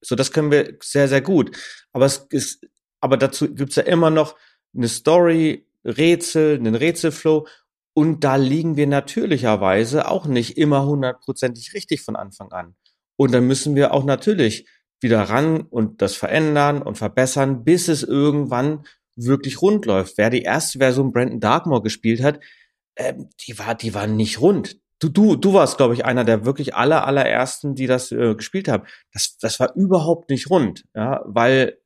so 0.00 0.14
das 0.14 0.32
können 0.32 0.50
wir 0.50 0.76
sehr, 0.82 1.08
sehr 1.08 1.22
gut. 1.22 1.56
Aber 1.92 2.04
es 2.04 2.26
ist, 2.30 2.66
aber 3.00 3.16
dazu 3.16 3.52
gibt's 3.54 3.76
ja 3.76 3.84
immer 3.84 4.10
noch 4.10 4.36
eine 4.76 4.88
Story, 4.88 5.66
Rätsel, 5.84 6.58
einen 6.58 6.74
Rätselflow 6.74 7.46
und 7.94 8.24
da 8.24 8.36
liegen 8.36 8.76
wir 8.76 8.86
natürlicherweise 8.86 10.08
auch 10.08 10.26
nicht 10.26 10.58
immer 10.58 10.84
hundertprozentig 10.84 11.74
richtig 11.74 12.02
von 12.02 12.16
Anfang 12.16 12.52
an. 12.52 12.74
Und 13.16 13.32
dann 13.32 13.46
müssen 13.46 13.76
wir 13.76 13.94
auch 13.94 14.04
natürlich 14.04 14.66
wieder 15.00 15.22
ran 15.22 15.60
und 15.60 16.02
das 16.02 16.16
verändern 16.16 16.82
und 16.82 16.98
verbessern, 16.98 17.64
bis 17.64 17.88
es 17.88 18.02
irgendwann 18.02 18.84
wirklich 19.16 19.62
rund 19.62 19.86
läuft. 19.86 20.18
Wer 20.18 20.30
die 20.30 20.42
erste 20.42 20.78
Version 20.78 21.12
Brandon 21.12 21.40
Darkmore 21.40 21.82
gespielt 21.82 22.22
hat, 22.22 22.40
äh, 22.96 23.14
die 23.40 23.58
war, 23.58 23.74
die 23.74 23.94
war 23.94 24.06
nicht 24.06 24.40
rund. 24.40 24.78
Du, 25.00 25.08
du, 25.08 25.36
du 25.36 25.52
warst, 25.52 25.76
glaube 25.76 25.94
ich, 25.94 26.04
einer 26.04 26.24
der 26.24 26.44
wirklich 26.44 26.74
aller, 26.74 27.06
allerersten, 27.06 27.74
die 27.74 27.86
das 27.86 28.12
äh, 28.12 28.34
gespielt 28.34 28.68
haben. 28.68 28.84
Das, 29.12 29.36
das 29.38 29.60
war 29.60 29.74
überhaupt 29.74 30.30
nicht 30.30 30.50
rund, 30.50 30.84
ja, 30.94 31.22
weil 31.26 31.78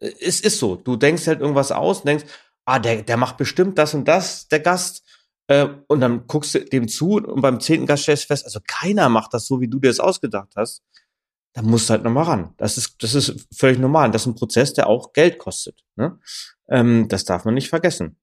äh, 0.00 0.12
es 0.20 0.40
ist 0.40 0.58
so. 0.58 0.76
Du 0.76 0.96
denkst 0.96 1.26
halt 1.26 1.40
irgendwas 1.40 1.72
aus 1.72 2.00
und 2.00 2.06
denkst, 2.06 2.24
ah, 2.64 2.78
der, 2.78 3.02
der 3.02 3.16
macht 3.16 3.36
bestimmt 3.36 3.78
das 3.78 3.94
und 3.94 4.06
das, 4.06 4.48
der 4.48 4.60
Gast. 4.60 5.04
Äh, 5.48 5.68
und 5.86 6.00
dann 6.00 6.26
guckst 6.26 6.54
du 6.54 6.64
dem 6.64 6.88
zu 6.88 7.16
und 7.16 7.40
beim 7.40 7.60
zehnten 7.60 7.86
Gast 7.86 8.02
stellst 8.02 8.24
du 8.24 8.28
fest, 8.28 8.44
also 8.44 8.60
keiner 8.66 9.08
macht 9.08 9.32
das 9.32 9.46
so, 9.46 9.60
wie 9.60 9.68
du 9.68 9.78
dir 9.78 9.88
das 9.88 10.00
ausgedacht 10.00 10.52
hast. 10.56 10.82
Da 11.54 11.62
musst 11.62 11.88
du 11.88 11.92
halt 11.92 12.04
nochmal 12.04 12.24
ran. 12.24 12.54
Das 12.58 12.76
ist, 12.76 13.02
das 13.02 13.14
ist 13.14 13.46
völlig 13.56 13.78
normal. 13.78 14.10
Das 14.10 14.22
ist 14.22 14.26
ein 14.26 14.34
Prozess, 14.34 14.74
der 14.74 14.88
auch 14.88 15.14
Geld 15.14 15.38
kostet. 15.38 15.84
Ne? 15.94 16.18
Ähm, 16.68 17.08
das 17.08 17.24
darf 17.24 17.46
man 17.46 17.54
nicht 17.54 17.70
vergessen. 17.70 18.18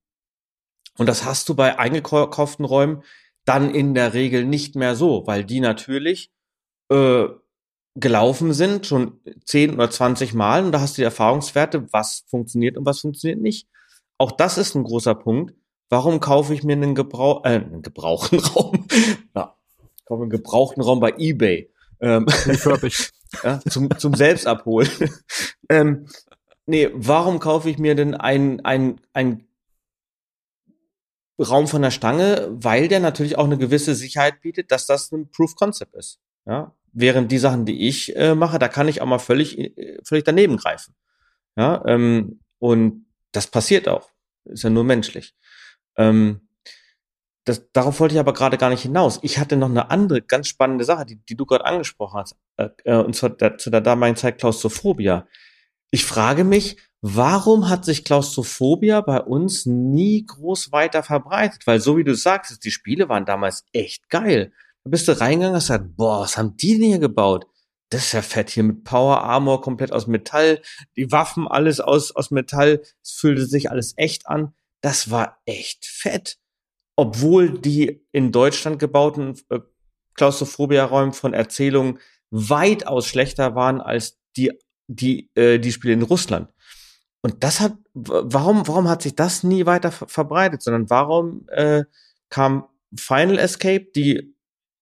Und 0.97 1.07
das 1.07 1.25
hast 1.25 1.49
du 1.49 1.55
bei 1.55 1.79
eingekauften 1.79 2.65
Räumen 2.65 3.03
dann 3.45 3.73
in 3.73 3.93
der 3.93 4.13
Regel 4.13 4.45
nicht 4.45 4.75
mehr 4.75 4.95
so, 4.95 5.23
weil 5.25 5.43
die 5.43 5.59
natürlich 5.59 6.31
äh, 6.89 7.25
gelaufen 7.95 8.53
sind, 8.53 8.85
schon 8.85 9.19
10 9.45 9.75
oder 9.75 9.89
20 9.89 10.33
Mal 10.33 10.65
und 10.65 10.71
da 10.71 10.81
hast 10.81 10.97
du 10.97 11.01
die 11.01 11.05
Erfahrungswerte, 11.05 11.91
was 11.91 12.23
funktioniert 12.27 12.77
und 12.77 12.85
was 12.85 13.01
funktioniert 13.01 13.41
nicht. 13.41 13.67
Auch 14.17 14.31
das 14.31 14.57
ist 14.57 14.75
ein 14.75 14.83
großer 14.83 15.15
Punkt. 15.15 15.53
Warum 15.89 16.19
kaufe 16.19 16.53
ich 16.53 16.63
mir 16.63 16.73
einen, 16.73 16.95
Gebrauch, 16.95 17.43
äh, 17.45 17.49
einen 17.49 17.81
gebrauchten 17.81 18.39
Raum? 18.55 18.87
ja, 19.35 19.55
ich 19.97 20.05
kaufe 20.05 20.21
einen 20.21 20.31
gebrauchten 20.31 20.81
Raum 20.81 20.99
bei 20.99 21.13
eBay. 21.17 21.69
Ähm, 21.99 22.25
ja, 23.43 23.59
zum, 23.69 23.97
zum 23.97 24.15
Selbstabholen. 24.15 24.89
ähm, 25.69 26.07
nee, 26.65 26.89
warum 26.93 27.39
kaufe 27.39 27.69
ich 27.69 27.77
mir 27.77 27.95
denn 27.95 28.15
ein, 28.15 28.59
ein, 28.65 29.01
ein 29.13 29.47
Raum 31.39 31.67
von 31.67 31.81
der 31.81 31.91
Stange, 31.91 32.47
weil 32.51 32.87
der 32.87 32.99
natürlich 32.99 33.37
auch 33.37 33.45
eine 33.45 33.57
gewisse 33.57 33.95
Sicherheit 33.95 34.41
bietet, 34.41 34.71
dass 34.71 34.85
das 34.85 35.11
ein 35.11 35.29
Proof 35.31 35.55
Concept 35.55 35.95
ist. 35.95 36.19
Ja, 36.45 36.73
während 36.91 37.31
die 37.31 37.37
Sachen, 37.37 37.65
die 37.65 37.87
ich 37.87 38.15
äh, 38.15 38.35
mache, 38.35 38.59
da 38.59 38.67
kann 38.67 38.87
ich 38.87 39.01
auch 39.01 39.05
mal 39.05 39.19
völlig, 39.19 39.57
äh, 39.57 39.99
völlig 40.03 40.23
daneben 40.23 40.57
greifen. 40.57 40.95
Ja, 41.55 41.83
ähm, 41.85 42.39
und 42.59 43.05
das 43.31 43.47
passiert 43.47 43.87
auch. 43.87 44.09
Ist 44.45 44.63
ja 44.63 44.69
nur 44.69 44.83
menschlich. 44.83 45.35
Ähm, 45.97 46.47
das, 47.45 47.69
darauf 47.73 47.99
wollte 47.99 48.15
ich 48.15 48.19
aber 48.19 48.33
gerade 48.33 48.57
gar 48.57 48.69
nicht 48.69 48.83
hinaus. 48.83 49.19
Ich 49.21 49.37
hatte 49.37 49.57
noch 49.57 49.69
eine 49.69 49.89
andere 49.91 50.21
ganz 50.21 50.47
spannende 50.47 50.85
Sache, 50.85 51.05
die, 51.05 51.17
die 51.17 51.35
du 51.35 51.45
gerade 51.45 51.65
angesprochen 51.65 52.19
hast, 52.19 52.35
äh, 52.57 52.69
äh 52.85 52.95
und 52.95 53.15
zwar 53.15 53.31
der, 53.31 53.57
zu 53.57 53.69
der 53.69 53.81
damaligen 53.81 54.15
Zeit 54.15 54.37
Klaustrophobia. 54.37 55.27
Ich 55.93 56.05
frage 56.05 56.43
mich, 56.43 56.77
warum 57.01 57.69
hat 57.69 57.85
sich 57.85 58.03
Klaustrophobia 58.03 59.01
bei 59.01 59.21
uns 59.21 59.67
nie 59.67 60.25
groß 60.25 60.71
weiter 60.71 61.03
verbreitet? 61.03 61.67
Weil 61.67 61.79
so 61.79 61.97
wie 61.97 62.03
du 62.03 62.15
sagst, 62.15 62.65
die 62.65 62.71
Spiele 62.71 63.09
waren 63.09 63.25
damals 63.25 63.63
echt 63.73 64.09
geil. 64.09 64.51
Da 64.83 64.89
bist 64.89 65.07
du 65.07 65.11
reingegangen 65.11 65.51
und 65.51 65.57
hast 65.57 65.67
gesagt, 65.67 65.95
boah, 65.95 66.21
was 66.21 66.35
haben 66.35 66.57
die 66.57 66.79
denn 66.79 66.87
hier 66.87 66.97
gebaut? 66.97 67.45
Das 67.91 68.05
ist 68.05 68.13
ja 68.13 68.23
fett 68.23 68.49
hier 68.49 68.63
mit 68.63 68.83
Power 68.83 69.21
Armor 69.21 69.61
komplett 69.61 69.91
aus 69.91 70.07
Metall, 70.07 70.63
die 70.95 71.11
Waffen 71.11 71.47
alles 71.47 71.79
aus, 71.79 72.11
aus 72.11 72.31
Metall. 72.31 72.81
Es 73.03 73.11
fühlte 73.11 73.45
sich 73.45 73.69
alles 73.69 73.93
echt 73.95 74.25
an. 74.25 74.55
Das 74.81 75.11
war 75.11 75.43
echt 75.45 75.85
fett. 75.85 76.39
Obwohl 76.95 77.59
die 77.59 78.03
in 78.11 78.31
Deutschland 78.31 78.79
gebauten 78.79 79.39
äh, 79.49 79.59
Klaustrophobia-Räume 80.15 81.13
von 81.13 81.35
Erzählungen 81.35 81.99
weitaus 82.31 83.05
schlechter 83.05 83.53
waren 83.53 83.79
als 83.79 84.17
die 84.35 84.53
die, 84.87 85.29
äh, 85.35 85.59
die 85.59 85.71
Spiele 85.71 85.93
in 85.93 86.01
Russland. 86.01 86.49
Und 87.21 87.43
das 87.43 87.61
hat, 87.61 87.73
warum, 87.93 88.67
warum 88.67 88.89
hat 88.89 89.01
sich 89.01 89.15
das 89.15 89.43
nie 89.43 89.65
weiter 89.65 89.91
verbreitet, 89.91 90.61
sondern 90.61 90.89
warum 90.89 91.47
äh, 91.49 91.85
kam 92.29 92.65
Final 92.97 93.39
Escape, 93.39 93.87
die 93.95 94.35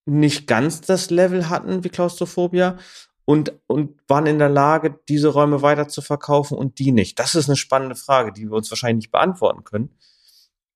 nicht 0.05 0.47
ganz 0.47 0.81
das 0.81 1.11
Level 1.11 1.49
hatten 1.49 1.83
wie 1.83 1.89
Klaustrophobia 1.89 2.77
und, 3.25 3.53
und 3.67 3.99
waren 4.07 4.25
in 4.25 4.39
der 4.39 4.49
Lage, 4.49 4.99
diese 5.07 5.29
Räume 5.29 5.61
weiter 5.61 5.87
zu 5.87 6.01
verkaufen 6.01 6.57
und 6.57 6.79
die 6.79 6.91
nicht? 6.91 7.19
Das 7.19 7.35
ist 7.35 7.47
eine 7.47 7.55
spannende 7.55 7.95
Frage, 7.95 8.33
die 8.33 8.49
wir 8.49 8.57
uns 8.57 8.71
wahrscheinlich 8.71 9.05
nicht 9.05 9.11
beantworten 9.11 9.63
können. 9.63 9.95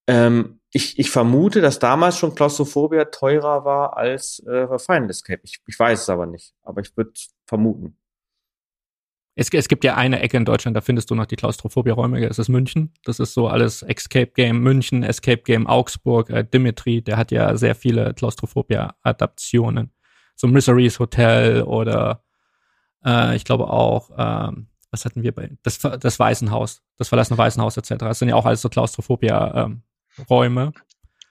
Ähm, 0.08 0.60
ich, 0.72 1.00
ich 1.00 1.10
vermute, 1.10 1.62
dass 1.62 1.80
damals 1.80 2.18
schon 2.18 2.36
Klaustrophobia 2.36 3.06
teurer 3.06 3.66
war 3.66 3.98
als 3.98 4.40
äh, 4.46 4.68
Final 4.78 5.10
Escape. 5.10 5.42
Ich, 5.44 5.62
ich 5.66 5.80
weiß 5.80 6.04
es 6.04 6.10
aber 6.10 6.28
nicht, 6.28 6.54
aber 6.62 6.82
ich 6.82 6.96
würde 6.96 7.14
vermuten. 7.48 7.98
Es, 9.36 9.50
es 9.50 9.68
gibt 9.68 9.84
ja 9.84 9.96
eine 9.96 10.22
Ecke 10.22 10.38
in 10.38 10.46
Deutschland, 10.46 10.78
da 10.78 10.82
findest 10.82 11.12
du 11.12 11.16
noch 11.16 11.26
die 11.26 11.36
Klaustrophobie-Räume, 11.36 12.26
das 12.28 12.40
ist 12.40 12.48
München. 12.48 12.94
Das 13.04 13.20
ist 13.20 13.34
so 13.34 13.50
alles 13.50 13.82
Escape 13.84 14.32
Game 14.34 14.60
München, 14.60 15.04
Escape 15.04 15.42
Game 15.44 15.68
Augsburg, 15.68 16.30
äh, 16.30 16.46
Dimitri, 16.46 17.02
der 17.02 17.18
hat 17.18 17.32
ja 17.32 17.58
sehr 17.58 17.76
viele 17.76 18.14
Klaustrophobia-Adaptionen. 18.14 19.92
So 20.36 20.48
Misery's 20.48 21.00
Hotel 21.00 21.64
oder 21.64 22.24
äh, 23.06 23.36
ich 23.36 23.44
glaube 23.44 23.70
auch, 23.70 24.10
ähm, 24.18 24.68
was 24.90 25.04
hatten 25.04 25.24
wir 25.24 25.34
bei, 25.34 25.52
das, 25.64 25.80
das 25.80 26.20
Waisenhaus, 26.20 26.82
das 26.98 27.10
verlassene 27.10 27.38
Waisenhaus 27.38 27.76
etc. 27.76 27.96
Das 28.00 28.20
sind 28.20 28.30
ja 28.30 28.36
auch 28.36 28.46
alles 28.46 28.62
so 28.62 28.70
Klaustrophobia-Räume. 28.70 30.62
Ähm, 30.64 30.74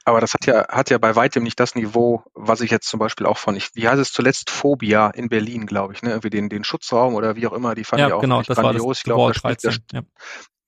aber 0.04 0.20
das 0.20 0.34
hat 0.34 0.46
ja, 0.46 0.68
hat 0.68 0.90
ja 0.90 0.98
bei 0.98 1.16
weitem 1.16 1.42
nicht 1.42 1.58
das 1.58 1.74
Niveau, 1.74 2.22
was 2.34 2.60
ich 2.60 2.70
jetzt 2.70 2.88
zum 2.88 2.98
Beispiel 2.98 3.26
auch 3.26 3.38
von, 3.38 3.56
ich, 3.56 3.70
wie 3.74 3.88
heißt 3.88 4.00
es 4.00 4.12
zuletzt, 4.12 4.50
Phobia 4.50 5.08
in 5.10 5.28
Berlin, 5.28 5.66
glaube 5.66 5.94
ich, 5.94 6.02
ne? 6.02 6.10
Irgendwie 6.10 6.30
den, 6.30 6.48
den 6.48 6.64
Schutzraum 6.64 7.14
oder 7.14 7.36
wie 7.36 7.46
auch 7.46 7.52
immer, 7.52 7.74
die 7.74 7.84
fand 7.84 8.00
ja, 8.00 8.08
ich 8.08 8.12
auch 8.12 8.20
genau, 8.20 8.42
das 8.42 8.56
grandios. 8.56 8.82
War 8.82 8.90
das 8.90 8.98
ich 8.98 9.04
glaube, 9.04 9.32
da 9.32 9.40
13, 9.40 9.78
ja. 9.92 10.02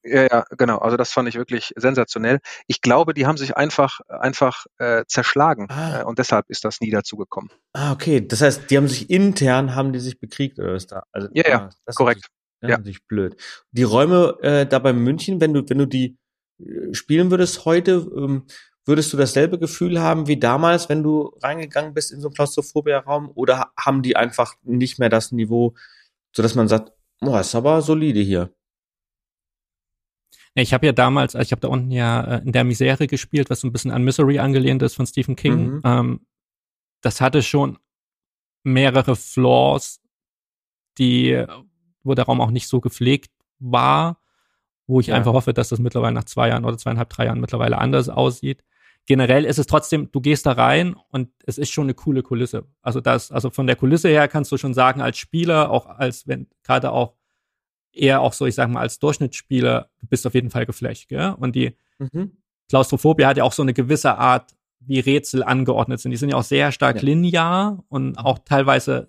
Ja, 0.09 0.23
ja, 0.31 0.45
genau. 0.57 0.79
Also 0.79 0.97
das 0.97 1.13
fand 1.13 1.29
ich 1.29 1.35
wirklich 1.35 1.73
sensationell. 1.77 2.39
Ich 2.69 2.81
glaube, 2.81 3.13
die 3.13 3.27
haben 3.27 3.37
sich 3.37 3.57
einfach 3.57 4.01
einfach 4.09 4.67
äh, 4.79 5.05
zerschlagen 5.09 5.69
ah. 5.69 6.01
äh, 6.01 6.05
und 6.05 6.19
deshalb 6.19 6.49
ist 6.49 6.65
das 6.65 6.81
nie 6.81 6.91
dazu 6.91 7.17
gekommen. 7.17 7.51
Ah, 7.73 7.93
okay. 7.93 8.25
Das 8.27 8.41
heißt, 8.41 8.71
die 8.71 8.77
haben 8.77 8.89
sich 8.89 9.11
intern 9.11 9.75
haben 9.75 9.93
die 9.93 9.99
sich 9.99 10.21
bekriegt 10.21 10.59
oder 10.59 10.75
was 10.75 10.87
da? 10.87 11.03
Also, 11.13 11.29
ja, 11.33 11.49
ja, 11.49 11.71
ah, 11.87 11.93
korrekt. 11.93 12.21
Ist, 12.61 12.71
ja, 12.71 12.77
natürlich 12.79 13.05
blöd. 13.07 13.37
Die 13.73 13.83
Räume 13.83 14.39
äh, 14.43 14.67
da 14.67 14.79
bei 14.79 14.93
München, 14.93 15.41
wenn 15.41 15.53
du 15.53 15.69
wenn 15.69 15.79
du 15.79 15.87
die 15.87 16.17
äh, 16.61 16.95
spielen 16.95 17.31
würdest 17.31 17.65
heute, 17.65 18.07
ähm, 18.17 18.47
Würdest 18.89 19.13
du 19.13 19.17
dasselbe 19.17 19.59
Gefühl 19.59 20.01
haben 20.01 20.29
wie 20.29 20.39
damals, 20.39 20.89
wenn 20.89 21.03
du 21.03 21.35
reingegangen 21.43 21.93
bist 21.93 22.13
in 22.13 22.21
so 22.21 22.29
einen 22.29 22.35
Klaustrophobia-Raum? 22.35 23.33
Oder 23.35 23.73
haben 23.77 24.03
die 24.03 24.15
einfach 24.15 24.55
nicht 24.63 25.01
mehr 25.01 25.09
das 25.09 25.33
Niveau, 25.33 25.75
sodass 26.33 26.55
man 26.55 26.69
sagt, 26.69 26.93
boah, 27.21 27.41
ist 27.41 27.55
aber 27.57 27.83
solide 27.83 28.21
hier? 28.21 28.55
Ich 30.55 30.73
habe 30.73 30.87
ja 30.87 30.93
damals, 30.93 31.35
also 31.35 31.45
ich 31.45 31.53
habe 31.53 31.61
da 31.61 31.69
unten 31.69 31.91
ja 31.91 32.23
äh, 32.23 32.43
in 32.43 32.53
der 32.53 32.65
Misere 32.65 33.09
gespielt, 33.09 33.51
was 33.51 33.61
so 33.61 33.67
ein 33.67 33.73
bisschen 33.73 33.91
an 33.91 34.05
Misery 34.05 34.39
angelehnt 34.39 34.83
ist 34.83 34.95
von 34.95 35.07
Stephen 35.07 35.35
King. 35.37 35.75
Mhm. 35.75 35.81
Ähm, 35.85 36.27
das 37.03 37.21
hatte 37.21 37.43
schon 37.43 37.79
mehrere 38.63 39.17
Flaws, 39.17 40.01
die, 40.99 41.45
wo 42.05 42.15
der 42.15 42.25
Raum 42.25 42.41
auch 42.41 42.51
nicht 42.51 42.69
so 42.69 42.81
gepflegt 42.81 43.33
war. 43.59 44.21
wo 44.87 45.01
ich 45.01 45.09
ja. 45.09 45.17
einfach 45.17 45.33
hoffe, 45.33 45.53
dass 45.53 45.71
das 45.71 45.81
mittlerweile 45.81 46.15
nach 46.15 46.25
zwei 46.25 46.49
Jahren 46.49 46.65
oder 46.65 46.79
zweieinhalb, 46.79 47.09
drei 47.09 47.27
Jahren 47.27 47.41
mittlerweile 47.41 47.79
anders 47.79 48.09
aussieht. 48.09 48.63
Generell 49.07 49.45
ist 49.45 49.59
es 49.59 49.67
trotzdem, 49.67 50.11
du 50.11 50.21
gehst 50.21 50.47
da 50.47 50.53
rein 50.53 50.97
und 51.11 51.31
es 51.45 51.59
ist 51.59 51.71
schon 51.71 51.85
eine 51.85 51.95
coole 51.95 52.23
Kulisse. 52.23 52.67
Also 52.83 53.01
das, 53.01 53.31
also 53.31 53.51
von 53.51 53.67
der 53.67 53.77
Kulisse 53.77 54.09
her 54.09 54.27
kannst 54.27 54.51
du 54.51 54.57
schon 54.57 54.75
sagen, 54.75 55.01
als 55.01 55.17
Spieler, 55.17 55.71
auch 55.71 55.87
als 55.87 56.27
wenn, 56.27 56.49
gerade 56.65 56.91
auch 56.91 57.15
eher 57.93 58.21
auch 58.21 58.33
so, 58.33 58.47
ich 58.47 58.57
sag 58.57 58.69
mal, 58.69 58.81
als 58.81 58.99
Durchschnittsspieler, 58.99 59.91
du 60.01 60.07
bist 60.07 60.27
auf 60.27 60.35
jeden 60.35 60.51
Fall 60.51 60.67
geflasht, 60.67 61.09
gell? 61.09 61.35
Und 61.39 61.55
die 61.55 61.77
mhm. 61.99 62.37
Klaustrophobie 62.69 63.25
hat 63.25 63.37
ja 63.37 63.45
auch 63.45 63.53
so 63.53 63.63
eine 63.63 63.75
gewisse 63.75 64.19
Art, 64.19 64.57
wie 64.81 65.01
Rätsel 65.01 65.43
angeordnet 65.43 66.01
sind. 66.01 66.11
Die 66.11 66.17
sind 66.17 66.31
ja 66.31 66.37
auch 66.37 66.43
sehr 66.43 66.73
stark 66.73 66.97
ja. 66.97 67.03
linear 67.03 67.85
und 67.89 68.19
auch 68.19 68.41
teilweise 68.41 69.09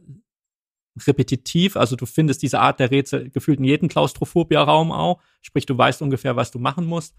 repetitiv. 1.05 1.75
Also 1.75 1.95
du 1.95 2.05
findest 2.05 2.41
diese 2.41 2.59
Art 2.59 2.79
der 2.79 2.91
Rätsel 2.91 3.29
gefühlt 3.29 3.59
in 3.59 3.65
jedem 3.65 3.89
Klaustrophobia-Raum 3.89 4.91
auch. 4.91 5.21
Sprich, 5.41 5.65
du 5.65 5.77
weißt 5.77 6.01
ungefähr, 6.01 6.35
was 6.35 6.51
du 6.51 6.59
machen 6.59 6.85
musst. 6.85 7.15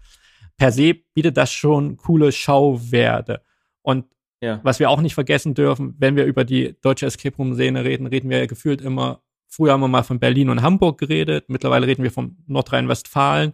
Per 0.59 0.71
se 0.73 0.93
bietet 0.93 1.37
das 1.37 1.51
schon 1.51 1.95
coole 1.95 2.33
Schauwerte. 2.33 3.41
Und 3.81 4.05
ja. 4.41 4.59
was 4.63 4.79
wir 4.79 4.89
auch 4.89 4.99
nicht 4.99 5.13
vergessen 5.13 5.53
dürfen, 5.53 5.95
wenn 5.97 6.17
wir 6.17 6.25
über 6.25 6.43
die 6.43 6.75
deutsche 6.81 7.05
Escape 7.05 7.35
Room-Szene 7.37 7.85
reden, 7.85 8.05
reden 8.05 8.29
wir 8.29 8.39
ja 8.39 8.45
gefühlt 8.45 8.81
immer, 8.81 9.23
früher 9.47 9.71
haben 9.71 9.79
wir 9.79 9.87
mal 9.87 10.03
von 10.03 10.19
Berlin 10.19 10.49
und 10.49 10.61
Hamburg 10.61 10.99
geredet, 10.99 11.45
mittlerweile 11.47 11.87
reden 11.87 12.03
wir 12.03 12.11
von 12.11 12.37
Nordrhein-Westfalen. 12.45 13.53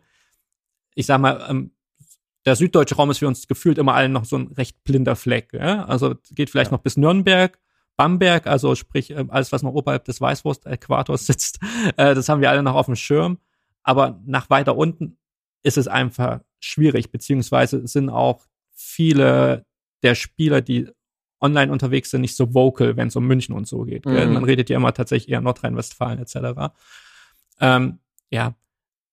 Ich 0.96 1.06
sag 1.06 1.22
mal, 1.22 1.46
ähm, 1.48 1.76
der 2.44 2.56
süddeutsche 2.56 2.96
Raum 2.96 3.12
ist 3.12 3.20
für 3.20 3.28
uns 3.28 3.48
gefühlt 3.48 3.78
immer 3.78 3.94
allen 3.94 4.12
noch 4.12 4.26
so 4.26 4.38
ein 4.38 4.48
recht 4.54 4.84
blinder 4.84 5.16
Fleck. 5.16 5.54
Ja? 5.54 5.86
Also 5.86 6.16
geht 6.32 6.50
vielleicht 6.50 6.72
ja. 6.72 6.78
noch 6.78 6.84
bis 6.84 6.98
Nürnberg, 6.98 7.60
Bamberg, 7.98 8.48
also 8.48 8.74
sprich 8.74 9.12
äh, 9.12 9.26
alles, 9.28 9.52
was 9.52 9.62
noch 9.62 9.74
oberhalb 9.74 10.06
des 10.06 10.20
Weißwurst-Äquators 10.22 11.28
sitzt, 11.28 11.60
äh, 11.98 12.16
das 12.16 12.30
haben 12.30 12.42
wir 12.42 12.50
alle 12.50 12.64
noch 12.64 12.76
auf 12.76 12.88
dem 12.88 12.96
Schirm. 12.96 13.38
Aber 13.84 14.20
nach 14.26 14.50
weiter 14.50 14.76
unten 14.76 15.20
ist 15.62 15.78
es 15.78 15.88
einfach 15.88 16.42
schwierig, 16.66 17.12
beziehungsweise 17.12 17.88
sind 17.88 18.10
auch 18.10 18.46
viele 18.74 19.66
der 20.04 20.16
Spieler, 20.16 20.62
die 20.62 20.90
online 21.40 21.72
unterwegs 21.72 22.12
sind, 22.12 22.22
nicht 22.22 22.36
so 22.36 22.54
vocal, 22.54 22.98
wenn 22.98 23.10
es 23.10 23.16
um 23.16 23.28
München 23.28 23.56
und 23.56 23.68
so 23.68 23.84
geht. 23.84 24.06
Mhm. 24.06 24.34
Man 24.34 24.44
redet 24.44 24.70
ja 24.70 24.78
immer 24.78 24.94
tatsächlich 24.94 25.32
eher 25.32 25.42
Nordrhein-Westfalen 25.42 26.20
etc. 26.20 26.74
Ähm, 27.60 28.00
ja, 28.32 28.56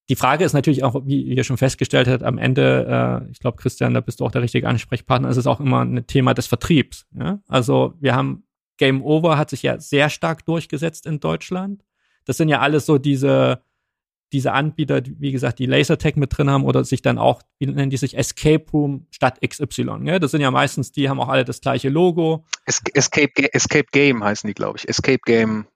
die 0.09 0.17
Frage 0.17 0.45
ist 0.45 0.53
natürlich 0.53 0.83
auch, 0.85 1.03
wie 1.07 1.23
ihr 1.23 1.45
schon 1.45 1.59
festgestellt 1.59 2.09
habt, 2.09 2.23
am 2.23 2.39
Ende, 2.39 3.23
äh, 3.27 3.31
ich 3.31 3.39
glaube, 3.39 3.57
Christian, 3.57 3.95
da 3.95 4.01
bist 4.01 4.21
du 4.21 4.25
auch 4.25 4.31
der 4.31 4.43
richtige 4.43 4.69
Ansprechpartner, 4.69 5.29
ist 5.29 5.37
es 5.37 5.47
auch 5.47 5.61
immer 5.61 5.85
ein 5.85 6.07
Thema 6.07 6.35
des 6.35 6.47
Vertriebs. 6.47 7.07
Ja? 7.17 7.41
Also 7.49 7.95
wir 8.01 8.15
haben 8.15 8.45
Game 8.79 9.03
Over 9.03 9.39
hat 9.39 9.51
sich 9.51 9.63
ja 9.63 9.79
sehr 9.79 10.11
stark 10.11 10.45
durchgesetzt 10.45 11.07
in 11.07 11.21
Deutschland. 11.21 11.85
Das 12.25 12.37
sind 12.37 12.49
ja 12.49 12.61
alles 12.61 12.87
so 12.87 12.99
diese, 12.99 13.63
diese 14.33 14.53
Anbieter, 14.53 15.03
wie 15.05 15.33
gesagt, 15.33 15.59
die 15.59 15.67
Lasertech 15.67 16.17
mit 16.17 16.37
drin 16.37 16.51
haben 16.51 16.65
oder 16.65 16.85
sich 16.85 17.03
dann 17.03 17.19
auch, 17.19 17.43
wie 17.59 17.67
nennen 17.67 17.91
die 17.91 17.97
sich, 17.97 18.17
Escape 18.17 18.65
Room 18.73 19.07
statt 19.11 19.39
XY. 19.47 20.01
Ja? 20.05 20.19
Das 20.19 20.31
sind 20.31 20.41
ja 20.41 20.51
meistens, 20.51 20.93
die 20.93 21.09
haben 21.09 21.21
auch 21.21 21.29
alle 21.29 21.45
das 21.45 21.61
gleiche 21.61 21.89
Logo. 21.89 22.45
Escape, 22.67 23.53
Escape 23.53 23.87
Game 23.93 24.25
heißen 24.25 24.49
die, 24.49 24.55
glaube 24.55 24.79
ich. 24.79 24.89
Escape 24.89 25.21
Game 25.25 25.67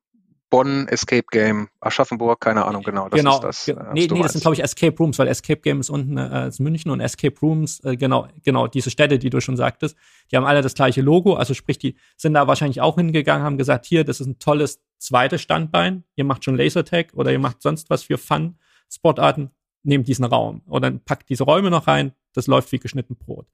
Bonn, 0.49 0.87
Escape 0.89 1.25
Game, 1.31 1.69
Aschaffenburg, 1.81 2.41
keine 2.41 2.65
Ahnung 2.65 2.83
genau. 2.83 3.09
Das 3.09 3.19
genau, 3.19 3.35
ist 3.35 3.43
das. 3.43 3.69
Äh, 3.69 3.75
nee, 3.93 4.07
nee 4.07 4.23
das 4.23 4.33
sind 4.33 4.43
glaube 4.43 4.55
ich 4.55 4.63
Escape 4.63 4.97
Rooms, 4.97 5.19
weil 5.19 5.27
Escape 5.27 5.61
Game 5.61 5.81
ist 5.81 5.91
unten 5.91 6.17
äh, 6.17 6.49
ist 6.49 6.61
München 6.61 6.91
und 6.93 7.01
Escape 7.01 7.35
Rooms, 7.43 7.81
äh, 7.85 7.97
genau, 7.97 8.29
genau, 8.45 8.69
diese 8.69 8.91
Städte, 8.91 9.19
die 9.19 9.29
du 9.29 9.41
schon 9.41 9.57
sagtest, 9.57 9.97
die 10.31 10.37
haben 10.37 10.45
alle 10.45 10.63
das 10.63 10.75
gleiche 10.75 11.03
Logo, 11.03 11.35
also 11.35 11.53
sprich, 11.53 11.79
die 11.79 11.97
sind 12.17 12.35
da 12.35 12.47
wahrscheinlich 12.47 12.81
auch 12.81 12.95
hingegangen, 12.95 13.45
haben 13.45 13.59
gesagt, 13.59 13.87
hier, 13.87 14.05
das 14.05 14.21
ist 14.21 14.29
ein 14.29 14.39
tolles 14.39 14.81
zweites 14.99 15.43
Standbein, 15.43 16.05
ihr 16.15 16.25
macht 16.25 16.45
schon 16.45 16.57
Lasertag 16.57 17.13
oder 17.15 17.33
ihr 17.33 17.39
macht 17.39 17.63
sonst 17.63 17.91
was 17.91 18.05
für 18.05 18.19
Fun-Sportarten, 18.19 19.51
nehmt 19.83 20.09
diesen 20.09 20.25
Raum 20.25 20.63
oder 20.67 20.91
dann 20.91 21.01
packt 21.01 21.29
diese 21.29 21.45
Räume 21.45 21.71
noch 21.71 21.87
rein, 21.87 22.13
das 22.33 22.47
läuft 22.47 22.73
wie 22.73 22.79
geschnitten 22.79 23.17
Brot. 23.17 23.47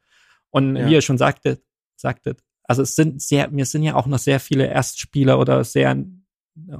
Und 0.50 0.76
ja. 0.76 0.86
wie 0.86 0.92
ihr 0.94 1.02
schon 1.02 1.18
sagtet, 1.18 1.62
sagtet, 1.96 2.42
also 2.64 2.82
es 2.82 2.94
sind 2.94 3.20
sehr, 3.20 3.48
mir 3.50 3.66
sind 3.66 3.82
ja 3.82 3.94
auch 3.94 4.06
noch 4.06 4.18
sehr 4.18 4.40
viele 4.40 4.66
Erstspieler 4.66 5.38
oder 5.38 5.64
sehr 5.64 5.96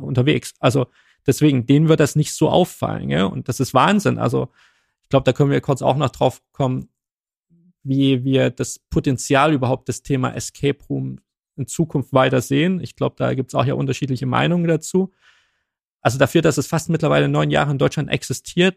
unterwegs. 0.00 0.54
Also 0.60 0.86
deswegen, 1.26 1.66
denen 1.66 1.88
wird 1.88 2.00
das 2.00 2.16
nicht 2.16 2.32
so 2.32 2.48
auffallen. 2.48 3.10
Ja? 3.10 3.24
Und 3.24 3.48
das 3.48 3.60
ist 3.60 3.74
Wahnsinn. 3.74 4.18
Also 4.18 4.48
ich 5.02 5.08
glaube, 5.08 5.24
da 5.24 5.32
können 5.32 5.50
wir 5.50 5.60
kurz 5.60 5.82
auch 5.82 5.96
noch 5.96 6.10
drauf 6.10 6.42
kommen, 6.52 6.88
wie 7.82 8.24
wir 8.24 8.50
das 8.50 8.78
Potenzial 8.78 9.52
überhaupt 9.52 9.88
des 9.88 10.02
Thema 10.02 10.34
Escape 10.34 10.78
Room 10.88 11.18
in 11.57 11.66
Zukunft 11.66 12.12
weiter 12.12 12.40
sehen. 12.40 12.80
Ich 12.80 12.96
glaube, 12.96 13.16
da 13.18 13.34
gibt 13.34 13.50
es 13.50 13.55
auch 13.55 13.64
ja 13.64 13.74
unterschiedliche 13.74 14.26
Meinungen 14.26 14.66
dazu. 14.66 15.12
Also 16.00 16.18
dafür, 16.18 16.42
dass 16.42 16.59
es 16.59 16.66
fast 16.66 16.88
mittlerweile 16.88 17.28
neun 17.28 17.50
Jahre 17.50 17.70
in 17.70 17.78
Deutschland 17.78 18.11
existiert, 18.11 18.76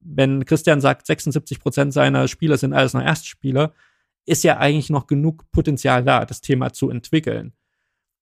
wenn 0.00 0.44
Christian 0.44 0.80
sagt, 0.80 1.06
76 1.06 1.60
Prozent 1.60 1.92
seiner 1.92 2.26
Spieler 2.26 2.56
sind 2.56 2.72
alles 2.72 2.94
noch 2.94 3.02
Erstspieler, 3.02 3.74
ist 4.26 4.44
ja 4.44 4.58
eigentlich 4.58 4.90
noch 4.90 5.06
genug 5.06 5.50
Potenzial 5.52 6.04
da, 6.04 6.24
das 6.24 6.40
Thema 6.40 6.72
zu 6.72 6.90
entwickeln. 6.90 7.52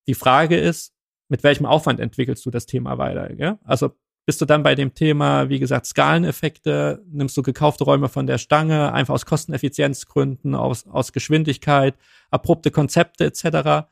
Die 0.06 0.14
Frage 0.14 0.56
ist, 0.56 0.92
mit 1.28 1.42
welchem 1.42 1.66
Aufwand 1.66 2.00
entwickelst 2.00 2.44
du 2.46 2.50
das 2.50 2.66
Thema 2.66 2.98
weiter? 2.98 3.28
Gell? 3.34 3.58
Also 3.64 3.94
bist 4.28 4.42
du 4.42 4.44
dann 4.44 4.62
bei 4.62 4.74
dem 4.74 4.92
Thema, 4.92 5.48
wie 5.48 5.58
gesagt, 5.58 5.86
Skaleneffekte, 5.86 7.02
nimmst 7.10 7.34
du 7.34 7.42
gekaufte 7.42 7.84
Räume 7.84 8.10
von 8.10 8.26
der 8.26 8.36
Stange, 8.36 8.92
einfach 8.92 9.14
aus 9.14 9.24
Kosteneffizienzgründen, 9.24 10.54
aus, 10.54 10.86
aus 10.86 11.14
Geschwindigkeit, 11.14 11.94
abrupte 12.30 12.70
Konzepte 12.70 13.24
etc. 13.24 13.88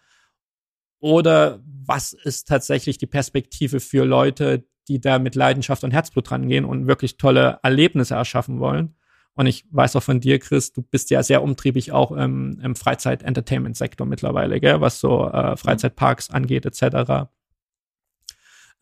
Oder 1.01 1.61
was 1.65 2.13
ist 2.13 2.49
tatsächlich 2.49 2.99
die 2.99 3.07
Perspektive 3.07 3.81
für 3.81 4.05
Leute, 4.05 4.67
die 4.89 5.01
da 5.01 5.19
mit 5.19 5.37
Leidenschaft 5.37 5.85
und 5.85 5.93
Herzblut 5.93 6.31
rangehen 6.31 6.67
und 6.67 6.87
wirklich 6.87 7.17
tolle 7.17 7.59
Erlebnisse 7.63 8.17
erschaffen 8.17 8.61
wollen? 8.61 8.95
Und 9.37 9.47
ich 9.47 9.65
weiß 9.71 9.97
auch 9.97 10.03
von 10.03 10.21
dir, 10.21 10.39
Chris, 10.39 10.71
du 10.71 10.83
bist 10.83 11.09
ja 11.09 11.23
sehr 11.23 11.43
umtriebig 11.43 11.93
auch 11.93 12.13
im, 12.13 12.61
im 12.63 12.77
Freizeit-Entertainment-Sektor 12.77 14.07
mittlerweile, 14.07 14.61
gell? 14.61 14.83
was 14.83 15.01
so 15.01 15.31
äh, 15.31 15.57
Freizeitparks 15.57 16.29
angeht, 16.29 16.67
etc. 16.67 17.31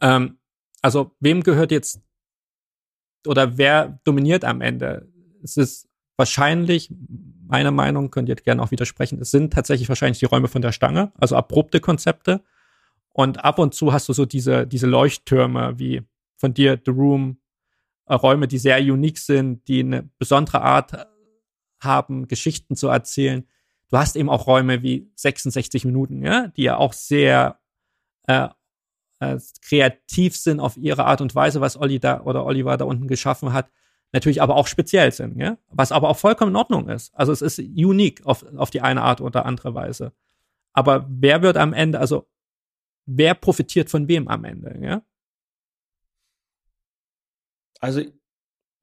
Ähm, 0.01 0.39
also, 0.85 1.13
wem 1.19 1.43
gehört 1.43 1.71
jetzt 1.71 2.03
oder 3.27 3.57
wer 3.57 4.01
dominiert 4.05 4.45
am 4.45 4.61
Ende? 4.61 5.09
Es 5.43 5.57
ist 5.57 5.89
wahrscheinlich, 6.19 6.93
meiner 7.47 7.71
Meinung, 7.71 8.11
könnt 8.11 8.29
ihr 8.29 8.35
gerne 8.35 8.63
auch 8.63 8.71
widersprechen, 8.71 9.19
es 9.19 9.31
sind 9.31 9.55
tatsächlich 9.55 9.89
wahrscheinlich 9.89 10.19
die 10.19 10.27
Räume 10.27 10.47
von 10.47 10.61
der 10.61 10.73
Stange, 10.73 11.11
also 11.17 11.37
abrupte 11.37 11.81
Konzepte. 11.81 12.45
Und 13.15 13.43
ab 13.43 13.59
und 13.59 13.73
zu 13.73 13.95
hast 13.95 14.11
du 14.11 14.13
so 14.13 14.27
diese, 14.27 14.67
diese 14.67 14.87
Leuchttürme 14.87 15.79
wie 15.79 16.03
von 16.37 16.53
dir, 16.53 16.79
The 16.85 16.91
Room, 16.91 17.39
äh, 18.05 18.13
Räume, 18.13 18.47
die 18.47 18.59
sehr 18.59 18.79
unique 18.79 19.17
sind, 19.17 19.67
die 19.69 19.81
eine 19.81 20.11
besondere 20.19 20.61
Art 20.61 21.07
haben, 21.81 22.29
Geschichten 22.29 22.77
zu 22.77 22.89
erzählen. 22.89 23.49
Du 23.89 23.97
hast 23.97 24.17
eben 24.17 24.29
auch 24.29 24.47
Räume 24.47 24.83
wie 24.83 25.11
66 25.15 25.87
Minuten, 25.87 26.23
ja, 26.23 26.49
die 26.49 26.65
ja 26.65 26.77
auch 26.77 26.93
sehr 26.93 27.59
äh, 28.27 28.51
äh, 29.33 29.41
kreativ 29.63 30.37
sind 30.37 30.61
auf 30.61 30.77
ihre 30.77 31.05
Art 31.05 31.21
und 31.21 31.35
Weise, 31.35 31.61
was 31.61 31.77
Olli 31.77 32.01
da 32.01 32.23
oder 32.23 32.45
Oliver 32.45 32.77
da 32.77 32.85
unten 32.85 33.09
geschaffen 33.09 33.53
hat, 33.53 33.71
natürlich 34.13 34.43
aber 34.43 34.57
auch 34.57 34.67
speziell 34.67 35.13
sind, 35.13 35.39
ja, 35.41 35.59
was 35.69 35.93
aber 35.93 36.09
auch 36.09 36.17
vollkommen 36.17 36.53
in 36.53 36.57
Ordnung 36.57 36.89
ist. 36.89 37.15
Also 37.15 37.33
es 37.33 37.43
ist 37.43 37.59
unique 37.59 38.25
auf, 38.25 38.45
auf 38.57 38.71
die 38.71 38.81
eine 38.81 39.03
Art 39.03 39.21
oder 39.21 39.45
andere 39.47 39.75
Weise. 39.75 40.13
Aber 40.73 41.07
wer 41.09 41.43
wird 41.43 41.57
am 41.57 41.73
Ende, 41.73 42.01
also 42.01 42.29
wer 43.07 43.35
profitiert 43.35 43.91
von 43.91 44.09
wem 44.09 44.29
am 44.29 44.45
Ende, 44.45 44.79
ja? 44.81 45.03
Also 47.81 48.03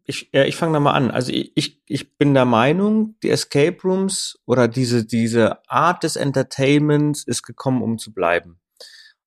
ich, 0.06 0.30
ja, 0.34 0.46
ich 0.46 0.56
fange 0.56 0.74
da 0.74 0.80
mal 0.80 0.94
an. 0.94 1.12
Also 1.12 1.32
ich, 1.32 1.82
ich 1.86 2.18
bin 2.18 2.34
der 2.34 2.46
Meinung, 2.46 3.16
die 3.24 3.30
Escape 3.30 3.82
Rooms 3.84 4.40
oder 4.46 4.68
diese, 4.68 5.06
diese 5.06 5.68
Art 5.70 6.04
des 6.04 6.16
Entertainments 6.16 7.24
ist 7.24 7.44
gekommen, 7.44 7.82
um 7.82 7.98
zu 7.98 8.14
bleiben. 8.14 8.61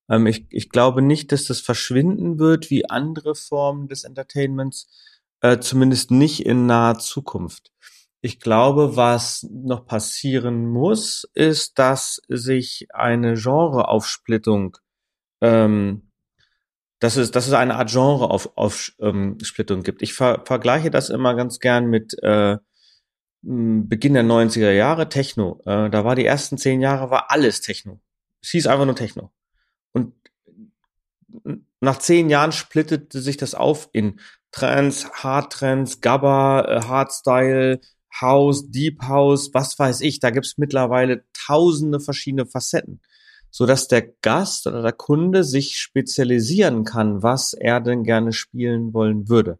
Ähm, 0.09 0.27
ich, 0.27 0.45
ich 0.49 0.69
glaube 0.69 1.01
nicht, 1.01 1.31
dass 1.31 1.45
das 1.45 1.61
verschwinden 1.61 2.39
wird 2.39 2.69
wie 2.69 2.89
andere 2.89 3.35
Formen 3.35 3.87
des 3.87 4.03
Entertainments, 4.03 4.89
äh, 5.41 5.59
zumindest 5.59 6.11
nicht 6.11 6.45
in 6.45 6.65
naher 6.65 6.99
Zukunft. 6.99 7.71
Ich 8.21 8.39
glaube, 8.39 8.95
was 8.95 9.47
noch 9.51 9.85
passieren 9.85 10.67
muss, 10.67 11.29
ist, 11.33 11.77
dass 11.77 12.21
sich 12.27 12.87
eine 12.91 13.35
Genreaufsplittung 13.35 14.77
ähm, 15.41 16.05
dass 16.99 17.17
es, 17.17 17.31
dass 17.31 17.47
es 17.47 17.53
eine 17.53 17.75
Art 17.75 17.91
Genre 17.91 18.29
auf, 18.29 18.49
auf 18.55 18.93
ähm, 18.99 19.37
gibt. 19.83 20.01
Ich 20.01 20.13
ver 20.13 20.43
vergleiche 20.45 20.89
das 20.89 21.09
immer 21.09 21.35
ganz 21.35 21.59
gern 21.59 21.87
mit 21.87 22.15
äh, 22.23 22.57
Beginn 23.41 24.13
der 24.13 24.23
90er 24.23 24.71
Jahre 24.71 25.09
Techno. 25.09 25.61
Äh, 25.65 25.89
da 25.89 26.03
war 26.03 26.15
die 26.15 26.25
ersten 26.25 26.57
zehn 26.57 26.81
Jahre 26.81 27.11
war 27.11 27.31
alles 27.31 27.61
Techno. 27.61 28.01
Es 28.41 28.49
hieß 28.49 28.67
einfach 28.67 28.85
nur 28.85 28.95
Techno. 28.95 29.31
Nach 31.79 31.99
zehn 31.99 32.29
Jahren 32.29 32.51
splittete 32.51 33.21
sich 33.21 33.37
das 33.37 33.55
auf 33.55 33.89
in 33.93 34.19
Trends, 34.51 35.09
Hardtrends, 35.11 36.01
Gabba, 36.01 36.65
äh, 36.65 36.81
Hardstyle, 36.81 37.79
House, 38.21 38.71
Deep 38.71 39.03
House, 39.03 39.53
was 39.53 39.77
weiß 39.77 40.01
ich. 40.01 40.19
Da 40.19 40.29
gibt's 40.29 40.57
mittlerweile 40.57 41.25
tausende 41.33 41.99
verschiedene 41.99 42.45
Facetten 42.45 43.01
so 43.55 43.65
dass 43.65 43.87
der 43.87 44.01
Gast 44.01 44.67
oder 44.67 44.81
der 44.81 44.91
Kunde 44.91 45.45
sich 45.45 45.79
spezialisieren 45.79 46.83
kann, 46.83 47.23
was 47.23 47.53
er 47.53 47.79
denn 47.79 48.03
gerne 48.03 48.33
spielen 48.33 48.93
wollen 48.93 49.29
würde. 49.29 49.59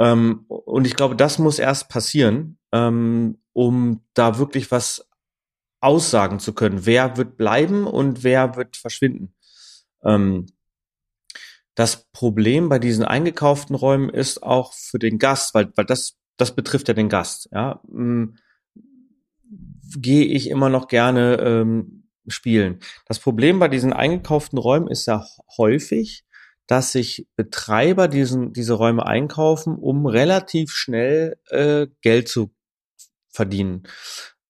Ähm, 0.00 0.46
und 0.48 0.84
ich 0.84 0.96
glaube, 0.96 1.14
das 1.14 1.38
muss 1.38 1.60
erst 1.60 1.88
passieren, 1.88 2.58
ähm, 2.72 3.38
um 3.52 4.02
da 4.14 4.40
wirklich 4.40 4.72
was 4.72 5.08
aussagen 5.80 6.40
zu 6.40 6.52
können. 6.54 6.86
Wer 6.86 7.16
wird 7.16 7.36
bleiben 7.36 7.86
und 7.86 8.24
wer 8.24 8.56
wird 8.56 8.76
verschwinden? 8.76 9.32
Ähm, 10.02 10.46
das 11.78 12.08
Problem 12.10 12.68
bei 12.68 12.80
diesen 12.80 13.04
eingekauften 13.04 13.76
Räumen 13.76 14.10
ist 14.10 14.42
auch 14.42 14.72
für 14.72 14.98
den 14.98 15.16
Gast, 15.16 15.54
weil, 15.54 15.70
weil 15.76 15.84
das, 15.84 16.16
das 16.36 16.50
betrifft 16.50 16.88
ja 16.88 16.94
den 16.94 17.08
Gast, 17.08 17.48
ja. 17.52 17.80
Ähm, 17.88 18.36
gehe 19.96 20.24
ich 20.24 20.50
immer 20.50 20.70
noch 20.70 20.88
gerne 20.88 21.36
ähm, 21.36 22.08
spielen. 22.26 22.80
Das 23.06 23.20
Problem 23.20 23.60
bei 23.60 23.68
diesen 23.68 23.92
eingekauften 23.92 24.58
Räumen 24.58 24.88
ist 24.88 25.06
ja 25.06 25.24
häufig, 25.56 26.24
dass 26.66 26.90
sich 26.90 27.28
Betreiber 27.36 28.08
diesen, 28.08 28.52
diese 28.52 28.72
Räume 28.72 29.06
einkaufen, 29.06 29.76
um 29.76 30.04
relativ 30.06 30.72
schnell 30.72 31.38
äh, 31.48 31.86
Geld 32.00 32.28
zu 32.28 32.50
verdienen. 33.28 33.84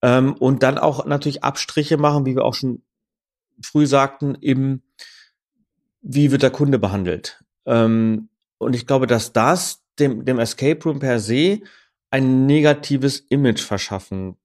Ähm, 0.00 0.32
und 0.32 0.62
dann 0.62 0.78
auch 0.78 1.04
natürlich 1.04 1.44
Abstriche 1.44 1.98
machen, 1.98 2.24
wie 2.24 2.36
wir 2.36 2.46
auch 2.46 2.54
schon 2.54 2.84
früh 3.62 3.86
sagten, 3.86 4.34
im 4.34 4.82
wie 6.08 6.30
wird 6.30 6.42
der 6.42 6.50
Kunde 6.50 6.78
behandelt. 6.78 7.44
Ähm, 7.66 8.30
und 8.56 8.74
ich 8.74 8.86
glaube, 8.86 9.06
dass 9.06 9.32
das 9.32 9.84
dem, 9.98 10.24
dem 10.24 10.38
Escape 10.38 10.82
Room 10.84 11.00
per 11.00 11.20
se 11.20 11.60
ein 12.10 12.46
negatives 12.46 13.20
Image 13.28 13.60
verschaffen 13.60 14.36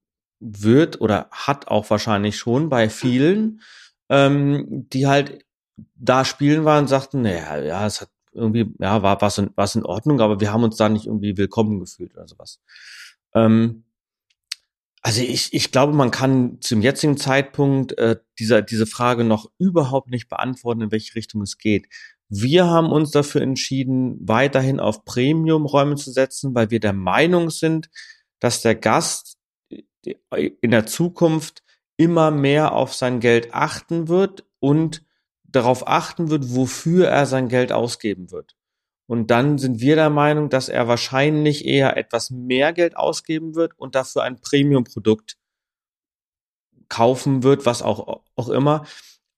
wird 0.41 0.99
oder 0.99 1.29
hat 1.31 1.69
auch 1.69 1.89
wahrscheinlich 1.89 2.37
schon 2.37 2.67
bei 2.67 2.89
vielen, 2.89 3.61
ähm, 4.09 4.87
die 4.91 5.07
halt 5.07 5.45
da 5.95 6.25
spielen 6.25 6.65
waren, 6.65 6.87
sagten, 6.87 7.21
naja, 7.21 7.57
ja, 7.57 7.87
es 7.87 8.01
hat 8.01 8.09
irgendwie, 8.33 8.73
ja, 8.79 9.01
war 9.01 9.21
was 9.21 9.37
in, 9.37 9.51
was 9.55 9.75
in 9.75 9.85
Ordnung, 9.85 10.19
aber 10.19 10.41
wir 10.41 10.51
haben 10.51 10.63
uns 10.63 10.75
da 10.75 10.89
nicht 10.89 11.05
irgendwie 11.05 11.37
willkommen 11.37 11.79
gefühlt 11.79 12.13
oder 12.13 12.27
sowas. 12.27 12.59
Ähm, 13.33 13.85
also 15.03 15.21
ich, 15.21 15.53
ich 15.53 15.71
glaube, 15.71 15.91
man 15.93 16.11
kann 16.11 16.59
zum 16.61 16.81
jetzigen 16.81 17.17
Zeitpunkt 17.17 17.97
äh, 17.97 18.15
dieser, 18.39 18.61
diese 18.61 18.87
Frage 18.87 19.25
noch 19.25 19.51
überhaupt 19.59 20.09
nicht 20.09 20.29
beantworten, 20.29 20.81
in 20.81 20.91
welche 20.91 21.15
Richtung 21.15 21.41
es 21.41 21.57
geht. 21.57 21.87
Wir 22.29 22.67
haben 22.67 22.89
uns 22.89 23.11
dafür 23.11 23.41
entschieden, 23.41 24.17
weiterhin 24.21 24.79
auf 24.79 25.03
Premium-Räume 25.03 25.97
zu 25.97 26.09
setzen, 26.11 26.55
weil 26.55 26.71
wir 26.71 26.79
der 26.79 26.93
Meinung 26.93 27.49
sind, 27.49 27.89
dass 28.39 28.61
der 28.61 28.75
Gast 28.75 29.37
in 30.01 30.71
der 30.71 30.85
Zukunft 30.85 31.63
immer 31.97 32.31
mehr 32.31 32.73
auf 32.73 32.93
sein 32.93 33.19
Geld 33.19 33.53
achten 33.53 34.07
wird 34.07 34.45
und 34.59 35.05
darauf 35.43 35.87
achten 35.87 36.29
wird, 36.29 36.55
wofür 36.55 37.07
er 37.09 37.25
sein 37.25 37.49
Geld 37.49 37.71
ausgeben 37.71 38.31
wird. 38.31 38.55
Und 39.05 39.31
dann 39.31 39.57
sind 39.57 39.79
wir 39.79 39.95
der 39.95 40.09
Meinung, 40.09 40.49
dass 40.49 40.69
er 40.69 40.87
wahrscheinlich 40.87 41.65
eher 41.65 41.97
etwas 41.97 42.31
mehr 42.31 42.71
Geld 42.73 42.95
ausgeben 42.95 43.55
wird 43.55 43.77
und 43.77 43.95
dafür 43.95 44.23
ein 44.23 44.39
Premium-Produkt 44.39 45.37
kaufen 46.87 47.43
wird, 47.43 47.65
was 47.65 47.81
auch, 47.81 48.23
auch 48.35 48.49
immer, 48.49 48.85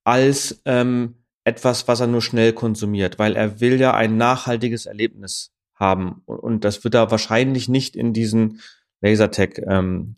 als 0.03 0.61
ähm, 0.65 1.15
etwas, 1.45 1.87
was 1.87 1.99
er 1.99 2.07
nur 2.07 2.21
schnell 2.21 2.53
konsumiert, 2.53 3.17
weil 3.17 3.35
er 3.35 3.59
will 3.59 3.79
ja 3.79 3.93
ein 3.93 4.17
nachhaltiges 4.17 4.85
Erlebnis 4.85 5.51
haben. 5.75 6.21
Und 6.25 6.63
das 6.63 6.83
wird 6.83 6.95
er 6.95 7.11
wahrscheinlich 7.11 7.69
nicht 7.69 7.95
in 7.95 8.13
diesen 8.13 8.61
Lasertech-Hallen 9.01 10.15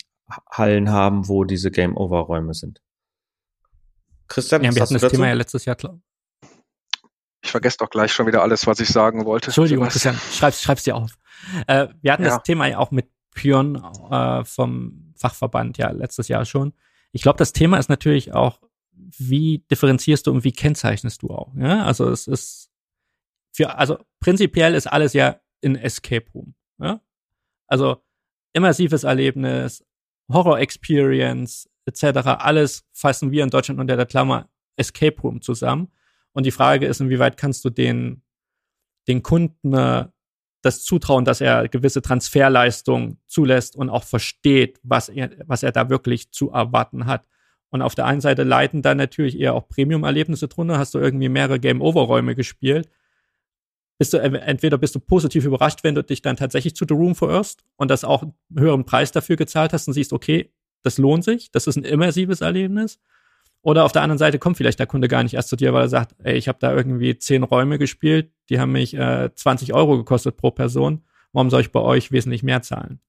ähm, 0.60 0.90
haben, 0.90 1.28
wo 1.28 1.44
diese 1.44 1.72
Game-Over-Räume 1.72 2.53
sind. 2.53 2.82
Christian, 4.28 4.64
ja, 4.64 4.74
wir 4.74 4.82
hatten 4.82 4.98
das? 4.99 5.11
Thema 5.11 5.28
ja 5.28 5.34
letztes 5.34 5.65
Jahr, 5.65 5.78
ich 7.41 7.51
vergesse 7.51 7.77
doch 7.80 7.89
gleich 7.89 8.11
schon 8.11 8.27
wieder 8.27 8.41
alles, 8.41 8.68
was 8.68 8.80
ich 8.80 8.89
sagen 8.89 9.26
wollte. 9.26 9.47
Entschuldigung, 9.47 9.88
Christian, 9.88 10.19
schreib's, 10.34 10.61
schreib's 10.61 10.84
dir 10.84 10.95
auf. 10.95 11.11
Äh, 11.68 11.88
wir 12.01 12.11
hatten 12.11 12.23
ja. 12.23 12.30
das 12.30 12.43
Thema 12.43 12.68
ja 12.68 12.80
auch 12.80 12.91
mit 12.91 13.09
Pyrn 13.34 13.76
äh, 14.09 14.43
vom 14.43 15.14
Fachverband 15.15 15.77
ja 15.77 15.91
letztes 15.91 16.27
Jahr 16.27 16.45
schon. 16.45 16.73
Ich 17.11 17.22
glaube, 17.22 17.38
das 17.38 17.53
Thema 17.53 17.77
ist 17.77 17.89
natürlich 17.89 18.34
auch, 18.34 18.61
wie 18.91 19.59
differenzierst 19.72 20.27
du 20.27 20.31
und 20.31 20.43
wie 20.43 20.51
kennzeichnest 20.51 21.22
du 21.22 21.30
auch. 21.30 21.53
Ja? 21.55 21.85
Also 21.85 22.09
es 22.09 22.27
ist 22.27 22.69
für, 23.53 23.77
also 23.77 23.99
prinzipiell 24.19 24.73
ist 24.73 24.88
alles 24.88 25.14
ja 25.14 25.39
in 25.61 25.76
Escape 25.76 26.26
Room. 26.34 26.55
Ja? 26.80 27.01
Also 27.68 28.03
immersives 28.53 29.03
Erlebnis, 29.03 29.85
Horror 30.31 30.59
Experience 30.59 31.69
etc. 31.85 32.27
Alles 32.39 32.85
fassen 32.91 33.31
wir 33.31 33.43
in 33.43 33.49
Deutschland 33.49 33.80
unter 33.80 33.95
der 33.95 34.05
Klammer 34.05 34.49
Escape 34.76 35.19
Room 35.22 35.41
zusammen. 35.41 35.91
Und 36.38 36.45
die 36.45 36.51
Frage 36.51 36.85
ist, 36.85 37.01
inwieweit 37.01 37.35
kannst 37.35 37.65
du 37.65 37.72
den, 37.72 38.22
den 39.07 39.23
Kunden 39.23 39.73
äh, 39.73 40.05
das 40.61 40.84
zutrauen, 40.84 41.26
dass 41.26 41.41
er 41.41 41.68
gewisse 41.68 42.03
Transferleistung 42.03 43.18
zulässt 43.26 43.76
und 43.76 43.89
auch 43.89 44.03
versteht, 44.03 44.80
was 44.84 45.09
er, 45.09 45.31
was 45.47 45.64
er 45.64 45.72
da 45.72 45.89
wirklich 45.89 46.30
zu 46.30 46.51
erwarten 46.51 47.07
hat. 47.07 47.27
Und 47.72 47.81
auf 47.81 47.95
der 47.95 48.05
einen 48.05 48.22
Seite 48.22 48.43
leiten 48.43 48.84
da 48.84 48.93
natürlich 48.93 49.39
eher 49.39 49.55
auch 49.55 49.68
Premium-Erlebnisse 49.68 50.47
drunter. 50.47 50.77
Hast 50.77 50.93
du 50.93 50.99
irgendwie 50.99 51.27
mehrere 51.27 51.59
Game-Over-Räume 51.59 52.35
gespielt? 52.35 52.88
Bist 53.97 54.14
du, 54.14 54.19
entweder 54.19 54.77
bist 54.77 54.93
du 54.93 54.99
positiv 54.99 55.43
überrascht, 55.43 55.80
wenn 55.84 55.95
du 55.95 56.03
dich 56.03 56.22
dann 56.22 56.35
tatsächlich 56.35 56.76
zu 56.76 56.85
The 56.88 56.93
Room 56.93 57.15
verirrst 57.15 57.64
und 57.77 57.89
das 57.89 58.03
auch 58.03 58.22
einen 58.22 58.35
höheren 58.55 58.85
Preis 58.85 59.11
dafür 59.11 59.38
gezahlt 59.38 59.73
hast 59.73 59.88
und 59.88 59.95
siehst, 59.95 60.14
okay, 60.14 60.53
das 60.84 60.99
lohnt 60.99 61.23
sich, 61.23 61.49
das 61.51 61.65
ist 61.65 61.77
ein 61.77 61.84
immersives 61.84 62.41
Erlebnis. 62.41 62.99
Oder 63.62 63.84
auf 63.84 63.92
der 63.92 64.02
anderen 64.02 64.18
Seite 64.18 64.40
kommt 64.40 64.58
vielleicht 64.58 64.80
der 64.80 64.88
Kunde 64.88 65.08
gar 65.08 65.24
nicht 65.24 65.34
erst 65.34 65.50
zu 65.50 65.56
dir, 65.56 65.74
weil 65.74 65.86
er 65.86 65.90
sagt, 65.90 66.16
ey, 66.24 66.36
ich 66.36 66.48
habe 66.48 66.60
da 66.60 66.74
irgendwie 66.74 67.18
zehn 67.18 67.44
Räume 67.44 67.78
gespielt, 67.78 68.32
die 68.50 68.60
haben 68.60 68.72
mich 68.72 68.94
äh, 68.94 69.30
20 69.34 69.74
Euro 69.74 69.98
gekostet 69.98 70.38
pro 70.38 70.52
Person. 70.52 71.04
Warum 71.34 71.50
soll 71.50 71.62
ich 71.62 71.72
bei 71.72 71.82
euch 71.82 72.12
wesentlich 72.12 72.44
mehr 72.44 72.62
zahlen? 72.62 73.00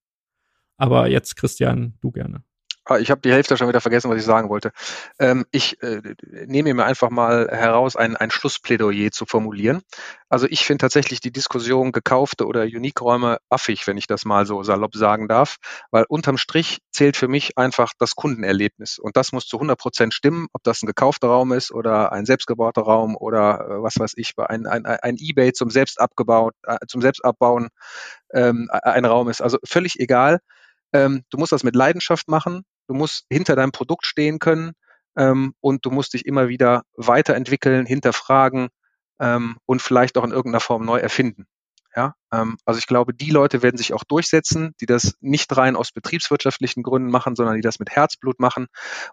Aber 0.76 1.08
jetzt, 1.08 1.36
Christian, 1.36 1.94
du 2.00 2.10
gerne. 2.10 2.42
Ah, 2.90 2.98
ich 2.98 3.10
habe 3.10 3.20
die 3.20 3.30
Hälfte 3.30 3.54
schon 3.58 3.68
wieder 3.68 3.82
vergessen, 3.82 4.10
was 4.10 4.16
ich 4.16 4.24
sagen 4.24 4.48
wollte. 4.48 4.72
Ähm, 5.18 5.44
ich 5.50 5.82
äh, 5.82 6.00
nehme 6.46 6.72
mir 6.72 6.86
einfach 6.86 7.10
mal 7.10 7.46
heraus, 7.50 7.96
ein, 7.96 8.16
ein 8.16 8.30
Schlussplädoyer 8.30 9.10
zu 9.10 9.26
formulieren. 9.26 9.82
Also 10.30 10.46
ich 10.48 10.64
finde 10.64 10.80
tatsächlich 10.80 11.20
die 11.20 11.30
Diskussion 11.30 11.92
gekaufte 11.92 12.46
oder 12.46 12.62
Unique-Räume 12.62 13.40
affig, 13.50 13.86
wenn 13.86 13.98
ich 13.98 14.06
das 14.06 14.24
mal 14.24 14.46
so 14.46 14.62
salopp 14.62 14.94
sagen 14.94 15.28
darf, 15.28 15.56
weil 15.90 16.06
unterm 16.08 16.38
Strich 16.38 16.78
zählt 16.90 17.18
für 17.18 17.28
mich 17.28 17.58
einfach 17.58 17.92
das 17.98 18.14
Kundenerlebnis. 18.14 18.98
Und 18.98 19.18
das 19.18 19.32
muss 19.32 19.46
zu 19.46 19.58
100 19.58 19.78
Prozent 19.78 20.14
stimmen, 20.14 20.46
ob 20.54 20.62
das 20.62 20.82
ein 20.82 20.86
gekaufter 20.86 21.28
Raum 21.28 21.52
ist 21.52 21.70
oder 21.70 22.12
ein 22.12 22.24
selbstgebauter 22.24 22.80
Raum 22.82 23.16
oder 23.16 23.68
äh, 23.68 23.82
was 23.82 23.98
weiß 23.98 24.14
ich, 24.16 24.32
ein, 24.38 24.66
ein, 24.66 24.86
ein 24.86 25.16
Ebay 25.18 25.52
zum 25.52 25.68
Selbstabgebaut, 25.68 26.54
äh, 26.62 26.78
zum 26.88 27.02
Selbstabbauen 27.02 27.68
ähm, 28.32 28.70
ein 28.70 29.04
Raum 29.04 29.28
ist. 29.28 29.42
Also 29.42 29.58
völlig 29.62 30.00
egal. 30.00 30.38
Ähm, 30.94 31.24
du 31.28 31.36
musst 31.36 31.52
das 31.52 31.64
mit 31.64 31.76
Leidenschaft 31.76 32.28
machen 32.28 32.64
du 32.88 32.94
musst 32.94 33.26
hinter 33.30 33.54
deinem 33.54 33.72
Produkt 33.72 34.06
stehen 34.06 34.38
können 34.38 34.72
ähm, 35.16 35.54
und 35.60 35.84
du 35.86 35.90
musst 35.90 36.14
dich 36.14 36.26
immer 36.26 36.48
wieder 36.48 36.82
weiterentwickeln, 36.96 37.86
hinterfragen 37.86 38.68
ähm, 39.20 39.58
und 39.66 39.82
vielleicht 39.82 40.18
auch 40.18 40.24
in 40.24 40.32
irgendeiner 40.32 40.60
Form 40.60 40.84
neu 40.84 40.98
erfinden. 40.98 41.46
Ja, 41.98 42.14
ähm, 42.32 42.58
also 42.64 42.78
ich 42.78 42.86
glaube, 42.86 43.12
die 43.12 43.30
Leute 43.30 43.60
werden 43.60 43.76
sich 43.76 43.92
auch 43.92 44.04
durchsetzen, 44.04 44.72
die 44.80 44.86
das 44.86 45.16
nicht 45.18 45.56
rein 45.56 45.74
aus 45.74 45.90
betriebswirtschaftlichen 45.90 46.84
Gründen 46.84 47.10
machen, 47.10 47.34
sondern 47.34 47.56
die 47.56 47.60
das 47.60 47.80
mit 47.80 47.90
Herzblut 47.90 48.38
machen. 48.38 48.68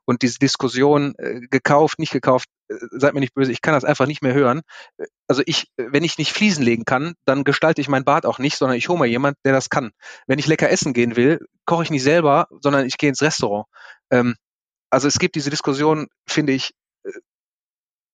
Und 0.05 0.21
diese 0.21 0.37
Diskussion 0.37 1.15
äh, 1.17 1.39
gekauft, 1.49 1.97
nicht 1.97 2.11
gekauft, 2.13 2.47
äh, 2.67 2.75
seid 2.91 3.15
mir 3.15 3.21
nicht 3.21 3.33
böse, 3.33 3.51
ich 3.51 3.63
kann 3.63 3.73
das 3.73 3.85
einfach 3.85 4.05
nicht 4.05 4.21
mehr 4.21 4.35
hören. 4.35 4.61
Äh, 4.97 5.07
also 5.27 5.41
ich, 5.47 5.65
wenn 5.77 6.03
ich 6.03 6.19
nicht 6.19 6.31
Fliesen 6.31 6.63
legen 6.63 6.85
kann, 6.85 7.15
dann 7.25 7.43
gestalte 7.43 7.81
ich 7.81 7.89
mein 7.89 8.05
Bad 8.05 8.27
auch 8.27 8.37
nicht, 8.37 8.55
sondern 8.55 8.77
ich 8.77 8.87
hole 8.87 8.99
mal 8.99 9.07
jemand, 9.07 9.35
der 9.43 9.53
das 9.53 9.71
kann. 9.71 9.89
Wenn 10.27 10.37
ich 10.37 10.45
lecker 10.45 10.69
essen 10.69 10.93
gehen 10.93 11.15
will, 11.15 11.39
koche 11.65 11.81
ich 11.81 11.89
nicht 11.89 12.03
selber, 12.03 12.47
sondern 12.61 12.85
ich 12.85 12.99
gehe 12.99 13.09
ins 13.09 13.23
Restaurant. 13.23 13.65
Ähm, 14.11 14.35
also 14.91 15.07
es 15.07 15.17
gibt 15.17 15.33
diese 15.33 15.49
Diskussion, 15.49 16.05
finde 16.29 16.53
ich, 16.53 16.69
äh, 16.69 16.84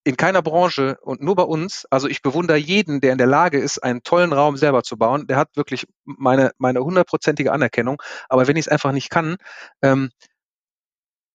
in 0.04 0.16
keiner 0.16 0.42
Branche 0.42 0.98
und 1.02 1.22
nur 1.22 1.36
bei 1.36 1.44
uns, 1.44 1.86
also 1.90 2.08
ich 2.08 2.22
bewundere 2.22 2.56
jeden, 2.56 3.00
der 3.00 3.12
in 3.12 3.18
der 3.18 3.26
Lage 3.26 3.58
ist, 3.58 3.78
einen 3.78 4.02
tollen 4.02 4.32
Raum 4.32 4.56
selber 4.56 4.82
zu 4.82 4.96
bauen, 4.96 5.26
der 5.26 5.36
hat 5.36 5.56
wirklich 5.56 5.86
meine, 6.04 6.52
meine 6.58 6.80
hundertprozentige 6.80 7.52
Anerkennung. 7.52 8.02
Aber 8.28 8.46
wenn 8.48 8.56
ich 8.56 8.66
es 8.66 8.72
einfach 8.72 8.92
nicht 8.92 9.10
kann, 9.10 9.36
ähm, 9.80 10.10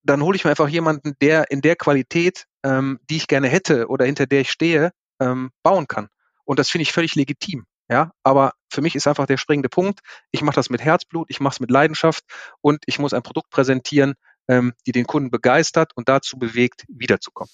dann 0.04 0.22
hole 0.22 0.36
ich 0.36 0.44
mir 0.44 0.52
einfach 0.52 0.68
jemanden, 0.68 1.14
der 1.22 1.50
in 1.52 1.62
der 1.62 1.76
Qualität, 1.76 2.46
ähm, 2.64 3.00
die 3.10 3.18
ich 3.18 3.28
gerne 3.28 3.48
hätte 3.48 3.88
oder 3.88 4.06
hinter 4.06 4.26
der 4.26 4.42
ich 4.42 4.52
stehe, 4.52 4.92
ähm, 5.20 5.52
bauen 5.64 5.88
kann. 5.88 6.10
Und 6.44 6.60
das 6.60 6.70
finde 6.70 6.84
ich 6.84 6.92
völlig 6.92 7.16
legitim. 7.16 7.66
Ja, 7.90 8.12
aber 8.24 8.52
für 8.70 8.82
mich 8.82 8.96
ist 8.96 9.08
einfach 9.08 9.28
der 9.28 9.38
springende 9.38 9.70
Punkt. 9.70 10.02
Ich 10.32 10.42
mache 10.42 10.56
das 10.56 10.70
mit 10.70 10.82
Herzblut, 10.82 11.28
ich 11.30 11.40
mache 11.40 11.54
es 11.54 11.60
mit 11.62 11.72
Leidenschaft 11.72 12.26
und 12.60 12.84
ich 12.86 13.00
muss 13.00 13.14
ein 13.14 13.24
Produkt 13.24 13.50
präsentieren, 13.50 14.16
ähm, 14.50 14.74
die 14.86 14.92
den 14.92 15.08
Kunden 15.08 15.32
begeistert 15.32 15.94
und 15.96 16.10
dazu 16.10 16.38
bewegt, 16.38 16.84
wiederzukommen. 16.90 17.50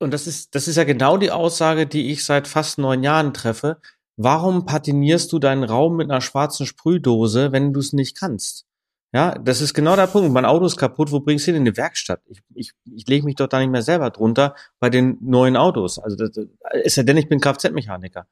Und 0.00 0.12
das 0.12 0.26
ist, 0.26 0.54
das 0.54 0.66
ist 0.66 0.76
ja 0.76 0.84
genau 0.84 1.16
die 1.18 1.30
Aussage, 1.30 1.86
die 1.86 2.10
ich 2.10 2.24
seit 2.24 2.48
fast 2.48 2.78
neun 2.78 3.02
Jahren 3.02 3.34
treffe. 3.34 3.80
Warum 4.16 4.64
patinierst 4.64 5.30
du 5.32 5.38
deinen 5.38 5.62
Raum 5.62 5.96
mit 5.96 6.10
einer 6.10 6.20
schwarzen 6.20 6.66
Sprühdose, 6.66 7.52
wenn 7.52 7.72
du 7.72 7.80
es 7.80 7.92
nicht 7.92 8.18
kannst? 8.18 8.66
Ja, 9.12 9.34
das 9.34 9.60
ist 9.60 9.74
genau 9.74 9.96
der 9.96 10.06
Punkt. 10.06 10.32
Mein 10.32 10.44
Auto 10.44 10.64
ist 10.64 10.76
kaputt, 10.76 11.10
wo 11.10 11.20
bringst 11.20 11.46
du 11.46 11.52
den 11.52 11.66
in 11.66 11.72
die 11.72 11.76
Werkstatt? 11.76 12.22
Ich, 12.28 12.40
ich, 12.54 12.72
ich 12.94 13.06
lege 13.08 13.26
mich 13.26 13.34
doch 13.34 13.48
da 13.48 13.58
nicht 13.58 13.70
mehr 13.70 13.82
selber 13.82 14.10
drunter 14.10 14.54
bei 14.78 14.88
den 14.88 15.18
neuen 15.20 15.56
Autos. 15.56 15.98
Also 15.98 16.16
das 16.16 16.46
ist 16.84 16.96
ja 16.96 17.02
denn, 17.02 17.16
ich 17.16 17.28
bin 17.28 17.40
Kfz-Mechaniker. 17.40 18.26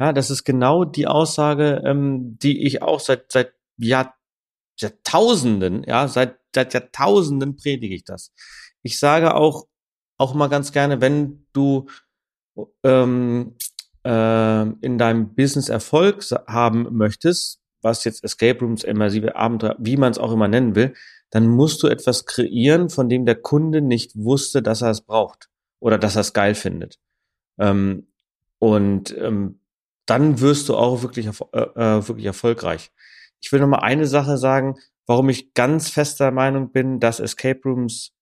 Ja, 0.00 0.12
das 0.12 0.30
ist 0.30 0.44
genau 0.44 0.84
die 0.84 1.06
Aussage, 1.06 1.82
ähm, 1.84 2.38
die 2.42 2.66
ich 2.66 2.82
auch 2.82 3.00
seit 3.00 3.30
seit 3.32 3.54
Jahr, 3.78 4.16
Jahrtausenden, 4.78 5.84
ja, 5.84 6.08
seit 6.08 6.38
seit 6.54 6.74
Jahrtausenden 6.74 7.56
predige 7.56 7.94
ich 7.94 8.04
das. 8.04 8.32
Ich 8.82 8.98
sage 8.98 9.34
auch 9.34 9.66
auch 10.18 10.34
mal 10.34 10.48
ganz 10.48 10.72
gerne, 10.72 11.00
wenn 11.00 11.46
du 11.52 11.86
ähm, 12.82 13.56
äh, 14.04 14.62
in 14.80 14.98
deinem 14.98 15.34
Business 15.34 15.68
Erfolg 15.68 16.24
haben 16.46 16.96
möchtest, 16.96 17.60
was 17.82 18.04
jetzt 18.04 18.24
Escape 18.24 18.60
Rooms, 18.60 18.84
immersive 18.84 19.36
Abenteuer, 19.36 19.76
wie 19.78 19.96
man 19.96 20.12
es 20.12 20.18
auch 20.18 20.32
immer 20.32 20.48
nennen 20.48 20.74
will, 20.74 20.94
dann 21.30 21.46
musst 21.48 21.82
du 21.82 21.88
etwas 21.88 22.24
kreieren, 22.24 22.88
von 22.88 23.08
dem 23.08 23.26
der 23.26 23.36
Kunde 23.36 23.80
nicht 23.82 24.12
wusste, 24.16 24.62
dass 24.62 24.82
er 24.82 24.90
es 24.90 25.02
braucht 25.02 25.48
oder 25.80 25.98
dass 25.98 26.16
er 26.16 26.22
es 26.22 26.32
geil 26.32 26.54
findet. 26.54 26.98
Ähm, 27.58 28.08
und 28.58 29.16
ähm, 29.18 29.60
dann 30.06 30.40
wirst 30.40 30.68
du 30.68 30.76
auch 30.76 31.02
wirklich, 31.02 31.26
äh, 31.26 31.30
äh, 31.30 32.08
wirklich 32.08 32.26
erfolgreich. 32.26 32.92
Ich 33.40 33.52
will 33.52 33.60
noch 33.60 33.68
mal 33.68 33.80
eine 33.80 34.06
Sache 34.06 34.38
sagen, 34.38 34.76
warum 35.06 35.28
ich 35.28 35.52
ganz 35.54 35.90
fester 35.90 36.30
Meinung 36.30 36.72
bin, 36.72 37.00
dass 37.00 37.20
Escape 37.20 37.60
Rooms 37.64 38.12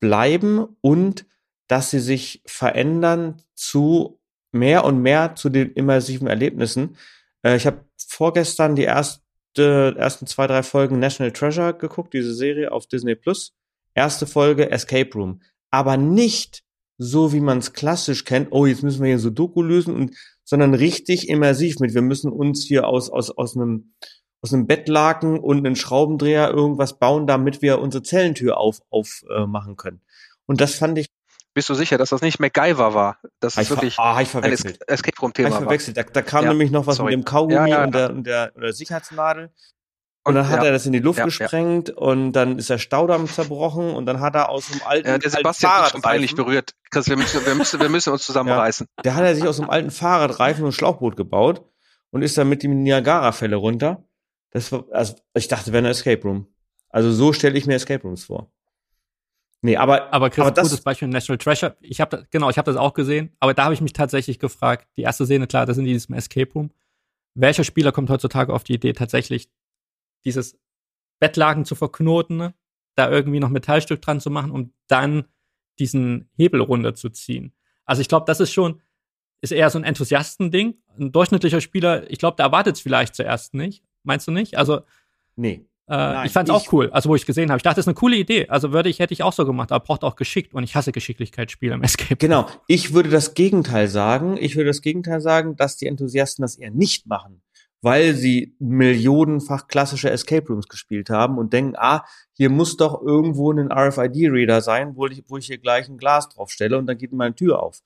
bleiben 0.00 0.66
und 0.80 1.26
dass 1.68 1.90
sie 1.90 2.00
sich 2.00 2.42
verändern 2.46 3.42
zu 3.54 4.20
mehr 4.52 4.84
und 4.84 5.00
mehr 5.02 5.34
zu 5.36 5.48
den 5.48 5.72
immersiven 5.72 6.26
Erlebnissen. 6.26 6.96
Äh, 7.42 7.56
ich 7.56 7.66
habe 7.66 7.84
vorgestern 7.96 8.76
die 8.76 8.84
erste, 8.84 9.94
ersten 9.96 10.26
zwei, 10.26 10.46
drei 10.46 10.62
Folgen 10.62 10.98
National 10.98 11.32
Treasure 11.32 11.74
geguckt, 11.74 12.14
diese 12.14 12.34
Serie 12.34 12.72
auf 12.72 12.86
Disney 12.86 13.14
Plus. 13.14 13.54
Erste 13.94 14.26
Folge 14.26 14.70
Escape 14.70 15.10
Room. 15.14 15.40
Aber 15.70 15.96
nicht 15.96 16.62
so, 16.98 17.32
wie 17.32 17.40
man 17.40 17.58
es 17.58 17.72
klassisch 17.72 18.24
kennt. 18.24 18.48
Oh, 18.52 18.66
jetzt 18.66 18.82
müssen 18.82 19.02
wir 19.02 19.08
hier 19.08 19.18
so 19.18 19.30
Doku 19.30 19.62
lösen 19.62 19.94
und, 19.94 20.16
sondern 20.44 20.74
richtig 20.74 21.28
immersiv 21.28 21.78
mit. 21.78 21.94
Wir 21.94 22.02
müssen 22.02 22.30
uns 22.30 22.64
hier 22.64 22.86
aus, 22.86 23.10
aus, 23.10 23.30
aus 23.30 23.56
einem, 23.56 23.94
aus 24.42 24.52
einem 24.52 24.66
Bettlaken 24.66 25.38
und 25.38 25.58
einen 25.58 25.76
Schraubendreher 25.76 26.50
irgendwas 26.50 26.98
bauen, 26.98 27.26
damit 27.26 27.62
wir 27.62 27.80
unsere 27.80 28.02
Zellentür 28.02 28.58
auf, 28.58 28.80
aufmachen 28.90 29.72
äh, 29.72 29.76
können. 29.76 30.00
Und 30.46 30.60
das 30.60 30.74
fand 30.74 30.98
ich 30.98 31.08
bist 31.56 31.70
du 31.70 31.74
sicher, 31.74 31.96
dass 31.96 32.10
das 32.10 32.20
nicht 32.20 32.38
MacGyver 32.38 32.92
war? 32.92 33.16
Das 33.40 33.56
ist 33.56 33.70
wirklich 33.70 33.98
ah, 33.98 34.20
ich 34.20 34.34
ein 34.34 34.44
Escape 34.44 35.18
Room 35.22 35.32
Thema. 35.32 35.48
Ich 35.48 35.54
verwechselt. 35.54 35.96
Da, 35.96 36.02
da 36.02 36.20
kam 36.20 36.44
ja, 36.44 36.50
nämlich 36.50 36.70
noch 36.70 36.86
was 36.86 36.96
sorry. 36.96 37.16
mit 37.16 37.24
dem 37.24 37.24
Kaugummi 37.24 37.70
ja, 37.70 37.78
ja, 37.78 37.84
und, 37.84 37.94
der, 37.94 38.10
und, 38.10 38.26
der, 38.26 38.52
und 38.54 38.60
der 38.60 38.74
Sicherheitsnadel. 38.74 39.50
Und 40.26 40.34
dann 40.34 40.50
hat 40.50 40.62
er 40.62 40.72
das 40.72 40.84
in 40.84 40.92
die 40.92 40.98
Luft 40.98 41.22
gesprengt 41.22 41.88
und 41.88 42.32
dann 42.32 42.58
ist 42.58 42.68
der 42.68 42.76
Staudamm 42.76 43.26
zerbrochen 43.26 43.94
und 43.94 44.04
dann 44.04 44.20
hat 44.20 44.34
er 44.34 44.50
aus 44.50 44.68
dem 44.68 44.82
alten, 44.84 45.08
ja, 45.08 45.16
der 45.16 45.30
Sebastian 45.30 45.70
alten 45.70 45.78
Fahrradreifen 45.78 46.02
peinlich 46.02 46.34
berührt. 46.34 46.74
Chris, 46.90 47.08
wir 47.08 47.16
müssen, 47.16 47.46
wir 47.46 47.54
müssen, 47.54 47.80
wir 47.80 47.88
müssen 47.88 48.12
uns 48.12 48.22
zusammenreißen. 48.26 48.86
der 49.02 49.14
hat 49.14 49.24
er 49.24 49.34
sich 49.34 49.46
aus 49.46 49.56
dem 49.56 49.70
alten 49.70 49.90
Fahrradreifen 49.90 50.62
und 50.62 50.72
Schlauchboot 50.72 51.16
gebaut 51.16 51.64
und 52.10 52.20
ist 52.20 52.36
dann 52.36 52.50
mit 52.50 52.64
dem 52.64 52.82
Niagara-Fälle 52.82 53.56
runter. 53.56 54.04
Das 54.50 54.72
war, 54.72 54.84
also 54.90 55.14
ich 55.34 55.48
dachte, 55.48 55.72
wäre 55.72 55.78
eine 55.78 55.90
Escape 55.90 56.22
Room. 56.22 56.46
Also 56.88 57.12
so 57.12 57.32
stelle 57.32 57.58
ich 57.58 57.66
mir 57.66 57.74
Escape 57.74 58.02
Rooms 58.02 58.24
vor. 58.24 58.50
Nee, 59.62 59.76
aber 59.76 60.12
aber, 60.12 60.30
Chris, 60.30 60.42
aber 60.42 60.50
das 60.52 60.68
gutes 60.68 60.82
Beispiel 60.82 61.08
National 61.08 61.38
Treasure. 61.38 61.76
Ich 61.80 62.00
habe 62.00 62.26
genau, 62.30 62.50
ich 62.50 62.58
habe 62.58 62.70
das 62.70 62.80
auch 62.80 62.94
gesehen, 62.94 63.34
aber 63.40 63.54
da 63.54 63.64
habe 63.64 63.74
ich 63.74 63.80
mich 63.80 63.92
tatsächlich 63.92 64.38
gefragt, 64.38 64.86
die 64.96 65.02
erste 65.02 65.24
Szene 65.24 65.46
klar, 65.46 65.66
das 65.66 65.76
sind 65.76 65.86
die 65.86 65.90
in 65.90 65.96
diesem 65.96 66.14
Escape 66.14 66.52
Room. 66.52 66.70
Welcher 67.34 67.64
Spieler 67.64 67.92
kommt 67.92 68.10
heutzutage 68.10 68.52
auf 68.52 68.64
die 68.64 68.74
Idee 68.74 68.92
tatsächlich 68.92 69.50
dieses 70.24 70.58
Bettlaken 71.18 71.64
zu 71.64 71.74
verknoten, 71.74 72.36
ne? 72.36 72.54
da 72.94 73.10
irgendwie 73.10 73.40
noch 73.40 73.48
Metallstück 73.48 74.00
dran 74.00 74.20
zu 74.20 74.30
machen, 74.30 74.50
um 74.50 74.72
dann 74.86 75.26
diesen 75.78 76.30
Hebel 76.36 76.60
runterzuziehen? 76.60 77.52
Also 77.84 78.00
ich 78.00 78.08
glaube, 78.08 78.26
das 78.26 78.40
ist 78.40 78.52
schon 78.52 78.80
ist 79.40 79.52
eher 79.52 79.70
so 79.70 79.78
ein 79.78 79.84
Enthusiastending. 79.84 80.74
Ein 80.98 81.12
durchschnittlicher 81.12 81.60
Spieler, 81.60 82.10
ich 82.10 82.18
glaube, 82.18 82.36
der 82.36 82.46
erwartet 82.46 82.76
es 82.76 82.80
vielleicht 82.80 83.14
zuerst 83.14 83.54
nicht. 83.54 83.84
Meinst 84.06 84.26
du 84.26 84.32
nicht? 84.32 84.56
Also 84.56 84.80
Nee. 85.36 85.66
Äh, 85.88 86.26
ich 86.26 86.32
fand 86.32 86.48
es 86.48 86.54
auch 86.54 86.72
cool, 86.72 86.90
also 86.90 87.10
wo 87.10 87.14
ich 87.14 87.26
gesehen 87.26 87.50
habe. 87.50 87.58
Ich 87.58 87.62
dachte, 87.62 87.76
das 87.76 87.84
ist 87.84 87.88
eine 87.88 87.94
coole 87.94 88.16
Idee. 88.16 88.48
Also 88.48 88.72
würde 88.72 88.88
ich, 88.88 88.98
hätte 88.98 89.14
ich 89.14 89.22
auch 89.22 89.32
so 89.32 89.46
gemacht, 89.46 89.70
aber 89.70 89.84
braucht 89.84 90.02
auch 90.02 90.16
geschickt 90.16 90.52
und 90.52 90.64
ich 90.64 90.74
hasse 90.74 90.90
Geschicklichkeitsspiele 90.90 91.74
im 91.74 91.82
Escape. 91.84 92.16
Genau. 92.16 92.48
Ich 92.66 92.92
würde 92.92 93.10
das 93.10 93.34
Gegenteil 93.34 93.86
sagen. 93.86 94.36
Ich 94.36 94.56
würde 94.56 94.70
das 94.70 94.82
Gegenteil 94.82 95.20
sagen, 95.20 95.54
dass 95.54 95.76
die 95.76 95.86
Enthusiasten 95.86 96.42
das 96.42 96.56
eher 96.56 96.72
nicht 96.72 97.06
machen, 97.06 97.40
weil 97.82 98.14
sie 98.14 98.56
millionenfach 98.58 99.68
klassische 99.68 100.10
Escape 100.10 100.48
Rooms 100.48 100.66
gespielt 100.66 101.08
haben 101.08 101.38
und 101.38 101.52
denken, 101.52 101.74
ah, 101.76 102.04
hier 102.32 102.50
muss 102.50 102.76
doch 102.76 103.00
irgendwo 103.00 103.52
ein 103.52 103.70
RFID-Reader 103.70 104.62
sein, 104.62 104.96
wo 104.96 105.06
ich, 105.06 105.22
wo 105.28 105.36
ich 105.36 105.46
hier 105.46 105.58
gleich 105.58 105.88
ein 105.88 105.98
Glas 105.98 106.28
draufstelle 106.30 106.76
und 106.78 106.86
dann 106.86 106.98
geht 106.98 107.12
meine 107.12 107.34
Tür 107.34 107.62
auf. 107.62 107.82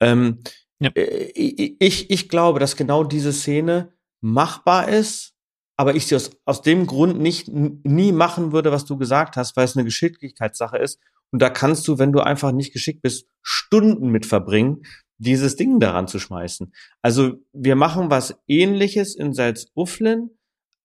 Ähm, 0.00 0.40
ja. 0.80 0.90
Äh, 0.96 1.30
ich, 1.78 2.10
ich 2.10 2.28
glaube, 2.28 2.58
dass 2.58 2.74
genau 2.74 3.04
diese 3.04 3.32
Szene 3.32 3.92
machbar 4.20 4.88
ist 4.88 5.35
aber 5.76 5.94
ich 5.94 6.06
sie 6.06 6.16
aus, 6.16 6.30
aus 6.44 6.62
dem 6.62 6.86
Grund 6.86 7.20
nicht 7.20 7.48
nie 7.48 8.12
machen 8.12 8.52
würde, 8.52 8.72
was 8.72 8.84
du 8.84 8.96
gesagt 8.96 9.36
hast, 9.36 9.56
weil 9.56 9.64
es 9.64 9.76
eine 9.76 9.84
Geschicklichkeitssache 9.84 10.78
ist. 10.78 11.00
Und 11.30 11.42
da 11.42 11.50
kannst 11.50 11.86
du, 11.88 11.98
wenn 11.98 12.12
du 12.12 12.20
einfach 12.20 12.52
nicht 12.52 12.72
geschickt 12.72 13.02
bist, 13.02 13.26
Stunden 13.42 14.08
mit 14.08 14.26
verbringen, 14.26 14.82
dieses 15.18 15.56
Ding 15.56 15.80
daran 15.80 16.08
zu 16.08 16.18
schmeißen. 16.18 16.72
Also 17.02 17.34
wir 17.52 17.76
machen 17.76 18.10
was 18.10 18.38
ähnliches 18.46 19.14
in 19.14 19.32
Salzuflen, 19.32 20.30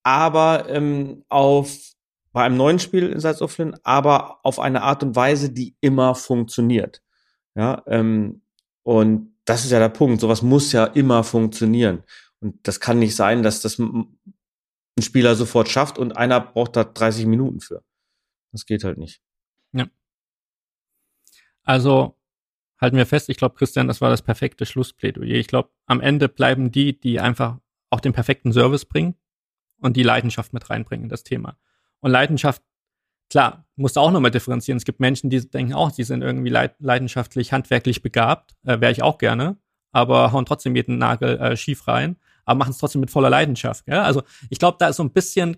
aber 0.03 0.69
ähm, 0.69 1.23
auf 1.29 1.77
bei 2.33 2.43
einem 2.43 2.57
neuen 2.57 2.79
Spiel 2.79 3.09
in 3.09 3.19
Salzuflen, 3.19 3.75
aber 3.83 4.39
auf 4.43 4.59
eine 4.59 4.83
Art 4.83 5.03
und 5.03 5.15
Weise, 5.15 5.51
die 5.51 5.75
immer 5.81 6.15
funktioniert. 6.15 7.01
Ja, 7.55 7.83
ähm, 7.87 8.41
und 8.83 9.35
das 9.43 9.65
ist 9.65 9.71
ja 9.71 9.79
der 9.79 9.89
Punkt. 9.89 10.21
Sowas 10.21 10.41
muss 10.41 10.71
ja 10.71 10.85
immer 10.85 11.23
funktionieren. 11.23 12.03
Und 12.39 12.55
das 12.63 12.79
kann 12.79 12.99
nicht 12.99 13.15
sein, 13.15 13.43
dass 13.43 13.61
das 13.61 13.81
ein 14.97 15.03
Spieler 15.03 15.35
sofort 15.35 15.69
schafft 15.69 15.97
und 15.97 16.17
einer 16.17 16.39
braucht 16.39 16.75
da 16.75 16.83
30 16.83 17.25
Minuten 17.25 17.61
für. 17.61 17.83
Das 18.51 18.65
geht 18.65 18.83
halt 18.83 18.97
nicht. 18.97 19.21
Ja. 19.71 19.87
Also 21.63 22.17
halten 22.79 22.97
wir 22.97 23.05
fest, 23.05 23.29
ich 23.29 23.37
glaube, 23.37 23.55
Christian, 23.55 23.87
das 23.87 24.01
war 24.01 24.09
das 24.09 24.21
perfekte 24.21 24.65
Schlussplädoyer. 24.65 25.35
Ich 25.35 25.47
glaube, 25.47 25.69
am 25.85 26.01
Ende 26.01 26.27
bleiben 26.27 26.71
die, 26.71 26.99
die 26.99 27.19
einfach 27.19 27.59
auch 27.89 27.99
den 27.99 28.13
perfekten 28.13 28.51
Service 28.51 28.85
bringen 28.85 29.15
und 29.79 29.95
die 29.95 30.03
Leidenschaft 30.03 30.53
mit 30.53 30.69
reinbringen 30.69 31.05
in 31.05 31.09
das 31.09 31.23
Thema. 31.23 31.57
Und 31.99 32.11
Leidenschaft, 32.11 32.61
klar, 33.29 33.65
musst 33.75 33.95
du 33.95 33.99
auch 33.99 34.11
nochmal 34.11 34.31
differenzieren. 34.31 34.77
Es 34.77 34.85
gibt 34.85 34.99
Menschen, 34.99 35.29
die 35.29 35.47
denken 35.47 35.73
auch, 35.73 35.91
sie 35.91 36.03
sind 36.03 36.21
irgendwie 36.21 36.49
leidenschaftlich, 36.49 37.53
handwerklich 37.53 38.01
begabt, 38.01 38.55
äh, 38.63 38.81
wäre 38.81 38.91
ich 38.91 39.03
auch 39.03 39.17
gerne, 39.17 39.57
aber 39.91 40.31
hauen 40.31 40.45
trotzdem 40.45 40.75
jeden 40.75 40.97
Nagel 40.97 41.37
äh, 41.39 41.55
schief 41.55 41.87
rein 41.87 42.17
aber 42.45 42.57
machen 42.57 42.71
es 42.71 42.77
trotzdem 42.77 43.01
mit 43.01 43.11
voller 43.11 43.29
Leidenschaft. 43.29 43.87
Ja? 43.87 44.03
Also 44.03 44.23
ich 44.49 44.59
glaube, 44.59 44.77
da 44.79 44.89
ist 44.89 44.97
so 44.97 45.03
ein 45.03 45.11
bisschen, 45.11 45.57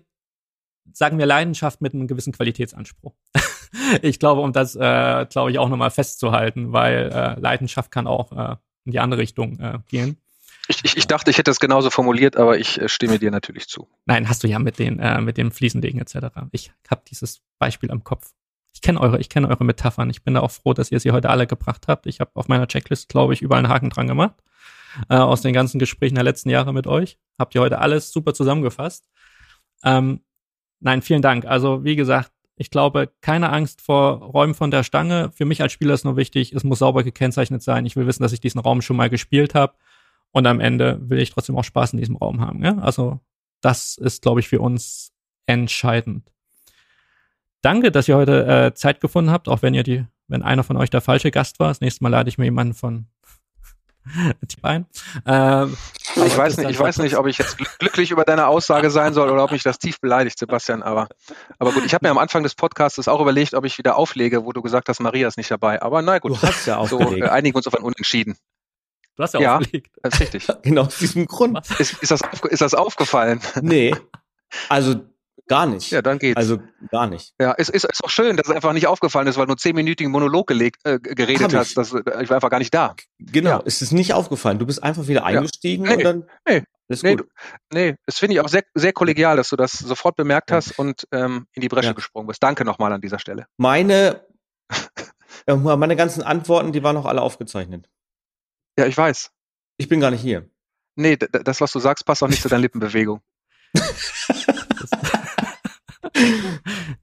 sagen 0.92 1.18
wir, 1.18 1.26
Leidenschaft 1.26 1.80
mit 1.80 1.94
einem 1.94 2.06
gewissen 2.06 2.32
Qualitätsanspruch. 2.32 3.14
ich 4.02 4.18
glaube, 4.18 4.40
um 4.40 4.52
das, 4.52 4.76
äh, 4.76 5.26
glaube 5.28 5.50
ich, 5.50 5.58
auch 5.58 5.68
nochmal 5.68 5.90
festzuhalten, 5.90 6.72
weil 6.72 7.10
äh, 7.12 7.40
Leidenschaft 7.40 7.90
kann 7.90 8.06
auch 8.06 8.32
äh, 8.32 8.56
in 8.84 8.92
die 8.92 9.00
andere 9.00 9.20
Richtung 9.20 9.58
äh, 9.60 9.78
gehen. 9.88 10.18
Ich, 10.66 10.82
ich, 10.82 10.96
ich 10.96 11.06
dachte, 11.06 11.30
ich 11.30 11.36
hätte 11.36 11.50
es 11.50 11.60
genauso 11.60 11.90
formuliert, 11.90 12.36
aber 12.36 12.58
ich 12.58 12.80
äh, 12.80 12.88
stimme 12.88 13.18
dir 13.18 13.30
natürlich 13.30 13.68
zu. 13.68 13.88
Nein, 14.06 14.28
hast 14.28 14.42
du 14.44 14.48
ja 14.48 14.58
mit 14.58 14.78
den 14.78 14.98
äh, 14.98 15.20
mit 15.20 15.36
dem 15.36 15.50
Fliesenlegen 15.50 16.00
etc. 16.00 16.28
Ich 16.52 16.72
habe 16.90 17.02
dieses 17.08 17.42
Beispiel 17.58 17.90
am 17.90 18.02
Kopf. 18.02 18.32
Ich 18.72 18.80
kenne 18.80 19.00
eure, 19.00 19.20
ich 19.20 19.28
kenne 19.28 19.48
eure 19.48 19.64
Metaphern. 19.64 20.08
Ich 20.08 20.22
bin 20.22 20.34
da 20.34 20.40
auch 20.40 20.50
froh, 20.50 20.72
dass 20.72 20.90
ihr 20.90 21.00
sie 21.00 21.12
heute 21.12 21.28
alle 21.28 21.46
gebracht 21.46 21.86
habt. 21.86 22.06
Ich 22.06 22.20
habe 22.20 22.30
auf 22.34 22.48
meiner 22.48 22.66
Checklist, 22.66 23.08
glaube 23.08 23.34
ich, 23.34 23.42
überall 23.42 23.64
einen 23.64 23.72
Haken 23.72 23.90
dran 23.90 24.08
gemacht 24.08 24.34
äh, 25.08 25.16
aus 25.16 25.42
den 25.42 25.52
ganzen 25.52 25.78
Gesprächen 25.78 26.14
der 26.14 26.24
letzten 26.24 26.50
Jahre 26.50 26.72
mit 26.72 26.86
euch. 26.86 27.18
Habt 27.38 27.54
ihr 27.54 27.60
heute 27.60 27.78
alles 27.78 28.12
super 28.12 28.34
zusammengefasst. 28.34 29.08
Ähm, 29.82 30.20
nein, 30.80 31.02
vielen 31.02 31.22
Dank. 31.22 31.44
Also 31.44 31.84
wie 31.84 31.96
gesagt, 31.96 32.32
ich 32.56 32.70
glaube, 32.70 33.10
keine 33.20 33.50
Angst 33.50 33.80
vor 33.80 34.18
Räumen 34.18 34.54
von 34.54 34.70
der 34.70 34.84
Stange. 34.84 35.30
Für 35.34 35.44
mich 35.44 35.60
als 35.60 35.72
Spieler 35.72 35.94
ist 35.94 36.04
nur 36.04 36.16
wichtig, 36.16 36.52
es 36.52 36.64
muss 36.64 36.78
sauber 36.78 37.02
gekennzeichnet 37.02 37.62
sein. 37.62 37.84
Ich 37.84 37.96
will 37.96 38.06
wissen, 38.06 38.22
dass 38.22 38.32
ich 38.32 38.40
diesen 38.40 38.60
Raum 38.60 38.80
schon 38.80 38.96
mal 38.96 39.10
gespielt 39.10 39.54
habe. 39.54 39.74
Und 40.30 40.46
am 40.46 40.60
Ende 40.60 40.98
will 41.00 41.18
ich 41.18 41.30
trotzdem 41.30 41.56
auch 41.56 41.64
Spaß 41.64 41.92
in 41.92 41.98
diesem 41.98 42.16
Raum 42.16 42.40
haben. 42.40 42.62
Ja? 42.64 42.78
Also 42.78 43.20
das 43.60 43.96
ist, 43.96 44.22
glaube 44.22 44.40
ich, 44.40 44.48
für 44.48 44.60
uns 44.60 45.12
entscheidend. 45.46 46.30
Danke, 47.62 47.90
dass 47.90 48.08
ihr 48.08 48.16
heute 48.16 48.46
äh, 48.46 48.74
Zeit 48.74 49.00
gefunden 49.00 49.30
habt, 49.30 49.48
auch 49.48 49.62
wenn 49.62 49.74
ihr 49.74 49.82
die, 49.82 50.04
wenn 50.28 50.42
einer 50.42 50.64
von 50.64 50.76
euch 50.76 50.90
der 50.90 51.00
falsche 51.00 51.30
Gast 51.30 51.60
war. 51.60 51.68
Das 51.68 51.80
nächste 51.80 52.04
Mal 52.04 52.10
lade 52.10 52.28
ich 52.28 52.36
mir 52.36 52.44
jemanden 52.44 52.74
von 52.74 53.06
ein. 54.62 54.86
Ähm, 55.26 55.76
ich 56.16 56.36
weiß 56.36 56.58
nicht, 56.58 56.70
ich 56.70 56.78
weiß 56.78 56.98
nicht, 56.98 57.16
ob 57.16 57.26
ich 57.26 57.38
jetzt 57.38 57.56
glücklich 57.78 58.10
über 58.10 58.24
deine 58.24 58.46
Aussage 58.46 58.90
sein 58.90 59.14
soll 59.14 59.30
oder 59.30 59.44
ob 59.44 59.52
mich 59.52 59.62
das 59.62 59.78
tief 59.78 60.00
beleidigt, 60.00 60.38
Sebastian. 60.38 60.82
Aber, 60.82 61.08
aber 61.58 61.72
gut, 61.72 61.84
ich 61.84 61.94
habe 61.94 62.06
mir 62.06 62.10
am 62.10 62.18
Anfang 62.18 62.42
des 62.42 62.54
Podcasts 62.54 63.08
auch 63.08 63.20
überlegt, 63.20 63.54
ob 63.54 63.64
ich 63.64 63.78
wieder 63.78 63.96
auflege, 63.96 64.44
wo 64.44 64.52
du 64.52 64.62
gesagt 64.62 64.88
hast, 64.88 65.00
Maria 65.00 65.28
ist 65.28 65.36
nicht 65.36 65.50
dabei. 65.50 65.80
Aber 65.82 66.02
na 66.02 66.18
gut, 66.18 66.32
du 66.32 66.42
hast 66.42 66.66
ja 66.66 66.76
aufgelegt. 66.76 67.10
so 67.10 67.16
äh, 67.16 67.28
einigen 67.28 67.54
wir 67.54 67.58
uns 67.58 67.66
auf 67.66 67.74
ein 67.74 67.82
Unentschieden. 67.82 68.36
Du 69.16 69.22
hast 69.22 69.34
ja, 69.34 69.40
ja 69.40 69.58
aufgelegt. 69.58 69.90
Das 70.02 70.14
ist 70.14 70.20
richtig. 70.20 70.46
genau 70.62 70.82
aus 70.82 70.98
diesem 70.98 71.26
Grund. 71.26 71.58
Ist, 71.78 72.02
ist, 72.02 72.10
das, 72.10 72.20
ist 72.50 72.62
das 72.62 72.74
aufgefallen? 72.74 73.40
Nee. 73.60 73.94
Also 74.68 74.96
Gar 75.46 75.66
nicht. 75.66 75.90
Ja, 75.90 76.00
dann 76.00 76.18
geht's. 76.18 76.36
Also 76.38 76.60
gar 76.90 77.06
nicht. 77.06 77.34
Ja, 77.38 77.54
es 77.58 77.68
ist, 77.68 77.84
ist 77.84 78.02
auch 78.02 78.08
schön, 78.08 78.36
dass 78.38 78.48
es 78.48 78.54
einfach 78.54 78.72
nicht 78.72 78.86
aufgefallen 78.86 79.26
ist, 79.26 79.36
weil 79.36 79.44
du 79.46 79.52
einen 79.52 79.58
zehnminütigen 79.58 80.10
Monolog 80.10 80.46
gelegt, 80.46 80.80
äh, 80.84 80.98
geredet 80.98 81.42
Hab 81.44 81.52
hast. 81.54 81.68
ich. 81.70 81.74
Das, 81.74 81.92
äh, 81.92 82.22
ich 82.22 82.30
war 82.30 82.36
einfach 82.36 82.48
gar 82.50 82.58
nicht 82.58 82.72
da. 82.72 82.96
Genau, 83.18 83.50
Ja. 83.50 83.62
es 83.66 83.82
ist 83.82 83.92
nicht 83.92 84.14
aufgefallen. 84.14 84.58
Du 84.58 84.64
bist 84.64 84.82
einfach 84.82 85.06
wieder 85.06 85.24
eingestiegen 85.24 85.84
Nee, 85.84 85.96
und 85.96 86.04
dann 86.04 86.24
nee, 86.48 86.62
alles 86.88 87.02
Nee, 87.02 87.16
gut. 87.16 87.20
du, 87.28 87.76
nee, 87.76 87.94
das 88.06 88.18
finde 88.18 88.34
ich 88.34 88.40
auch 88.40 88.48
sehr, 88.48 88.62
sehr 88.74 88.94
kollegial, 88.94 89.36
dass 89.36 89.50
du 89.50 89.56
das 89.56 89.72
sofort 89.72 90.16
bemerkt 90.16 90.50
hast 90.50 90.78
und 90.78 91.06
ähm, 91.12 91.46
in 91.52 91.60
die 91.60 91.68
Bresche 91.68 91.88
Ja. 91.88 91.92
gesprungen 91.92 92.26
bist. 92.26 92.42
Danke 92.42 92.64
nochmal 92.64 92.92
an 92.94 93.02
dieser 93.02 93.18
Stelle. 93.18 93.46
Meine, 93.58 94.24
meine 95.46 95.96
ganzen 95.96 96.22
Antworten, 96.22 96.72
die 96.72 96.82
waren 96.82 96.94
noch 96.94 97.04
alle 97.06 97.20
aufgezeichnet. 97.20 97.88
Ja, 98.78 98.86
ich 98.86 98.96
weiß. 98.96 99.30
Ich 99.76 99.88
bin 99.88 100.00
gar 100.00 100.10
nicht 100.10 100.22
hier. 100.22 100.48
Nee, 100.96 101.16
das, 101.16 101.60
was 101.60 101.70
du 101.72 101.80
sagst, 101.80 102.06
passt 102.06 102.22
auch 102.22 102.28
nicht 102.28 102.40
zu 102.40 102.48
deiner 102.48 102.62
Lippenbewegung. 102.62 103.20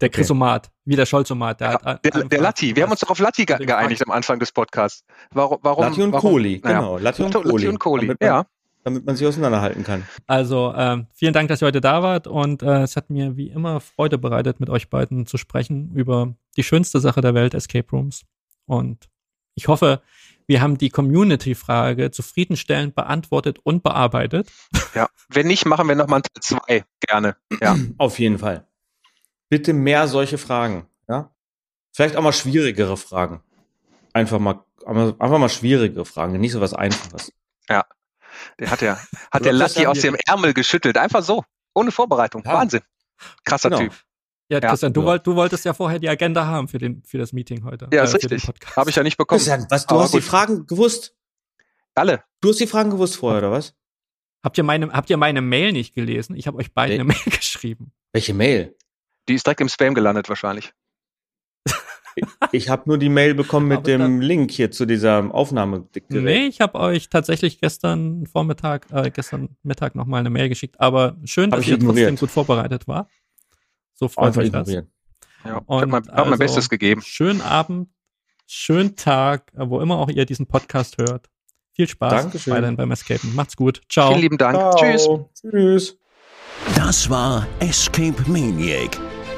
Der 0.01 0.09
Chrysomat, 0.09 0.71
wie 0.85 0.95
der 0.95 1.05
Scholzomat. 1.05 1.59
Der, 1.59 1.73
hat 1.73 2.05
Der, 2.05 2.23
der 2.23 2.41
Latti, 2.41 2.75
wir 2.75 2.83
haben 2.83 2.91
uns 2.91 3.01
doch 3.01 3.09
auf 3.09 3.19
Latti 3.19 3.45
ge 3.45 3.57
geeinigt 3.65 4.01
am 4.05 4.11
Anfang 4.11 4.39
des 4.39 4.51
Podcasts. 4.51 5.03
Warum? 5.31 5.59
warum 5.61 5.83
Latti 5.83 6.01
und 6.01 6.11
warum, 6.13 6.31
Kohli, 6.31 6.61
naja. 6.63 6.79
genau. 6.79 6.97
Latti 6.97 7.23
und 7.23 7.33
Kohli. 7.33 7.51
Latti 7.51 7.67
und 7.67 7.79
Kohli, 7.79 8.07
Damit 8.07 8.21
man, 8.21 8.27
ja. 8.27 8.45
damit 8.83 9.05
man 9.05 9.15
sich 9.15 9.27
auseinanderhalten 9.27 9.83
kann. 9.83 10.05
Also, 10.27 10.73
ähm, 10.75 11.07
vielen 11.13 11.33
Dank, 11.33 11.49
dass 11.49 11.61
ihr 11.61 11.67
heute 11.67 11.81
da 11.81 12.01
wart 12.01 12.27
und 12.27 12.63
äh, 12.63 12.83
es 12.83 12.95
hat 12.95 13.09
mir 13.09 13.37
wie 13.37 13.49
immer 13.49 13.79
Freude 13.79 14.17
bereitet, 14.17 14.59
mit 14.59 14.69
euch 14.69 14.89
beiden 14.89 15.25
zu 15.25 15.37
sprechen 15.37 15.91
über 15.93 16.33
die 16.57 16.63
schönste 16.63 16.99
Sache 16.99 17.21
der 17.21 17.33
Welt, 17.33 17.53
Escape 17.53 17.87
Rooms. 17.91 18.23
Und 18.65 19.09
ich 19.55 19.67
hoffe, 19.67 20.01
wir 20.47 20.61
haben 20.61 20.77
die 20.77 20.89
Community-Frage 20.89 22.11
zufriedenstellend 22.11 22.95
beantwortet 22.95 23.59
und 23.63 23.83
bearbeitet. 23.83 24.51
Ja. 24.95 25.07
Wenn 25.29 25.47
nicht, 25.47 25.65
machen 25.65 25.87
wir 25.87 25.95
nochmal 25.95 26.21
Teil 26.21 26.59
2. 26.65 26.83
Gerne. 27.07 27.37
Ja. 27.61 27.77
Auf 27.97 28.19
jeden 28.19 28.37
Fall. 28.39 28.67
Bitte 29.51 29.73
mehr 29.73 30.07
solche 30.07 30.37
Fragen. 30.37 30.87
Ja? 31.09 31.29
Vielleicht 31.91 32.15
auch 32.15 32.21
mal 32.23 32.31
schwierigere 32.31 32.95
Fragen. 32.95 33.43
Einfach 34.13 34.39
mal, 34.39 34.63
einfach 34.85 35.37
mal 35.37 35.49
schwierigere 35.49 36.05
Fragen, 36.05 36.39
nicht 36.39 36.53
so 36.53 36.61
was 36.61 36.73
Einfaches. 36.73 37.33
Der 38.59 38.71
hat 38.71 38.81
ja, 38.81 38.97
hat 39.31 39.43
der 39.43 39.51
Latti 39.53 39.81
haben 39.81 39.87
aus 39.87 39.99
dem 39.99 40.15
Ärmel 40.25 40.53
geschüttelt. 40.53 40.97
Einfach 40.97 41.21
so. 41.21 41.43
Ohne 41.75 41.91
Vorbereitung. 41.91 42.43
Ja. 42.45 42.53
Wahnsinn. 42.53 42.81
Krasser 43.43 43.69
Genau. 43.69 43.81
Typ. 43.83 43.93
Ja, 44.49 44.59
Ja. 44.61 44.69
Christian, 44.69 44.93
du, 44.93 45.01
Ja. 45.01 45.07
wollt, 45.07 45.27
du 45.27 45.35
wolltest 45.35 45.65
ja 45.65 45.73
vorher 45.73 45.99
die 45.99 46.07
Agenda 46.09 46.45
haben 46.45 46.69
für, 46.69 46.77
den, 46.77 47.03
für 47.03 47.17
das 47.17 47.33
Meeting 47.33 47.65
heute. 47.65 47.89
Ja, 47.91 48.03
ist 48.03 48.13
äh, 48.15 48.19
den 48.19 48.29
richtig. 48.39 48.75
Habe 48.75 48.89
ich 48.89 48.95
ja 48.95 49.03
nicht 49.03 49.17
bekommen. 49.17 49.37
Christian, 49.39 49.67
was, 49.69 49.85
du 49.85 49.95
Aber 49.95 50.03
hast 50.05 50.13
die 50.13 50.17
gut. 50.19 50.25
Fragen 50.27 50.65
gewusst? 50.65 51.13
Alle. 51.93 52.23
Du 52.39 52.49
hast 52.49 52.59
die 52.61 52.67
Fragen 52.67 52.89
gewusst 52.89 53.17
vorher, 53.17 53.39
oder 53.39 53.51
was? 53.51 53.75
Habt 54.43 54.57
ihr 54.57 54.63
meine, 54.63 54.91
habt 54.91 55.09
ihr 55.09 55.17
meine 55.17 55.41
Mail 55.41 55.73
nicht 55.73 55.93
gelesen? 55.93 56.35
Ich 56.37 56.47
habe 56.47 56.57
euch 56.57 56.73
beide 56.73 56.93
Nee. 56.93 56.99
eine 57.01 57.03
Mail 57.09 57.17
geschrieben. 57.25 57.91
Welche 58.13 58.33
Mail? 58.33 58.75
Die 59.29 59.35
ist 59.35 59.45
direkt 59.45 59.61
im 59.61 59.69
Spam 59.69 59.93
gelandet 59.93 60.29
wahrscheinlich. 60.29 60.73
Ich 62.51 62.67
habe 62.67 62.83
nur 62.87 62.97
die 62.97 63.07
Mail 63.07 63.33
bekommen 63.35 63.69
mit 63.69 63.87
dem 63.87 64.19
Link 64.19 64.51
hier 64.51 64.69
zu 64.69 64.85
dieser 64.85 65.33
Aufnahme. 65.33 65.87
Nee, 66.09 66.47
ich 66.47 66.59
habe 66.59 66.77
euch 66.77 67.07
tatsächlich 67.09 67.61
gestern 67.61 68.25
Vormittag, 68.27 68.87
äh, 68.91 69.09
gestern 69.11 69.55
Mittag 69.63 69.95
nochmal 69.95 70.19
eine 70.19 70.29
Mail 70.29 70.49
geschickt. 70.49 70.75
Aber 70.81 71.15
schön, 71.23 71.51
Hab 71.51 71.59
dass 71.59 71.61
ich 71.65 71.69
ihr 71.71 71.75
trotzdem 71.79 71.97
ignoriert. 71.97 72.19
gut 72.19 72.29
vorbereitet 72.31 72.87
war. 72.89 73.07
So 73.93 74.09
freut 74.09 74.27
Einfach 74.27 74.41
mich 74.41 74.51
das. 74.51 74.69
Ja. 74.71 74.81
Ich 75.45 75.51
Und 75.67 75.81
habe 75.81 75.87
mein, 75.87 76.03
hab 76.07 76.15
mein 76.15 76.25
also- 76.33 76.37
Bestes 76.37 76.67
gegeben. 76.69 77.01
Schönen 77.01 77.39
Abend, 77.41 77.87
schönen 78.45 78.97
Tag, 78.97 79.51
wo 79.55 79.79
immer 79.79 79.97
auch 79.97 80.09
ihr 80.09 80.25
diesen 80.25 80.47
Podcast 80.47 80.97
hört. 80.97 81.29
Viel 81.73 81.87
Spaß 81.87 82.23
Dankeschön. 82.23 82.53
weiterhin 82.53 82.75
beim 82.75 82.91
Escapen. 82.91 83.33
Macht's 83.35 83.55
gut. 83.55 83.81
Ciao. 83.89 84.09
Vielen 84.09 84.21
lieben 84.21 84.37
Dank. 84.37 84.57
Ciao. 84.57 84.75
Tschüss. 84.75 85.09
Tschüss. 85.39 85.97
Das 86.75 87.09
war 87.09 87.47
Escape 87.59 88.21
Maniac, 88.27 88.99